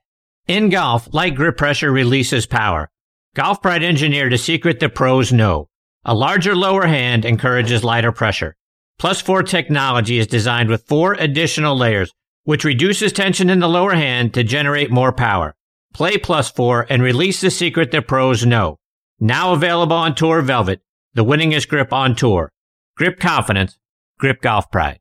In 0.48 0.70
golf, 0.70 1.14
light 1.14 1.36
grip 1.36 1.58
pressure 1.58 1.91
releases 1.91 2.45
power. 2.45 2.90
Golf 3.34 3.62
Pride 3.62 3.82
engineered 3.82 4.34
a 4.34 4.38
secret 4.38 4.82
the 4.82 4.90
pros 4.90 5.32
know. 5.32 5.70
A 6.03 6.14
larger 6.14 6.53
lower 6.53 6.88
hand 6.88 7.24
encourages 7.24 7.82
lighter 7.82 8.12
pressure. 8.12 8.58
Plus 8.99 9.22
4 9.22 9.44
technology 9.44 10.18
is 10.18 10.28
designed 10.28 10.68
with 10.68 10.86
four 10.86 11.14
additional 11.14 11.78
layers, 11.78 12.12
which 12.44 12.66
reduces 12.66 13.14
tension 13.14 13.49
in 13.49 13.60
the 13.60 13.70
lower 13.70 13.94
hand 13.94 14.34
to 14.34 14.44
generate 14.44 14.91
more 14.91 15.14
power. 15.14 15.56
Play 15.94 16.18
Plus 16.18 16.52
4 16.52 16.88
and 16.90 17.02
release 17.02 17.40
the 17.40 17.49
secret 17.49 17.91
the 17.91 18.02
pros 18.02 18.45
know. 18.45 18.80
Now 19.18 19.53
available 19.53 19.95
on 19.95 20.14
Tour 20.14 20.41
Velvet, 20.41 20.82
the 21.14 21.24
winningest 21.24 21.70
grip 21.70 21.94
on 21.94 22.16
tour. 22.18 22.52
Grip 22.98 23.18
confidence, 23.18 23.80
grip 24.20 24.41
golf 24.41 24.70
pride. 24.70 24.99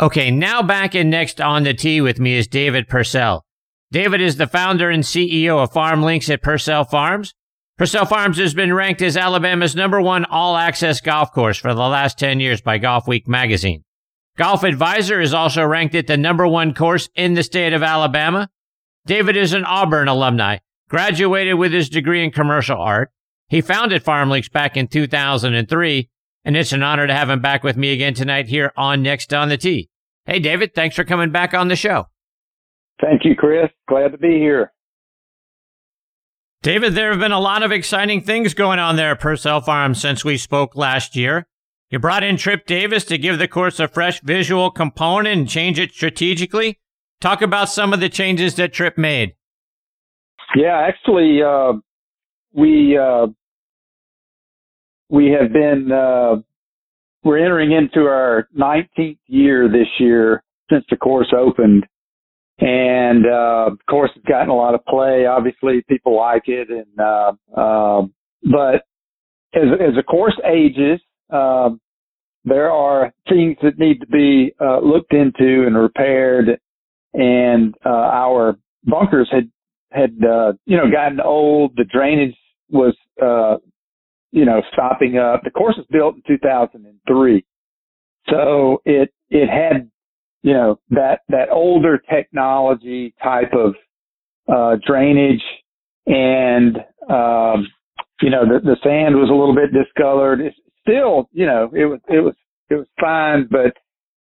Okay, 0.00 0.30
now 0.30 0.62
back 0.62 0.94
in 0.94 1.10
next 1.10 1.40
on 1.40 1.64
the 1.64 1.74
tee 1.74 2.00
with 2.00 2.20
me 2.20 2.34
is 2.34 2.46
David 2.46 2.88
Pursell. 2.88 3.42
David 3.92 4.20
is 4.20 4.36
the 4.36 4.48
founder 4.48 4.90
and 4.90 5.04
CEO 5.04 5.62
of 5.62 5.72
Farm 5.72 6.02
Links 6.02 6.28
at 6.28 6.42
Pursell 6.42 6.88
Farms. 6.88 7.34
Pursell 7.78 8.08
Farms 8.08 8.38
has 8.38 8.52
been 8.52 8.74
ranked 8.74 9.00
as 9.00 9.16
Alabama's 9.16 9.76
number 9.76 10.00
one 10.00 10.24
all 10.24 10.56
access 10.56 11.00
golf 11.00 11.32
course 11.32 11.58
for 11.58 11.72
the 11.72 11.80
last 11.80 12.18
10 12.18 12.40
years 12.40 12.60
by 12.60 12.78
Golf 12.78 13.06
Week 13.06 13.28
magazine. 13.28 13.84
Golf 14.36 14.64
Advisor 14.64 15.20
is 15.20 15.32
also 15.32 15.64
ranked 15.64 15.94
at 15.94 16.08
the 16.08 16.16
number 16.16 16.46
one 16.48 16.74
course 16.74 17.08
in 17.14 17.34
the 17.34 17.42
state 17.42 17.72
of 17.72 17.82
Alabama. 17.82 18.48
David 19.06 19.36
is 19.36 19.52
an 19.52 19.64
Auburn 19.64 20.08
alumni, 20.08 20.58
graduated 20.88 21.54
with 21.54 21.72
his 21.72 21.88
degree 21.88 22.24
in 22.24 22.32
commercial 22.32 22.78
art. 22.78 23.12
He 23.48 23.60
founded 23.60 24.02
Farm 24.02 24.28
Links 24.28 24.48
back 24.48 24.76
in 24.76 24.88
2003, 24.88 26.10
and 26.44 26.56
it's 26.56 26.72
an 26.72 26.82
honor 26.82 27.06
to 27.06 27.14
have 27.14 27.30
him 27.30 27.40
back 27.40 27.62
with 27.62 27.76
me 27.76 27.92
again 27.92 28.14
tonight 28.14 28.48
here 28.48 28.72
on 28.76 29.02
Next 29.02 29.32
on 29.32 29.48
the 29.48 29.56
Tee. 29.56 29.88
Hey, 30.24 30.40
David, 30.40 30.74
thanks 30.74 30.96
for 30.96 31.04
coming 31.04 31.30
back 31.30 31.54
on 31.54 31.68
the 31.68 31.76
show. 31.76 32.08
Thank 33.00 33.24
you, 33.24 33.34
Chris. 33.36 33.70
Glad 33.88 34.12
to 34.12 34.18
be 34.18 34.38
here. 34.38 34.72
David, 36.62 36.94
there 36.94 37.10
have 37.10 37.20
been 37.20 37.32
a 37.32 37.40
lot 37.40 37.62
of 37.62 37.70
exciting 37.70 38.22
things 38.22 38.54
going 38.54 38.78
on 38.78 38.96
there 38.96 39.12
at 39.12 39.20
Pursell 39.20 39.64
Farm 39.64 39.94
since 39.94 40.24
we 40.24 40.36
spoke 40.36 40.74
last 40.74 41.14
year. 41.14 41.46
You 41.90 42.00
brought 42.00 42.24
in 42.24 42.36
Tripp 42.36 42.66
Davis 42.66 43.04
to 43.04 43.18
give 43.18 43.38
the 43.38 43.46
course 43.46 43.78
a 43.78 43.86
fresh 43.86 44.20
visual 44.20 44.70
component 44.70 45.38
and 45.38 45.48
change 45.48 45.78
it 45.78 45.92
strategically. 45.92 46.80
Talk 47.20 47.42
about 47.42 47.68
some 47.68 47.92
of 47.92 48.00
the 48.00 48.08
changes 48.08 48.56
that 48.56 48.72
Tripp 48.72 48.98
made. 48.98 49.34
Yeah, 50.56 50.76
actually, 50.88 51.40
uh, 51.42 51.74
we 52.52 52.98
uh, 52.98 53.28
we 55.08 55.30
have 55.38 55.52
been 55.52 55.92
uh, 55.92 56.36
we're 57.22 57.38
entering 57.38 57.72
into 57.72 58.06
our 58.06 58.48
19th 58.58 59.18
year 59.26 59.68
this 59.68 59.88
year 59.98 60.42
since 60.70 60.84
the 60.90 60.96
course 60.96 61.32
opened, 61.36 61.86
and 62.58 63.26
uh, 63.26 63.66
of 63.72 63.78
course 63.88 64.10
it's 64.16 64.24
gotten 64.26 64.48
a 64.48 64.54
lot 64.54 64.74
of 64.74 64.84
play. 64.86 65.26
Obviously, 65.26 65.82
people 65.88 66.16
like 66.16 66.44
it, 66.46 66.68
and 66.70 67.00
uh, 67.00 67.32
uh, 67.58 68.02
but 68.42 68.86
as 69.54 69.68
as 69.80 69.94
the 69.96 70.02
course 70.02 70.38
ages, 70.44 71.00
um, 71.30 71.80
there 72.44 72.70
are 72.70 73.12
things 73.28 73.56
that 73.62 73.78
need 73.78 74.00
to 74.00 74.06
be 74.06 74.54
uh, 74.60 74.78
looked 74.80 75.12
into 75.12 75.66
and 75.66 75.76
repaired, 75.76 76.58
and 77.12 77.74
uh, 77.84 77.88
our 77.88 78.56
bunkers 78.84 79.28
had 79.30 79.50
had 79.90 80.16
uh, 80.24 80.52
you 80.64 80.76
know 80.76 80.90
gotten 80.90 81.20
old. 81.20 81.72
The 81.76 81.84
drainage 81.84 82.36
was 82.70 82.96
uh, 83.22 83.56
you 84.32 84.46
know 84.46 84.62
stopping 84.72 85.18
up. 85.18 85.42
The 85.44 85.50
course 85.50 85.76
was 85.76 85.86
built 85.90 86.14
in 86.14 86.22
2003, 86.26 87.44
so 88.30 88.80
it 88.86 89.12
it 89.28 89.48
had 89.48 89.90
you 90.46 90.52
know 90.52 90.78
that 90.90 91.22
that 91.28 91.50
older 91.50 92.00
technology 92.08 93.12
type 93.20 93.52
of 93.52 93.74
uh, 94.48 94.76
drainage, 94.86 95.42
and 96.06 96.76
um, 97.10 97.66
you 98.22 98.30
know 98.30 98.46
the 98.46 98.60
the 98.62 98.76
sand 98.84 99.16
was 99.16 99.28
a 99.28 99.34
little 99.34 99.56
bit 99.56 99.72
discolored. 99.72 100.40
It's 100.40 100.56
still 100.82 101.28
you 101.32 101.46
know 101.46 101.68
it 101.74 101.86
was 101.86 101.98
it 102.08 102.20
was 102.20 102.34
it 102.70 102.76
was 102.76 102.86
fine, 103.00 103.48
but 103.50 103.76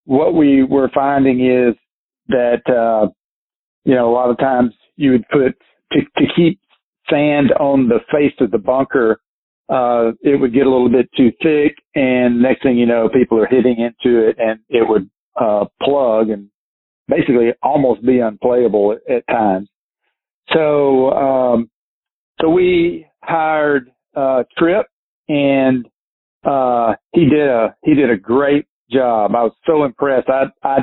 what 0.05 0.33
we 0.33 0.63
were 0.63 0.89
finding 0.95 1.45
is 1.45 1.75
that 2.29 2.63
uh, 2.67 3.07
you 3.83 3.93
know 3.93 4.11
a 4.11 4.15
lot 4.15 4.31
of 4.31 4.39
times 4.39 4.73
you 4.95 5.11
would 5.11 5.29
put 5.29 5.55
to, 5.91 5.99
to 6.17 6.25
keep 6.35 6.59
sand 7.07 7.51
on 7.59 7.87
the 7.87 7.99
face 8.11 8.33
of 8.39 8.49
the 8.49 8.57
bunker, 8.57 9.19
uh, 9.69 10.09
it 10.21 10.41
would 10.41 10.55
get 10.55 10.65
a 10.65 10.71
little 10.71 10.89
bit 10.89 11.07
too 11.15 11.31
thick, 11.43 11.75
and 11.93 12.41
next 12.41 12.63
thing 12.63 12.79
you 12.79 12.87
know, 12.87 13.09
people 13.09 13.39
are 13.39 13.45
hitting 13.45 13.77
into 13.77 14.27
it, 14.27 14.37
and 14.39 14.59
it 14.69 14.89
would 14.89 15.07
uh, 15.35 15.65
plug 15.81 16.29
and 16.29 16.49
basically 17.07 17.49
almost 17.61 18.05
be 18.05 18.19
unplayable 18.19 18.93
at, 18.93 19.15
at 19.15 19.27
times. 19.27 19.69
So, 20.53 21.11
um, 21.11 21.69
so 22.41 22.49
we 22.49 23.07
hired 23.23 23.91
uh, 24.15 24.43
Tripp, 24.57 24.87
and 25.27 25.87
uh, 26.43 26.93
he 27.13 27.25
did 27.25 27.47
a 27.47 27.75
he 27.83 27.95
did 27.95 28.11
a 28.11 28.17
great 28.17 28.67
job. 28.91 29.31
I 29.35 29.43
was 29.43 29.53
so 29.65 29.83
impressed. 29.83 30.29
I 30.29 30.45
I 30.63 30.79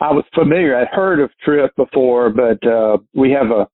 I 0.00 0.12
was 0.12 0.24
familiar. 0.34 0.76
I'd 0.76 0.88
heard 0.88 1.20
of 1.20 1.30
Tripp 1.44 1.74
before, 1.76 2.30
but 2.30 2.64
uh, 2.66 2.98
we 3.14 3.30
have 3.32 3.50
a 3.50 3.66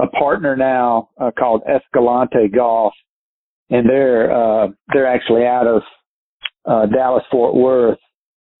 a 0.00 0.06
partner 0.08 0.56
now 0.56 1.10
uh, 1.20 1.30
called 1.38 1.62
Escalante 1.68 2.48
Golf, 2.48 2.94
and 3.68 3.88
they're 3.88 4.32
uh, 4.32 4.68
they're 4.92 5.06
actually 5.06 5.44
out 5.44 5.66
of 5.66 5.82
uh, 6.64 6.86
Dallas 6.86 7.24
Fort 7.30 7.54
Worth, 7.54 7.98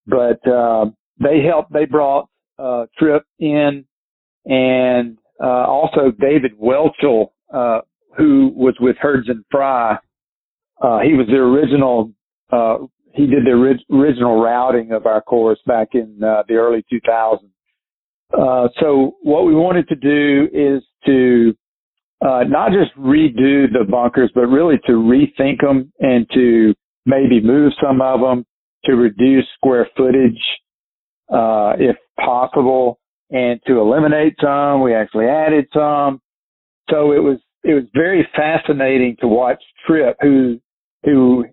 but 0.06 0.46
uh, 0.46 0.86
they 1.20 1.42
helped. 1.42 1.72
They 1.72 1.84
brought 1.84 2.28
uh, 2.58 2.86
Tripp 2.98 3.24
in, 3.38 3.84
and 4.46 5.18
uh, 5.42 5.66
also 5.66 6.12
David 6.18 6.52
Whelchel, 6.58 7.30
uh, 7.52 7.80
who 8.16 8.52
was 8.54 8.74
with 8.80 8.96
Hurdzan 9.02 9.44
Fry. 9.50 9.98
Uh, 10.82 11.00
he 11.00 11.14
was 11.14 11.26
the 11.26 11.36
original. 11.36 12.12
Uh, 12.50 12.78
he 13.14 13.26
did 13.26 13.44
the 13.44 13.52
ori- 13.52 13.86
original 13.92 14.40
routing 14.40 14.92
of 14.92 15.06
our 15.06 15.20
course 15.20 15.58
back 15.66 15.88
in 15.94 16.22
uh, 16.22 16.42
the 16.48 16.54
early 16.54 16.84
2000s. 16.92 17.38
Uh, 18.32 18.68
so 18.78 19.16
what 19.22 19.44
we 19.44 19.54
wanted 19.54 19.88
to 19.88 19.96
do 19.96 20.48
is 20.52 20.82
to 21.04 21.54
uh, 22.24 22.44
not 22.46 22.70
just 22.70 22.94
redo 22.96 23.66
the 23.72 23.84
bunkers, 23.90 24.30
but 24.34 24.42
really 24.42 24.76
to 24.86 24.92
rethink 24.92 25.60
them 25.60 25.92
and 26.00 26.28
to 26.32 26.74
maybe 27.06 27.40
move 27.40 27.72
some 27.82 28.00
of 28.00 28.20
them 28.20 28.44
to 28.84 28.94
reduce 28.94 29.44
square 29.56 29.88
footage, 29.96 30.40
uh, 31.30 31.74
if 31.78 31.96
possible, 32.18 32.98
and 33.30 33.60
to 33.66 33.80
eliminate 33.80 34.34
some. 34.40 34.82
We 34.82 34.94
actually 34.94 35.26
added 35.26 35.66
some. 35.72 36.20
So 36.90 37.12
it 37.12 37.22
was, 37.22 37.38
it 37.62 37.74
was 37.74 37.84
very 37.94 38.26
fascinating 38.34 39.16
to 39.20 39.28
watch 39.28 39.62
Tripp, 39.86 40.16
who, 40.20 40.60
who, 41.04 41.44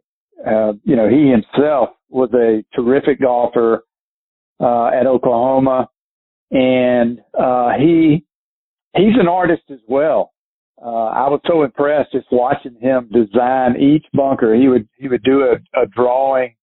uh, 0.45 0.73
you 0.83 0.95
know, 0.95 1.07
he 1.07 1.29
himself 1.29 1.89
was 2.09 2.29
a 2.33 2.63
terrific 2.75 3.21
golfer, 3.21 3.83
uh, 4.59 4.87
at 4.87 5.05
Oklahoma 5.05 5.87
and 6.51 7.19
uh, 7.37 7.71
he 7.77 8.25
he's 8.95 9.15
an 9.19 9.27
artist 9.27 9.63
as 9.71 9.79
well. 9.87 10.33
Uh, 10.81 11.05
I 11.05 11.27
was 11.27 11.41
so 11.47 11.63
impressed 11.63 12.11
just 12.11 12.27
watching 12.31 12.77
him 12.79 13.09
design 13.11 13.75
each 13.79 14.05
bunker. 14.13 14.55
He 14.55 14.67
would 14.67 14.87
he 14.97 15.07
would 15.07 15.23
do 15.23 15.41
a, 15.43 15.81
a 15.81 15.87
drawing, 15.87 16.55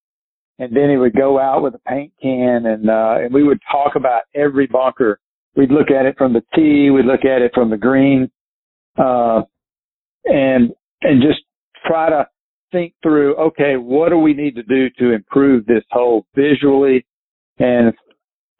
and 0.59 0.75
then 0.75 0.89
he 0.89 0.97
would 0.97 1.13
go 1.13 1.39
out 1.39 1.63
with 1.63 1.75
a 1.75 1.79
paint 1.79 2.13
can, 2.21 2.65
and 2.65 2.89
uh, 2.89 3.17
and 3.19 3.33
we 3.33 3.43
would 3.43 3.59
talk 3.71 3.95
about 3.95 4.23
every 4.33 4.67
bunker. 4.67 5.19
We'd 5.55 5.71
look 5.71 5.89
at 5.89 6.05
it 6.05 6.17
from 6.17 6.33
the 6.33 6.43
tee, 6.53 6.89
we'd 6.89 7.05
look 7.05 7.25
at 7.25 7.41
it 7.41 7.51
from 7.53 7.69
the 7.69 7.77
green, 7.77 8.29
uh, 8.97 9.41
and 10.25 10.71
and 11.01 11.21
just 11.21 11.41
try 11.85 12.09
to 12.09 12.27
think 12.71 12.93
through. 13.03 13.35
Okay, 13.35 13.75
what 13.77 14.09
do 14.09 14.17
we 14.17 14.33
need 14.33 14.55
to 14.55 14.63
do 14.63 14.89
to 14.99 15.13
improve 15.13 15.65
this 15.65 15.83
hole 15.91 16.25
visually 16.35 17.05
and 17.59 17.93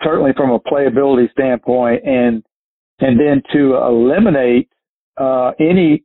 certainly 0.03 0.31
from 0.35 0.51
a 0.51 0.59
playability 0.59 1.31
standpoint, 1.31 2.03
and 2.05 2.43
and 2.99 3.19
then 3.19 3.41
to 3.53 3.75
eliminate 3.75 4.69
uh, 5.17 5.51
any 5.59 6.03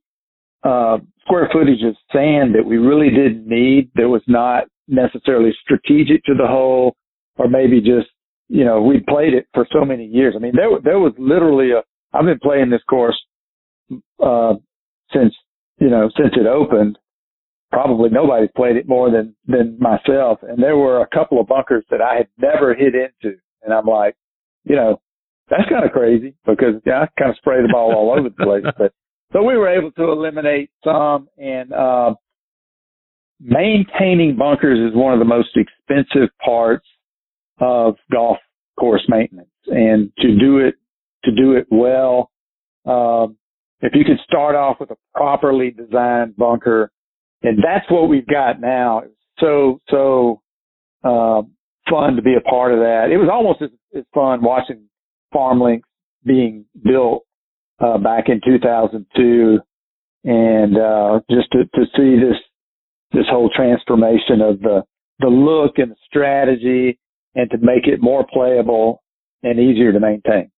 uh, 0.65 0.99
square 1.21 1.49
footage 1.53 1.83
of 1.85 1.97
sand 2.13 2.55
that 2.55 2.65
we 2.65 2.79
really 2.79 3.11
didn't 3.11 3.47
need, 3.47 3.91
that 3.95 4.09
was 4.09 4.23
not 4.27 4.65
necessarily 4.91 5.53
strategic 5.63 6.25
to 6.25 6.35
the 6.35 6.47
hole, 6.47 6.97
or 7.37 7.49
maybe 7.49 7.81
just 7.81 8.09
you 8.49 8.65
know 8.65 8.83
we 8.83 9.01
played 9.09 9.35
it 9.35 9.47
for 9.55 9.67
so 9.73 9.85
many 9.85 10.07
years. 10.07 10.35
I 10.37 10.41
mean, 10.41 10.53
there 10.55 10.71
there 10.83 10.99
was 10.99 11.13
literally 11.19 11.71
a 11.73 11.83
I've 12.13 12.25
been 12.25 12.41
playing 12.41 12.71
this 12.71 12.83
course 12.89 13.19
uh, 14.23 14.55
since 15.13 15.35
you 15.79 15.89
know 15.89 16.11
since 16.17 16.35
it 16.37 16.47
opened. 16.47 16.99
Probably 17.71 18.11
nobody's 18.11 18.51
played 18.57 18.77
it 18.77 18.89
more 18.89 19.11
than 19.11 19.37
than 19.47 19.79
myself, 19.79 20.41
and 20.43 20.61
there 20.61 20.77
were 20.77 21.03
a 21.03 21.07
couple 21.07 21.41
of 21.41 21.47
bunkers 21.47 21.85
that 21.91 22.03
I 22.03 22.17
had 22.17 22.29
never 22.37 22.75
hit 22.75 22.95
into 22.95 23.39
and 23.63 23.73
I'm 23.73 23.87
like, 23.87 24.17
you 24.65 24.77
know, 24.77 25.01
that's 25.49 25.69
kind 25.69 25.85
of 25.85 25.93
crazy 25.93 26.35
because 26.47 26.75
yeah, 26.87 27.03
I 27.03 27.09
kind 27.19 27.31
of 27.31 27.37
spray 27.37 27.61
the 27.63 27.73
ball 27.73 27.95
all 27.95 28.19
over 28.19 28.29
the 28.29 28.45
place. 28.45 28.65
But 28.79 28.93
so 29.33 29.43
we 29.43 29.57
were 29.57 29.69
able 29.69 29.93
to 29.93 30.11
eliminate 30.11 30.71
some 30.85 31.29
and 31.39 31.73
uh, 31.73 32.15
maintaining 33.41 34.37
bunkers 34.37 34.79
is 34.79 34.97
one 34.97 35.13
of 35.13 35.19
the 35.19 35.25
most 35.25 35.57
expensive 35.57 36.29
parts 36.45 36.87
of 37.59 37.97
golf 38.13 38.39
course 38.79 39.05
maintenance. 39.09 39.49
And 39.67 40.13
to 40.19 40.39
do 40.39 40.59
it, 40.59 40.75
to 41.25 41.33
do 41.33 41.53
it 41.53 41.67
well, 41.71 42.31
um, 42.87 43.37
if 43.81 43.95
you 43.95 44.05
could 44.05 44.19
start 44.27 44.55
off 44.55 44.79
with 44.81 44.91
a 44.91 44.97
properly 45.15 45.71
designed 45.71 46.37
bunker, 46.37 46.91
and 47.43 47.59
that's 47.59 47.91
what 47.91 48.09
we've 48.09 48.27
got 48.27 48.61
now. 48.61 49.03
So, 49.39 49.81
so, 49.91 50.43
um, 51.03 51.53
fun 51.89 52.17
to 52.17 52.23
be 52.23 52.35
a 52.35 52.41
part 52.43 52.73
of 52.73 52.81
that. 52.81 53.09
It 53.11 53.17
was 53.17 53.31
almost 53.33 53.63
as, 53.63 53.71
as 53.97 54.05
fun 54.13 54.43
watching 54.43 54.83
Farm 55.33 55.61
Links 55.61 55.89
being 56.25 56.67
built 56.85 57.25
uh, 57.81 57.97
back 57.97 58.29
in 58.29 58.41
2002, 58.45 59.59
and 60.25 60.77
uh, 60.77 61.21
just 61.31 61.51
to, 61.53 61.65
to 61.65 61.85
see 61.97 62.17
this 62.17 62.37
this 63.13 63.27
whole 63.31 63.51
transformation 63.55 64.41
of 64.41 64.61
the 64.61 64.83
the 65.19 65.29
look 65.29 65.73
and 65.77 65.93
the 65.93 65.97
strategy, 66.07 66.99
and 67.35 67.51
to 67.51 67.59
make 67.59 67.87
it 67.87 68.01
more 68.01 68.27
playable 68.33 69.03
and 69.43 69.59
easier 69.59 69.93
to 69.93 70.01
maintain. 70.01 70.51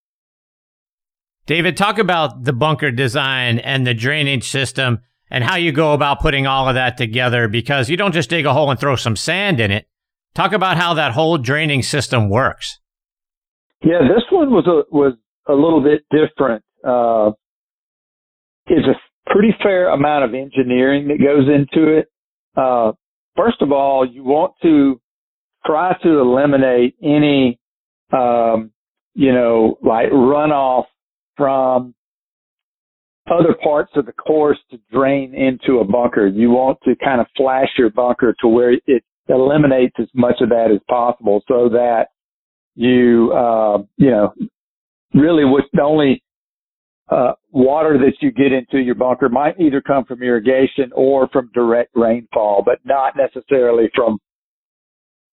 David, 1.47 1.77
talk 1.77 1.99
about 1.99 2.45
the 2.45 2.53
bunker 2.53 2.93
design 2.93 3.59
and 3.59 3.85
the 3.85 3.95
drainage 3.95 4.49
system 4.49 5.01
and 5.29 5.43
how 5.43 5.57
you 5.57 5.73
go 5.73 5.93
about 5.93 6.21
putting 6.21 6.47
all 6.47 6.69
of 6.69 6.77
that 6.77 6.97
together 6.97 7.49
because 7.49 7.91
you 7.91 7.97
don't 7.97 8.13
just 8.13 8.31
dig 8.31 8.47
a 8.47 8.53
hole 8.53 8.71
and 8.71 8.79
throw 8.79 8.95
some 8.95 9.17
sand 9.17 9.59
in 9.59 9.73
it 9.73 9.87
Talk 10.35 10.53
about 10.53 10.79
how 10.79 10.95
that 10.95 11.13
whole 11.13 11.37
draining 11.37 11.83
system 11.83 12.31
works. 12.31 12.81
Yeah, 13.85 14.01
this 14.01 14.25
one 14.31 14.51
was 14.51 14.67
a 14.67 14.95
was 14.95 15.15
a 15.47 15.53
little 15.53 15.83
bit 15.83 16.05
different. 16.11 16.65
Uh, 16.87 17.33
it's 18.67 18.87
a 18.87 19.31
pretty 19.31 19.55
fair 19.63 19.89
amount 19.89 20.25
of 20.25 20.35
engineering 20.35 21.09
that 21.09 21.19
goes 21.19 21.49
into 21.49 21.99
it. 21.99 22.07
Uh, 22.57 22.93
first 23.37 23.63
of 23.63 23.73
all, 23.73 24.07
you 24.07 24.23
want 24.25 24.55
to 24.63 25.01
try 25.65 25.97
to 26.03 26.19
eliminate 26.19 26.97
any, 27.03 27.59
um, 28.13 28.71
you 29.15 29.33
know, 29.33 29.79
like 29.83 30.11
runoff 30.11 30.85
from 31.37 31.95
other 33.31 33.55
parts 33.63 33.93
of 33.95 34.07
the 34.07 34.13
course 34.13 34.59
to 34.71 34.79
drain 34.93 35.35
into 35.35 35.79
a 35.79 35.85
bunker. 35.85 36.27
You 36.27 36.51
want 36.51 36.79
to 36.85 36.97
kind 36.97 37.21
of 37.21 37.27
flash 37.37 37.69
your 37.79 37.91
bunker 37.91 38.35
to 38.41 38.49
where 38.49 38.73
it 38.73 39.05
eliminates 39.29 39.95
as 39.99 40.09
much 40.15 40.41
of 40.41 40.49
that 40.49 40.71
as 40.73 40.81
possible 40.89 41.43
so 41.47 41.69
that 41.71 42.09
you, 42.75 43.33
uh, 43.33 43.79
you 43.97 44.11
know, 44.11 44.35
really 45.15 45.45
with 45.45 45.65
the 45.73 45.83
only 45.83 46.23
uh, 47.09 47.33
water 47.53 47.99
that 47.99 48.15
you 48.21 48.33
get 48.33 48.53
into 48.53 48.79
your 48.79 48.95
bunker 48.95 49.29
might 49.29 49.61
either 49.61 49.81
come 49.81 50.05
from 50.05 50.23
irrigation 50.23 50.91
or 50.95 51.29
from 51.29 51.51
direct 51.55 51.91
rainfall, 51.95 52.63
but 52.65 52.79
not 52.85 53.15
necessarily 53.17 53.91
from 53.95 54.19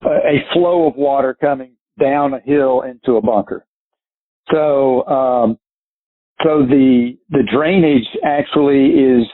a 0.04 0.44
flow 0.54 0.88
of 0.88 0.96
water 0.96 1.36
coming 1.40 1.74
down 2.00 2.34
a 2.34 2.40
hill 2.42 2.82
into 2.82 3.18
a 3.18 3.22
bunker. 3.22 3.66
So, 4.52 5.06
um, 5.08 5.58
so 6.44 6.66
the 6.66 7.18
the 7.30 7.44
drainage 7.54 8.08
actually 8.24 8.88
is 8.92 9.28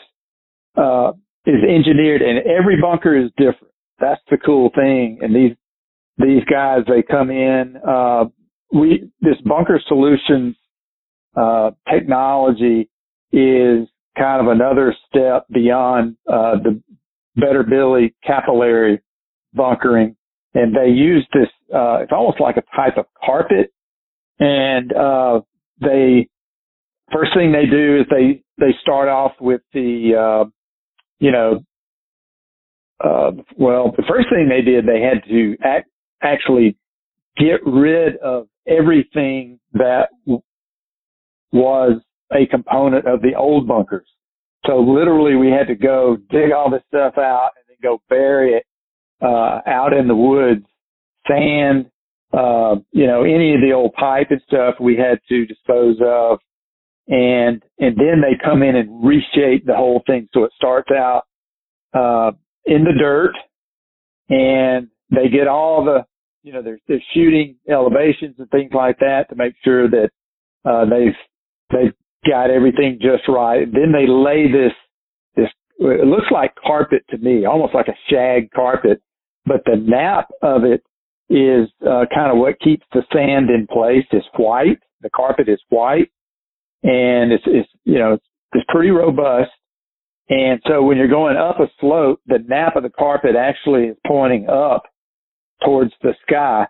uh, 0.75 1.11
is 1.45 1.63
engineered, 1.63 2.21
and 2.21 2.39
every 2.39 2.81
bunker 2.81 3.15
is 3.15 3.29
different. 3.37 3.73
That's 3.99 4.21
the 4.29 4.37
cool 4.37 4.71
thing. 4.75 5.19
And 5.21 5.35
these 5.35 5.55
these 6.17 6.43
guys, 6.49 6.79
they 6.87 7.03
come 7.03 7.29
in. 7.29 7.75
Uh, 7.87 8.25
we 8.73 9.09
this 9.21 9.37
bunker 9.45 9.79
solutions 9.87 10.55
uh, 11.35 11.71
technology 11.91 12.89
is 13.31 13.87
kind 14.17 14.41
of 14.41 14.47
another 14.47 14.95
step 15.07 15.45
beyond 15.51 16.15
uh, 16.27 16.55
the 16.63 16.81
Better 17.35 17.63
Billy 17.63 18.15
capillary 18.25 19.01
bunkering, 19.53 20.15
and 20.53 20.73
they 20.75 20.89
use 20.89 21.27
this. 21.33 21.49
Uh, 21.73 21.97
it's 22.01 22.11
almost 22.13 22.39
like 22.39 22.55
a 22.57 22.63
type 22.75 22.97
of 22.97 23.05
carpet, 23.23 23.73
and 24.39 24.93
uh, 24.93 25.41
they 25.81 26.29
first 27.11 27.33
thing 27.35 27.51
they 27.51 27.65
do 27.65 27.99
is 27.99 28.05
they 28.09 28.41
they 28.57 28.73
start 28.81 29.09
off 29.09 29.33
with 29.41 29.61
the 29.73 30.13
uh, 30.15 30.49
you 31.19 31.31
know 31.31 31.59
uh, 33.03 33.31
well 33.57 33.93
the 33.97 34.03
first 34.07 34.29
thing 34.29 34.47
they 34.47 34.61
did 34.61 34.85
they 34.85 35.01
had 35.01 35.23
to 35.27 35.57
act, 35.63 35.89
actually 36.21 36.77
get 37.37 37.59
rid 37.65 38.15
of 38.17 38.47
everything 38.65 39.59
that 39.73 40.07
was 41.56 42.02
a 42.34 42.45
component 42.48 43.07
of 43.07 43.22
the 43.22 43.34
old 43.36 43.68
bunkers. 43.68 44.07
So 44.65 44.80
literally 44.80 45.36
we 45.36 45.49
had 45.49 45.68
to 45.68 45.76
go 45.76 46.18
dig 46.30 46.52
all 46.52 46.69
this 46.69 46.84
stuff 46.90 47.18
out 47.18 47.52
and 47.56 47.65
then 47.69 47.77
go 47.82 48.02
bury 48.10 48.53
it 48.53 48.65
uh, 49.22 49.61
out 49.65 49.94
in 49.94 50.07
the 50.07 50.15
woods, 50.15 50.65
sand, 51.27 51.86
uh, 52.34 52.76
you 52.91 53.07
know, 53.07 53.23
any 53.23 53.56
of 53.56 53.61
the 53.61 53.72
old 53.73 53.94
pipe 53.94 54.27
and 54.32 54.41
stuff 54.45 54.76
we 54.82 54.98
had 54.98 55.19
to 55.30 55.45
dispose 55.45 55.98
of. 56.06 56.40
And 57.07 57.64
and 57.80 57.95
then 57.95 58.22
they 58.22 58.38
come 58.44 58.64
in 58.64 58.76
and 58.76 59.06
reshape 59.06 59.65
the 59.65 59.76
whole 59.76 60.02
thing. 60.07 60.27
So 60.34 60.44
it 60.44 60.52
starts 60.56 60.90
out 60.91 61.23
uh, 61.94 62.32
in 62.65 62.84
the 62.84 62.94
dirt, 62.98 63.36
and 64.30 64.88
they 65.11 65.30
get 65.30 65.48
all 65.48 65.86
the 65.86 66.03
you 66.41 66.52
know 66.52 66.64
they're 66.64 66.80
they're 66.88 67.03
shooting 67.14 67.57
elevations 67.69 68.38
and 68.40 68.49
things 68.49 68.72
like 68.73 68.98
that 68.99 69.30
to 69.30 69.36
make 69.36 69.53
sure 69.64 69.88
that 69.88 70.10
uh, 70.65 70.86
they've 70.86 71.14
they've 71.71 71.93
got 72.27 72.49
everything 72.49 72.99
just 73.01 73.27
right. 73.27 73.65
Then 73.71 73.91
they 73.91 74.07
lay 74.07 74.51
this 74.51 74.73
this 75.35 75.49
it 75.79 76.07
looks 76.07 76.31
like 76.31 76.53
carpet 76.55 77.03
to 77.09 77.17
me, 77.17 77.45
almost 77.45 77.73
like 77.73 77.87
a 77.87 77.97
shag 78.09 78.51
carpet, 78.51 79.01
but 79.45 79.61
the 79.65 79.75
nap 79.75 80.29
of 80.41 80.63
it 80.63 80.83
is 81.29 81.69
uh, 81.81 82.05
kind 82.13 82.31
of 82.31 82.37
what 82.37 82.59
keeps 82.59 82.85
the 82.93 83.03
sand 83.11 83.49
in 83.49 83.67
place. 83.67 84.05
It's 84.11 84.25
white. 84.37 84.79
The 85.01 85.09
carpet 85.09 85.49
is 85.49 85.59
white 85.69 86.11
and 86.83 87.31
it's, 87.31 87.43
it's 87.47 87.69
you 87.83 87.99
know, 87.99 88.13
it's, 88.13 88.25
it's 88.53 88.65
pretty 88.69 88.91
robust. 88.91 89.51
And 90.29 90.59
so 90.67 90.81
when 90.83 90.97
you're 90.97 91.07
going 91.07 91.37
up 91.37 91.59
a 91.59 91.67
slope, 91.79 92.19
the 92.25 92.39
nap 92.47 92.75
of 92.75 92.83
the 92.83 92.89
carpet 92.89 93.35
actually 93.35 93.85
is 93.85 93.97
pointing 94.07 94.47
up 94.49 94.83
towards 95.63 95.91
the 96.01 96.13
sky 96.27 96.67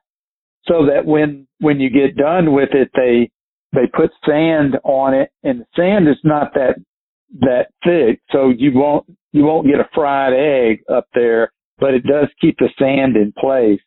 so 0.65 0.85
that 0.87 1.05
when, 1.05 1.47
when 1.59 1.79
you 1.79 1.89
get 1.89 2.17
done 2.17 2.53
with 2.53 2.69
it, 2.71 2.89
they, 2.95 3.29
they 3.75 3.87
put 3.87 4.11
sand 4.27 4.77
on 4.83 5.13
it 5.13 5.31
and 5.43 5.61
the 5.61 5.65
sand 5.75 6.07
is 6.07 6.17
not 6.23 6.53
that, 6.55 6.75
that 7.39 7.67
thick. 7.83 8.21
So 8.31 8.49
you 8.49 8.71
won't, 8.73 9.05
you 9.31 9.43
won't 9.43 9.67
get 9.67 9.79
a 9.79 9.89
fried 9.93 10.33
egg 10.33 10.83
up 10.91 11.07
there, 11.13 11.51
but 11.77 11.93
it 11.93 12.03
does 12.03 12.29
keep 12.39 12.57
the 12.57 12.69
sand 12.79 13.15
in 13.15 13.33
place. 13.37 13.81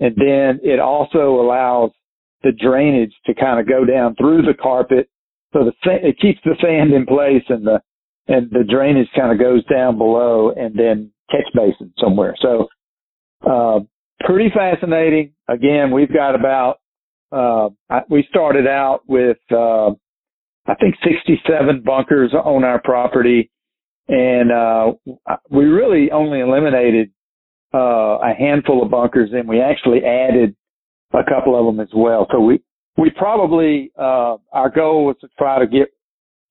And 0.00 0.14
then 0.16 0.60
it 0.62 0.80
also 0.80 1.40
allows 1.40 1.90
the 2.42 2.52
drainage 2.52 3.14
to 3.26 3.34
kind 3.34 3.60
of 3.60 3.68
go 3.68 3.84
down 3.84 4.16
through 4.16 4.42
the 4.42 4.54
carpet 4.54 5.08
so 5.52 5.64
the 5.64 5.72
it 5.84 6.18
keeps 6.18 6.40
the 6.44 6.56
sand 6.62 6.92
in 6.92 7.06
place 7.06 7.44
and 7.48 7.66
the 7.66 7.80
and 8.28 8.50
the 8.50 8.64
drainage 8.68 9.08
kind 9.16 9.32
of 9.32 9.38
goes 9.38 9.64
down 9.66 9.98
below 9.98 10.52
and 10.56 10.74
then 10.74 11.10
catch 11.30 11.46
basin 11.54 11.92
somewhere. 11.98 12.34
So 12.40 12.68
uh, 13.48 13.80
pretty 14.20 14.50
fascinating. 14.54 15.32
Again, 15.48 15.90
we've 15.90 16.12
got 16.12 16.34
about 16.34 16.78
uh, 17.32 17.68
we 18.08 18.26
started 18.28 18.66
out 18.66 19.02
with 19.08 19.38
uh, 19.50 19.90
I 20.66 20.74
think 20.80 20.94
67 21.02 21.82
bunkers 21.84 22.32
on 22.34 22.64
our 22.64 22.80
property, 22.80 23.50
and 24.08 24.52
uh, 24.52 24.92
we 25.50 25.64
really 25.64 26.10
only 26.10 26.40
eliminated 26.40 27.10
uh, 27.74 28.18
a 28.18 28.34
handful 28.38 28.82
of 28.82 28.90
bunkers, 28.90 29.30
and 29.32 29.48
we 29.48 29.60
actually 29.60 30.04
added 30.04 30.54
a 31.12 31.24
couple 31.24 31.58
of 31.58 31.66
them 31.66 31.80
as 31.80 31.90
well. 31.94 32.26
So 32.30 32.40
we 32.40 32.62
we 32.96 33.10
probably 33.10 33.90
uh, 33.98 34.36
our 34.52 34.70
goal 34.70 35.06
was 35.06 35.16
to 35.22 35.28
try 35.38 35.58
to 35.58 35.66
get 35.66 35.88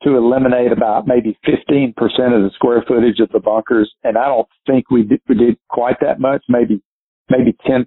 to 0.03 0.17
eliminate 0.17 0.71
about 0.71 1.05
maybe 1.05 1.37
15% 1.47 1.89
of 1.93 2.41
the 2.41 2.49
square 2.55 2.83
footage 2.87 3.19
of 3.19 3.29
the 3.29 3.39
bunkers, 3.39 3.93
and 4.03 4.17
I 4.17 4.25
don't 4.25 4.47
think 4.65 4.89
we 4.89 5.03
did, 5.03 5.21
we 5.29 5.35
did 5.35 5.57
quite 5.69 5.97
that 6.01 6.19
much, 6.19 6.43
maybe 6.49 6.81
maybe 7.29 7.55
10%. 7.67 7.85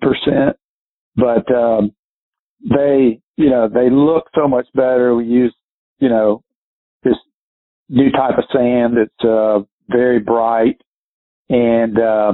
But 1.16 1.52
um, 1.54 1.92
they, 2.64 3.20
you 3.36 3.50
know, 3.50 3.68
they 3.68 3.90
look 3.90 4.24
so 4.34 4.48
much 4.48 4.66
better. 4.74 5.14
We 5.14 5.26
use, 5.26 5.54
you 5.98 6.08
know, 6.08 6.42
this 7.02 7.16
new 7.88 8.10
type 8.10 8.38
of 8.38 8.44
sand 8.52 8.96
that's 8.96 9.28
uh, 9.28 9.60
very 9.88 10.18
bright, 10.18 10.80
and 11.48 11.98
uh, 11.98 12.32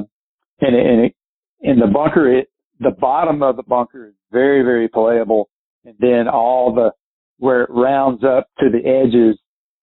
and 0.60 0.76
and 0.76 1.04
it, 1.06 1.14
in 1.60 1.78
the 1.78 1.86
bunker, 1.86 2.38
it 2.38 2.48
the 2.78 2.90
bottom 2.90 3.42
of 3.42 3.56
the 3.56 3.62
bunker 3.62 4.08
is 4.08 4.14
very 4.32 4.62
very 4.62 4.88
playable 4.88 5.50
and 5.84 5.94
then 5.98 6.28
all 6.28 6.74
the 6.74 6.90
where 7.38 7.62
it 7.62 7.70
rounds 7.70 8.22
up 8.22 8.48
to 8.58 8.66
the 8.70 8.86
edges 8.86 9.38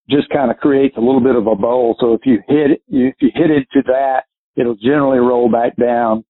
just 0.09 0.29
kind 0.29 0.51
of 0.51 0.57
creates 0.57 0.95
a 0.97 1.01
little 1.01 1.19
bit 1.19 1.35
of 1.35 1.47
a 1.47 1.55
bowl. 1.55 1.97
So 1.99 2.13
if 2.13 2.21
you 2.23 2.39
hit 2.47 2.71
it, 2.71 2.81
if 2.87 3.15
you 3.19 3.29
hit 3.33 3.49
into 3.49 3.83
that, 3.87 4.21
it'll 4.55 4.75
generally 4.75 5.19
roll 5.19 5.51
back 5.51 5.75
down. 5.75 6.23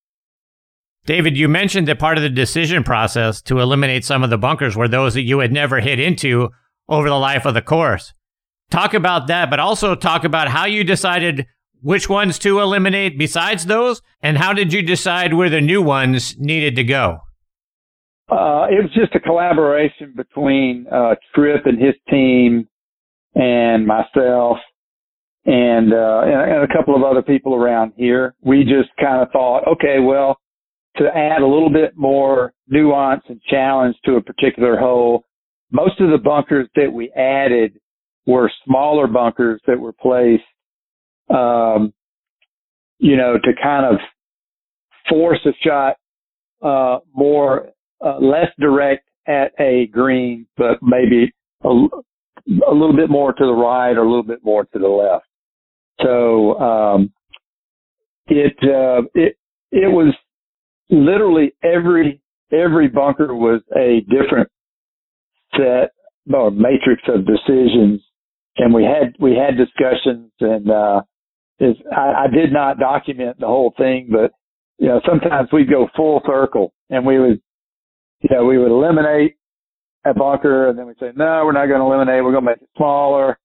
David, 1.07 1.37
you 1.37 1.47
mentioned 1.47 1.87
that 1.87 1.99
part 1.99 2.17
of 2.17 2.21
the 2.21 2.29
decision 2.29 2.83
process 2.83 3.41
to 3.43 3.59
eliminate 3.59 4.03
some 4.03 4.25
of 4.25 4.29
the 4.29 4.37
bunkers 4.37 4.75
were 4.75 4.89
those 4.89 5.13
that 5.13 5.21
you 5.21 5.39
had 5.39 5.53
never 5.53 5.79
hit 5.79 6.01
into 6.01 6.49
over 6.89 7.07
the 7.07 7.15
life 7.15 7.45
of 7.45 7.53
the 7.53 7.61
course. 7.61 8.13
Talk 8.69 8.93
about 8.93 9.27
that, 9.27 9.49
but 9.49 9.61
also 9.61 9.95
talk 9.95 10.25
about 10.25 10.49
how 10.49 10.65
you 10.65 10.83
decided 10.83 11.45
which 11.81 12.09
ones 12.09 12.37
to 12.39 12.59
eliminate 12.59 13.17
besides 13.17 13.67
those, 13.67 14.01
and 14.21 14.37
how 14.37 14.51
did 14.51 14.73
you 14.73 14.81
decide 14.81 15.33
where 15.33 15.49
the 15.49 15.61
new 15.61 15.81
ones 15.81 16.37
needed 16.39 16.75
to 16.75 16.83
go? 16.83 17.19
Uh, 18.29 18.67
it 18.69 18.83
was 18.83 18.91
just 18.93 19.15
a 19.15 19.19
collaboration 19.21 20.13
between 20.13 20.87
uh, 20.91 21.15
Tripp 21.33 21.65
and 21.67 21.81
his 21.81 21.95
team 22.09 22.67
and 23.33 23.87
myself 23.87 24.57
and, 25.45 25.93
uh, 25.93 26.21
and 26.25 26.69
a 26.69 26.75
couple 26.75 26.97
of 26.97 27.03
other 27.03 27.21
people 27.21 27.55
around 27.55 27.93
here. 27.95 28.35
We 28.41 28.65
just 28.65 28.89
kind 28.99 29.21
of 29.21 29.31
thought, 29.31 29.65
okay, 29.69 29.99
well, 30.01 30.37
to 30.97 31.05
add 31.15 31.41
a 31.41 31.47
little 31.47 31.69
bit 31.69 31.95
more 31.95 32.53
nuance 32.67 33.23
and 33.29 33.41
challenge 33.43 33.95
to 34.05 34.15
a 34.15 34.21
particular 34.21 34.77
hole, 34.77 35.23
most 35.71 35.99
of 35.99 36.09
the 36.09 36.17
bunkers 36.17 36.67
that 36.75 36.91
we 36.91 37.11
added 37.11 37.79
were 38.25 38.51
smaller 38.65 39.07
bunkers 39.07 39.61
that 39.67 39.79
were 39.79 39.93
placed, 39.93 40.43
um, 41.29 41.93
you 42.99 43.15
know, 43.15 43.37
to 43.37 43.51
kind 43.61 43.85
of 43.85 43.99
force 45.09 45.39
a 45.45 45.51
shot 45.61 45.97
uh, 46.61 46.99
more 47.13 47.69
uh, 48.05 48.17
less 48.19 48.49
direct 48.59 49.07
at 49.27 49.51
a 49.59 49.87
green, 49.87 50.47
but 50.57 50.79
maybe 50.81 51.31
a, 51.63 51.67
a 51.69 52.73
little 52.73 52.95
bit 52.95 53.09
more 53.09 53.33
to 53.33 53.45
the 53.45 53.53
right 53.53 53.97
or 53.97 54.03
a 54.03 54.09
little 54.09 54.23
bit 54.23 54.43
more 54.43 54.65
to 54.65 54.79
the 54.79 54.87
left. 54.87 55.25
So 56.01 56.59
um, 56.59 57.13
it 58.27 58.55
uh, 58.63 59.07
it 59.15 59.37
it 59.71 59.91
was 59.91 60.13
literally 60.89 61.53
every 61.63 62.21
every 62.51 62.87
bunker 62.87 63.35
was 63.35 63.61
a 63.75 64.01
different 64.09 64.49
set 65.55 65.91
or 66.33 66.51
matrix 66.51 67.03
of 67.07 67.25
decisions, 67.25 68.01
and 68.57 68.73
we 68.73 68.83
had 68.83 69.15
we 69.19 69.35
had 69.35 69.57
discussions, 69.57 70.31
and 70.39 70.69
uh, 70.69 71.01
is 71.59 71.75
I, 71.91 72.25
I 72.25 72.27
did 72.27 72.51
not 72.51 72.79
document 72.79 73.39
the 73.39 73.47
whole 73.47 73.73
thing, 73.77 74.09
but 74.11 74.31
you 74.77 74.87
know 74.87 75.01
sometimes 75.07 75.49
we'd 75.51 75.69
go 75.69 75.87
full 75.95 76.21
circle, 76.25 76.73
and 76.89 77.05
we 77.05 77.19
would 77.19 77.41
you 78.21 78.29
know 78.35 78.45
we 78.45 78.57
would 78.57 78.71
eliminate 78.71 79.35
a 80.05 80.13
bunker, 80.13 80.69
and 80.69 80.77
then 80.77 80.87
we'd 80.87 80.99
say 80.99 81.11
no, 81.15 81.43
we're 81.45 81.51
not 81.51 81.67
going 81.67 81.79
to 81.79 81.85
eliminate, 81.85 82.23
we're 82.23 82.31
going 82.31 82.43
to 82.43 82.51
make 82.51 82.61
it 82.61 82.69
smaller, 82.77 83.37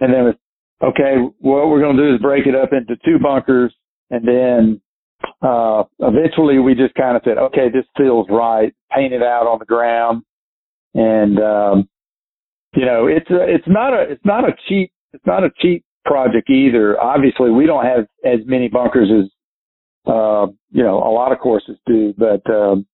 and 0.00 0.12
then 0.12 0.26
it's 0.26 0.38
okay, 0.82 1.16
what 1.40 1.68
we're 1.68 1.80
going 1.80 1.96
to 1.96 2.02
do 2.02 2.14
is 2.14 2.20
break 2.20 2.46
it 2.46 2.54
up 2.54 2.70
into 2.72 2.96
two 3.04 3.18
bunkers, 3.22 3.74
and 4.10 4.26
then 4.26 4.80
uh, 5.42 5.84
eventually 6.00 6.58
we 6.58 6.74
just 6.74 6.94
kind 6.94 7.16
of 7.16 7.22
said, 7.24 7.38
okay, 7.38 7.68
this 7.72 7.84
feels 7.96 8.26
right. 8.30 8.74
Paint 8.94 9.12
it 9.12 9.22
out 9.22 9.46
on 9.46 9.58
the 9.58 9.64
ground, 9.64 10.22
and 10.94 11.38
um, 11.38 11.88
you 12.74 12.84
know, 12.84 13.06
it's 13.06 13.28
a, 13.30 13.42
it's 13.42 13.66
not 13.66 13.92
a 13.92 14.02
it's 14.02 14.24
not 14.24 14.48
a 14.48 14.54
cheap 14.68 14.92
it's 15.12 15.26
not 15.26 15.44
a 15.44 15.50
cheap 15.58 15.84
project 16.04 16.48
either. 16.50 17.00
Obviously, 17.00 17.50
we 17.50 17.66
don't 17.66 17.84
have 17.84 18.06
as 18.24 18.40
many 18.46 18.68
bunkers 18.68 19.08
as 19.10 19.30
uh, 20.06 20.46
you 20.70 20.82
know 20.82 20.98
a 20.98 21.10
lot 21.10 21.32
of 21.32 21.38
courses 21.38 21.76
do, 21.86 22.14
but 22.16 22.48
um, 22.50 22.86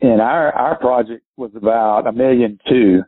and 0.00 0.20
our 0.20 0.52
our 0.52 0.78
project 0.78 1.22
was 1.36 1.50
about 1.54 2.06
a 2.06 2.12
million 2.12 2.58
two. 2.68 3.02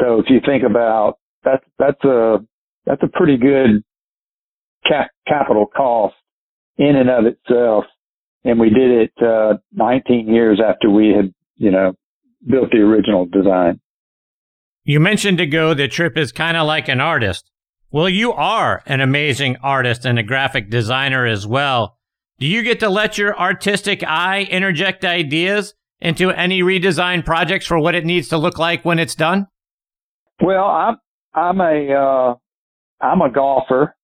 So 0.00 0.20
if 0.20 0.26
you 0.28 0.40
think 0.44 0.62
about 0.62 1.18
that's 1.44 1.64
that's 1.78 2.02
a 2.04 2.38
that's 2.86 3.02
a 3.02 3.08
pretty 3.08 3.36
good 3.36 3.82
cap, 4.86 5.10
capital 5.26 5.66
cost 5.66 6.14
in 6.78 6.96
and 6.96 7.10
of 7.10 7.24
itself. 7.26 7.84
And 8.44 8.60
we 8.60 8.70
did 8.70 8.90
it, 8.90 9.12
uh, 9.22 9.58
19 9.72 10.28
years 10.28 10.60
after 10.64 10.88
we 10.88 11.08
had, 11.08 11.32
you 11.56 11.70
know, 11.70 11.94
built 12.46 12.70
the 12.70 12.78
original 12.78 13.26
design. 13.26 13.80
You 14.84 15.00
mentioned 15.00 15.40
ago 15.40 15.74
that 15.74 15.90
Tripp 15.90 16.16
is 16.16 16.30
kind 16.30 16.56
of 16.56 16.66
like 16.66 16.88
an 16.88 17.00
artist. 17.00 17.50
Well, 17.90 18.08
you 18.08 18.32
are 18.32 18.82
an 18.86 19.00
amazing 19.00 19.56
artist 19.62 20.04
and 20.04 20.18
a 20.18 20.22
graphic 20.22 20.70
designer 20.70 21.26
as 21.26 21.46
well. 21.46 21.96
Do 22.38 22.46
you 22.46 22.62
get 22.62 22.78
to 22.80 22.88
let 22.88 23.18
your 23.18 23.36
artistic 23.36 24.04
eye 24.04 24.42
interject 24.42 25.04
ideas 25.04 25.74
into 26.00 26.30
any 26.30 26.60
redesign 26.60 27.24
projects 27.24 27.66
for 27.66 27.80
what 27.80 27.94
it 27.94 28.04
needs 28.04 28.28
to 28.28 28.38
look 28.38 28.58
like 28.58 28.84
when 28.84 28.98
it's 28.98 29.14
done? 29.14 29.46
Well, 30.40 30.66
I'm 30.66 30.98
I'm 31.34 31.60
a 31.60 31.92
uh, 31.92 32.34
I'm 33.00 33.22
a 33.22 33.30
golfer. 33.30 33.95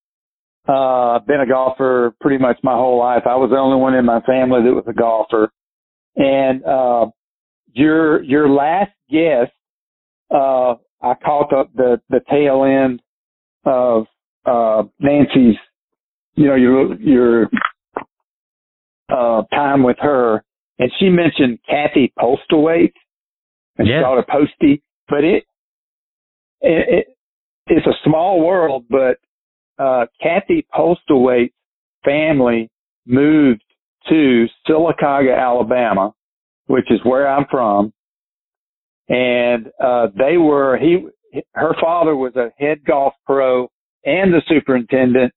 Uh, 0.68 1.18
been 1.20 1.40
a 1.40 1.46
golfer 1.46 2.14
pretty 2.20 2.38
much 2.38 2.56
my 2.62 2.72
whole 2.72 2.98
life. 2.98 3.22
I 3.26 3.34
was 3.34 3.50
the 3.50 3.56
only 3.56 3.78
one 3.78 3.94
in 3.94 4.04
my 4.04 4.20
family 4.20 4.62
that 4.62 4.72
was 4.72 4.84
a 4.86 4.92
golfer. 4.92 5.50
And, 6.16 6.64
uh, 6.64 7.06
your, 7.72 8.22
your 8.22 8.48
last 8.48 8.92
guest, 9.10 9.50
uh, 10.30 10.74
I 11.02 11.14
caught 11.24 11.52
up 11.52 11.70
the, 11.74 12.00
the 12.10 12.20
tail 12.30 12.64
end 12.64 13.02
of, 13.64 14.06
uh, 14.44 14.84
Nancy's, 15.00 15.56
you 16.34 16.46
know, 16.46 16.54
your, 16.54 16.94
your, 17.00 17.50
uh, 19.08 19.42
time 19.52 19.82
with 19.82 19.96
her. 20.00 20.44
And 20.78 20.90
she 20.98 21.08
mentioned 21.08 21.58
Kathy 21.68 22.12
Postlewait 22.18 22.92
and 23.78 23.88
yeah. 23.88 23.98
she 23.98 24.04
called 24.04 24.18
her 24.18 24.26
Posty, 24.28 24.82
but 25.08 25.24
it, 25.24 25.44
it, 26.60 26.88
it, 26.88 27.16
it's 27.66 27.86
a 27.86 27.98
small 28.04 28.44
world, 28.44 28.84
but 28.88 29.18
uh, 29.78 30.06
Kathy 30.22 30.66
Postlewait's 30.74 31.52
family 32.04 32.70
moved 33.06 33.62
to 34.08 34.46
Sylacauga, 34.68 35.38
Alabama, 35.38 36.12
which 36.66 36.90
is 36.90 37.00
where 37.04 37.28
I'm 37.28 37.46
from. 37.50 37.92
And, 39.08 39.68
uh, 39.82 40.08
they 40.16 40.36
were, 40.36 40.78
he, 40.78 41.06
her 41.54 41.74
father 41.80 42.16
was 42.16 42.34
a 42.36 42.50
head 42.58 42.84
golf 42.84 43.14
pro 43.26 43.68
and 44.04 44.32
the 44.32 44.42
superintendent 44.48 45.32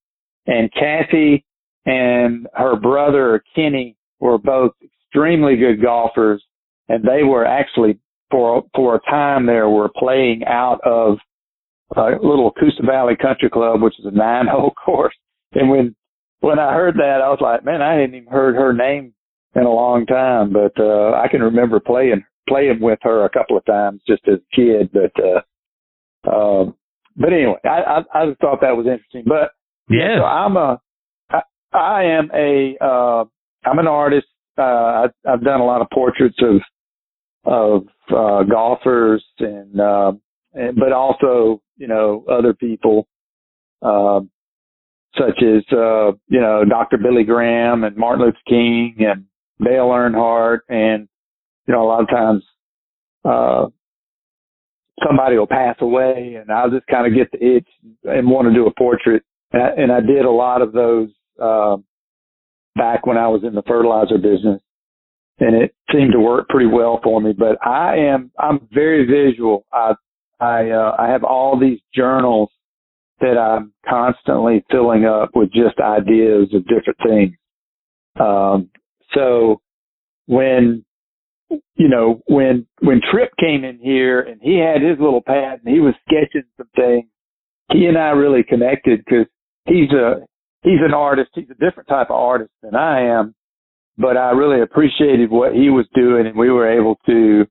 and 0.47 0.71
Kathy 0.73 1.45
and 1.85 2.47
her 2.53 2.75
brother 2.75 3.43
Kenny 3.55 3.95
were 4.19 4.37
both 4.37 4.71
extremely 4.83 5.55
good 5.55 5.81
golfers 5.81 6.43
and 6.89 7.03
they 7.03 7.23
were 7.23 7.45
actually 7.45 7.99
for, 8.31 8.63
for 8.75 8.95
a 8.95 9.09
time 9.09 9.45
there 9.45 9.69
were 9.69 9.89
playing 9.97 10.43
out 10.45 10.79
of 10.85 11.17
a 11.95 12.09
little 12.21 12.51
Coosa 12.51 12.83
Valley 12.85 13.15
Country 13.15 13.49
Club, 13.49 13.81
which 13.81 13.99
is 13.99 14.05
a 14.05 14.11
nine 14.11 14.47
hole 14.47 14.73
course. 14.85 15.15
And 15.53 15.69
when, 15.69 15.95
when 16.39 16.59
I 16.59 16.73
heard 16.73 16.95
that, 16.95 17.21
I 17.23 17.29
was 17.29 17.39
like, 17.41 17.63
man, 17.63 17.81
I 17.81 17.93
hadn't 17.93 18.15
even 18.15 18.31
heard 18.31 18.55
her 18.55 18.73
name 18.73 19.13
in 19.55 19.63
a 19.63 19.71
long 19.71 20.05
time, 20.05 20.51
but, 20.51 20.77
uh, 20.79 21.11
I 21.13 21.27
can 21.29 21.41
remember 21.41 21.79
playing, 21.79 22.23
playing 22.49 22.79
with 22.81 22.99
her 23.03 23.23
a 23.23 23.29
couple 23.29 23.57
of 23.57 23.65
times 23.65 24.01
just 24.07 24.23
as 24.27 24.39
a 24.39 24.55
kid, 24.55 24.89
but, 24.91 25.11
uh, 25.23 25.41
um, 26.29 26.75
but 27.15 27.31
anyway, 27.31 27.55
I, 27.63 27.69
I, 27.69 27.97
I 28.13 28.25
just 28.27 28.41
thought 28.41 28.59
that 28.61 28.75
was 28.75 28.85
interesting, 28.85 29.23
but 29.25 29.51
yeah, 29.89 30.17
so 30.19 30.25
I'm 30.25 30.57
a, 30.57 30.81
I, 31.29 31.41
I 31.73 32.03
am 32.03 32.29
a, 32.33 32.75
uh, 32.81 33.23
I'm 33.65 33.79
an 33.79 33.87
artist. 33.87 34.27
Uh, 34.57 34.61
I, 34.61 35.05
I've 35.27 35.43
done 35.43 35.61
a 35.61 35.65
lot 35.65 35.81
of 35.81 35.87
portraits 35.93 36.37
of, 36.41 36.61
of, 37.45 37.83
uh, 38.09 38.43
golfers 38.43 39.23
and, 39.39 39.79
uh, 39.79 40.11
and, 40.55 40.75
but 40.75 40.91
also 40.91 41.61
you 41.77 41.87
know, 41.87 42.25
other 42.29 42.53
people, 42.53 43.07
um, 43.81 44.29
such 45.17 45.41
as, 45.41 45.63
uh, 45.71 46.11
you 46.27 46.41
know, 46.41 46.63
Dr. 46.67 46.97
Billy 46.97 47.23
Graham 47.23 47.83
and 47.83 47.95
Martin 47.95 48.25
Luther 48.25 48.37
King 48.47 48.95
and 48.99 49.25
Dale 49.63 49.87
Earnhardt. 49.87 50.59
And, 50.69 51.07
you 51.67 51.73
know, 51.73 51.83
a 51.83 51.87
lot 51.87 52.01
of 52.01 52.09
times, 52.09 52.43
uh, 53.23 53.65
somebody 55.05 55.37
will 55.37 55.47
pass 55.47 55.75
away 55.81 56.37
and 56.39 56.51
I'll 56.51 56.69
just 56.69 56.87
kind 56.87 57.07
of 57.07 57.17
get 57.17 57.31
the 57.31 57.57
itch 57.57 57.67
and 58.03 58.29
want 58.29 58.47
to 58.47 58.53
do 58.53 58.67
a 58.67 58.73
portrait. 58.73 59.23
And 59.51 59.61
I, 59.61 59.67
and 59.77 59.91
I 59.91 59.99
did 60.01 60.25
a 60.25 60.31
lot 60.31 60.61
of 60.61 60.71
those, 60.71 61.09
uh, 61.41 61.77
back 62.75 63.05
when 63.05 63.17
I 63.17 63.27
was 63.27 63.43
in 63.43 63.55
the 63.55 63.63
fertilizer 63.67 64.17
business 64.17 64.61
and 65.39 65.55
it 65.55 65.73
seemed 65.91 66.13
to 66.13 66.19
work 66.19 66.47
pretty 66.49 66.69
well 66.69 66.99
for 67.03 67.21
me. 67.21 67.33
But 67.33 67.57
I 67.65 67.97
am, 67.97 68.31
I'm 68.39 68.67
very 68.73 69.05
visual. 69.05 69.65
I 69.71 69.93
I 70.39 70.69
uh, 70.69 70.95
I 70.97 71.09
have 71.09 71.23
all 71.23 71.59
these 71.59 71.79
journals 71.93 72.49
that 73.21 73.37
I'm 73.37 73.73
constantly 73.87 74.63
filling 74.69 75.05
up 75.05 75.29
with 75.33 75.51
just 75.51 75.79
ideas 75.79 76.53
of 76.53 76.67
different 76.67 76.99
things. 77.05 77.33
Um, 78.19 78.69
so 79.13 79.61
when 80.27 80.83
you 81.49 81.87
know 81.87 82.21
when 82.27 82.67
when 82.81 83.01
Tripp 83.11 83.31
came 83.39 83.63
in 83.63 83.79
here 83.79 84.19
and 84.19 84.41
he 84.41 84.57
had 84.57 84.81
his 84.81 84.99
little 84.99 85.21
pad 85.21 85.61
and 85.63 85.73
he 85.73 85.79
was 85.79 85.93
sketching 86.05 86.43
some 86.57 86.69
things, 86.75 87.05
he 87.71 87.85
and 87.85 87.97
I 87.97 88.09
really 88.09 88.43
connected 88.43 89.03
because 89.05 89.27
he's 89.65 89.91
a 89.91 90.25
he's 90.63 90.81
an 90.85 90.93
artist. 90.93 91.31
He's 91.33 91.49
a 91.49 91.65
different 91.65 91.87
type 91.87 92.09
of 92.09 92.17
artist 92.17 92.51
than 92.61 92.75
I 92.75 93.01
am, 93.01 93.35
but 93.97 94.17
I 94.17 94.31
really 94.31 94.61
appreciated 94.61 95.29
what 95.29 95.53
he 95.53 95.69
was 95.69 95.87
doing, 95.93 96.27
and 96.27 96.37
we 96.37 96.49
were 96.49 96.69
able 96.69 96.99
to 97.05 97.45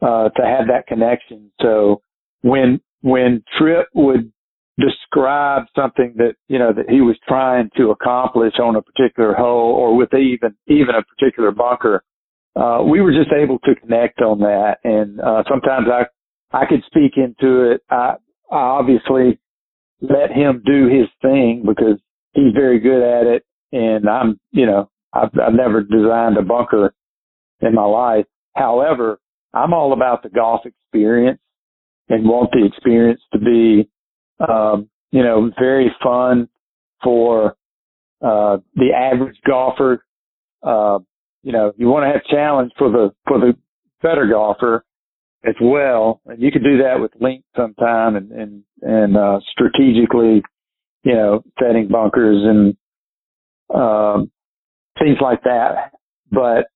uh, 0.00 0.28
to 0.30 0.42
have 0.42 0.68
that 0.68 0.86
connection. 0.86 1.50
So 1.60 2.00
when 2.44 2.78
when 3.00 3.42
Tripp 3.58 3.88
would 3.94 4.30
describe 4.78 5.64
something 5.74 6.14
that 6.18 6.34
you 6.46 6.58
know 6.58 6.72
that 6.74 6.90
he 6.90 7.00
was 7.00 7.16
trying 7.26 7.70
to 7.76 7.90
accomplish 7.90 8.54
on 8.62 8.76
a 8.76 8.82
particular 8.82 9.34
hole 9.34 9.72
or 9.72 9.96
with 9.96 10.12
even 10.12 10.54
even 10.66 10.94
a 10.94 11.02
particular 11.02 11.50
bunker, 11.52 12.04
uh, 12.54 12.82
we 12.86 13.00
were 13.00 13.12
just 13.12 13.32
able 13.32 13.58
to 13.60 13.74
connect 13.74 14.20
on 14.20 14.40
that. 14.40 14.76
And 14.84 15.20
uh, 15.20 15.42
sometimes 15.48 15.86
I 15.90 16.04
I 16.56 16.66
could 16.66 16.82
speak 16.86 17.12
into 17.16 17.72
it. 17.72 17.82
I, 17.90 18.16
I 18.52 18.56
obviously 18.56 19.40
let 20.02 20.30
him 20.30 20.62
do 20.66 20.86
his 20.86 21.08
thing 21.22 21.64
because 21.66 21.98
he's 22.34 22.52
very 22.54 22.78
good 22.78 23.02
at 23.02 23.26
it, 23.26 23.44
and 23.72 24.06
I'm 24.06 24.38
you 24.52 24.66
know 24.66 24.90
I've, 25.14 25.30
I've 25.42 25.54
never 25.54 25.82
designed 25.82 26.36
a 26.36 26.42
bunker 26.42 26.92
in 27.62 27.74
my 27.74 27.86
life. 27.86 28.26
However, 28.54 29.18
I'm 29.54 29.72
all 29.72 29.94
about 29.94 30.22
the 30.22 30.28
golf 30.28 30.66
experience 30.66 31.40
and 32.08 32.28
want 32.28 32.50
the 32.52 32.64
experience 32.64 33.20
to 33.32 33.38
be, 33.38 33.88
um, 34.46 34.88
you 35.10 35.22
know, 35.22 35.50
very 35.58 35.94
fun 36.02 36.48
for 37.02 37.56
uh, 38.22 38.58
the 38.74 38.92
average 38.92 39.36
golfer. 39.46 40.04
Uh, 40.62 40.98
you 41.42 41.52
know, 41.52 41.72
you 41.76 41.88
want 41.88 42.04
to 42.04 42.12
have 42.12 42.24
challenge 42.24 42.72
for 42.78 42.90
the 42.90 43.12
for 43.26 43.38
the 43.38 43.54
better 44.02 44.26
golfer 44.26 44.84
as 45.44 45.54
well, 45.60 46.20
and 46.26 46.40
you 46.40 46.50
can 46.50 46.62
do 46.62 46.78
that 46.78 47.00
with 47.00 47.12
length 47.20 47.46
sometime 47.56 48.16
and 48.16 48.32
and 48.32 48.62
and 48.82 49.16
uh, 49.16 49.40
strategically, 49.50 50.42
you 51.02 51.14
know, 51.14 51.42
setting 51.60 51.88
bunkers 51.88 52.42
and 52.44 52.76
um, 53.74 54.30
things 54.98 55.18
like 55.20 55.42
that. 55.44 55.92
But 56.30 56.66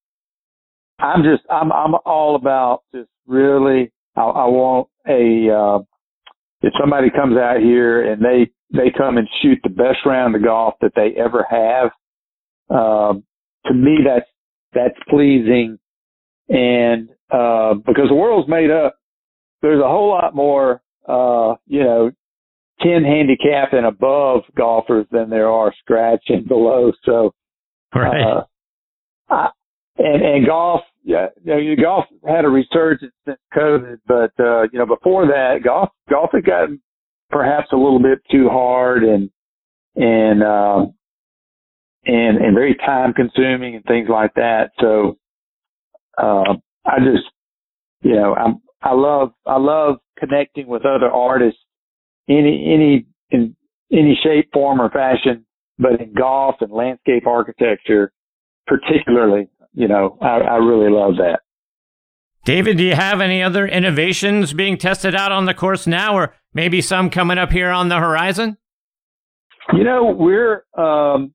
I'm 0.98 1.22
just 1.22 1.42
I'm 1.50 1.72
I'm 1.72 1.94
all 2.04 2.36
about 2.36 2.82
just 2.94 3.08
really 3.26 3.90
I, 4.18 4.22
I 4.22 4.46
want 4.46 4.88
a 5.08 5.50
uh, 5.50 5.78
if 6.62 6.72
somebody 6.80 7.10
comes 7.10 7.36
out 7.36 7.60
here 7.60 8.12
and 8.12 8.22
they 8.22 8.50
they 8.72 8.90
come 8.96 9.16
and 9.16 9.28
shoot 9.40 9.58
the 9.62 9.70
best 9.70 9.98
round 10.04 10.34
of 10.34 10.44
golf 10.44 10.74
that 10.80 10.92
they 10.94 11.14
ever 11.16 11.46
have. 11.48 11.90
Um, 12.70 13.24
to 13.66 13.74
me, 13.74 13.98
that's 14.04 14.28
that's 14.74 14.98
pleasing. 15.08 15.78
And, 16.48 17.10
uh, 17.30 17.74
because 17.74 18.08
the 18.08 18.14
world's 18.14 18.48
made 18.48 18.70
up, 18.70 18.96
there's 19.60 19.82
a 19.82 19.88
whole 19.88 20.08
lot 20.08 20.34
more, 20.34 20.82
uh, 21.06 21.54
you 21.66 21.82
know, 21.82 22.10
10 22.80 23.04
handicap 23.04 23.72
and 23.72 23.86
above 23.86 24.42
golfers 24.56 25.06
than 25.10 25.30
there 25.30 25.50
are 25.50 25.74
scratch 25.80 26.22
and 26.28 26.46
below. 26.46 26.92
So, 27.04 27.34
right. 27.94 28.22
Uh, 28.22 28.44
I, 29.28 29.48
and, 29.98 30.22
and 30.22 30.46
golf, 30.46 30.82
yeah, 31.04 31.26
you 31.44 31.76
know, 31.76 31.82
golf 31.82 32.04
had 32.26 32.44
a 32.44 32.48
resurgence 32.48 33.12
since 33.26 33.38
COVID, 33.56 33.98
but, 34.06 34.32
uh, 34.38 34.62
you 34.72 34.78
know, 34.78 34.86
before 34.86 35.26
that, 35.26 35.64
golf, 35.64 35.90
golf 36.08 36.30
had 36.32 36.44
gotten 36.44 36.80
perhaps 37.30 37.68
a 37.72 37.76
little 37.76 38.00
bit 38.00 38.20
too 38.30 38.48
hard 38.48 39.02
and, 39.02 39.30
and, 39.96 40.42
um, 40.42 40.94
and, 42.04 42.38
and 42.38 42.54
very 42.54 42.74
time 42.76 43.12
consuming 43.12 43.74
and 43.74 43.84
things 43.84 44.08
like 44.08 44.32
that. 44.34 44.70
So, 44.80 45.18
uh, 46.16 46.54
I 46.86 46.98
just, 46.98 47.24
you 48.02 48.14
know, 48.14 48.34
I'm, 48.34 48.60
I 48.82 48.92
love, 48.92 49.32
I 49.46 49.58
love 49.58 49.96
connecting 50.18 50.68
with 50.68 50.86
other 50.86 51.10
artists, 51.10 51.60
any, 52.28 52.72
any, 52.72 53.06
in 53.30 53.56
any 53.92 54.18
shape, 54.22 54.50
form 54.52 54.80
or 54.80 54.90
fashion, 54.90 55.44
but 55.78 56.00
in 56.00 56.12
golf 56.14 56.56
and 56.60 56.70
landscape 56.70 57.26
architecture, 57.26 58.12
particularly, 58.66 59.48
you 59.78 59.86
know, 59.86 60.18
I, 60.20 60.40
I 60.40 60.56
really 60.56 60.90
love 60.90 61.14
that. 61.18 61.40
David, 62.44 62.78
do 62.78 62.84
you 62.84 62.96
have 62.96 63.20
any 63.20 63.44
other 63.44 63.64
innovations 63.64 64.52
being 64.52 64.76
tested 64.76 65.14
out 65.14 65.30
on 65.30 65.44
the 65.44 65.54
course 65.54 65.86
now, 65.86 66.16
or 66.16 66.34
maybe 66.52 66.80
some 66.80 67.10
coming 67.10 67.38
up 67.38 67.52
here 67.52 67.70
on 67.70 67.88
the 67.88 67.98
horizon? 67.98 68.56
You 69.72 69.84
know, 69.84 70.16
we're 70.18 70.64
um, 70.76 71.32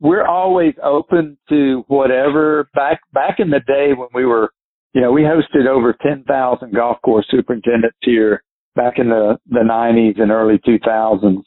we're 0.00 0.26
always 0.26 0.74
open 0.82 1.38
to 1.48 1.84
whatever. 1.86 2.68
Back 2.74 3.00
back 3.12 3.36
in 3.38 3.50
the 3.50 3.60
day 3.60 3.92
when 3.96 4.08
we 4.14 4.24
were, 4.24 4.50
you 4.92 5.00
know, 5.00 5.12
we 5.12 5.22
hosted 5.22 5.68
over 5.68 5.94
ten 6.02 6.24
thousand 6.24 6.74
golf 6.74 6.96
course 7.02 7.26
superintendents 7.30 7.98
here 8.00 8.42
back 8.74 8.94
in 8.98 9.10
the 9.10 9.38
the 9.48 9.62
nineties 9.62 10.16
and 10.18 10.32
early 10.32 10.58
two 10.64 10.78
thousands, 10.84 11.44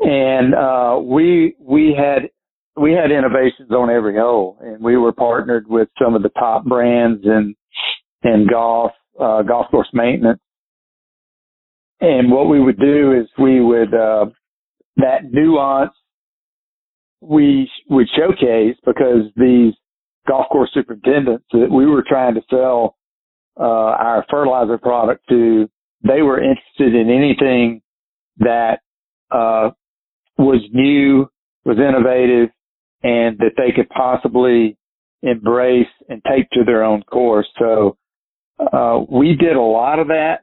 and 0.00 0.54
uh, 0.54 0.98
we 1.02 1.54
we 1.58 1.96
had 1.96 2.28
we 2.80 2.92
had 2.92 3.10
innovations 3.10 3.70
on 3.70 3.90
every 3.90 4.16
hole, 4.16 4.58
and 4.60 4.82
we 4.82 4.96
were 4.96 5.12
partnered 5.12 5.66
with 5.68 5.88
some 6.02 6.14
of 6.14 6.22
the 6.22 6.30
top 6.30 6.64
brands 6.64 7.24
in 7.24 7.54
in 8.22 8.46
golf, 8.50 8.92
uh, 9.20 9.42
golf 9.42 9.66
course 9.70 9.88
maintenance. 9.92 10.40
And 12.00 12.30
what 12.30 12.48
we 12.48 12.60
would 12.60 12.78
do 12.78 13.12
is 13.12 13.28
we 13.38 13.60
would 13.60 13.92
uh, 13.92 14.26
that 14.96 15.30
nuance 15.30 15.92
we 17.20 17.70
would 17.90 18.08
showcase 18.16 18.76
because 18.84 19.24
these 19.36 19.74
golf 20.26 20.46
course 20.50 20.70
superintendents 20.72 21.44
that 21.52 21.70
we 21.70 21.86
were 21.86 22.04
trying 22.06 22.34
to 22.34 22.42
sell 22.48 22.96
uh, 23.58 23.62
our 23.62 24.24
fertilizer 24.30 24.78
product 24.78 25.22
to, 25.28 25.68
they 26.02 26.22
were 26.22 26.38
interested 26.42 26.94
in 26.94 27.10
anything 27.10 27.82
that 28.38 28.80
uh, 29.30 29.70
was 30.38 30.62
new, 30.72 31.28
was 31.64 31.76
innovative, 31.76 32.48
and 33.02 33.38
that 33.38 33.52
they 33.56 33.72
could 33.72 33.88
possibly 33.88 34.76
embrace 35.22 35.88
and 36.08 36.22
take 36.24 36.48
to 36.50 36.64
their 36.64 36.84
own 36.84 37.02
course. 37.02 37.48
So 37.58 37.96
uh, 38.58 39.00
we 39.08 39.36
did 39.36 39.56
a 39.56 39.60
lot 39.60 39.98
of 39.98 40.08
that, 40.08 40.40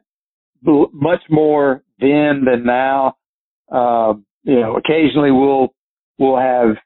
much 0.62 1.22
more 1.30 1.82
then 2.00 2.44
than 2.44 2.64
now. 2.64 3.16
Uh, 3.70 4.14
you 4.44 4.60
know, 4.60 4.76
occasionally 4.76 5.30
we'll 5.30 5.74
we'll 6.18 6.38
have 6.38 6.76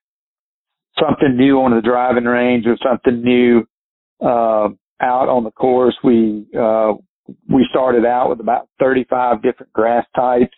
something 0.98 1.36
new 1.36 1.60
on 1.60 1.74
the 1.74 1.80
driving 1.80 2.24
range 2.24 2.66
or 2.66 2.76
something 2.82 3.22
new 3.22 3.60
uh, 4.20 4.68
out 5.00 5.28
on 5.28 5.44
the 5.44 5.50
course. 5.50 5.96
We 6.02 6.46
uh, 6.58 6.94
we 7.48 7.66
started 7.70 8.04
out 8.04 8.30
with 8.30 8.40
about 8.40 8.68
35 8.80 9.42
different 9.42 9.72
grass 9.72 10.04
types 10.14 10.56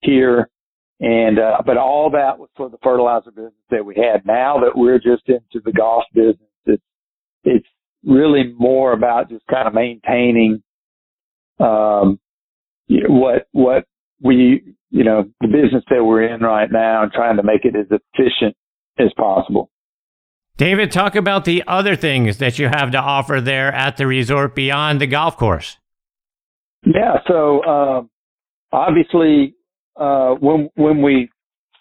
here 0.00 0.48
and, 1.00 1.38
uh, 1.38 1.58
but 1.64 1.76
all 1.76 2.10
that 2.10 2.38
was 2.38 2.48
for 2.56 2.68
the 2.70 2.78
fertilizer 2.82 3.30
business 3.30 3.52
that 3.70 3.84
we 3.84 3.94
had. 3.96 4.24
Now 4.24 4.60
that 4.60 4.76
we're 4.76 4.98
just 4.98 5.28
into 5.28 5.60
the 5.64 5.72
golf 5.72 6.04
business, 6.14 6.38
it's, 6.64 6.82
it's 7.44 7.66
really 8.04 8.54
more 8.58 8.92
about 8.92 9.28
just 9.28 9.46
kind 9.46 9.68
of 9.68 9.74
maintaining, 9.74 10.62
um, 11.60 12.18
what, 12.88 13.48
what 13.52 13.84
we, 14.22 14.74
you 14.90 15.04
know, 15.04 15.24
the 15.40 15.48
business 15.48 15.84
that 15.90 16.02
we're 16.04 16.22
in 16.22 16.40
right 16.40 16.70
now 16.70 17.02
and 17.02 17.12
trying 17.12 17.36
to 17.36 17.42
make 17.42 17.64
it 17.64 17.74
as 17.76 17.86
efficient 17.90 18.56
as 18.98 19.12
possible. 19.16 19.70
David, 20.56 20.90
talk 20.90 21.16
about 21.16 21.44
the 21.44 21.62
other 21.66 21.96
things 21.96 22.38
that 22.38 22.58
you 22.58 22.68
have 22.68 22.90
to 22.92 22.98
offer 22.98 23.42
there 23.42 23.70
at 23.74 23.98
the 23.98 24.06
resort 24.06 24.54
beyond 24.54 25.00
the 25.02 25.06
golf 25.06 25.36
course. 25.36 25.76
Yeah, 26.86 27.16
so 27.26 27.62
um, 27.64 28.10
obviously 28.72 29.55
uh, 29.98 30.34
when 30.34 30.68
when 30.76 31.02
we 31.02 31.30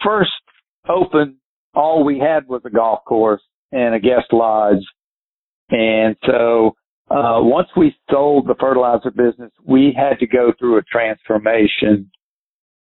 first 0.04 0.32
opened, 0.90 1.36
all 1.74 2.04
we 2.04 2.20
had 2.20 2.48
was 2.48 2.62
a 2.66 2.70
golf 2.70 3.00
course 3.06 3.42
and 3.72 3.96
a 3.96 4.00
guest 4.00 4.32
lodge, 4.32 4.84
and 5.70 6.16
so 6.26 6.76
uh, 7.10 7.40
once 7.42 7.68
we 7.76 7.96
sold 8.10 8.48
the 8.48 8.56
fertilizer 8.60 9.12
business, 9.12 9.52
we 9.66 9.96
had 9.96 10.20
to 10.20 10.28
go 10.28 10.54
through 10.58 10.78
a 10.78 10.84
transformation 10.84 12.10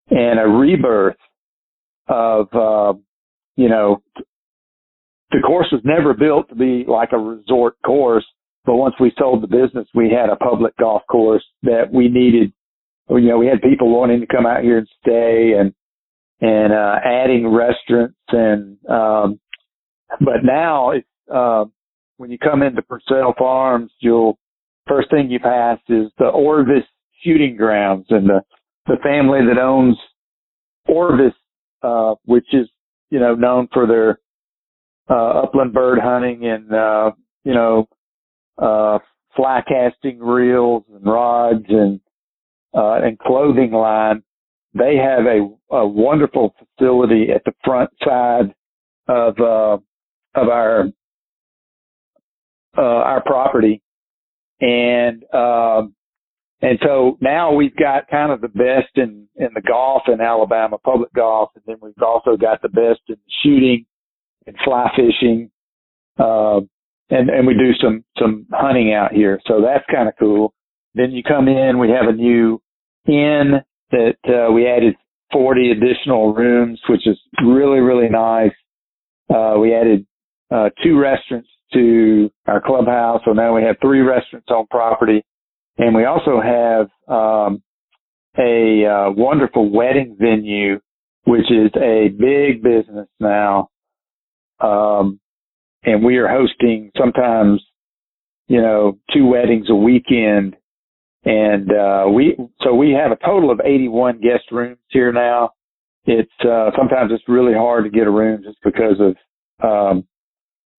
and 0.09 0.39
a 0.39 0.47
rebirth 0.47 1.17
of 2.07 2.47
uh, 2.53 2.93
you 3.55 3.69
know 3.69 4.01
the 5.31 5.39
course 5.45 5.67
was 5.71 5.81
never 5.83 6.13
built 6.13 6.47
to 6.49 6.55
be 6.55 6.85
like 6.87 7.09
a 7.11 7.17
resort 7.17 7.75
course, 7.85 8.25
but 8.65 8.75
once 8.75 8.95
we 8.99 9.11
sold 9.17 9.43
the 9.43 9.47
business, 9.47 9.87
we 9.93 10.09
had 10.09 10.29
a 10.29 10.37
public 10.37 10.75
golf 10.77 11.01
course 11.09 11.43
that 11.63 11.91
we 11.91 12.07
needed 12.07 12.53
you 13.09 13.29
know, 13.29 13.38
we 13.38 13.47
had 13.47 13.61
people 13.61 13.89
wanting 13.89 14.19
to 14.19 14.27
come 14.27 14.45
out 14.45 14.63
here 14.63 14.79
and 14.79 14.88
stay 15.01 15.53
and, 15.57 15.73
and, 16.41 16.73
uh, 16.73 16.95
adding 17.03 17.47
restaurants 17.47 18.15
and, 18.29 18.77
um, 18.89 19.39
but 20.19 20.43
now 20.43 20.91
it's, 20.91 21.07
uh, 21.34 21.65
when 22.17 22.31
you 22.31 22.38
come 22.38 22.63
into 22.63 22.81
Pursell 22.81 23.35
Farms, 23.38 23.91
you'll, 23.99 24.38
first 24.88 25.09
thing 25.09 25.29
you 25.29 25.39
pass 25.39 25.79
is 25.89 26.11
the 26.17 26.25
Orvis 26.25 26.84
shooting 27.23 27.55
grounds 27.55 28.05
and 28.09 28.27
the, 28.27 28.41
the 28.88 28.97
family 29.03 29.39
that 29.47 29.59
owns 29.59 29.97
Orvis, 30.88 31.34
uh, 31.84 32.15
which 32.25 32.47
is, 32.53 32.67
you 33.09 33.19
know, 33.19 33.35
known 33.35 33.67
for 33.73 33.85
their, 33.88 34.19
uh, 35.09 35.43
upland 35.43 35.73
bird 35.73 35.99
hunting 36.01 36.45
and, 36.45 36.73
uh, 36.73 37.11
you 37.43 37.53
know, 37.53 37.88
uh, 38.57 38.99
fly 39.35 39.61
casting 39.67 40.19
reels 40.19 40.84
and 40.93 41.05
rods 41.05 41.65
and, 41.69 41.99
uh, 42.77 42.99
and 43.03 43.17
clothing 43.17 43.71
line. 43.71 44.23
They 44.73 44.97
have 44.97 45.25
a, 45.25 45.75
a 45.75 45.87
wonderful 45.87 46.53
facility 46.59 47.29
at 47.33 47.43
the 47.45 47.53
front 47.63 47.89
side 48.03 48.53
of 49.07 49.39
uh, 49.39 49.77
of 50.39 50.49
our 50.49 50.85
uh, 52.77 52.81
our 52.81 53.23
property, 53.23 53.81
and 54.61 55.23
um, 55.33 55.95
and 56.61 56.77
so 56.83 57.17
now 57.21 57.53
we've 57.53 57.75
got 57.75 58.07
kind 58.09 58.31
of 58.31 58.41
the 58.41 58.49
best 58.49 58.95
in 58.95 59.27
in 59.37 59.49
the 59.55 59.61
golf 59.61 60.03
in 60.07 60.21
Alabama, 60.21 60.77
public 60.77 61.11
golf, 61.13 61.49
and 61.55 61.63
then 61.65 61.77
we've 61.81 62.03
also 62.05 62.37
got 62.37 62.61
the 62.61 62.69
best 62.69 62.99
in 63.09 63.17
shooting 63.41 63.85
and 64.45 64.55
fly 64.63 64.91
fishing, 64.95 65.49
uh, 66.19 66.59
and 67.09 67.29
and 67.29 67.47
we 67.47 67.55
do 67.55 67.73
some 67.81 68.03
some 68.19 68.45
hunting 68.51 68.93
out 68.93 69.13
here, 69.13 69.39
so 69.47 69.61
that's 69.61 69.85
kind 69.91 70.07
of 70.07 70.13
cool. 70.19 70.53
Then 70.93 71.11
you 71.11 71.23
come 71.23 71.47
in, 71.47 71.79
we 71.79 71.89
have 71.89 72.07
a 72.07 72.13
new 72.13 72.61
inn 73.07 73.61
that 73.91 74.17
uh, 74.27 74.51
we 74.51 74.67
added 74.67 74.95
40 75.31 75.71
additional 75.71 76.34
rooms, 76.34 76.79
which 76.89 77.07
is 77.07 77.17
really, 77.43 77.79
really 77.79 78.09
nice. 78.09 78.51
Uh, 79.34 79.55
we 79.59 79.73
added 79.73 80.05
uh, 80.51 80.69
two 80.84 80.97
restaurants 80.99 81.49
to 81.73 82.31
our 82.47 82.61
clubhouse, 82.61 83.21
so 83.25 83.34
now 83.34 83.55
we 83.55 83.63
have 83.63 83.75
three 83.81 83.99
restaurants 83.99 84.47
on 84.49 84.65
property, 84.67 85.23
and 85.77 85.93
we 85.93 86.05
also 86.05 86.39
have 86.41 86.88
um, 87.13 87.61
a 88.38 88.85
uh, 88.85 89.11
wonderful 89.11 89.69
wedding 89.69 90.15
venue, 90.19 90.79
which 91.25 91.51
is 91.51 91.71
a 91.75 92.09
big 92.09 92.63
business 92.63 93.07
now. 93.19 93.69
Um, 94.59 95.19
and 95.84 96.03
we 96.03 96.17
are 96.17 96.27
hosting 96.27 96.91
sometimes, 96.97 97.61
you 98.47 98.61
know, 98.61 98.97
two 99.13 99.25
weddings 99.25 99.69
a 99.69 99.75
weekend 99.75 100.55
and, 101.27 101.71
uh, 101.71 102.09
we, 102.09 102.37
so 102.61 102.73
we 102.73 102.91
have 102.91 103.11
a 103.11 103.17
total 103.25 103.51
of 103.51 103.59
81 103.63 104.19
guest 104.21 104.45
rooms 104.51 104.77
here 104.89 105.11
now. 105.11 105.51
It's, 106.05 106.31
uh, 106.45 106.71
sometimes 106.77 107.11
it's 107.11 107.23
really 107.27 107.53
hard 107.53 107.83
to 107.83 107.89
get 107.89 108.07
a 108.07 108.11
room 108.11 108.41
just 108.43 108.57
because 108.63 108.95
of, 108.99 109.15
um, 109.61 110.07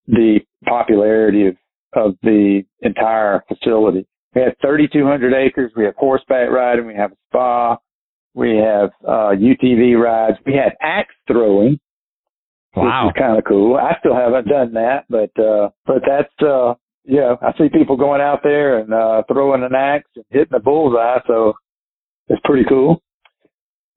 the 0.07 0.41
popularity 0.67 1.47
of, 1.49 1.57
of 1.95 2.17
the 2.23 2.63
entire 2.81 3.45
facility. 3.49 4.07
We 4.35 4.43
have 4.43 4.55
3,200 4.63 5.35
acres. 5.35 5.73
We 5.77 5.85
have 5.85 5.95
horseback 5.97 6.51
riding. 6.51 6.87
We 6.87 6.95
have 6.95 7.13
a 7.13 7.17
spa. 7.29 7.77
We 8.35 8.57
have, 8.57 8.91
uh, 9.07 9.33
UTV 9.37 10.01
rides. 10.03 10.39
We 10.47 10.55
have 10.55 10.73
axe 10.81 11.15
throwing, 11.27 11.79
Wow. 12.77 13.07
which 13.07 13.17
is 13.17 13.21
kind 13.21 13.39
of 13.39 13.45
cool. 13.45 13.77
I 13.77 13.97
still 13.99 14.15
haven't 14.15 14.47
done 14.49 14.73
that, 14.75 15.05
but 15.09 15.31
uh, 15.43 15.71
but 15.87 16.03
that's 16.07 16.33
uh, 16.43 16.75
yeah. 17.09 17.37
I 17.41 17.53
see 17.57 17.69
people 17.71 17.97
going 17.97 18.21
out 18.21 18.41
there 18.43 18.79
and 18.79 18.93
uh, 18.93 19.23
throwing 19.27 19.65
an 19.65 19.75
axe 19.75 20.11
and 20.15 20.25
hitting 20.31 20.55
a 20.55 20.61
bullseye, 20.61 21.19
so 21.27 21.55
it's 22.29 22.41
pretty 22.45 22.65
cool. 22.69 23.03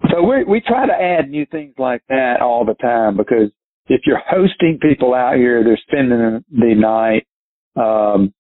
So 0.10 0.24
we 0.24 0.44
we 0.46 0.62
try 0.62 0.88
to 0.88 0.94
add 0.94 1.30
new 1.30 1.46
things 1.46 1.76
like 1.78 2.02
that 2.10 2.42
all 2.42 2.66
the 2.66 2.74
time 2.76 3.18
because 3.18 3.52
if 3.88 4.02
you're 4.06 4.22
hosting 4.26 4.80
people 4.82 5.14
out 5.14 5.36
here, 5.36 5.64
they're 5.64 5.80
spending 5.88 6.44
the 6.50 6.74
night. 6.76 7.28
Um, 7.76 8.34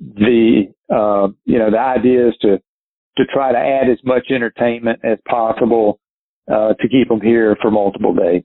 the 0.00 0.72
uh, 0.90 1.28
you 1.44 1.58
know 1.58 1.70
the 1.70 1.78
idea 1.78 2.28
is 2.28 2.34
to 2.40 2.58
to 3.18 3.24
try 3.32 3.52
to 3.52 3.58
add 3.58 3.90
as 3.90 3.98
much 4.04 4.28
entertainment 4.30 5.00
as 5.04 5.18
possible 5.28 6.00
uh, 6.50 6.74
to 6.74 6.88
keep 6.88 7.08
them 7.08 7.20
here 7.20 7.56
for 7.60 7.70
multiple 7.70 8.14
days. 8.14 8.42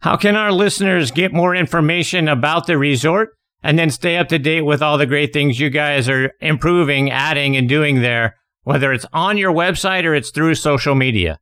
How 0.00 0.16
can 0.16 0.36
our 0.36 0.52
listeners 0.52 1.10
get 1.10 1.32
more 1.32 1.54
information 1.54 2.28
about 2.28 2.66
the 2.66 2.78
resort 2.78 3.36
and 3.62 3.78
then 3.78 3.90
stay 3.90 4.16
up 4.16 4.28
to 4.28 4.38
date 4.38 4.62
with 4.62 4.80
all 4.82 4.98
the 4.98 5.06
great 5.06 5.32
things 5.32 5.60
you 5.60 5.70
guys 5.70 6.08
are 6.08 6.32
improving, 6.40 7.10
adding, 7.10 7.56
and 7.56 7.68
doing 7.68 8.02
there, 8.02 8.36
whether 8.62 8.92
it's 8.92 9.06
on 9.12 9.36
your 9.38 9.52
website 9.52 10.04
or 10.04 10.14
it's 10.14 10.30
through 10.30 10.54
social 10.54 10.94
media? 10.94 11.40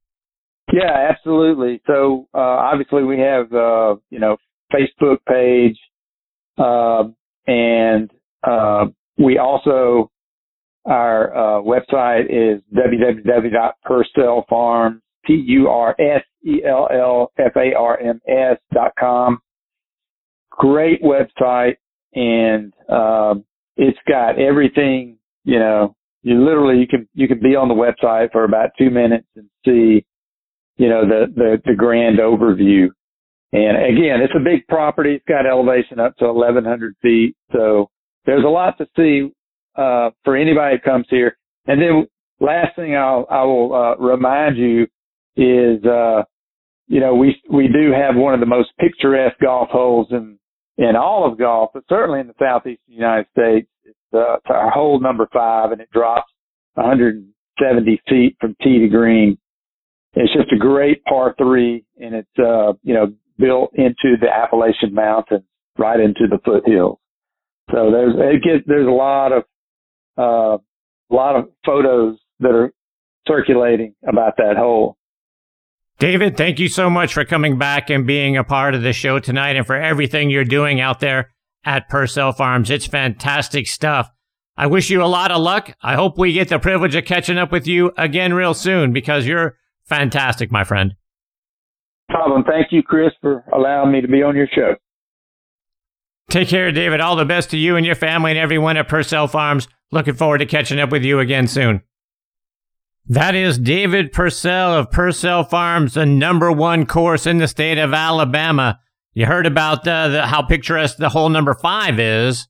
Yeah, 0.72 1.09
absolutely. 1.10 1.82
So 1.86 2.28
uh, 2.34 2.38
obviously 2.38 3.05
we 3.05 3.18
have 3.18 3.52
uh, 3.52 3.97
you 4.10 4.20
know 4.20 4.38
Facebook 4.72 5.18
page, 5.28 5.78
uh, 6.59 7.05
and 7.47 8.10
uh, 8.44 8.86
we 9.18 9.36
also 9.38 10.10
our 10.86 11.34
uh, 11.34 11.60
website 11.62 12.26
is 12.30 12.62
www.pursellfarms 12.74 15.01
p 15.24 15.34
u 15.47 15.68
r 15.68 15.94
s 15.98 16.22
e 16.44 16.62
l 16.64 16.88
l 16.90 17.30
f 17.36 17.55
a 17.56 17.74
r 17.74 18.01
m 18.01 18.20
s 18.26 18.56
dot 18.72 18.92
com. 18.98 19.38
Great 20.51 21.02
website, 21.02 21.76
and 22.14 22.72
um, 22.88 23.44
it's 23.76 23.98
got 24.08 24.38
everything. 24.38 25.16
You 25.44 25.58
know, 25.58 25.96
you 26.22 26.44
literally 26.44 26.78
you 26.78 26.86
can 26.86 27.08
you 27.14 27.28
can 27.28 27.40
be 27.40 27.56
on 27.56 27.68
the 27.68 27.74
website 27.74 28.32
for 28.32 28.44
about 28.44 28.70
two 28.78 28.90
minutes 28.90 29.26
and 29.36 29.48
see 29.64 30.04
you 30.80 30.88
know, 30.88 31.06
the, 31.06 31.26
the, 31.36 31.62
the 31.66 31.74
grand 31.74 32.18
overview. 32.18 32.88
And 33.52 33.76
again, 33.76 34.22
it's 34.22 34.32
a 34.34 34.42
big 34.42 34.66
property. 34.66 35.16
It's 35.16 35.24
got 35.28 35.44
elevation 35.44 36.00
up 36.00 36.16
to 36.16 36.32
1100 36.32 36.94
feet. 37.02 37.36
So 37.52 37.90
there's 38.24 38.44
a 38.44 38.48
lot 38.48 38.78
to 38.78 38.86
see, 38.96 39.30
uh, 39.76 40.10
for 40.24 40.38
anybody 40.38 40.76
who 40.76 40.90
comes 40.90 41.04
here. 41.10 41.36
And 41.66 41.82
then 41.82 42.06
last 42.40 42.76
thing 42.76 42.96
I'll, 42.96 43.26
I 43.30 43.44
will, 43.44 43.74
uh, 43.74 43.96
remind 43.96 44.56
you 44.56 44.86
is, 45.36 45.84
uh, 45.84 46.22
you 46.88 47.00
know, 47.00 47.14
we, 47.14 47.38
we 47.50 47.68
do 47.68 47.92
have 47.92 48.16
one 48.16 48.32
of 48.32 48.40
the 48.40 48.46
most 48.46 48.70
picturesque 48.80 49.38
golf 49.42 49.68
holes 49.68 50.06
in, 50.12 50.38
in 50.81 50.97
all 50.97 51.31
of 51.31 51.39
golf, 51.39 51.70
but 51.74 51.85
certainly 51.89 52.20
in 52.20 52.27
the 52.27 52.35
southeastern 52.39 52.78
United 52.86 53.27
States. 53.32 53.69
It's, 53.85 53.97
uh, 54.15 54.36
it's 54.36 54.47
our 54.48 54.70
hole 54.70 54.98
number 54.98 55.28
five 55.32 55.73
and 55.73 55.81
it 55.81 55.90
drops 55.93 56.32
170 56.74 58.02
feet 58.09 58.36
from 58.40 58.57
tee 58.62 58.78
to 58.78 58.89
green. 58.89 59.36
It's 60.15 60.32
just 60.32 60.51
a 60.52 60.59
great 60.59 61.05
par 61.05 61.35
three, 61.39 61.85
and 62.01 62.15
it's 62.15 62.39
uh, 62.39 62.73
you 62.82 62.94
know 62.94 63.12
built 63.39 63.70
into 63.74 64.16
the 64.20 64.28
Appalachian 64.28 64.93
Mountains, 64.93 65.44
right 65.78 66.01
into 66.01 66.27
the 66.28 66.39
foothills. 66.44 66.98
So 67.70 67.90
there's 67.93 68.15
it 68.16 68.43
gets 68.43 68.65
there's 68.66 68.89
a 68.89 68.90
lot 68.90 69.32
of 69.32 69.44
uh, 70.19 70.59
a 70.59 71.15
lot 71.15 71.36
of 71.36 71.51
photos 71.65 72.19
that 72.40 72.51
are 72.51 72.73
circulating 73.28 73.94
about 74.09 74.36
that 74.39 74.57
hole. 74.57 74.97
David, 76.01 76.36
thank 76.36 76.59
you 76.59 76.66
so 76.68 76.90
much 76.90 77.14
for 77.14 77.24
coming 77.24 77.59
back 77.59 77.89
and 77.90 78.06
being 78.06 78.36
a 78.36 78.43
part 78.43 78.74
of 78.74 78.82
the 78.82 78.93
show 78.93 79.20
tonight, 79.20 79.55
and 79.55 79.66
for 79.66 79.77
everything 79.77 80.31
you're 80.31 80.44
doing 80.44 80.81
out 80.81 80.98
there 80.98 81.31
at 81.64 81.89
Pursell 81.89 82.36
Farms. 82.36 82.70
It's 82.70 82.86
fantastic 82.86 83.68
stuff. 83.68 84.10
I 84.56 84.66
wish 84.66 84.90
you 84.90 85.02
a 85.02 85.05
lot 85.05 85.31
of 85.31 85.40
luck. 85.40 85.72
I 85.82 85.94
hope 85.94 86.18
we 86.18 86.32
get 86.32 86.48
the 86.48 86.59
privilege 86.59 86.97
of 86.97 87.05
catching 87.05 87.39
up 87.39 87.52
with 87.52 87.68
you 87.68 87.93
again 87.97 88.35
real 88.35 88.55
soon 88.55 88.93
because 88.93 89.27
you're 89.27 89.56
Fantastic, 89.90 90.52
my 90.52 90.62
friend. 90.62 90.94
Problem. 92.09 92.44
Thank 92.44 92.68
you, 92.70 92.81
Chris, 92.81 93.10
for 93.20 93.44
allowing 93.52 93.90
me 93.90 94.01
to 94.01 94.09
be 94.09 94.22
on 94.22 94.36
your 94.36 94.47
show. 94.55 94.77
Take 96.31 96.48
care, 96.48 96.70
David. 96.70 97.01
All 97.01 97.16
the 97.16 97.24
best 97.24 97.51
to 97.51 97.56
you 97.59 97.74
and 97.74 97.85
your 97.85 97.97
family 97.97 98.31
and 98.31 98.39
everyone 98.39 98.77
at 98.77 98.89
Pursell 98.89 99.28
Farms. 99.28 99.66
Looking 99.90 100.14
forward 100.14 100.39
to 100.39 100.47
catching 100.47 100.78
up 100.78 100.93
with 100.93 101.05
you 101.05 101.18
again 101.18 101.48
soon. 101.48 101.82
That 103.10 103.34
is 103.34 103.58
David 103.58 104.12
Pursell 104.12 104.78
of 104.78 104.90
Pursell 104.90 105.48
Farms, 105.48 105.94
the 105.94 106.06
number 106.06 106.50
one 106.50 106.86
course 106.86 107.26
in 107.26 107.38
the 107.38 107.48
state 107.48 107.76
of 107.76 107.92
Alabama. 107.92 108.80
You 109.12 109.26
heard 109.26 109.46
about 109.46 109.86
uh, 109.86 110.08
the, 110.08 110.26
how 110.26 110.42
picturesque 110.42 110.96
the 110.96 111.10
hole 111.10 111.28
number 111.28 111.54
five 111.54 112.00
is. 112.00 112.48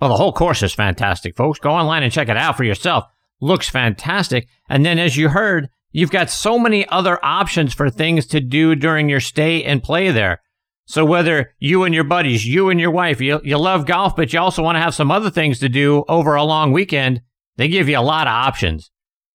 Well, 0.00 0.10
the 0.10 0.16
whole 0.16 0.32
course 0.32 0.62
is 0.62 0.74
fantastic, 0.74 1.36
folks. 1.36 1.58
Go 1.58 1.70
online 1.70 2.02
and 2.02 2.12
check 2.12 2.28
it 2.28 2.36
out 2.36 2.56
for 2.56 2.64
yourself. 2.64 3.04
Looks 3.40 3.68
fantastic. 3.68 4.46
And 4.68 4.86
then, 4.86 4.98
as 5.00 5.16
you 5.16 5.30
heard, 5.30 5.68
You've 5.96 6.10
got 6.10 6.28
so 6.28 6.58
many 6.58 6.88
other 6.88 7.24
options 7.24 7.72
for 7.72 7.88
things 7.88 8.26
to 8.26 8.40
do 8.40 8.74
during 8.74 9.08
your 9.08 9.20
stay 9.20 9.62
and 9.62 9.80
play 9.80 10.10
there. 10.10 10.42
So 10.86 11.04
whether 11.04 11.52
you 11.60 11.84
and 11.84 11.94
your 11.94 12.02
buddies, 12.02 12.44
you 12.44 12.68
and 12.68 12.80
your 12.80 12.90
wife, 12.90 13.20
you, 13.20 13.40
you 13.44 13.56
love 13.56 13.86
golf, 13.86 14.16
but 14.16 14.32
you 14.32 14.40
also 14.40 14.60
want 14.60 14.74
to 14.74 14.80
have 14.80 14.96
some 14.96 15.12
other 15.12 15.30
things 15.30 15.60
to 15.60 15.68
do 15.68 16.04
over 16.08 16.34
a 16.34 16.42
long 16.42 16.72
weekend, 16.72 17.20
they 17.56 17.68
give 17.68 17.88
you 17.88 17.96
a 17.96 18.00
lot 18.00 18.26
of 18.26 18.32
options. 18.32 18.90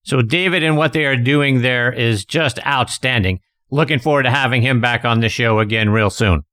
So 0.10 0.24
David 0.24 0.64
and 0.64 0.76
what 0.76 0.94
they 0.94 1.06
are 1.06 1.16
doing 1.16 1.62
there 1.62 1.94
is 1.94 2.26
just 2.26 2.58
outstanding. 2.66 3.42
Looking 3.70 4.00
forward 4.00 4.24
to 4.24 4.32
having 4.32 4.64
him 4.64 4.82
back 4.82 5.06
on 5.06 5.20
the 5.20 5.30
show 5.30 5.60
again 5.60 5.92
real 5.92 6.10
soon. 6.10 6.46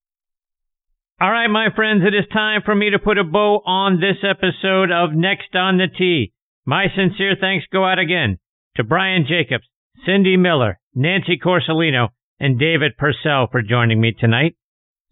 All 1.23 1.31
right, 1.31 1.49
my 1.49 1.69
friends, 1.75 2.03
it 2.07 2.15
is 2.15 2.29
time 2.31 2.61
for 2.63 2.75
me 2.75 2.91
to 2.91 2.99
put 2.99 3.17
a 3.17 3.25
bow 3.25 3.63
on 3.65 3.99
this 3.99 4.19
episode 4.23 4.91
of 4.91 5.15
Next 5.15 5.55
on 5.55 5.79
the 5.79 5.87
Tee. 5.89 6.35
My 6.67 6.89
sincere 6.95 7.35
thanks 7.41 7.65
go 7.73 7.87
out 7.87 7.99
again 7.99 8.39
to 8.77 8.85
Brian 8.85 9.25
Jacobs, 9.27 9.65
Cindy 10.05 10.37
Miller, 10.37 10.79
Nancy 10.95 11.39
Quarcelino, 11.43 12.09
and 12.39 12.59
David 12.59 12.93
Pursell 12.99 13.51
for 13.51 13.63
joining 13.63 14.03
me 14.03 14.13
tonight. 14.13 14.55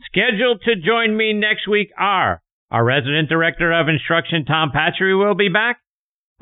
Scheduled 0.05 0.61
to 0.67 0.77
join 0.77 1.17
me 1.17 1.33
next 1.33 1.67
week 1.67 1.93
are 1.99 2.43
our 2.71 2.85
resident 2.85 3.31
director 3.31 3.73
of 3.73 3.89
instruction, 3.89 4.45
Tom 4.45 4.71
Patchery, 4.71 5.19
will 5.19 5.35
be 5.35 5.49
back. 5.49 5.79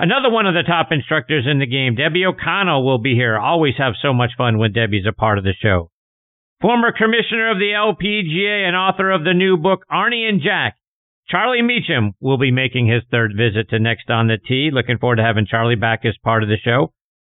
Another 0.02 0.30
one 0.30 0.46
of 0.46 0.54
the 0.54 0.66
top 0.66 0.88
instructors 0.90 1.46
in 1.48 1.60
the 1.60 1.66
game, 1.66 1.94
Debbie 1.94 2.26
O'Connell, 2.26 2.84
will 2.84 2.98
be 2.98 3.14
here. 3.14 3.38
Always 3.38 3.74
have 3.78 3.94
so 4.02 4.12
much 4.12 4.32
fun 4.36 4.58
when 4.58 4.72
Debbie's 4.72 5.06
a 5.06 5.12
part 5.12 5.38
of 5.38 5.44
the 5.44 5.54
show. 5.62 5.92
Former 6.60 6.90
commissioner 6.90 7.52
of 7.52 7.58
the 7.58 7.70
LPGA 7.70 8.66
and 8.66 8.74
author 8.74 9.12
of 9.12 9.22
the 9.22 9.32
new 9.32 9.56
book, 9.56 9.84
Arnie 9.88 10.28
and 10.28 10.42
Jack, 10.42 10.74
Charlie 11.28 11.62
Mechem, 11.62 12.14
will 12.18 12.36
be 12.36 12.50
making 12.50 12.88
his 12.88 13.04
third 13.12 13.34
visit 13.36 13.70
to 13.70 13.78
Next 13.78 14.10
on 14.10 14.26
the 14.26 14.38
Tee. 14.38 14.70
Looking 14.72 14.98
forward 14.98 15.16
to 15.16 15.22
having 15.22 15.46
Charlie 15.46 15.76
back 15.76 16.04
as 16.04 16.18
part 16.24 16.42
of 16.42 16.48
the 16.48 16.58
show. 16.58 16.92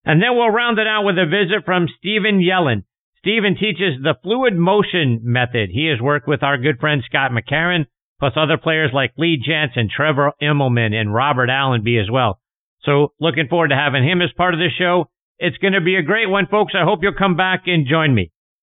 And 0.06 0.22
then 0.22 0.34
we'll 0.34 0.48
round 0.48 0.78
it 0.78 0.86
out 0.86 1.04
with 1.04 1.18
a 1.18 1.26
visit 1.26 1.66
from 1.66 1.86
Stephen 1.98 2.40
Yellen. 2.40 2.84
Stephen 3.18 3.56
teaches 3.60 4.02
the 4.02 4.16
fluid 4.22 4.56
motion 4.56 5.20
method. 5.22 5.68
He 5.70 5.88
has 5.88 6.00
worked 6.00 6.26
with 6.26 6.42
our 6.42 6.56
good 6.56 6.80
friend 6.80 7.02
Scott 7.04 7.30
McCarron, 7.30 7.84
plus 8.20 8.32
other 8.36 8.56
players 8.56 8.90
like 8.94 9.12
Lee 9.18 9.36
Janzen, 9.36 9.90
Trevor 9.94 10.32
Immelman, 10.40 10.94
and 10.94 11.12
Robert 11.12 11.50
Allenby 11.50 11.98
as 11.98 12.10
well. 12.10 12.40
So 12.84 13.12
looking 13.20 13.48
forward 13.48 13.68
to 13.68 13.76
having 13.76 14.04
him 14.04 14.22
as 14.22 14.30
part 14.36 14.54
of 14.54 14.60
the 14.60 14.68
show. 14.76 15.10
It's 15.38 15.58
going 15.58 15.72
to 15.72 15.80
be 15.80 15.96
a 15.96 16.02
great 16.02 16.28
one, 16.28 16.46
folks. 16.50 16.74
I 16.76 16.84
hope 16.84 17.00
you'll 17.02 17.18
come 17.18 17.36
back 17.36 17.62
and 17.66 17.86
join 17.86 18.14
me. 18.14 18.30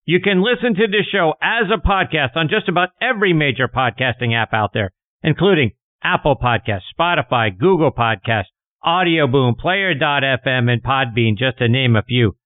You 0.07 0.21
can 0.21 0.43
listen 0.45 0.75
to 0.75 0.87
this 0.87 1.07
show 1.11 1.35
as 1.43 1.67
a 1.73 1.81
podcast 1.81 2.37
on 2.37 2.49
just 2.49 2.69
about 2.69 2.91
every 3.01 3.33
major 3.33 3.69
podcasting 3.69 4.35
app 4.35 4.53
out 4.53 4.73
there, 4.75 4.93
including 5.23 5.73
Apple 6.03 6.37
Podcasts, 6.37 6.93
Spotify, 6.99 7.57
Google 7.59 7.91
Podcasts, 7.91 8.53
Audio 8.83 9.27
Boom, 9.27 9.55
Player.fm, 9.59 10.71
and 10.71 10.83
Podbean, 10.83 11.39
just 11.39 11.59
to 11.59 11.69
name 11.69 11.97
a 11.97 12.03
few. 12.03 12.37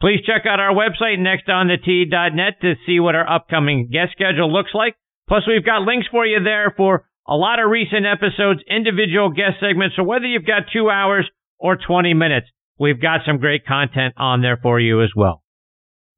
Please 0.00 0.20
check 0.26 0.42
out 0.44 0.58
our 0.58 0.74
website, 0.74 1.18
nextonthetee.net, 1.18 2.60
to 2.60 2.74
see 2.84 2.98
what 2.98 3.14
our 3.14 3.30
upcoming 3.30 3.88
guest 3.90 4.10
schedule 4.12 4.52
looks 4.52 4.72
like. 4.74 4.96
Plus, 5.28 5.44
we've 5.46 5.64
got 5.64 5.82
links 5.82 6.08
for 6.10 6.26
you 6.26 6.42
there 6.42 6.74
for 6.76 7.06
a 7.26 7.36
lot 7.36 7.58
of 7.58 7.70
recent 7.70 8.06
episodes, 8.06 8.60
individual 8.68 9.30
guest 9.30 9.60
segments. 9.60 9.96
So 9.96 10.02
whether 10.02 10.26
you've 10.26 10.46
got 10.46 10.64
two 10.72 10.90
hours 10.90 11.28
or 11.58 11.76
20 11.76 12.14
minutes, 12.14 12.48
we've 12.78 13.00
got 13.00 13.20
some 13.26 13.38
great 13.38 13.66
content 13.66 14.14
on 14.16 14.42
there 14.42 14.58
for 14.60 14.78
you 14.78 15.02
as 15.02 15.10
well. 15.16 15.42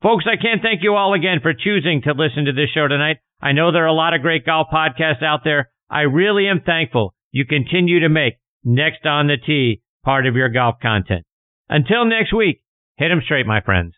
Folks, 0.02 0.24
I 0.26 0.40
can't 0.40 0.62
thank 0.62 0.82
you 0.82 0.94
all 0.94 1.14
again 1.14 1.38
for 1.42 1.54
choosing 1.54 2.02
to 2.02 2.12
listen 2.12 2.44
to 2.46 2.52
this 2.52 2.70
show 2.74 2.88
tonight. 2.88 3.18
I 3.40 3.52
know 3.52 3.72
there 3.72 3.84
are 3.84 3.86
a 3.86 3.92
lot 3.92 4.14
of 4.14 4.22
great 4.22 4.44
golf 4.44 4.68
podcasts 4.72 5.22
out 5.22 5.40
there. 5.44 5.70
I 5.90 6.02
really 6.02 6.48
am 6.48 6.60
thankful 6.64 7.14
you 7.30 7.44
continue 7.44 8.00
to 8.00 8.08
make 8.08 8.34
next 8.64 9.06
on 9.06 9.26
the 9.26 9.36
tee 9.36 9.82
part 10.04 10.26
of 10.26 10.34
your 10.36 10.48
golf 10.48 10.76
content. 10.82 11.24
Until 11.68 12.04
next 12.04 12.32
week, 12.32 12.60
hit 12.96 13.10
'em 13.10 13.22
straight, 13.22 13.46
my 13.46 13.60
friends. 13.60 13.94